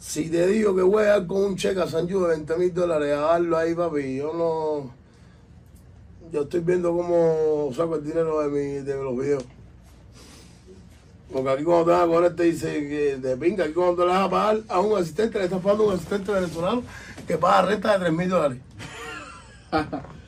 Si 0.01 0.29
te 0.29 0.49
digo 0.49 0.75
que 0.75 0.83
voy 0.83 1.05
a 1.05 1.11
dar 1.11 1.27
con 1.29 1.45
un 1.45 1.57
cheque 1.57 1.81
a 1.81 1.87
San 1.87 2.09
Yu 2.09 2.23
de 2.23 2.29
20 2.31 2.57
mil 2.57 2.75
dólares 2.75 3.17
a 3.17 3.21
darlo 3.21 3.57
ahí, 3.57 3.73
papi, 3.73 4.17
yo 4.17 4.33
no. 4.33 4.95
Yo 6.33 6.43
estoy 6.43 6.61
viendo 6.61 6.93
cómo 6.93 7.71
saco 7.75 7.97
el 7.97 8.05
dinero 8.05 8.41
de, 8.41 8.49
mi, 8.49 8.85
de 8.85 8.97
los 8.97 9.17
videos. 9.17 9.45
Porque 11.33 11.51
aquí 11.51 11.63
cuando 11.63 11.85
te 11.85 11.91
vas 11.93 12.03
a 12.03 12.07
cobrar 12.07 12.35
te 12.35 12.43
dice 12.43 12.89
que 12.89 13.17
de 13.17 13.37
pinga, 13.37 13.65
aquí 13.65 13.75
cuando 13.75 14.03
te 14.03 14.09
vas 14.09 14.27
a 14.27 14.31
pagar 14.31 14.61
a 14.69 14.81
un 14.81 14.99
asistente, 14.99 15.39
le 15.39 15.45
estás 15.45 15.61
pagando 15.61 15.85
a 15.85 15.87
un 15.89 15.95
asistente 15.95 16.33
venezolano 16.33 16.83
que 17.29 17.39
paga 17.39 17.69
renta 17.69 17.93
de 17.93 17.99
3 18.01 18.13
mil 18.13 18.29
dólares. 18.29 18.59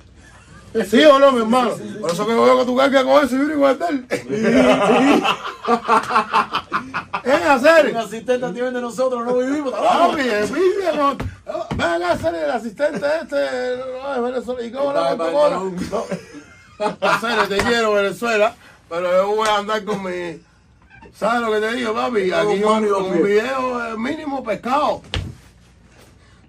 ¿Sí 0.83 1.05
o 1.05 1.19
no, 1.21 1.31
mi 1.33 1.41
hermano? 1.41 1.71
Por 2.01 2.11
eso 2.11 2.27
que 2.27 2.35
veo 2.35 2.59
que 2.59 2.65
tú 2.65 2.77
cargas 2.77 3.05
con 3.05 3.29
con 3.29 3.71
el 3.71 3.79
del. 3.79 4.07
Es 7.25 7.47
hacer. 7.47 7.91
Un 7.93 7.97
asistente 7.97 8.53
nivel 8.53 8.75
de 8.75 8.81
nosotros 8.81 9.25
no 9.25 9.37
vivimos. 9.37 9.73
Papi, 9.73 10.21
envidia, 10.23 10.93
no. 10.97 11.17
Ven 11.77 12.03
a 12.03 12.17
ser 12.19 12.35
el 12.35 12.51
asistente 12.51 13.07
este. 13.23 13.77
No, 14.03 14.15
es 14.17 14.23
Venezuela. 14.35 14.63
¿Y 14.65 14.73
cómo 14.73 14.93
no? 14.93 14.95
Para- 14.95 15.17
¿Cómo 15.17 15.43
para- 15.43 15.57
no? 15.57 15.71
No. 16.81 17.09
Hacer, 17.09 17.49
te 17.49 17.59
quiero, 17.59 17.93
Venezuela. 17.93 18.55
Pero 18.89 19.13
yo 19.13 19.37
voy 19.37 19.49
a 19.49 19.59
andar 19.59 19.85
con 19.85 20.03
mi. 20.03 20.41
¿Sabes 21.17 21.41
lo 21.41 21.53
que 21.53 21.61
te 21.61 21.73
digo, 21.75 21.95
papi? 21.95 22.33
Aquí 22.33 22.61
Con 22.61 22.83
mano 22.83 22.87
y 22.87 22.91
un, 22.91 23.23
video 23.23 23.87
eh, 23.87 23.97
mínimo 23.97 24.43
pescado. 24.43 25.03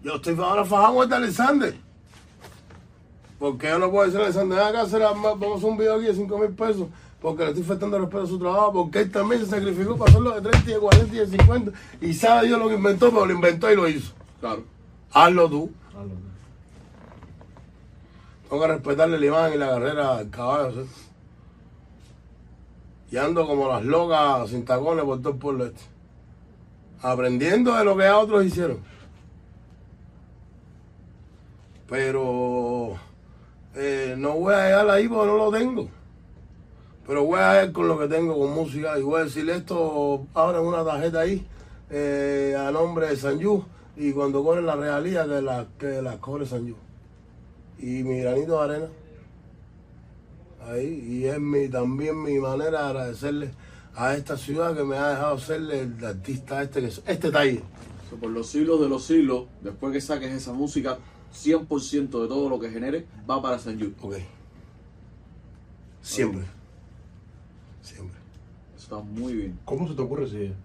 Yo 0.02 0.16
estoy 0.16 0.36
ahora 0.40 0.66
fajado 0.66 0.96
con 0.96 1.04
este 1.04 1.16
Alexander. 1.16 1.85
Porque 3.40 3.68
yo 3.68 3.80
no 3.80 3.92
puedo 3.92 4.10
decir 4.10 4.22
a 4.40 4.68
acá, 4.68 4.82
hacer, 4.82 5.02
vamos 5.02 5.26
a 5.26 5.56
hacer 5.56 5.70
un 5.70 5.78
video 5.78 5.96
aquí 5.96 6.06
de 6.06 6.16
5 6.16 6.38
mil 6.38 6.52
pesos. 6.52 6.88
Porque 7.22 7.44
le 7.44 7.50
estoy 7.50 7.64
faltando 7.64 7.98
respeto 7.98 8.24
a 8.24 8.28
su 8.28 8.40
trabajo. 8.40 8.74
Porque 8.74 9.00
él 9.00 9.12
también 9.12 9.42
se 9.42 9.48
sacrificó 9.48 9.98
para 9.98 10.12
hacerlo 10.12 10.32
de 10.32 10.42
30 10.42 10.70
y 10.70 10.74
de 10.74 10.80
40 10.80 11.16
y 11.16 11.20
de 11.20 11.28
50. 11.28 11.72
Y 12.02 12.14
sabe 12.14 12.48
Dios 12.48 12.60
lo 12.60 12.70
que 12.70 12.76
inventó, 12.76 13.10
pero 13.10 13.26
lo 13.26 13.34
inventó 13.34 13.72
y 13.72 13.76
lo 13.76 13.88
hizo. 13.90 14.14
Claro. 14.40 14.64
Hazlo 15.12 15.50
tú. 15.50 15.72
Háblame. 15.90 16.26
Tengo 18.50 18.62
que 18.62 18.68
respetarle 18.68 19.20
la 19.20 19.26
imagen 19.26 19.54
y 19.54 19.58
la 19.58 19.70
carrera 19.70 20.18
al 20.18 20.30
caballo. 20.30 20.84
¿sí? 20.84 20.90
Y 23.12 23.18
ando 23.18 23.46
como 23.48 23.68
las 23.68 23.84
locas 23.84 24.50
sin 24.50 24.66
tacones 24.66 25.04
por 25.04 25.20
todo 25.20 25.34
el 25.34 25.40
pueblo 25.40 25.66
este. 25.66 25.82
Aprendiendo 27.02 27.76
de 27.76 27.84
lo 27.84 27.98
que 27.98 28.10
otros 28.10 28.46
hicieron. 28.46 28.80
Pero 31.88 32.98
eh, 33.76 34.16
no 34.18 34.34
voy 34.34 34.54
a 34.54 34.66
llegar 34.66 34.90
ahí 34.90 35.08
porque 35.08 35.28
no 35.28 35.38
lo 35.38 35.52
tengo. 35.52 35.90
Pero 37.06 37.26
voy 37.26 37.40
a 37.40 37.64
ir 37.64 37.72
con 37.72 37.88
lo 37.88 38.00
que 38.00 38.08
tengo, 38.08 38.38
con 38.38 38.54
música. 38.54 38.98
Y 38.98 39.04
voy 39.04 39.22
a 39.22 39.26
decirle 39.26 39.58
esto 39.58 40.26
ahora 40.34 40.60
en 40.60 40.66
una 40.66 40.84
tarjeta 40.84 41.20
ahí, 41.20 41.46
eh, 41.90 42.56
a 42.58 42.72
nombre 42.72 43.08
de 43.08 43.16
San 43.16 43.40
Yu. 43.40 43.64
Y 43.96 44.12
cuando 44.12 44.44
cobren 44.44 44.66
la 44.66 44.76
realía, 44.76 45.26
que 45.26 45.42
la, 45.42 45.68
que 45.78 46.02
la 46.02 46.18
cobre 46.20 46.46
San 46.46 46.66
Yu 46.66 46.76
y 47.80 48.04
mi 48.04 48.20
granito 48.20 48.58
de 48.58 48.74
arena. 48.74 48.88
Ahí, 50.68 51.06
y 51.08 51.26
es 51.26 51.40
mi, 51.40 51.68
también 51.70 52.22
mi 52.22 52.40
manera 52.40 52.72
de 52.82 52.88
agradecerle 52.88 53.52
a 53.96 54.16
esta 54.16 54.36
ciudad 54.38 54.76
que 54.76 54.84
me 54.84 54.98
ha 54.98 55.10
dejado 55.10 55.38
serle 55.38 55.82
el 55.82 56.04
artista 56.04 56.64
este 56.64 56.82
que 56.82 56.92
soy. 56.92 57.04
Este 57.08 57.32
taller. 57.32 57.62
Por 58.20 58.30
los 58.30 58.48
siglos 58.48 58.80
de 58.80 58.88
los 58.88 59.04
siglos, 59.04 59.46
después 59.62 59.92
que 59.92 60.02
saques 60.02 60.32
esa 60.32 60.54
música, 60.54 60.98
100% 61.36 62.22
de 62.22 62.28
todo 62.28 62.50
lo 62.50 62.60
que 62.60 62.70
genere 62.70 63.06
va 63.30 63.42
para 63.42 63.60
San 63.60 63.78
Yu. 63.78 63.94
Ok. 64.02 64.16
Siempre. 66.02 66.46
Siempre. 67.82 68.18
Eso 68.76 68.84
está 68.84 68.98
muy 68.98 69.34
bien. 69.34 69.60
¿Cómo 69.66 69.88
se 69.88 69.96
te 69.96 70.02
ocurre 70.02 70.26
esa 70.26 70.36
idea? 70.36 70.56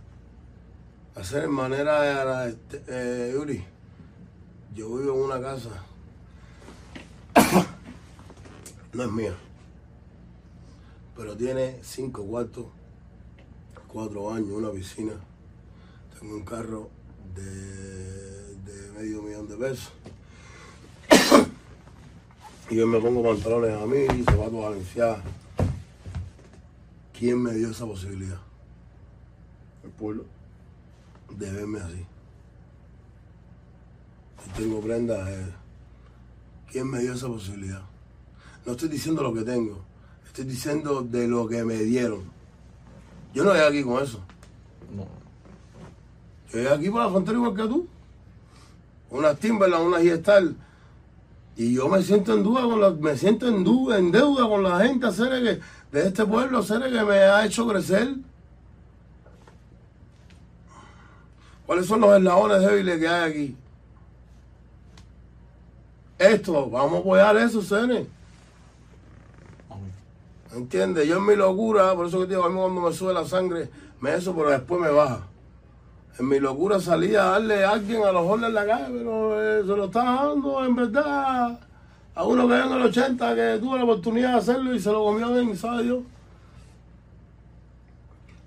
Hacer 1.14 1.44
en 1.44 1.52
manera 1.52 2.02
de 2.02 2.10
agradecer. 2.10 2.84
Eh, 2.88 3.32
Yuri, 3.34 3.64
yo 4.74 4.96
vivo 4.96 5.14
en 5.14 5.20
una 5.24 5.40
casa. 5.40 5.70
no 8.92 9.02
es 9.02 9.10
mía. 9.10 9.34
Pero 11.16 11.36
tiene 11.36 11.78
cinco 11.82 12.24
cuartos, 12.24 12.66
cuatro 13.88 14.24
baños, 14.24 14.50
una 14.50 14.70
piscina. 14.70 15.12
Tengo 16.18 16.36
un 16.36 16.44
carro 16.44 16.90
de, 17.34 18.54
de 18.56 18.92
medio 18.92 19.22
millón 19.22 19.48
de 19.48 19.56
pesos. 19.56 19.92
Y 22.70 22.76
yo 22.76 22.86
me 22.86 23.00
pongo 23.00 23.22
pantalones 23.22 23.76
a 23.76 23.84
mí 23.84 23.98
y 24.16 24.22
zapatos 24.22 24.62
valencianos. 24.62 25.18
¿Quién 27.18 27.42
me 27.42 27.52
dio 27.52 27.70
esa 27.70 27.84
posibilidad? 27.84 28.38
El 29.82 29.90
pueblo. 29.90 30.24
de 31.36 31.50
verme 31.50 31.80
así. 31.80 32.06
Si 34.44 34.50
tengo 34.50 34.80
prendas, 34.80 35.28
eh, 35.28 35.52
¿quién 36.70 36.88
me 36.88 37.00
dio 37.00 37.12
esa 37.12 37.26
posibilidad? 37.26 37.82
No 38.64 38.72
estoy 38.72 38.88
diciendo 38.88 39.22
lo 39.22 39.34
que 39.34 39.42
tengo, 39.42 39.84
estoy 40.26 40.44
diciendo 40.44 41.02
de 41.02 41.26
lo 41.26 41.48
que 41.48 41.64
me 41.64 41.76
dieron. 41.76 42.22
Yo 43.34 43.44
no 43.44 43.52
llegué 43.52 43.66
aquí 43.66 43.82
con 43.82 44.02
eso. 44.02 44.20
No. 44.94 45.06
Yo 46.52 46.58
llegué 46.58 46.68
aquí 46.68 46.88
por 46.88 47.02
la 47.02 47.10
frontera 47.10 47.36
igual 47.36 47.54
que 47.54 47.62
tú. 47.62 47.88
Unas 49.10 49.38
Timberland, 49.38 49.86
unas 49.86 50.02
Gestal. 50.02 50.56
Y 51.60 51.74
yo 51.74 51.90
me 51.90 52.02
siento 52.02 52.32
en 52.32 52.42
duda 52.42 52.62
con 52.62 52.80
la, 52.80 52.88
me 52.88 53.18
siento 53.18 53.46
en 53.46 53.62
duda, 53.62 53.98
en 53.98 54.10
deuda 54.10 54.48
con 54.48 54.62
la 54.62 54.80
gente, 54.80 55.12
seres 55.12 55.42
que, 55.42 55.60
de 55.94 56.08
este 56.08 56.24
pueblo, 56.24 56.62
seres 56.62 56.90
que 56.90 57.04
me 57.04 57.18
ha 57.18 57.44
hecho 57.44 57.68
crecer. 57.68 58.14
¿Cuáles 61.66 61.84
son 61.84 62.00
los 62.00 62.16
eslabones 62.16 62.60
débiles 62.62 62.98
que 62.98 63.06
hay 63.06 63.30
aquí? 63.30 63.56
Esto, 66.18 66.70
vamos 66.70 66.94
a 66.94 66.98
apoyar 67.00 67.36
eso. 67.36 67.60
Amén. 67.76 68.08
¿Entiendes? 70.54 71.06
Yo 71.06 71.18
en 71.18 71.26
mi 71.26 71.36
locura, 71.36 71.94
por 71.94 72.06
eso 72.06 72.20
que 72.20 72.26
digo, 72.28 72.42
a 72.42 72.48
mí 72.48 72.56
cuando 72.56 72.80
me 72.80 72.92
sube 72.94 73.12
la 73.12 73.26
sangre, 73.26 73.68
me 74.00 74.14
eso, 74.14 74.34
pero 74.34 74.48
después 74.48 74.80
me 74.80 74.88
baja. 74.88 75.26
En 76.18 76.28
mi 76.28 76.38
locura 76.38 76.80
salí 76.80 77.14
a 77.14 77.24
darle 77.24 77.64
a 77.64 77.70
alguien 77.70 78.02
a 78.04 78.12
los 78.12 78.26
jóvenes 78.26 78.48
en 78.48 78.54
la 78.54 78.66
calle, 78.66 78.86
pero 78.98 79.42
eh, 79.42 79.62
se 79.62 79.76
lo 79.76 79.84
está 79.86 80.04
dando 80.04 80.64
en 80.64 80.76
verdad 80.76 81.60
a 82.14 82.24
uno 82.24 82.48
que 82.48 82.54
en 82.54 82.72
el 82.72 82.82
80 82.82 83.34
que 83.34 83.58
tuvo 83.60 83.76
la 83.76 83.84
oportunidad 83.84 84.32
de 84.32 84.38
hacerlo 84.38 84.74
y 84.74 84.80
se 84.80 84.92
lo 84.92 85.04
comió 85.04 85.32
bien, 85.32 85.56
¿sabe 85.56 85.84
Dios? 85.84 86.02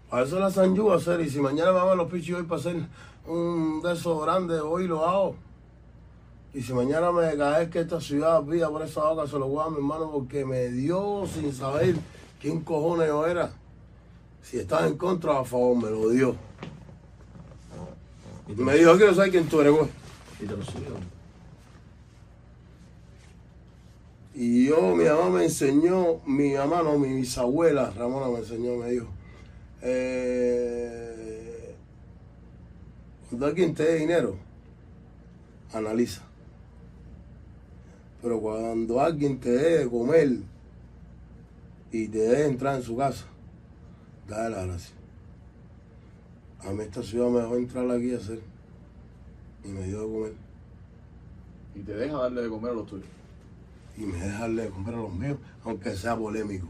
Para 0.10 0.26
eso 0.26 0.40
la 0.40 0.52
San 0.52 0.76
Yu 0.76 0.92
hacer, 0.92 1.22
y 1.22 1.30
si 1.30 1.40
mañana 1.40 1.72
me 1.72 1.80
van 1.80 1.98
los 1.98 2.12
pichos 2.12 2.38
hoy 2.38 2.44
para 2.44 2.62
hacer 2.62 2.76
un 3.26 3.82
de 3.82 3.94
esos 3.94 4.24
grandes, 4.24 4.62
hoy 4.62 4.88
lo 4.88 5.04
hago. 5.04 5.36
Y 6.54 6.62
si 6.62 6.72
mañana 6.72 7.12
me 7.12 7.36
cae 7.36 7.68
que 7.72 7.80
esta 7.80 8.00
ciudad 8.00 8.44
vida 8.44 8.70
por 8.70 8.84
esa 8.84 9.10
boca, 9.10 9.26
se 9.26 9.40
lo 9.40 9.48
voy 9.48 9.66
a 9.66 9.70
mi 9.72 9.78
hermano 9.78 10.12
porque 10.12 10.46
me 10.46 10.68
dio 10.68 11.26
sin 11.26 11.52
saber 11.52 11.96
quién 12.40 12.62
cojones 12.62 13.08
yo 13.08 13.26
era. 13.26 13.54
Si 14.44 14.60
estaba 14.60 14.86
en 14.86 14.98
contra 14.98 15.40
a 15.40 15.44
favor, 15.44 15.78
me 15.78 15.90
lo 15.90 16.10
dio. 16.10 16.36
Y 18.48 18.54
me 18.62 18.76
dijo, 18.76 18.96
quiero 18.98 19.14
saber 19.16 19.32
quién 19.32 19.48
tú 19.48 19.62
eres, 19.62 19.74
güey. 19.74 19.88
y 20.42 20.46
te 20.46 20.58
lo 20.58 20.64
subió. 20.64 21.14
Y 24.36 24.66
yo, 24.68 24.96
mi 24.96 25.06
mamá 25.06 25.30
me 25.30 25.44
enseñó, 25.44 26.20
mi 26.26 26.54
mamá 26.54 26.82
no, 26.82 26.98
mi 26.98 27.14
bisabuela, 27.14 27.92
Ramona 27.92 28.30
me 28.30 28.40
enseñó, 28.40 28.78
me 28.78 28.90
dijo, 28.90 29.06
eh, 29.84 31.76
cuando 33.30 33.46
alguien 33.46 33.76
te 33.76 33.84
dé 33.84 34.00
dinero, 34.00 34.38
analiza. 35.72 36.24
Pero 38.24 38.40
cuando 38.40 39.02
alguien 39.02 39.40
te 39.40 39.52
dé 39.52 39.80
de 39.80 39.90
comer 39.90 40.38
y 41.92 42.08
te 42.08 42.18
dé 42.18 42.46
entrar 42.48 42.78
en 42.78 42.84
su 42.84 42.98
casa, 42.98 43.26
dale 44.28 44.56
la 44.56 44.66
gracia. 44.66 44.93
A 46.66 46.72
mí 46.72 46.82
esta 46.84 47.04
ciudad 47.04 47.30
me 47.30 47.42
dejó 47.42 47.58
entrar 47.58 47.92
aquí 47.92 48.14
a 48.14 48.18
hacer 48.18 48.40
y 49.66 49.68
me 49.68 49.84
dio 49.84 50.02
de 50.02 50.14
comer. 50.14 50.34
Y 51.76 51.80
te 51.80 51.94
deja 51.94 52.18
darle 52.18 52.42
de 52.44 52.50
comer 52.50 52.72
a 52.72 52.76
los 52.76 52.86
tuyos. 52.88 53.08
y 53.96 54.02
me 54.02 54.18
dejarle 54.18 54.70
comprar 54.70 54.98
los 54.98 55.14
míos, 55.14 55.38
aunque 55.64 55.96
sea 55.96 56.18
polémico. 56.18 56.68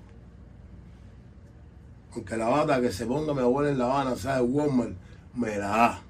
Aunque 2.13 2.37
la 2.37 2.49
bata 2.49 2.81
que 2.81 2.91
se 2.91 3.05
ponga 3.05 3.33
mi 3.33 3.39
abuela 3.39 3.69
en 3.69 3.77
La 3.77 3.85
Habana 3.85 4.15
sea 4.15 4.35
de 4.35 4.41
Walmart, 4.41 4.93
me 5.33 5.57
la 5.57 5.67
da. 5.67 6.01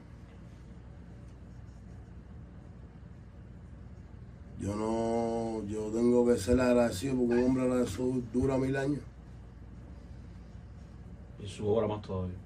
Yo 4.59 4.75
no, 4.75 5.63
yo 5.67 5.89
tengo 5.91 6.25
que 6.25 6.37
ser 6.37 6.59
agradecido 6.59 7.15
porque 7.15 7.33
un 7.35 7.43
hombre 7.43 7.63
agradecido 7.63 8.21
dura 8.33 8.57
mil 8.57 8.75
años. 8.75 9.01
Y 11.43 11.47
su 11.47 11.67
obra 11.67 11.87
más 11.87 12.01
todavía. 12.01 12.42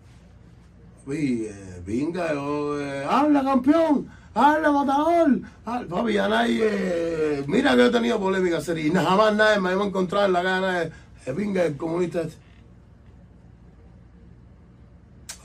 Papi, 1.07 1.45
eh, 1.45 1.81
venga, 1.85 2.33
yo, 2.33 2.81
eh, 2.81 3.05
habla 3.09 3.41
campeón, 3.41 4.09
habla 4.33 4.71
matador, 4.73 5.39
habla, 5.63 5.87
papi, 5.87 6.13
ya 6.13 6.27
nadie, 6.27 6.67
eh, 6.69 7.43
mira 7.47 7.71
que 7.71 7.77
yo 7.77 7.85
he 7.85 7.89
tenido 7.91 8.19
polémica 8.19 8.59
seria 8.59 8.87
y 8.87 8.91
jamás 8.91 9.33
nadie 9.33 9.61
me 9.61 9.73
va 9.73 9.85
a 9.85 9.87
encontrar 9.87 10.25
en 10.25 10.33
la 10.33 10.43
gana 10.43 10.79
de, 10.81 10.91
venga, 11.31 11.63
el 11.63 11.77
comunista 11.77 12.23
este. 12.23 12.35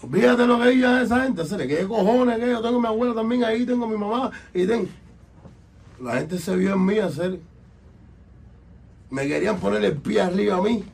Olvídate 0.02 0.47
lo 0.48 0.59
que 0.59 0.68
diga 0.70 1.01
esa 1.01 1.22
gente, 1.22 1.44
serio, 1.44 1.68
que 1.68 1.86
cojones 1.86 2.40
que 2.40 2.51
yo 2.51 2.60
tengo 2.60 2.80
mi 2.80 2.89
abuela 2.89 3.14
también 3.14 3.44
ahí, 3.44 3.64
tengo 3.64 3.84
a 3.84 3.89
mi 3.89 3.97
mamá 3.97 4.32
y 4.52 4.66
tengo. 4.66 4.89
La 6.01 6.14
gente 6.14 6.39
se 6.39 6.56
vio 6.56 6.74
en 6.74 6.84
mí, 6.84 6.97
serio. 7.14 7.39
Me 9.10 9.28
querían 9.28 9.60
poner 9.60 9.84
el 9.84 9.97
pie 9.97 10.22
arriba 10.22 10.56
a 10.56 10.62
mí. 10.62 10.84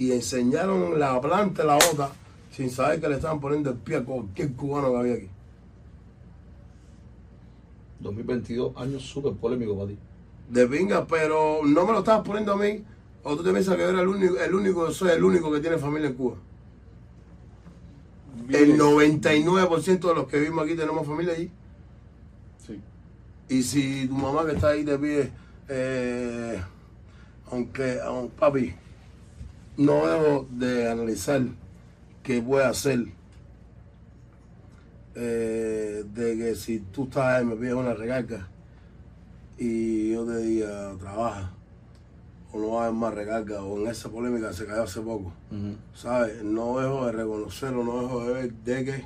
Y 0.00 0.12
enseñaron 0.12 0.98
la 0.98 1.20
planta 1.20 1.62
la 1.62 1.76
otra 1.76 2.10
sin 2.50 2.70
saber 2.70 3.02
que 3.02 3.08
le 3.10 3.16
estaban 3.16 3.38
poniendo 3.38 3.68
el 3.68 3.76
pie 3.76 3.96
a 3.96 4.02
cualquier 4.02 4.54
cubano 4.54 4.92
que 4.92 4.96
había 4.96 5.14
aquí. 5.14 5.28
2022, 8.00 8.78
años 8.78 9.02
súper 9.02 9.34
polémico 9.34 9.76
para 9.76 9.88
ti. 9.88 9.98
De 10.48 10.66
pinga, 10.66 11.06
pero 11.06 11.60
no 11.66 11.84
me 11.84 11.92
lo 11.92 11.98
estabas 11.98 12.26
poniendo 12.26 12.54
a 12.54 12.56
mí, 12.56 12.82
o 13.22 13.36
tú 13.36 13.44
te 13.44 13.50
piensas 13.52 13.76
que 13.76 13.82
yo 13.82 13.90
era 13.90 14.00
el 14.00 14.08
único, 14.08 14.38
el 14.38 14.54
único, 14.54 14.90
soy 14.90 15.10
el 15.10 15.22
único 15.22 15.52
que 15.52 15.60
tiene 15.60 15.76
familia 15.76 16.08
en 16.08 16.14
Cuba. 16.14 16.36
El 18.48 18.78
99% 18.78 20.00
de 20.00 20.14
los 20.14 20.26
que 20.26 20.38
vivimos 20.38 20.64
aquí 20.64 20.76
tenemos 20.76 21.06
familia 21.06 21.34
allí. 21.34 21.50
Sí. 22.66 22.80
Y 23.50 23.62
si 23.62 24.08
tu 24.08 24.14
mamá 24.14 24.46
que 24.46 24.52
está 24.52 24.68
ahí 24.68 24.82
te 24.82 24.96
pide, 24.96 25.30
eh, 25.68 26.58
aunque, 27.50 28.00
aunque, 28.00 28.34
papi, 28.38 28.74
no 29.80 30.06
dejo 30.06 30.46
de 30.50 30.90
analizar 30.90 31.40
qué 32.22 32.42
puede 32.42 32.66
hacer 32.66 33.06
eh, 35.14 36.04
de 36.06 36.36
que 36.36 36.54
si 36.54 36.80
tú 36.80 37.04
estás 37.04 37.38
ahí 37.38 37.46
me 37.46 37.56
pides 37.56 37.72
una 37.72 37.94
recarga 37.94 38.46
y 39.56 40.12
yo 40.12 40.26
te 40.26 40.36
diga 40.36 40.94
trabaja 40.98 41.52
o 42.52 42.58
no 42.58 42.78
a 42.78 42.84
haber 42.84 42.94
más 42.94 43.14
recarga 43.14 43.62
o 43.62 43.78
en 43.78 43.86
esa 43.86 44.10
polémica 44.10 44.52
se 44.52 44.66
cayó 44.66 44.82
hace 44.82 45.00
poco. 45.00 45.32
¿sabes? 45.94 46.42
No 46.44 46.78
dejo 46.78 47.06
de 47.06 47.12
reconocerlo, 47.12 47.82
no 47.82 48.02
dejo 48.02 48.24
de 48.26 48.32
ver 48.34 48.52
de 48.52 48.84
que 48.84 49.04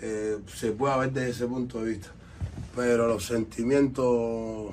eh, 0.00 0.38
se 0.46 0.72
pueda 0.72 0.98
ver 0.98 1.12
desde 1.12 1.30
ese 1.30 1.46
punto 1.46 1.82
de 1.82 1.92
vista. 1.92 2.08
Pero 2.76 3.06
los 3.06 3.24
sentimientos 3.24 4.72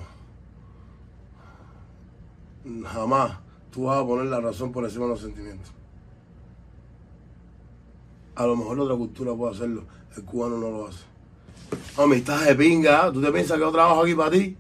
jamás 2.86 3.38
tú 3.72 3.84
vas 3.84 4.02
a 4.02 4.06
poner 4.06 4.26
la 4.26 4.40
razón 4.40 4.72
por 4.72 4.84
encima 4.84 5.06
de 5.06 5.12
los 5.12 5.22
sentimientos. 5.22 5.72
A 8.36 8.46
lo 8.46 8.56
mejor 8.56 8.78
la 8.78 8.84
otra 8.84 8.96
cultura 8.96 9.34
puede 9.34 9.56
hacerlo, 9.56 9.84
el 10.16 10.24
cubano 10.24 10.58
no 10.58 10.70
lo 10.70 10.88
hace. 10.88 11.04
Amistad 11.98 12.46
de 12.46 12.56
pinga, 12.56 13.12
tú 13.12 13.22
te 13.22 13.32
piensas 13.32 13.58
que 13.58 13.64
yo 13.64 13.72
trabajo 13.72 14.04
aquí 14.04 14.16
para 14.16 14.32
ti, 14.32 14.56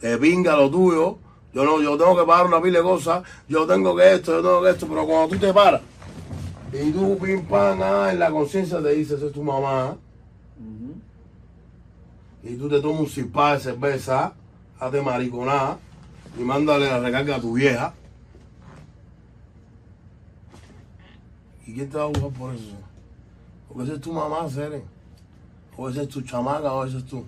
de 0.00 0.18
pinga 0.18 0.56
lo 0.56 0.70
tuyo, 0.70 1.18
yo 1.52 1.64
no, 1.64 1.80
yo 1.80 1.96
tengo 1.96 2.16
que 2.16 2.26
pagar 2.26 2.46
una 2.46 2.60
pila 2.60 2.78
de 2.78 2.84
cosas, 2.84 3.22
yo 3.48 3.66
tengo 3.66 3.94
que 3.94 4.14
esto, 4.14 4.32
yo 4.32 4.42
tengo 4.42 4.62
que 4.62 4.70
esto, 4.70 4.86
pero 4.88 5.06
cuando 5.06 5.28
tú 5.28 5.38
te 5.38 5.54
paras 5.54 5.80
y 6.72 6.90
tú 6.90 7.16
pim 7.18 7.46
pam, 7.46 7.80
ah, 7.82 8.08
en 8.10 8.18
la 8.18 8.30
conciencia 8.30 8.82
te 8.82 8.90
dice, 8.90 9.14
esa 9.14 9.26
es 9.26 9.32
tu 9.32 9.44
mamá, 9.44 9.96
y 12.42 12.56
tú 12.56 12.68
te 12.68 12.80
tomas 12.80 13.00
un 13.00 13.06
cipá 13.06 13.54
de 13.54 13.60
cerveza, 13.60 14.34
hazte 14.78 15.00
mariconada 15.00 15.78
y 16.38 16.42
mándale 16.42 16.86
la 16.86 17.00
recarga 17.00 17.36
a 17.36 17.40
tu 17.40 17.54
vieja. 17.54 17.94
¿Y 21.66 21.74
quién 21.74 21.88
te 21.88 21.96
va 21.96 22.04
a 22.04 22.06
buscar 22.06 22.30
por 22.30 22.54
eso? 22.54 22.76
Porque 23.68 23.84
esa 23.84 23.94
es 23.94 24.00
tu 24.00 24.12
mamá, 24.12 24.48
Seren. 24.48 24.84
O 25.76 25.88
esa 25.88 26.02
es 26.02 26.08
tu 26.08 26.22
chamaca, 26.22 26.72
o 26.72 26.84
esa 26.84 26.98
es 26.98 27.06
tú. 27.06 27.24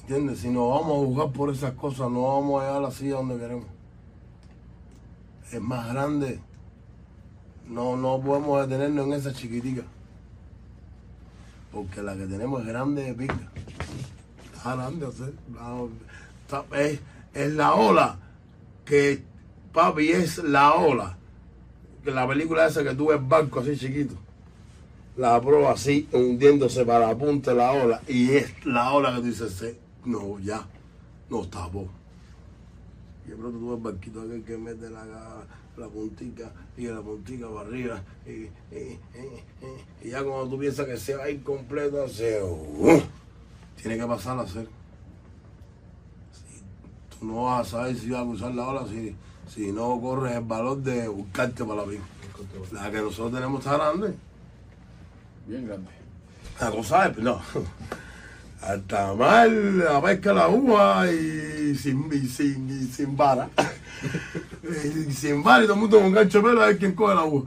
¿Entiendes? 0.00 0.38
Si 0.40 0.48
nos 0.48 0.68
vamos 0.70 0.96
a 1.02 1.06
buscar 1.06 1.32
por 1.32 1.50
esas 1.50 1.72
cosas, 1.72 2.10
no 2.10 2.22
vamos 2.22 2.62
a 2.62 2.66
llegar 2.66 2.84
a 2.84 3.16
donde 3.16 3.38
queremos. 3.38 3.66
Es 5.52 5.60
más 5.60 5.88
grande. 5.92 6.40
No, 7.68 7.96
no 7.96 8.20
podemos 8.20 8.60
detenernos 8.68 9.06
en 9.06 9.12
esa 9.14 9.32
chiquitica. 9.32 9.82
Porque 11.72 12.02
la 12.02 12.14
que 12.16 12.26
tenemos 12.26 12.60
es 12.62 12.68
grande 12.68 13.02
de 13.02 13.14
pica. 13.14 13.50
Está 14.54 14.76
grande, 14.76 15.06
la- 15.52 16.64
es, 16.80 17.00
es 17.34 17.52
la 17.52 17.74
ola 17.74 18.18
que, 18.84 19.22
papi, 19.72 20.10
es 20.10 20.38
la 20.38 20.74
ola. 20.74 21.18
La 22.06 22.26
película 22.26 22.66
esa 22.66 22.82
que 22.84 22.94
tú 22.94 23.08
ves 23.08 23.18
barco 23.26 23.60
así 23.60 23.76
chiquito. 23.76 24.14
La 25.16 25.40
proa 25.40 25.72
así, 25.72 26.08
hundiéndose 26.12 26.84
para 26.84 27.08
la 27.08 27.16
punta 27.16 27.52
de 27.52 27.56
la 27.56 27.72
ola. 27.72 28.02
Y 28.06 28.32
es 28.32 28.66
la 28.66 28.92
ola 28.92 29.10
que 29.14 29.20
tú 29.22 29.26
dices, 29.26 29.52
"Sí, 29.52 29.76
no, 30.04 30.38
ya, 30.38 30.66
no 31.30 31.46
tapó. 31.48 31.88
Y 33.26 33.30
de 33.30 33.36
pronto 33.36 33.58
tú 33.58 33.68
ves 33.70 33.76
el 33.78 33.82
barquito 33.82 34.20
aquel 34.22 34.44
que 34.44 34.56
mete 34.58 34.90
la, 34.90 35.04
la 35.76 35.88
puntica 35.88 36.52
y 36.76 36.86
la 36.86 37.00
puntica 37.00 37.48
para 37.48 37.60
arriba. 37.68 38.02
Y, 38.26 38.30
y- 38.74 38.98
y- 40.04 40.10
ya 40.10 40.22
cuando 40.22 40.48
tú 40.50 40.58
piensas 40.58 40.86
que 40.86 40.96
se 40.96 41.16
va 41.16 41.24
a 41.24 41.30
ir 41.30 41.42
completo, 41.42 42.04
hace, 42.04 42.42
uh, 42.42 43.00
tiene 43.80 43.96
que 43.98 44.06
pasar 44.06 44.38
a 44.38 44.42
hacer. 44.42 44.68
Tú 47.18 47.26
no 47.26 47.44
vas 47.44 47.66
a 47.66 47.70
saber 47.70 47.96
si 47.96 48.10
vas 48.10 48.22
a 48.22 48.26
cruzar 48.26 48.54
la 48.54 48.68
ola 48.68 48.86
si, 48.86 49.14
si 49.48 49.72
no 49.72 50.00
corres 50.00 50.36
el 50.36 50.44
valor 50.44 50.78
de 50.78 51.08
buscarte 51.08 51.64
para 51.64 51.82
la 51.82 51.88
pica. 51.88 52.04
La 52.72 52.90
que 52.90 52.98
nosotros 53.00 53.32
tenemos 53.32 53.60
está 53.64 53.76
grande. 53.76 54.14
Bien 55.46 55.66
grande. 55.66 55.90
La 56.60 56.70
cosa 56.70 57.06
es, 57.06 57.18
no. 57.18 57.40
Hasta 58.60 59.14
mal 59.14 59.78
la 59.78 60.00
pesca 60.02 60.32
la 60.32 60.48
uva 60.48 61.10
y 61.10 61.74
sin, 61.76 62.08
y 62.12 62.26
sin, 62.26 62.68
y 62.70 62.86
sin 62.86 63.16
vara. 63.16 63.48
y 65.08 65.12
sin 65.12 65.42
vara 65.42 65.60
y 65.64 65.66
todo 65.66 65.74
el 65.74 65.80
mundo 65.80 66.00
con 66.00 66.12
gancho 66.12 66.38
de 66.38 66.44
pelo 66.44 66.62
a 66.62 66.66
ver 66.66 66.78
quién 66.78 66.94
coge 66.94 67.14
la 67.14 67.24
uva. 67.24 67.46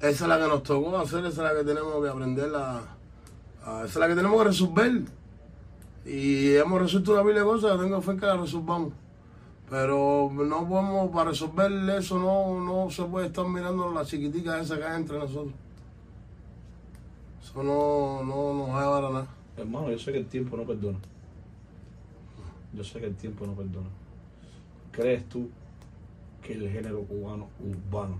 Esa 0.00 0.24
es 0.24 0.28
la 0.28 0.38
que 0.38 0.48
nos 0.48 0.62
tocó 0.62 0.98
hacer, 0.98 1.20
esa 1.20 1.28
es 1.28 1.36
la 1.38 1.58
que 1.58 1.64
tenemos 1.64 2.02
que 2.02 2.08
aprender 2.10 2.50
a, 2.54 2.78
a- 3.64 3.78
esa 3.78 3.86
es 3.86 3.96
la 3.96 4.08
que 4.08 4.14
tenemos 4.14 4.38
que 4.38 4.48
resolver. 4.48 5.02
Y 6.04 6.54
hemos 6.56 6.82
resuelto 6.82 7.12
una 7.14 7.22
pila 7.22 7.38
de 7.40 7.44
cosas, 7.46 7.80
tengo 7.80 8.02
fe 8.02 8.16
que 8.16 8.26
la 8.26 8.36
resolvamos. 8.36 8.92
Pero 9.74 10.30
no 10.32 10.68
podemos, 10.68 11.10
para 11.10 11.30
resolver 11.30 11.72
eso 11.98 12.16
no, 12.16 12.60
no 12.60 12.88
se 12.92 13.02
puede 13.06 13.26
estar 13.26 13.44
mirando 13.44 13.92
la 13.92 14.04
chiquitica 14.04 14.60
esa 14.60 14.76
que 14.76 14.84
hay 14.84 15.00
entre 15.00 15.18
nosotros. 15.18 15.52
Eso 17.42 17.60
no, 17.60 18.22
no 18.22 18.54
nos 18.54 18.68
va 18.68 18.78
a 18.78 18.84
llevar 18.84 19.04
a 19.04 19.10
nada. 19.10 19.26
Hermano, 19.56 19.90
yo 19.90 19.98
sé 19.98 20.12
que 20.12 20.18
el 20.18 20.26
tiempo 20.26 20.56
no 20.56 20.62
perdona. 20.62 21.00
Yo 22.72 22.84
sé 22.84 23.00
que 23.00 23.06
el 23.06 23.16
tiempo 23.16 23.48
no 23.48 23.54
perdona. 23.54 23.88
¿Crees 24.92 25.28
tú 25.28 25.48
que 26.40 26.52
el 26.52 26.70
género 26.70 27.02
cubano 27.02 27.48
urbano, 27.58 28.18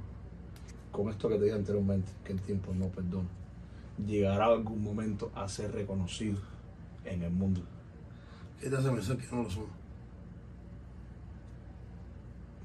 con 0.90 1.08
esto 1.08 1.28
que 1.28 1.36
te 1.36 1.44
dije 1.44 1.54
anteriormente, 1.54 2.10
que 2.24 2.32
el 2.32 2.40
tiempo 2.40 2.74
no 2.74 2.88
perdona, 2.88 3.28
llegará 4.04 4.46
algún 4.46 4.82
momento 4.82 5.30
a 5.36 5.46
ser 5.48 5.70
reconocido 5.70 6.40
en 7.04 7.22
el 7.22 7.30
mundo. 7.30 7.60
¿Qué 8.60 8.68
te 8.68 8.76
hace 8.76 8.90
pensar 8.90 9.16
que 9.18 9.26
no 9.30 9.44
lo 9.44 9.50
son? 9.50 9.83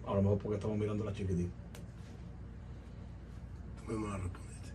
A 0.10 0.14
lo 0.16 0.24
mejor 0.24 0.38
porque 0.40 0.56
estamos 0.56 0.76
mirando 0.78 1.04
a 1.04 1.08
la 1.08 1.14
chiquitita. 1.14 1.52
Tú 3.86 3.92
mismo 3.92 4.08
la 4.08 4.18
respondiste. 4.18 4.70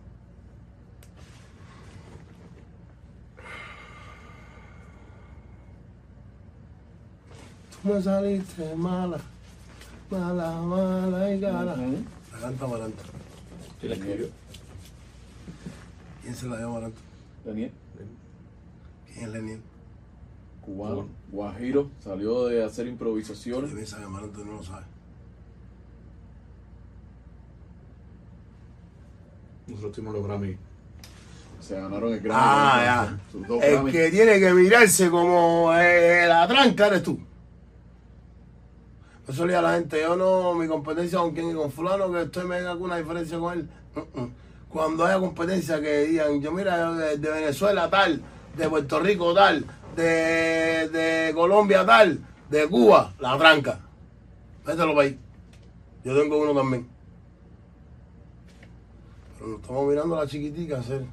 Tú 7.81 7.93
me 7.93 8.01
saliste 8.01 8.75
mala, 8.75 9.19
mala, 10.09 10.61
mala 10.61 11.33
y 11.33 11.41
cara. 11.41 11.75
Canta 12.39 12.67
Maranta. 12.67 13.03
¿Quién 13.79 13.89
la 13.89 13.95
escribió? 13.97 14.27
¿Quién 16.21 16.35
se 16.35 16.47
la 16.47 16.57
dio 16.57 16.67
a 16.69 16.73
Maranta? 16.73 17.01
Daniel, 17.45 17.71
¿Quién 19.05 19.25
es 19.25 19.29
Leniel? 19.31 19.61
cubano, 20.61 21.05
guajiro, 21.31 21.91
salió 22.03 22.47
de 22.47 22.63
hacer 22.63 22.87
improvisaciones. 22.87 23.71
Piensa 23.71 23.99
que 23.99 24.07
Maranta 24.07 24.39
no 24.39 24.53
lo 24.53 24.63
sabe. 24.63 24.94
Nosotros 29.67 29.93
tuvimos 29.93 30.13
los 30.15 30.27
Grammy. 30.27 30.57
Se 31.59 31.75
ganaron 31.79 32.13
el 32.13 32.19
Grammy. 32.19 32.41
Ah, 32.43 32.81
ya. 33.33 33.39
dos 33.47 33.63
El 33.63 33.73
Grammy. 33.73 33.91
que 33.91 34.11
tiene 34.11 34.39
que 34.39 34.53
mirarse 34.53 35.09
como 35.09 35.71
eh, 35.73 36.25
la 36.27 36.47
tranca 36.47 36.87
eres 36.87 37.03
tú. 37.03 37.19
Eso 39.27 39.45
le 39.45 39.53
digo 39.53 39.59
a 39.59 39.71
la 39.71 39.77
gente, 39.77 39.99
yo 39.99 40.15
no, 40.15 40.53
mi 40.53 40.67
competencia 40.67 41.17
con 41.17 41.31
quién 41.31 41.49
y 41.49 41.53
con 41.55 41.71
fulano, 41.71 42.11
que 42.11 42.21
estoy 42.23 42.45
me 42.45 42.57
haga 42.57 42.71
alguna 42.71 42.97
diferencia 42.97 43.39
con 43.39 43.57
él. 43.57 43.69
Mm, 43.95 44.21
mm. 44.21 44.31
Cuando 44.69 45.05
haya 45.05 45.19
competencia 45.19 45.81
que 45.81 46.05
digan, 46.05 46.41
yo 46.41 46.51
mira, 46.51 46.77
yo 46.77 46.95
de, 46.95 47.17
de 47.17 47.29
Venezuela 47.31 47.89
tal, 47.89 48.21
de 48.55 48.69
Puerto 48.69 48.99
Rico 48.99 49.33
tal, 49.33 49.65
de, 49.95 50.89
de 50.89 51.31
Colombia 51.33 51.83
tal, 51.85 52.19
de 52.49 52.67
Cuba, 52.67 53.13
la 53.19 53.35
tranca. 53.37 53.79
Mételo 54.65 54.93
para 54.93 55.07
ahí. 55.07 55.19
Yo 56.03 56.19
tengo 56.19 56.37
uno 56.37 56.53
también. 56.53 56.87
Pero 59.37 59.49
nos 59.51 59.61
estamos 59.61 59.87
mirando 59.87 60.15
a 60.15 60.23
la 60.23 60.27
chiquitica 60.27 60.79
hacer. 60.79 61.05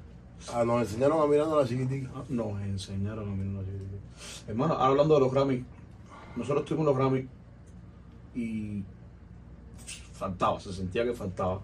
Ah, 0.53 0.65
nos 0.65 0.82
enseñaron 0.82 1.20
a 1.23 1.27
mirando 1.27 1.59
a 1.59 1.62
la 1.62 1.69
chiquitica. 1.69 2.11
Ah, 2.15 2.24
Nos 2.28 2.61
enseñaron 2.62 3.28
a 3.28 3.32
mirar 3.32 3.62
la 3.62 3.70
chiquitita. 3.70 4.51
Hermano, 4.51 4.74
ahora 4.74 4.86
hablando 4.86 5.15
de 5.15 5.20
los 5.20 5.32
Grammy, 5.32 5.65
nosotros 6.36 6.65
tuvimos 6.65 6.86
los 6.86 6.97
Grammy 6.97 7.28
y 8.35 8.82
faltaba, 10.12 10.61
se 10.61 10.73
sentía 10.73 11.05
que 11.05 11.12
faltaba. 11.12 11.61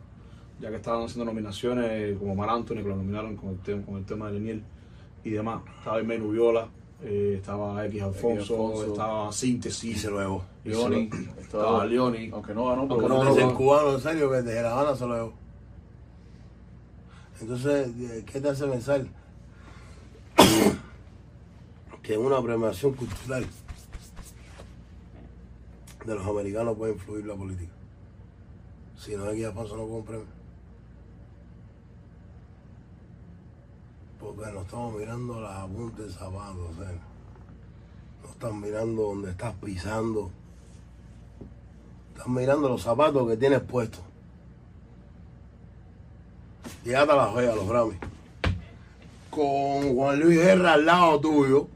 Ya 0.61 0.71
que 0.71 0.77
estaban 0.77 1.05
haciendo 1.05 1.25
nominaciones 1.25 2.19
como 2.19 2.35
Mar 2.35 2.51
Anthony, 2.51 2.77
que 2.77 2.89
lo 2.89 2.97
nominaron 2.97 3.37
con 3.37 3.51
el, 3.51 3.59
tema, 3.61 3.87
con 3.87 3.97
el 3.97 4.05
tema 4.05 4.27
de 4.27 4.33
Leniel 4.35 4.63
y 5.23 5.31
demás. 5.31 5.63
Estaba 5.79 5.99
Aimee 5.99 6.19
Nubiola, 6.19 6.69
eh, 7.01 7.35
estaba 7.39 7.87
X 7.87 8.03
Alfonso, 8.03 8.55
Alfonso. 8.55 8.87
estaba 8.87 9.29
Y 9.29 9.33
Síntesis, 9.33 10.01
se 10.01 10.11
lo 10.11 10.19
llevó. 10.21 10.45
Leoni, 10.65 11.11
estaba 11.41 11.87
Leoni. 11.87 12.31
Aunque 12.33 12.55
no 12.55 12.67
ganó, 12.67 12.81
Aunque 12.83 12.97
pero 12.97 13.09
no 13.09 13.25
No, 13.25 13.37
el 13.39 13.55
cubano, 13.55 13.95
en 13.95 14.01
serio, 14.01 14.29
que 14.31 14.43
desde 14.43 14.63
La 14.63 14.73
Habana 14.73 14.97
se 14.97 15.07
lo 15.07 15.15
llevó. 15.15 15.33
Entonces, 17.41 17.89
eh, 17.99 18.25
¿qué 18.27 18.41
te 18.41 18.49
hace 18.49 18.67
pensar? 18.67 19.07
que 22.03 22.19
una 22.19 22.43
premiación 22.43 22.95
cultural 22.95 23.47
de 26.05 26.15
los 26.15 26.27
americanos 26.27 26.77
puede 26.77 26.95
influir 26.95 27.27
la 27.27 27.37
política. 27.37 27.73
Si 28.97 29.15
no 29.15 29.27
hay 29.27 29.41
que 29.41 29.51
paso 29.51 29.77
no 29.77 29.87
con 29.87 30.05
premio. 30.05 30.27
Porque 34.19 34.51
no 34.51 34.63
estamos 34.63 34.99
mirando 34.99 35.41
las 35.41 35.67
puntas 35.69 36.07
de 36.07 36.13
zapatos, 36.13 36.77
no 38.23 38.31
están 38.31 38.61
mirando 38.61 39.03
donde 39.03 39.31
estás 39.31 39.55
pisando. 39.55 40.31
Estás 42.13 42.27
mirando 42.27 42.69
los 42.69 42.83
zapatos 42.83 43.29
que 43.29 43.37
tienes 43.37 43.61
puestos. 43.61 44.08
Llegaste 46.85 47.13
a 47.13 47.17
la 47.17 47.27
joya, 47.27 47.55
los 47.55 47.69
Grammy. 47.69 47.95
Con 49.31 49.95
Juan 49.95 50.21
Luis 50.21 50.39
Guerra 50.39 50.73
al 50.75 50.87
lado 50.87 51.21
tuyo. 51.21 51.69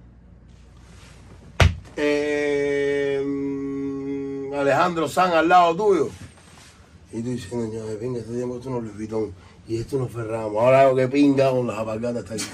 Eh, 1.97 3.23
mm, 3.25 4.55
Alejandro 4.55 5.09
San 5.09 5.33
al 5.33 5.49
lado 5.49 5.75
tuyo. 5.77 6.09
Y 7.13 7.23
tú 7.23 7.29
diciendo, 7.31 7.67
"Ño, 7.67 7.85
venga, 8.01 8.19
este 8.21 8.33
tiempo 8.33 8.57
esto 8.57 8.71
no 8.71 8.79
es 8.87 8.97
Vuitton. 8.97 9.33
Y 9.69 9.77
esto 9.79 9.99
no 9.99 10.07
es 10.07 10.13
Ferragamo. 10.13 10.61
Ahora 10.61 10.89
lo 10.89 10.97
que 10.97 11.09
pinga 11.09 11.51
con 11.51 11.67
las 11.67 11.79
apargatas 11.79 12.25
está 12.25 12.35
aquí. 12.35 12.45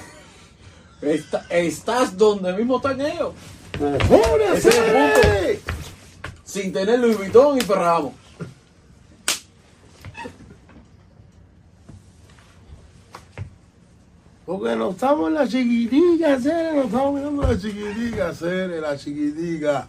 Está- 1.00 1.46
estás 1.50 2.16
donde 2.16 2.52
mismo 2.54 2.76
están 2.76 3.00
ellos. 3.00 3.32
¡Cojones! 3.78 4.64
Ese 4.64 4.68
es 4.68 5.24
el! 5.24 5.60
Sin 6.44 6.72
tener 6.72 6.98
Louis 6.98 7.16
Vuitton 7.16 7.56
y 7.58 7.60
Ferragamo. 7.60 8.12
Porque 14.58 14.74
no 14.74 14.90
estamos 14.90 15.28
en 15.28 15.34
la 15.34 15.46
chiquitica, 15.46 16.40
Cere, 16.40 16.72
no 16.74 16.82
estamos 16.82 17.14
mirando 17.14 17.42
la 17.42 17.56
chiquitica, 17.56 18.34
Cere, 18.34 18.80
la 18.80 18.96
chiquitica. 18.96 19.88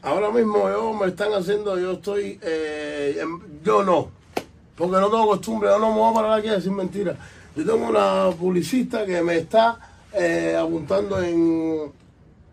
Ahora 0.00 0.30
mismo 0.30 0.70
yo 0.70 0.94
me 0.94 1.08
están 1.08 1.34
haciendo, 1.34 1.78
yo 1.78 1.92
estoy, 1.92 2.38
eh, 2.40 3.22
yo 3.62 3.84
no, 3.84 4.08
porque 4.74 4.96
no 4.96 5.10
tengo 5.10 5.26
costumbre, 5.26 5.68
yo 5.68 5.78
no 5.78 5.90
me 5.90 5.98
voy 5.98 6.10
a 6.12 6.14
parar 6.14 6.38
aquí 6.38 6.48
a 6.48 6.54
decir 6.54 6.72
mentiras. 6.72 7.16
Yo 7.54 7.66
tengo 7.66 7.88
una 7.90 8.30
publicista 8.30 9.04
que 9.04 9.20
me 9.20 9.36
está 9.36 9.78
eh, 10.14 10.56
apuntando 10.58 11.22
en, 11.22 11.92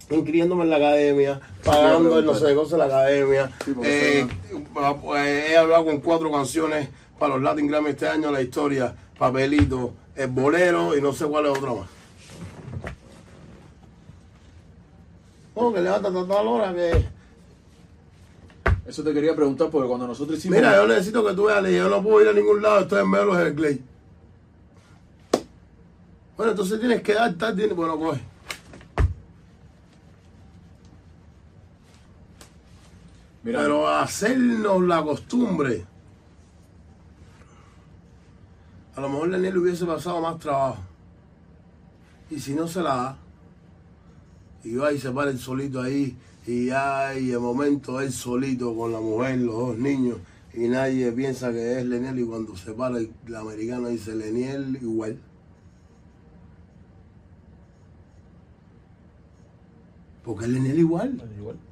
inscribiéndome 0.09 0.63
en 0.63 0.69
la 0.69 0.77
academia, 0.77 1.39
pagando 1.63 2.19
el 2.19 2.25
no 2.25 2.33
sé 2.33 2.47
qué 2.47 2.55
cosa 2.55 2.75
en 2.75 2.79
la 2.79 2.85
academia. 2.85 3.51
Sí, 3.63 3.73
Eh, 3.83 4.27
pues, 5.01 5.49
he 5.49 5.57
hablado 5.57 5.85
con 5.85 5.99
cuatro 5.99 6.31
canciones 6.31 6.89
para 7.19 7.33
los 7.35 7.43
Latin 7.43 7.67
Grammy 7.67 7.89
este 7.89 8.07
año, 8.07 8.31
la 8.31 8.41
historia, 8.41 8.95
Papelito, 9.17 9.93
El 10.15 10.29
Bolero 10.29 10.95
y 10.95 11.01
no 11.01 11.13
sé 11.13 11.25
cuál 11.25 11.45
es 11.47 11.51
otra 11.51 11.73
más. 11.73 11.87
Oh, 15.55 15.73
que 15.73 15.81
levanta 15.81 16.09
a 16.09 16.11
tal 16.11 16.47
hora 16.47 16.73
que... 16.73 17.17
Eso 18.85 19.03
te 19.03 19.13
quería 19.13 19.35
preguntar 19.35 19.69
porque 19.69 19.87
cuando 19.87 20.07
nosotros 20.07 20.37
hicimos. 20.37 20.57
Mira, 20.57 20.75
yo 20.75 20.87
necesito 20.87 21.25
que 21.25 21.33
tú 21.33 21.45
veas, 21.45 21.67
yo 21.69 21.89
no 21.89 22.01
puedo 22.01 22.21
ir 22.21 22.29
a 22.29 22.33
ningún 22.33 22.61
lado, 22.61 22.81
estoy 22.81 23.01
en 23.01 23.09
medio 23.09 23.33
del 23.33 23.53
Clay. 23.53 23.81
Bueno, 26.37 26.51
entonces 26.51 26.79
tienes 26.79 27.01
que 27.01 27.13
dar, 27.13 27.33
tal, 27.33 27.55
tienes, 27.55 27.75
bueno, 27.75 27.97
coge. 27.97 28.21
Mira, 33.47 33.59
Pero 33.61 33.87
hacernos 33.87 34.83
la 34.83 35.01
costumbre. 35.01 35.85
A 38.93 38.99
lo 38.99 39.07
mejor 39.07 39.31
Daniel 39.31 39.59
hubiese 39.59 39.85
pasado 39.85 40.19
más 40.19 40.37
trabajo. 40.37 40.79
Y 42.29 42.41
si 42.41 42.53
no 42.53 42.67
se 42.67 42.81
la 42.81 42.95
da, 42.95 43.17
y 44.65 44.75
va 44.75 44.91
y 44.91 44.99
se 44.99 45.11
para 45.11 45.31
el 45.31 45.39
solito 45.39 45.81
ahí, 45.81 46.17
y 46.45 46.71
hay 46.71 47.27
de 47.27 47.39
momento 47.39 48.01
él 48.01 48.11
solito 48.11 48.75
con 48.75 48.91
la 48.91 48.99
mujer, 48.99 49.37
los 49.37 49.55
dos 49.55 49.77
niños, 49.77 50.17
y 50.53 50.67
nadie 50.67 51.09
piensa 51.13 51.49
que 51.53 51.79
es 51.79 51.85
Leniel, 51.85 52.19
y 52.19 52.25
cuando 52.25 52.53
se 52.57 52.73
para 52.73 52.97
el, 52.97 53.13
el 53.27 53.35
americano 53.37 53.87
dice 53.87 54.13
Leniel 54.13 54.77
igual. 54.81 55.17
Porque 60.25 60.43
es 60.43 60.51
Leniel 60.51 60.79
igual. 60.79 61.23
Igual. 61.39 61.66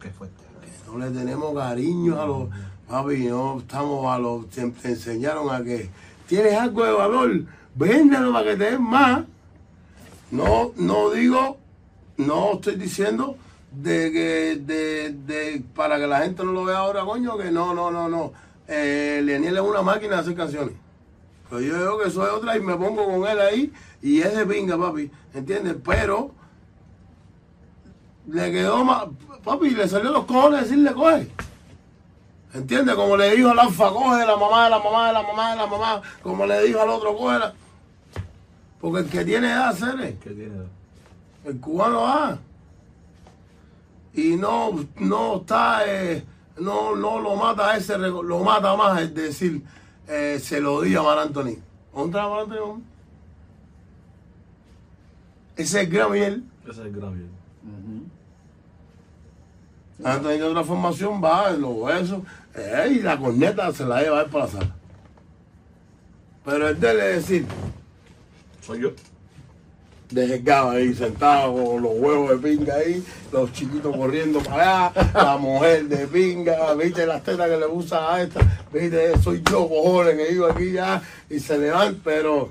Qué 0.00 0.10
fuerte. 0.10 0.36
No 0.86 0.98
le 0.98 1.10
tenemos 1.10 1.54
cariño 1.54 2.20
a 2.20 2.26
los 2.26 2.48
papi, 2.88 3.26
no 3.26 3.58
estamos 3.58 4.06
a 4.12 4.18
los 4.18 4.46
siempre 4.50 4.90
enseñaron 4.90 5.50
a 5.54 5.62
que 5.62 5.88
tienes 6.26 6.54
algo 6.54 6.84
de 6.84 6.92
valor, 6.92 7.44
véndelo 7.74 8.32
para 8.32 8.50
que 8.50 8.56
te 8.56 8.70
den 8.72 8.82
más. 8.82 9.24
No, 10.30 10.72
no 10.76 11.10
digo, 11.10 11.58
no 12.16 12.54
estoy 12.54 12.76
diciendo 12.76 13.36
de 13.72 14.10
que 14.12 14.56
de, 14.64 15.10
de- 15.12 15.62
para 15.74 15.98
que 15.98 16.06
la 16.06 16.22
gente 16.22 16.44
no 16.44 16.52
lo 16.52 16.64
vea 16.64 16.78
ahora, 16.78 17.04
coño, 17.04 17.36
que 17.36 17.50
no, 17.50 17.74
no, 17.74 17.90
no, 17.90 18.08
no. 18.08 18.32
Eh, 18.66 19.20
Leniel 19.24 19.56
es 19.56 19.62
una 19.62 19.82
máquina 19.82 20.16
de 20.16 20.20
hacer 20.22 20.34
canciones. 20.36 20.74
Pero 21.48 21.60
yo 21.62 21.76
digo 21.78 21.98
que 21.98 22.10
soy 22.10 22.28
otra 22.30 22.56
y 22.56 22.60
me 22.60 22.76
pongo 22.76 23.04
con 23.06 23.28
él 23.28 23.40
ahí 23.40 23.72
y 24.02 24.20
es 24.20 24.36
de 24.36 24.46
pinga, 24.46 24.78
papi, 24.78 25.10
¿entiendes? 25.34 25.76
Pero 25.84 26.30
le 28.28 28.52
quedó 28.52 28.84
más, 28.84 29.04
papi, 29.44 29.70
le 29.70 29.88
salió 29.88 30.10
los 30.10 30.24
cojones 30.24 30.62
decirle 30.62 30.92
coge. 30.92 31.28
¿Entiendes? 32.52 32.94
Como 32.96 33.16
le 33.16 33.36
dijo 33.36 33.50
al 33.50 33.58
alfa, 33.58 33.90
coge 33.90 34.26
la 34.26 34.36
mamá 34.36 34.64
de 34.64 34.70
la 34.70 34.78
mamá 34.78 35.06
de 35.06 35.12
la 35.12 35.22
mamá 35.22 35.50
de 35.50 35.56
la 35.56 35.66
mamá, 35.66 36.02
como 36.22 36.46
le 36.46 36.62
dijo 36.62 36.80
al 36.80 36.88
otro, 36.88 37.16
coge 37.16 37.38
la... 37.38 37.54
Porque 38.80 39.00
el 39.00 39.10
que 39.10 39.24
tiene 39.24 39.48
edad, 39.48 39.68
hacer 39.68 40.18
¿Qué 40.18 40.30
tiene? 40.30 40.64
El 41.44 41.60
cubano 41.60 42.02
va. 42.02 42.38
Y 44.14 44.36
no, 44.36 44.84
no 44.96 45.36
está, 45.36 45.82
eh, 45.86 46.24
no, 46.58 46.96
no 46.96 47.20
lo 47.20 47.36
mata 47.36 47.76
ese, 47.76 47.96
lo 47.98 48.38
mata 48.40 48.74
más 48.74 49.00
es 49.00 49.14
decir, 49.14 49.62
eh, 50.08 50.40
se 50.42 50.60
lo 50.60 50.80
di 50.80 50.94
a 50.96 51.02
Mar 51.02 51.18
Anthony. 51.18 51.56
¿Dónde 51.94 52.18
está 52.18 52.28
Mar 52.28 52.40
Anthony? 52.40 52.82
Ese 55.56 55.82
es 55.82 55.90
Gabriel. 55.90 56.44
Ese 56.62 56.72
es 56.72 56.78
el 56.78 57.00
Anthony 60.04 60.38
de 60.38 60.44
otra 60.44 60.64
formación 60.64 61.22
va, 61.22 61.50
los 61.50 61.72
huesos, 61.74 62.22
eh, 62.54 62.94
y 62.96 63.02
la 63.02 63.18
corneta 63.18 63.72
se 63.72 63.84
la 63.84 64.02
lleva 64.02 64.20
a 64.20 64.22
él 64.22 64.30
para 64.30 64.46
la 64.46 64.50
sala. 64.50 64.74
Pero 66.44 66.68
el 66.68 66.80
de 66.80 66.90
él 66.90 67.00
es 67.00 67.16
decir, 67.16 67.46
Soy 68.64 68.80
yo. 68.80 68.90
desgado 70.10 70.70
ahí, 70.70 70.94
sentado 70.94 71.54
con 71.54 71.82
los 71.82 71.92
huevos 71.94 72.30
de 72.30 72.36
pinga 72.48 72.74
ahí, 72.74 73.04
los 73.32 73.52
chiquitos 73.52 73.94
corriendo 73.96 74.40
para 74.40 74.88
allá, 74.88 75.12
la 75.14 75.36
mujer 75.36 75.84
de 75.88 76.06
pinga, 76.06 76.74
viste 76.74 77.06
las 77.06 77.22
tetas 77.22 77.48
que 77.48 77.56
le 77.56 77.66
usa 77.66 78.14
a 78.14 78.22
esta, 78.22 78.40
viste, 78.72 79.18
soy 79.18 79.42
yo, 79.50 79.68
cojones, 79.68 80.16
que 80.16 80.32
iba 80.32 80.50
aquí 80.50 80.72
ya, 80.72 81.02
y 81.28 81.38
se 81.38 81.58
levanta, 81.58 82.00
pero 82.02 82.50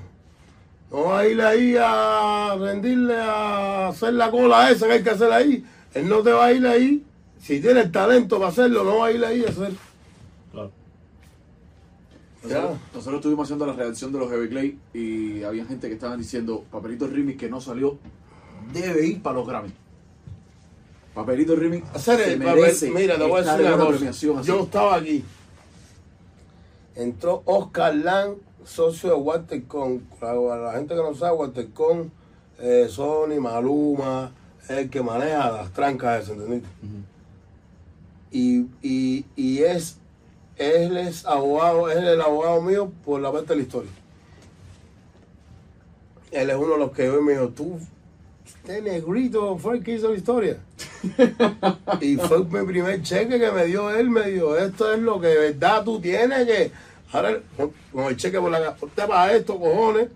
no 0.90 1.04
va 1.04 1.20
a 1.20 1.26
ir 1.26 1.40
ahí 1.40 1.76
a 1.78 2.56
rendirle 2.58 3.16
a 3.16 3.88
hacer 3.88 4.14
la 4.14 4.30
cola 4.30 4.70
esa 4.70 4.86
que 4.86 4.92
hay 4.94 5.02
que 5.02 5.10
hacer 5.10 5.30
ahí. 5.32 5.64
Él 5.94 6.08
no 6.08 6.22
te 6.22 6.32
va 6.32 6.46
a 6.46 6.52
ir 6.52 6.66
ahí. 6.66 7.04
Si 7.40 7.60
tiene 7.60 7.80
el 7.80 7.90
talento 7.92 8.38
para 8.38 8.50
hacerlo, 8.50 8.84
no 8.84 8.98
va 8.98 9.06
a 9.06 9.12
ir 9.12 9.24
ahí 9.24 9.44
a 9.44 9.48
hacer. 9.48 9.72
Claro. 10.52 10.70
Nosotros, 12.42 12.70
Ya. 12.72 12.80
nosotros 12.94 13.14
estuvimos 13.16 13.44
haciendo 13.44 13.66
la 13.66 13.72
redacción 13.72 14.12
de 14.12 14.18
los 14.18 14.30
Heavy 14.30 14.48
Clay 14.48 14.78
y 14.94 15.42
había 15.42 15.64
gente 15.64 15.88
que 15.88 15.94
estaban 15.94 16.18
diciendo 16.18 16.64
Papelito 16.70 17.06
Remix 17.06 17.38
que 17.38 17.48
no 17.50 17.60
salió 17.60 17.98
debe 18.72 19.06
ir 19.06 19.22
para 19.22 19.36
los 19.36 19.46
Grammy. 19.48 19.72
Papelito 21.14 21.56
Remix 21.56 21.86
Hacer 21.94 22.20
el 22.20 22.38
papel. 22.42 22.72
Mira, 22.94 23.16
te 23.18 23.24
voy 23.24 23.40
a 23.40 23.44
decir 23.44 23.66
una 23.66 23.76
cosa. 23.76 23.88
premiación 23.90 24.38
así. 24.38 24.48
Yo 24.48 24.60
estaba 24.62 24.94
aquí. 24.96 25.24
Entró 26.94 27.42
Oscar 27.46 27.94
Lang, 27.94 28.34
socio 28.64 29.10
de 29.10 29.14
Waltercon. 29.16 30.00
Para 30.20 30.34
la 30.34 30.72
gente 30.72 30.94
que 30.94 31.00
no 31.02 31.14
sabe, 31.14 31.36
Waltercon, 31.36 32.10
eh, 32.58 32.86
Sony, 32.88 33.40
Maluma, 33.40 34.30
es 34.64 34.70
el 34.70 34.90
que 34.90 35.02
maneja 35.02 35.50
las 35.50 35.72
trancas 35.72 36.28
¿entendiste? 36.28 36.68
Y, 38.30 38.66
y, 38.82 39.24
y 39.36 39.58
es, 39.62 39.96
él 40.56 40.96
es 40.96 41.24
abogado, 41.26 41.90
es 41.90 41.96
el 41.98 42.20
abogado 42.20 42.62
mío 42.62 42.92
por 43.04 43.20
la 43.20 43.32
parte 43.32 43.48
de 43.48 43.56
la 43.56 43.62
historia. 43.62 43.90
Él 46.30 46.50
es 46.50 46.56
uno 46.56 46.74
de 46.74 46.78
los 46.78 46.92
que 46.92 47.08
hoy 47.10 47.22
me 47.22 47.32
dijo, 47.32 47.48
tú, 47.48 47.78
este 48.46 48.82
negrito 48.82 49.58
fue 49.58 49.78
el 49.78 49.84
que 49.84 49.94
hizo 49.94 50.10
la 50.10 50.16
historia. 50.16 50.58
y 52.00 52.16
fue 52.16 52.44
mi 52.44 52.66
primer 52.66 53.02
cheque 53.02 53.38
que 53.40 53.50
me 53.50 53.64
dio 53.66 53.90
él, 53.90 54.10
me 54.10 54.30
dijo, 54.30 54.56
esto 54.56 54.92
es 54.92 55.00
lo 55.00 55.20
que 55.20 55.26
de 55.28 55.38
verdad 55.52 55.84
tú 55.84 56.00
tienes 56.00 56.46
que... 56.46 56.70
Ahora, 57.12 57.40
con- 57.56 57.72
con 57.92 58.04
el 58.04 58.16
cheque 58.16 58.38
por 58.40 58.50
la 58.52 58.76
usted 58.80 59.06
para 59.08 59.32
esto, 59.34 59.58
cojones. 59.58 60.08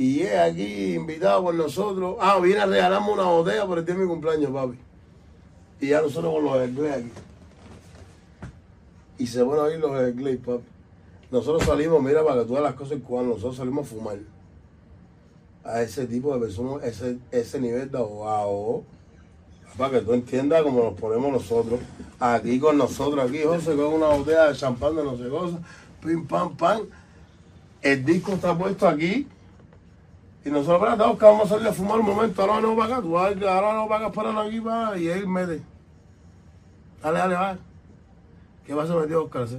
Y 0.00 0.22
es 0.22 0.34
aquí 0.34 0.94
invitado 0.94 1.42
por 1.42 1.54
nosotros. 1.54 2.16
Ah, 2.20 2.38
viene 2.40 2.60
a 2.60 2.64
regalarme 2.64 3.12
una 3.12 3.24
botella 3.24 3.66
por 3.66 3.76
el 3.76 3.84
día 3.84 3.94
de 3.94 4.00
mi 4.00 4.06
cumpleaños, 4.08 4.50
papi. 4.50 4.78
Y 5.78 5.88
ya 5.88 6.00
nosotros 6.00 6.32
con 6.32 6.42
los 6.42 6.68
inglés 6.70 6.92
aquí. 6.96 7.10
Y 9.18 9.26
se 9.26 9.42
van 9.42 9.58
a 9.58 9.70
ir 9.70 9.78
los 9.78 9.90
inglés, 10.10 10.38
papi. 10.42 10.64
Nosotros 11.30 11.64
salimos, 11.64 12.02
mira, 12.02 12.24
para 12.24 12.40
que 12.40 12.46
tú 12.46 12.54
veas 12.54 12.64
las 12.64 12.74
cosas 12.76 12.98
cubanas, 13.06 13.28
nosotros 13.32 13.56
salimos 13.56 13.86
a 13.86 13.90
fumar. 13.90 14.16
A 15.64 15.82
ese 15.82 16.06
tipo 16.06 16.32
de 16.32 16.40
personas, 16.40 16.82
ese, 16.82 17.18
ese 17.30 17.60
nivel 17.60 17.90
de 17.90 17.98
abogado. 17.98 18.84
Para 19.76 19.98
que 19.98 20.00
tú 20.00 20.14
entiendas 20.14 20.62
cómo 20.62 20.82
nos 20.82 20.94
ponemos 20.98 21.30
nosotros. 21.30 21.78
Aquí 22.18 22.58
con 22.58 22.78
nosotros, 22.78 23.28
aquí 23.28 23.42
José 23.42 23.76
con 23.76 23.92
una 23.92 24.06
botella 24.06 24.48
de 24.48 24.56
champán 24.56 24.96
de 24.96 25.04
no 25.04 25.18
sé 25.18 25.28
cosa. 25.28 25.58
Pim, 26.02 26.26
pam, 26.26 26.56
pam. 26.56 26.86
El 27.82 28.02
disco 28.02 28.32
está 28.32 28.56
puesto 28.56 28.88
aquí. 28.88 29.28
Y 30.44 30.48
nosotros, 30.50 30.98
Oscar, 30.98 31.32
vamos 31.32 31.46
a 31.46 31.48
salir 31.54 31.68
a 31.68 31.72
fumar 31.72 32.00
un 32.00 32.06
momento, 32.06 32.40
ahora 32.40 32.60
no 32.60 32.74
para 32.74 32.94
acá, 32.94 33.02
tú 33.02 33.18
ahora 33.18 33.74
no 33.74 33.88
para 33.88 34.06
acá, 34.06 34.20
esperar 34.20 34.46
aquí, 34.46 34.60
para, 34.60 34.98
y 34.98 35.08
él 35.08 35.28
mete. 35.28 35.60
Dale, 37.02 37.18
dale, 37.18 37.34
va. 37.34 37.58
¿Qué 38.64 38.74
pasa, 38.74 38.94
metió 38.94 39.24
Oscar? 39.24 39.48
sí? 39.48 39.58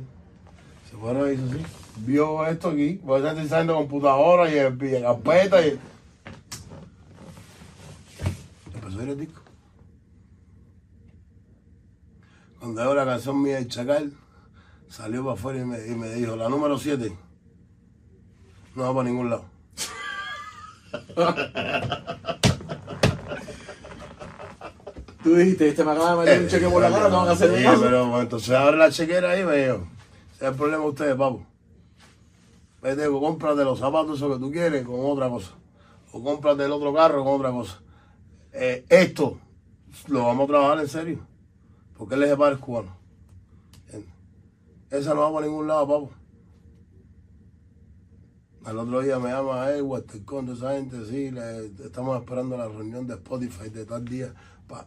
Se 0.90 0.98
fueron 0.98 1.30
y 1.30 1.34
hizo 1.34 1.46
así. 1.46 1.64
Vio 1.98 2.46
esto 2.48 2.70
aquí, 2.70 3.00
porque 3.06 3.22
está 3.22 3.34
utilizando 3.34 3.76
computadora 3.76 4.50
y 4.50 4.58
y 4.58 5.02
carpeta 5.02 5.68
y. 5.68 5.80
Empezó 8.74 9.00
a 9.00 9.04
ir 9.04 9.10
el 9.10 9.20
disco. 9.20 9.42
Cuando 12.60 12.82
veo 12.82 12.96
la 12.96 13.06
canción 13.06 13.42
mía, 13.42 13.60
El 13.60 13.68
Chacal, 13.68 14.14
salió 14.88 15.24
para 15.24 15.34
afuera 15.34 15.60
y 15.60 15.66
me, 15.66 15.88
y 15.88 15.96
me 15.96 16.10
dijo, 16.10 16.36
la 16.36 16.50
número 16.50 16.78
7 16.78 17.16
no 18.76 18.84
va 18.84 18.94
para 18.94 19.10
ningún 19.10 19.30
lado. 19.30 19.51
Tú 25.24 25.36
dijiste, 25.36 25.68
este 25.70 25.84
me 25.86 25.92
acaba 25.92 26.12
de 26.12 26.18
meter 26.26 26.42
un 26.42 26.48
cheque 26.48 26.68
por 26.68 26.82
la 26.82 26.90
cara, 26.90 27.10
no 27.10 27.18
van 27.18 27.28
a 27.30 27.32
hacer 27.34 27.56
Sí, 27.56 27.64
caso. 27.64 27.82
pero 27.82 28.06
bueno, 28.08 28.22
entonces 28.22 28.50
abre 28.52 28.78
la 28.78 28.90
chequera 28.92 29.30
ahí, 29.32 29.40
dijo. 29.42 29.52
Ese 29.54 30.46
es 30.46 30.52
el 30.52 30.56
problema 30.56 30.84
de 30.84 30.90
ustedes, 30.90 31.16
papo. 31.16 31.46
Vete, 32.82 33.08
cómprate 33.08 33.64
los 33.64 33.78
zapatos 33.78 34.18
esos 34.18 34.34
que 34.34 34.40
tú 34.40 34.52
quieres 34.52 34.84
con 34.84 34.96
otra 35.00 35.30
cosa. 35.30 35.52
O 36.12 36.24
cómprate 36.24 36.66
el 36.66 36.72
otro 36.72 36.92
carro 36.94 37.24
con 37.24 37.36
otra 37.36 37.52
cosa. 37.52 37.80
Eh, 38.52 38.84
esto 38.90 39.38
lo 40.08 40.26
vamos 40.26 40.46
a 40.46 40.48
trabajar 40.48 40.80
en 40.80 40.88
serio. 40.90 41.20
Porque 41.96 42.16
él 42.16 42.24
es 42.24 42.30
de 42.30 42.38
padres 42.38 42.58
cubanos. 42.58 42.94
¿Entiendes? 43.86 44.10
Esa 44.90 45.14
no 45.14 45.22
va 45.22 45.34
para 45.34 45.46
ningún 45.46 45.68
lado, 45.68 45.88
papo. 45.88 46.12
Al 48.64 48.78
otro 48.78 49.02
día 49.02 49.18
me 49.18 49.30
llama 49.30 49.70
él, 49.72 49.82
Waltercon, 49.82 50.46
de 50.46 50.54
esa 50.54 50.74
gente, 50.74 50.98
sí, 51.10 51.32
le- 51.32 51.66
estamos 51.84 52.20
esperando 52.20 52.56
la 52.58 52.68
reunión 52.68 53.08
de 53.08 53.16
Spotify 53.16 53.70
de 53.70 53.86
tal 53.86 54.06
día. 54.06 54.34
Pa. 54.68 54.86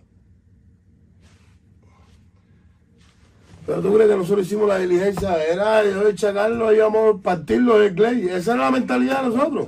Pero 3.66 3.80
tú 3.80 3.94
crees 3.94 4.10
que 4.10 4.16
nosotros 4.16 4.46
hicimos 4.46 4.68
la 4.68 4.78
diligencia, 4.78 5.42
era 5.42 5.82
yo 5.84 6.04
de 6.04 6.14
chacarlo, 6.14 6.72
íbamos 6.72 7.16
a 7.16 7.22
partirlo 7.22 7.78
de 7.78 7.94
Clay. 7.94 8.28
Esa 8.28 8.54
era 8.54 8.64
la 8.66 8.70
mentalidad 8.70 9.22
de 9.24 9.30
nosotros. 9.36 9.66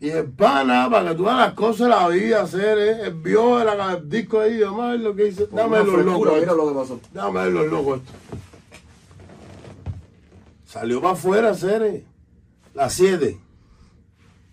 Y 0.00 0.10
el 0.10 0.26
pana, 0.30 0.88
para 0.90 1.10
que 1.10 1.16
tú 1.16 1.24
veas 1.24 1.36
las 1.38 1.52
cosas 1.54 1.88
la 1.88 2.08
vida, 2.08 2.42
hacer, 2.42 2.78
eh, 2.78 3.00
él 3.06 3.14
vio 3.14 3.60
el, 3.60 3.68
el 3.68 4.08
disco 4.08 4.40
ahí, 4.40 4.60
"Madre, 4.64 4.98
lo 4.98 5.14
que 5.14 5.24
dice, 5.24 5.46
dame 5.52 5.78
los 5.78 6.04
locos. 6.06 6.28
Mira 6.40 6.54
lo 6.54 6.68
que 6.68 6.74
pasó. 6.74 7.00
Dame 7.12 7.40
ver 7.42 7.52
los 7.52 7.66
locos 7.66 8.00
esto. 8.00 8.12
Salió 10.68 11.00
para 11.00 11.14
afuera, 11.14 11.54
Cere. 11.54 12.04
Las 12.74 12.92
7. 12.92 13.40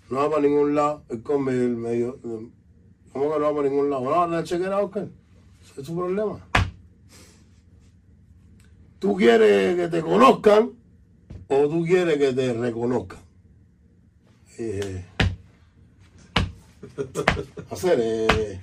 No 0.10 0.20
va 0.20 0.30
para 0.30 0.44
ningún 0.44 0.74
lado. 0.74 1.04
Es 1.10 1.20
con 1.20 1.44
mi 1.44 1.52
medio. 1.52 2.22
¿Cómo 3.12 3.34
que 3.34 3.38
no 3.38 3.42
va 3.42 3.54
para 3.54 3.68
ningún 3.68 3.90
lado? 3.90 4.06
No, 4.06 4.26
la 4.26 4.42
chequera, 4.42 4.80
Oscar. 4.80 5.10
Ese 5.62 5.82
es 5.82 5.86
su 5.86 5.94
problema. 5.94 6.40
¿Tú 8.98 9.18
quieres 9.18 9.76
que 9.76 9.90
te 9.90 10.02
conozcan 10.02 10.72
o 11.50 11.68
tú 11.68 11.84
quieres 11.84 12.18
que 12.18 12.32
te 12.32 12.54
reconozcan? 12.54 13.20
Eh, 14.58 15.06
hacer, 17.70 18.00
eh, 18.02 18.62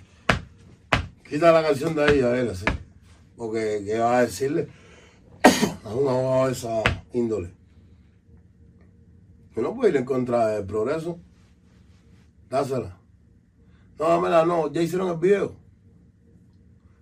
quita 1.29 1.53
la 1.53 1.63
canción 1.63 1.95
de 1.95 2.03
ahí, 2.03 2.21
a 2.23 2.29
ver, 2.29 2.49
así. 2.49 2.65
Porque, 3.37 3.83
¿qué 3.85 3.99
vas 3.99 4.15
a 4.15 4.21
decirle 4.23 4.82
a 5.85 5.89
un 5.95 6.09
abogado 6.09 6.47
de 6.47 6.53
esa 6.53 6.83
índole? 7.13 7.55
Que 9.55 9.61
no 9.61 9.75
puede 9.75 9.91
ir 9.91 9.97
en 9.97 10.05
contra 10.05 10.49
del 10.49 10.65
progreso. 10.65 11.19
Dásela. 12.49 12.99
No, 13.99 14.09
dámela, 14.09 14.45
no. 14.47 14.73
Ya 14.73 14.83
hicieron 14.83 15.09
el 15.09 15.19
video. 15.19 15.55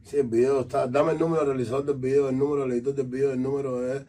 Sí, 0.02 0.16
el 0.16 0.26
video 0.26 0.62
está. 0.62 0.86
Dame 0.86 1.12
el 1.12 1.18
número 1.18 1.40
del 1.40 1.54
realizador 1.54 1.84
del 1.84 1.96
video, 1.96 2.28
el 2.28 2.38
número 2.38 2.62
del 2.62 2.72
editor 2.72 2.94
del 2.94 3.06
video, 3.06 3.32
el 3.32 3.42
número 3.42 3.80
de. 3.80 4.04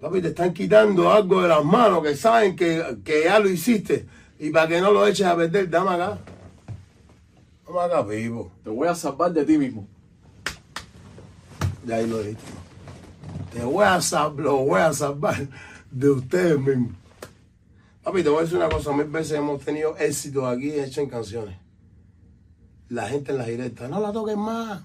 Papi, 0.00 0.22
te 0.22 0.28
están 0.28 0.54
quitando 0.54 1.10
algo 1.10 1.42
de 1.42 1.48
las 1.48 1.62
manos 1.62 2.02
que 2.02 2.16
saben 2.16 2.56
que, 2.56 2.98
que 3.04 3.24
ya 3.24 3.38
lo 3.38 3.50
hiciste. 3.50 4.06
Y 4.38 4.48
para 4.50 4.66
que 4.66 4.80
no 4.80 4.90
lo 4.90 5.06
eches 5.06 5.26
a 5.26 5.36
perder, 5.36 5.68
dame 5.68 5.90
acá. 5.90 6.18
Dame 7.66 7.80
acá, 7.80 8.02
vivo. 8.02 8.50
Te 8.64 8.70
voy 8.70 8.88
a 8.88 8.94
salvar 8.94 9.32
de 9.32 9.44
ti 9.44 9.58
mismo. 9.58 9.86
De 11.84 11.94
ahí 11.94 12.06
lo 12.06 12.18
dijiste. 12.18 12.59
Te 13.52 13.64
voy 13.64 13.84
a 13.84 14.00
salvar, 14.00 14.44
lo 14.44 14.56
voy 14.58 14.80
a 14.80 14.92
salvar 14.92 15.48
de 15.90 16.10
ustedes 16.10 16.58
mismos. 16.58 16.94
Papi, 18.02 18.22
te 18.22 18.28
voy 18.28 18.38
a 18.38 18.42
decir 18.42 18.56
una 18.56 18.68
cosa. 18.68 18.92
Mil 18.92 19.06
veces 19.06 19.38
hemos 19.38 19.60
tenido 19.62 19.96
éxito 19.96 20.46
aquí 20.46 20.70
hecho 20.70 21.00
en 21.00 21.08
canciones. 21.08 21.56
La 22.88 23.08
gente 23.08 23.32
en 23.32 23.38
las 23.38 23.46
directas, 23.46 23.90
no 23.90 24.00
la 24.00 24.12
toques 24.12 24.36
más. 24.36 24.82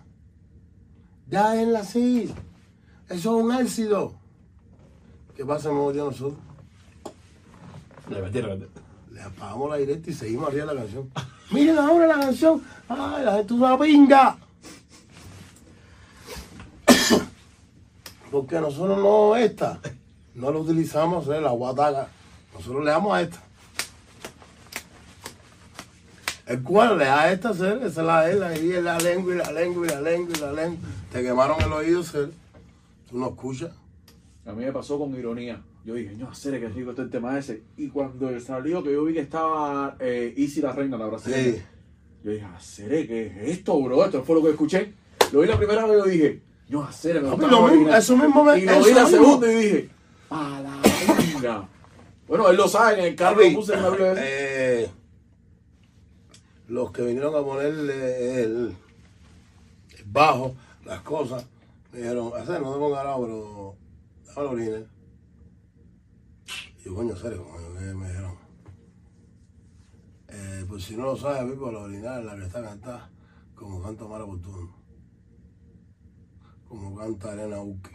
Ya 1.28 1.52
déjenla 1.52 1.80
así. 1.80 2.34
Eso 3.10 3.38
es 3.38 3.44
un 3.46 3.54
éxito. 3.54 4.16
¿Qué 5.36 5.46
pasa 5.46 5.70
hemos 5.70 5.88
metido 5.88 6.06
nosotros? 6.06 6.40
Repetí. 8.10 8.42
Le 9.12 9.22
apagamos 9.22 9.70
la 9.70 9.78
directa 9.78 10.10
y 10.10 10.14
seguimos 10.14 10.50
arriba 10.50 10.66
de 10.66 10.74
la 10.74 10.82
canción. 10.82 11.12
Miren 11.52 11.78
ahora 11.78 12.08
la 12.08 12.20
canción. 12.20 12.62
Ay, 12.90 13.26
la 13.26 13.36
gente 13.38 13.54
usa 13.54 13.78
pinga. 13.78 14.38
Porque 18.36 18.60
nosotros 18.60 18.98
no 18.98 19.38
esta. 19.38 19.80
No 20.34 20.52
la 20.52 20.60
utilizamos, 20.60 21.26
eh, 21.30 21.40
la 21.40 21.52
guataca. 21.52 22.10
Nosotros 22.54 22.84
le 22.84 22.92
damos 22.92 23.14
a 23.14 23.22
esta. 23.22 23.42
El 26.46 26.62
cual 26.62 26.98
le 26.98 27.06
da 27.06 27.22
a 27.22 27.32
esta, 27.32 27.54
ser, 27.54 27.78
esa 27.84 28.28
es 28.30 28.38
la 28.38 28.48
ahí 28.50 28.72
es 28.74 28.84
la 28.84 28.98
lengua 29.00 29.36
y 29.36 29.38
la 29.38 29.52
lengua 29.54 29.86
y 29.86 29.90
la 29.90 30.02
lengua 30.02 30.34
y 30.36 30.42
la 30.42 30.52
lengua. 30.52 30.90
Te 31.14 31.24
quemaron 31.24 31.62
el 31.62 31.72
oído, 31.72 32.04
ser. 32.04 32.32
Tú 33.10 33.20
no 33.20 33.30
escuchas. 33.30 33.72
A 34.46 34.52
mí 34.52 34.66
me 34.66 34.72
pasó 34.74 35.00
con 35.00 35.16
ironía. 35.16 35.64
Yo 35.86 35.94
dije, 35.94 36.14
no, 36.18 36.30
hacer 36.30 36.60
qué 36.60 36.68
rico 36.68 36.90
está 36.90 37.04
el 37.04 37.10
tema 37.10 37.40
ese. 37.40 37.64
Y 37.78 37.88
cuando 37.88 38.38
salió, 38.42 38.84
que 38.84 38.92
yo 38.92 39.06
vi 39.06 39.14
que 39.14 39.22
estaba 39.22 39.96
eh, 40.02 40.34
Easy 40.36 40.60
la 40.60 40.74
reina, 40.74 40.98
la 40.98 41.06
brasileña. 41.06 41.54
Sí. 41.54 41.62
Yo 42.22 42.32
dije, 42.32 42.46
hacer 42.54 43.08
¿qué 43.08 43.28
es 43.28 43.60
esto, 43.60 43.82
bro? 43.82 44.04
Esto 44.04 44.26
fue 44.26 44.36
lo 44.36 44.44
que 44.44 44.50
escuché. 44.50 44.92
Lo 45.32 45.40
vi 45.40 45.48
la 45.48 45.58
primera 45.58 45.86
vez 45.86 45.96
y 45.96 46.00
yo 46.00 46.06
dije, 46.06 46.42
no, 46.70 46.84
hacer 46.84 47.16
me 47.22 47.30
Papi, 47.30 47.42
gusta 47.42 47.48
lo 47.48 47.58
mismo- 47.62 47.66
original. 47.74 48.00
eso 48.00 48.18
mismo 48.18 48.44
me- 48.44 48.58
Y 48.60 48.66
lo 48.66 48.84
vi 48.84 48.94
la 48.94 49.06
segunda 49.08 49.52
y 49.52 49.56
dije, 49.56 49.90
a 50.30 50.62
la 50.62 50.82
venga. 51.34 51.70
Bueno, 52.28 52.50
él 52.50 52.58
lo 52.58 52.68
sabe, 52.68 53.00
en 53.00 53.06
el 53.06 53.16
carro 53.16 53.42
lo 53.42 53.54
puse 53.54 53.74
en 53.76 53.82
la 53.84 54.14
eh, 54.18 54.90
los 56.68 56.92
que 56.92 57.04
vinieron 57.04 57.36
a 57.36 57.44
ponerle 57.46 58.42
el, 58.44 58.76
el 59.98 60.04
bajo, 60.06 60.56
las 60.86 61.02
cosas, 61.02 61.46
me 61.92 62.00
dijeron, 62.00 62.32
hacer, 62.36 62.62
no 62.62 62.74
te 62.74 62.80
pongas 62.80 63.04
pero 63.20 63.76
dame 64.26 64.44
la 64.44 64.50
orina. 64.52 64.78
Y 66.80 66.84
yo, 66.86 66.96
coño, 66.96 67.16
serio, 67.16 67.44
coño, 67.48 67.74
¿qué 67.80 67.94
me 67.94 68.08
dijeron? 68.08 68.36
Eh, 70.30 70.66
pues 70.68 70.84
si 70.84 70.98
no 70.98 71.04
lo 71.06 71.16
sabes, 71.16 71.50
Pipo, 71.52 71.72
la 71.72 71.80
original 71.80 72.26
la 72.26 72.36
que 72.36 72.46
está 72.46 72.62
cantada, 72.64 73.10
como 73.54 73.82
canta 73.84 74.06
Mara 74.06 74.26
Fortuna, 74.26 74.72
como 76.76 76.96
canta 76.98 77.34
Elena 77.34 77.62
Uque, 77.62 77.92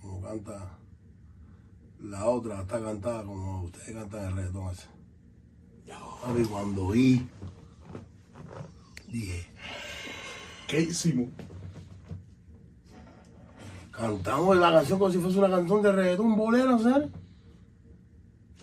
como 0.00 0.20
canta 0.20 0.78
la 2.00 2.26
otra 2.26 2.62
está 2.62 2.82
cantada 2.82 3.22
como 3.22 3.62
ustedes 3.62 3.94
cantan 3.94 4.24
el 4.24 4.36
reggaetón 4.36 4.72
ese. 4.72 4.88
Papi, 6.22 6.44
cuando 6.44 6.88
vi, 6.88 7.28
dije, 9.08 9.46
¿Qué 10.66 10.80
hicimos? 10.82 11.28
cantamos 13.90 14.56
la 14.56 14.72
canción 14.72 14.98
como 14.98 15.12
si 15.12 15.18
fuese 15.18 15.38
una 15.38 15.50
canción 15.50 15.82
de 15.82 15.92
reggaetón, 15.92 16.36
bolero, 16.36 16.78
¿sabes? 16.78 17.08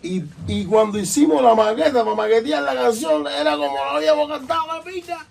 Y, 0.02 0.24
y 0.46 0.64
cuando 0.66 0.98
hicimos 0.98 1.42
la 1.42 1.54
maqueta, 1.54 2.04
para 2.04 2.16
maquetear 2.16 2.62
la 2.62 2.74
canción, 2.74 3.26
era 3.26 3.56
como 3.56 3.74
lo 3.74 3.90
habíamos 3.90 4.28
cantado, 4.28 4.66
la 4.66 4.82
picha. 4.82 5.26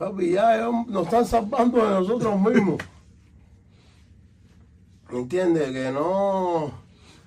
Papi, 0.00 0.30
ya 0.30 0.56
ellos 0.56 0.86
nos 0.88 1.04
están 1.04 1.26
salvando 1.26 1.76
de 1.76 1.90
nosotros 1.90 2.40
mismos. 2.40 2.76
¿Entiendes? 5.12 5.70
Que 5.72 5.90
no... 5.92 6.72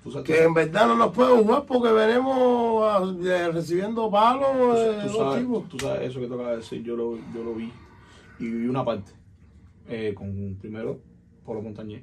Tú 0.02 0.10
sabes, 0.10 0.26
que 0.26 0.42
en 0.42 0.52
verdad 0.52 0.88
no 0.88 0.96
nos 0.96 1.12
puede 1.14 1.40
jugar 1.40 1.64
porque 1.66 1.92
venimos 1.92 2.82
a- 2.82 3.14
eh, 3.26 3.52
recibiendo 3.52 4.10
palos 4.10 4.76
de 4.76 4.96
tú 5.02 5.06
los 5.06 5.16
sabes, 5.16 5.40
tipos. 5.40 5.68
tú 5.68 5.78
sabes 5.78 6.10
eso 6.10 6.18
que 6.20 6.26
toca 6.26 6.56
decir, 6.56 6.82
yo 6.82 6.96
lo, 6.96 7.16
yo 7.32 7.44
lo 7.44 7.54
vi. 7.54 7.72
Y 8.40 8.48
vi 8.50 8.66
una 8.66 8.84
parte. 8.84 9.12
eh, 9.88 10.12
con 10.16 10.56
primero 10.60 10.98
Polo 11.44 11.62
Montañés. 11.62 12.02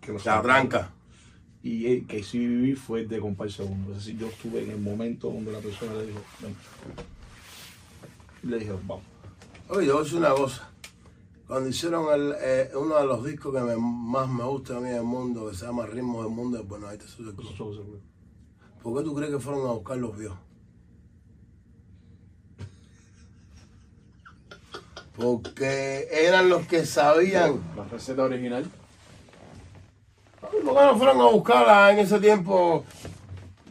Que 0.00 0.12
La 0.24 0.40
tranca. 0.40 0.90
Y 1.62 1.86
el 1.86 2.06
que 2.06 2.22
sí 2.22 2.38
viví 2.38 2.74
fue 2.74 3.04
de 3.06 3.20
Compay 3.20 3.50
Segundo. 3.50 3.90
Es 3.92 3.98
decir, 3.98 4.16
yo 4.18 4.26
estuve 4.28 4.64
en 4.64 4.70
el 4.70 4.80
momento 4.80 5.28
donde 5.30 5.52
la 5.52 5.58
persona 5.58 5.92
le 5.94 6.06
dijo, 6.06 6.20
ven. 6.40 6.54
Y 8.44 8.46
le 8.46 8.58
dije, 8.58 8.72
vamos. 8.86 9.02
Oye, 9.70 9.86
yo 9.86 9.94
voy 9.94 10.00
a 10.02 10.04
decir 10.04 10.18
una 10.18 10.34
cosa. 10.34 10.68
Cuando 11.46 11.68
hicieron 11.70 12.12
el, 12.12 12.34
eh, 12.40 12.70
uno 12.76 12.96
de 12.96 13.06
los 13.06 13.24
discos 13.24 13.54
que 13.54 13.60
me- 13.62 13.76
más 13.76 14.28
me 14.28 14.44
gusta 14.44 14.76
a 14.76 14.80
mí 14.80 14.90
del 14.90 15.02
mundo, 15.02 15.48
que 15.50 15.56
se 15.56 15.64
llama 15.64 15.86
Ritmo 15.86 16.22
del 16.22 16.30
Mundo, 16.30 16.58
de 16.58 16.64
Buenos 16.64 16.90
Aires. 16.90 17.16
¿por 18.82 18.98
qué 18.98 19.02
tú 19.04 19.14
crees 19.14 19.30
que 19.30 19.38
fueron 19.38 19.66
a 19.66 19.72
buscar 19.72 19.96
los 19.96 20.16
viejos? 20.16 20.36
Porque 25.16 26.08
eran 26.10 26.50
los 26.50 26.66
que 26.66 26.84
sabían. 26.84 27.62
La 27.76 27.84
receta 27.84 28.24
original. 28.24 28.64
¿Por 30.40 30.50
qué 30.50 30.62
no 30.64 30.98
fueron 30.98 31.20
a 31.20 31.30
buscarla 31.30 31.92
en 31.92 31.98
ese 32.00 32.18
tiempo? 32.20 32.84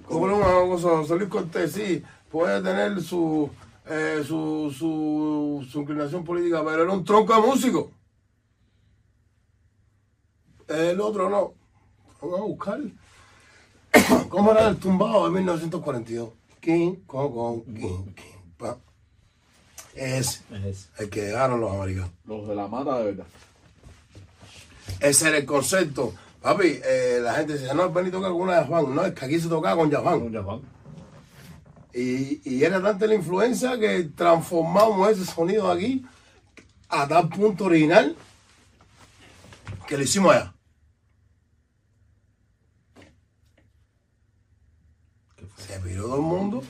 Como 0.07 0.23
una 0.25 0.37
cosa, 0.67 0.89
José 0.89 1.15
Luis 1.15 1.29
Cortés, 1.29 1.71
sí, 1.73 2.03
puede 2.31 2.61
tener 2.61 3.01
su, 3.01 3.49
eh, 3.85 4.23
su, 4.25 4.73
su, 4.77 5.65
su 5.69 5.81
inclinación 5.81 6.23
política, 6.23 6.63
pero 6.63 6.83
era 6.83 6.91
un 6.93 7.03
tronco 7.03 7.33
de 7.35 7.41
músico. 7.47 7.91
El 10.67 10.99
otro 11.01 11.29
no. 11.29 11.53
Vamos 12.21 12.39
a 12.39 12.43
buscar. 12.43 12.79
¿Cómo 14.29 14.51
era 14.51 14.69
el 14.69 14.77
tumbado 14.77 15.25
de 15.25 15.31
1942? 15.31 16.29
King, 16.61 16.95
con, 17.05 17.33
con, 17.33 17.61
king, 17.65 18.13
king, 18.15 18.55
pa. 18.57 18.77
Es 19.93 20.41
Es 20.51 20.65
ese. 20.65 20.89
el 21.03 21.09
que 21.09 21.21
llegaron 21.25 21.59
los 21.59 21.71
americanos. 21.71 22.11
Los 22.25 22.47
de 22.47 22.55
la 22.55 22.67
mata 22.67 22.97
de 22.99 23.05
verdad. 23.05 23.25
Ese 25.01 25.27
era 25.27 25.37
el 25.37 25.45
concepto. 25.45 26.13
Papi, 26.41 26.79
eh, 26.83 27.19
la 27.21 27.33
gente 27.35 27.57
dice, 27.57 27.73
no, 27.73 27.91
Benny 27.91 28.09
toca 28.09 28.29
con 28.29 28.41
una 28.41 28.61
Yafán. 28.61 28.95
No, 28.95 29.05
es 29.05 29.13
que 29.13 29.25
aquí 29.25 29.39
se 29.39 29.49
tocaba 29.49 29.75
con 29.75 29.89
Yafán. 29.91 30.21
Un 30.21 30.33
Japón. 30.33 30.61
Y, 31.93 32.41
y 32.43 32.63
era 32.63 32.81
tanta 32.81 33.05
la 33.05 33.13
influencia 33.15 33.77
que 33.79 34.03
transformamos 34.15 35.09
ese 35.11 35.25
sonido 35.25 35.69
aquí 35.71 36.03
a 36.89 37.07
tal 37.07 37.29
punto 37.29 37.65
original 37.65 38.15
que 39.87 39.97
lo 39.97 40.03
hicimos 40.03 40.33
allá. 40.35 40.53
Se 45.57 45.79
piró 45.79 46.03
todo 46.03 46.15
el 46.15 46.21
mundo, 46.21 46.63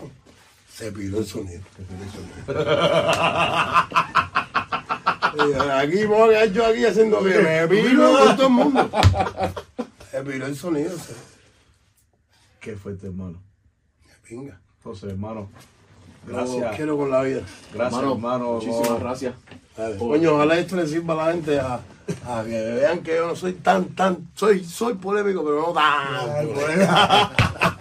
se 0.70 0.92
piró 0.92 1.20
el 1.20 1.26
sonido. 1.26 1.62
¿Qué 1.76 1.84
fue 1.84 1.98
eso? 2.06 2.20
Y 5.36 5.54
aquí, 5.72 6.06
porque 6.08 6.52
yo 6.54 6.66
aquí 6.66 6.86
haciendo 6.86 7.24
que 7.24 7.40
me 7.40 7.68
piro 7.68 8.14
con 8.18 8.36
todo 8.36 8.48
el 8.48 8.54
mundo. 8.54 8.90
Se 10.12 10.22
piró 10.22 10.46
el 10.46 10.56
sonido, 10.56 10.98
se, 10.98 11.14
¿Qué 12.60 12.76
fue 12.78 12.94
este 12.94 13.08
hermano? 13.08 13.42
se 14.08 14.16
pinga. 14.28 14.62
Entonces, 14.84 15.12
hermano, 15.12 15.48
Yo 16.28 16.34
gracias. 16.34 16.76
quiero 16.76 16.98
con 16.98 17.10
la 17.10 17.22
vida. 17.24 17.42
Gracias, 17.74 18.04
hermano. 18.04 18.54
Muchísimas 18.56 18.90
no. 18.90 19.00
gracias. 19.00 19.34
Coño, 19.98 20.36
ojalá 20.36 20.58
esto 20.60 20.76
le 20.76 20.88
sirva 20.88 21.14
a 21.14 21.18
la 21.28 21.32
gente 21.32 21.58
a, 21.60 21.80
a 22.28 22.44
que 22.44 22.50
vean 22.50 23.00
que 23.00 23.16
yo 23.16 23.28
no 23.28 23.36
soy 23.36 23.54
tan, 23.54 23.86
tan, 23.96 24.28
soy, 24.36 24.64
soy 24.66 24.96
polémico, 24.96 25.44
pero 25.44 25.62
no 25.62 25.74
tan 25.74 26.48
polémico. 26.48 26.94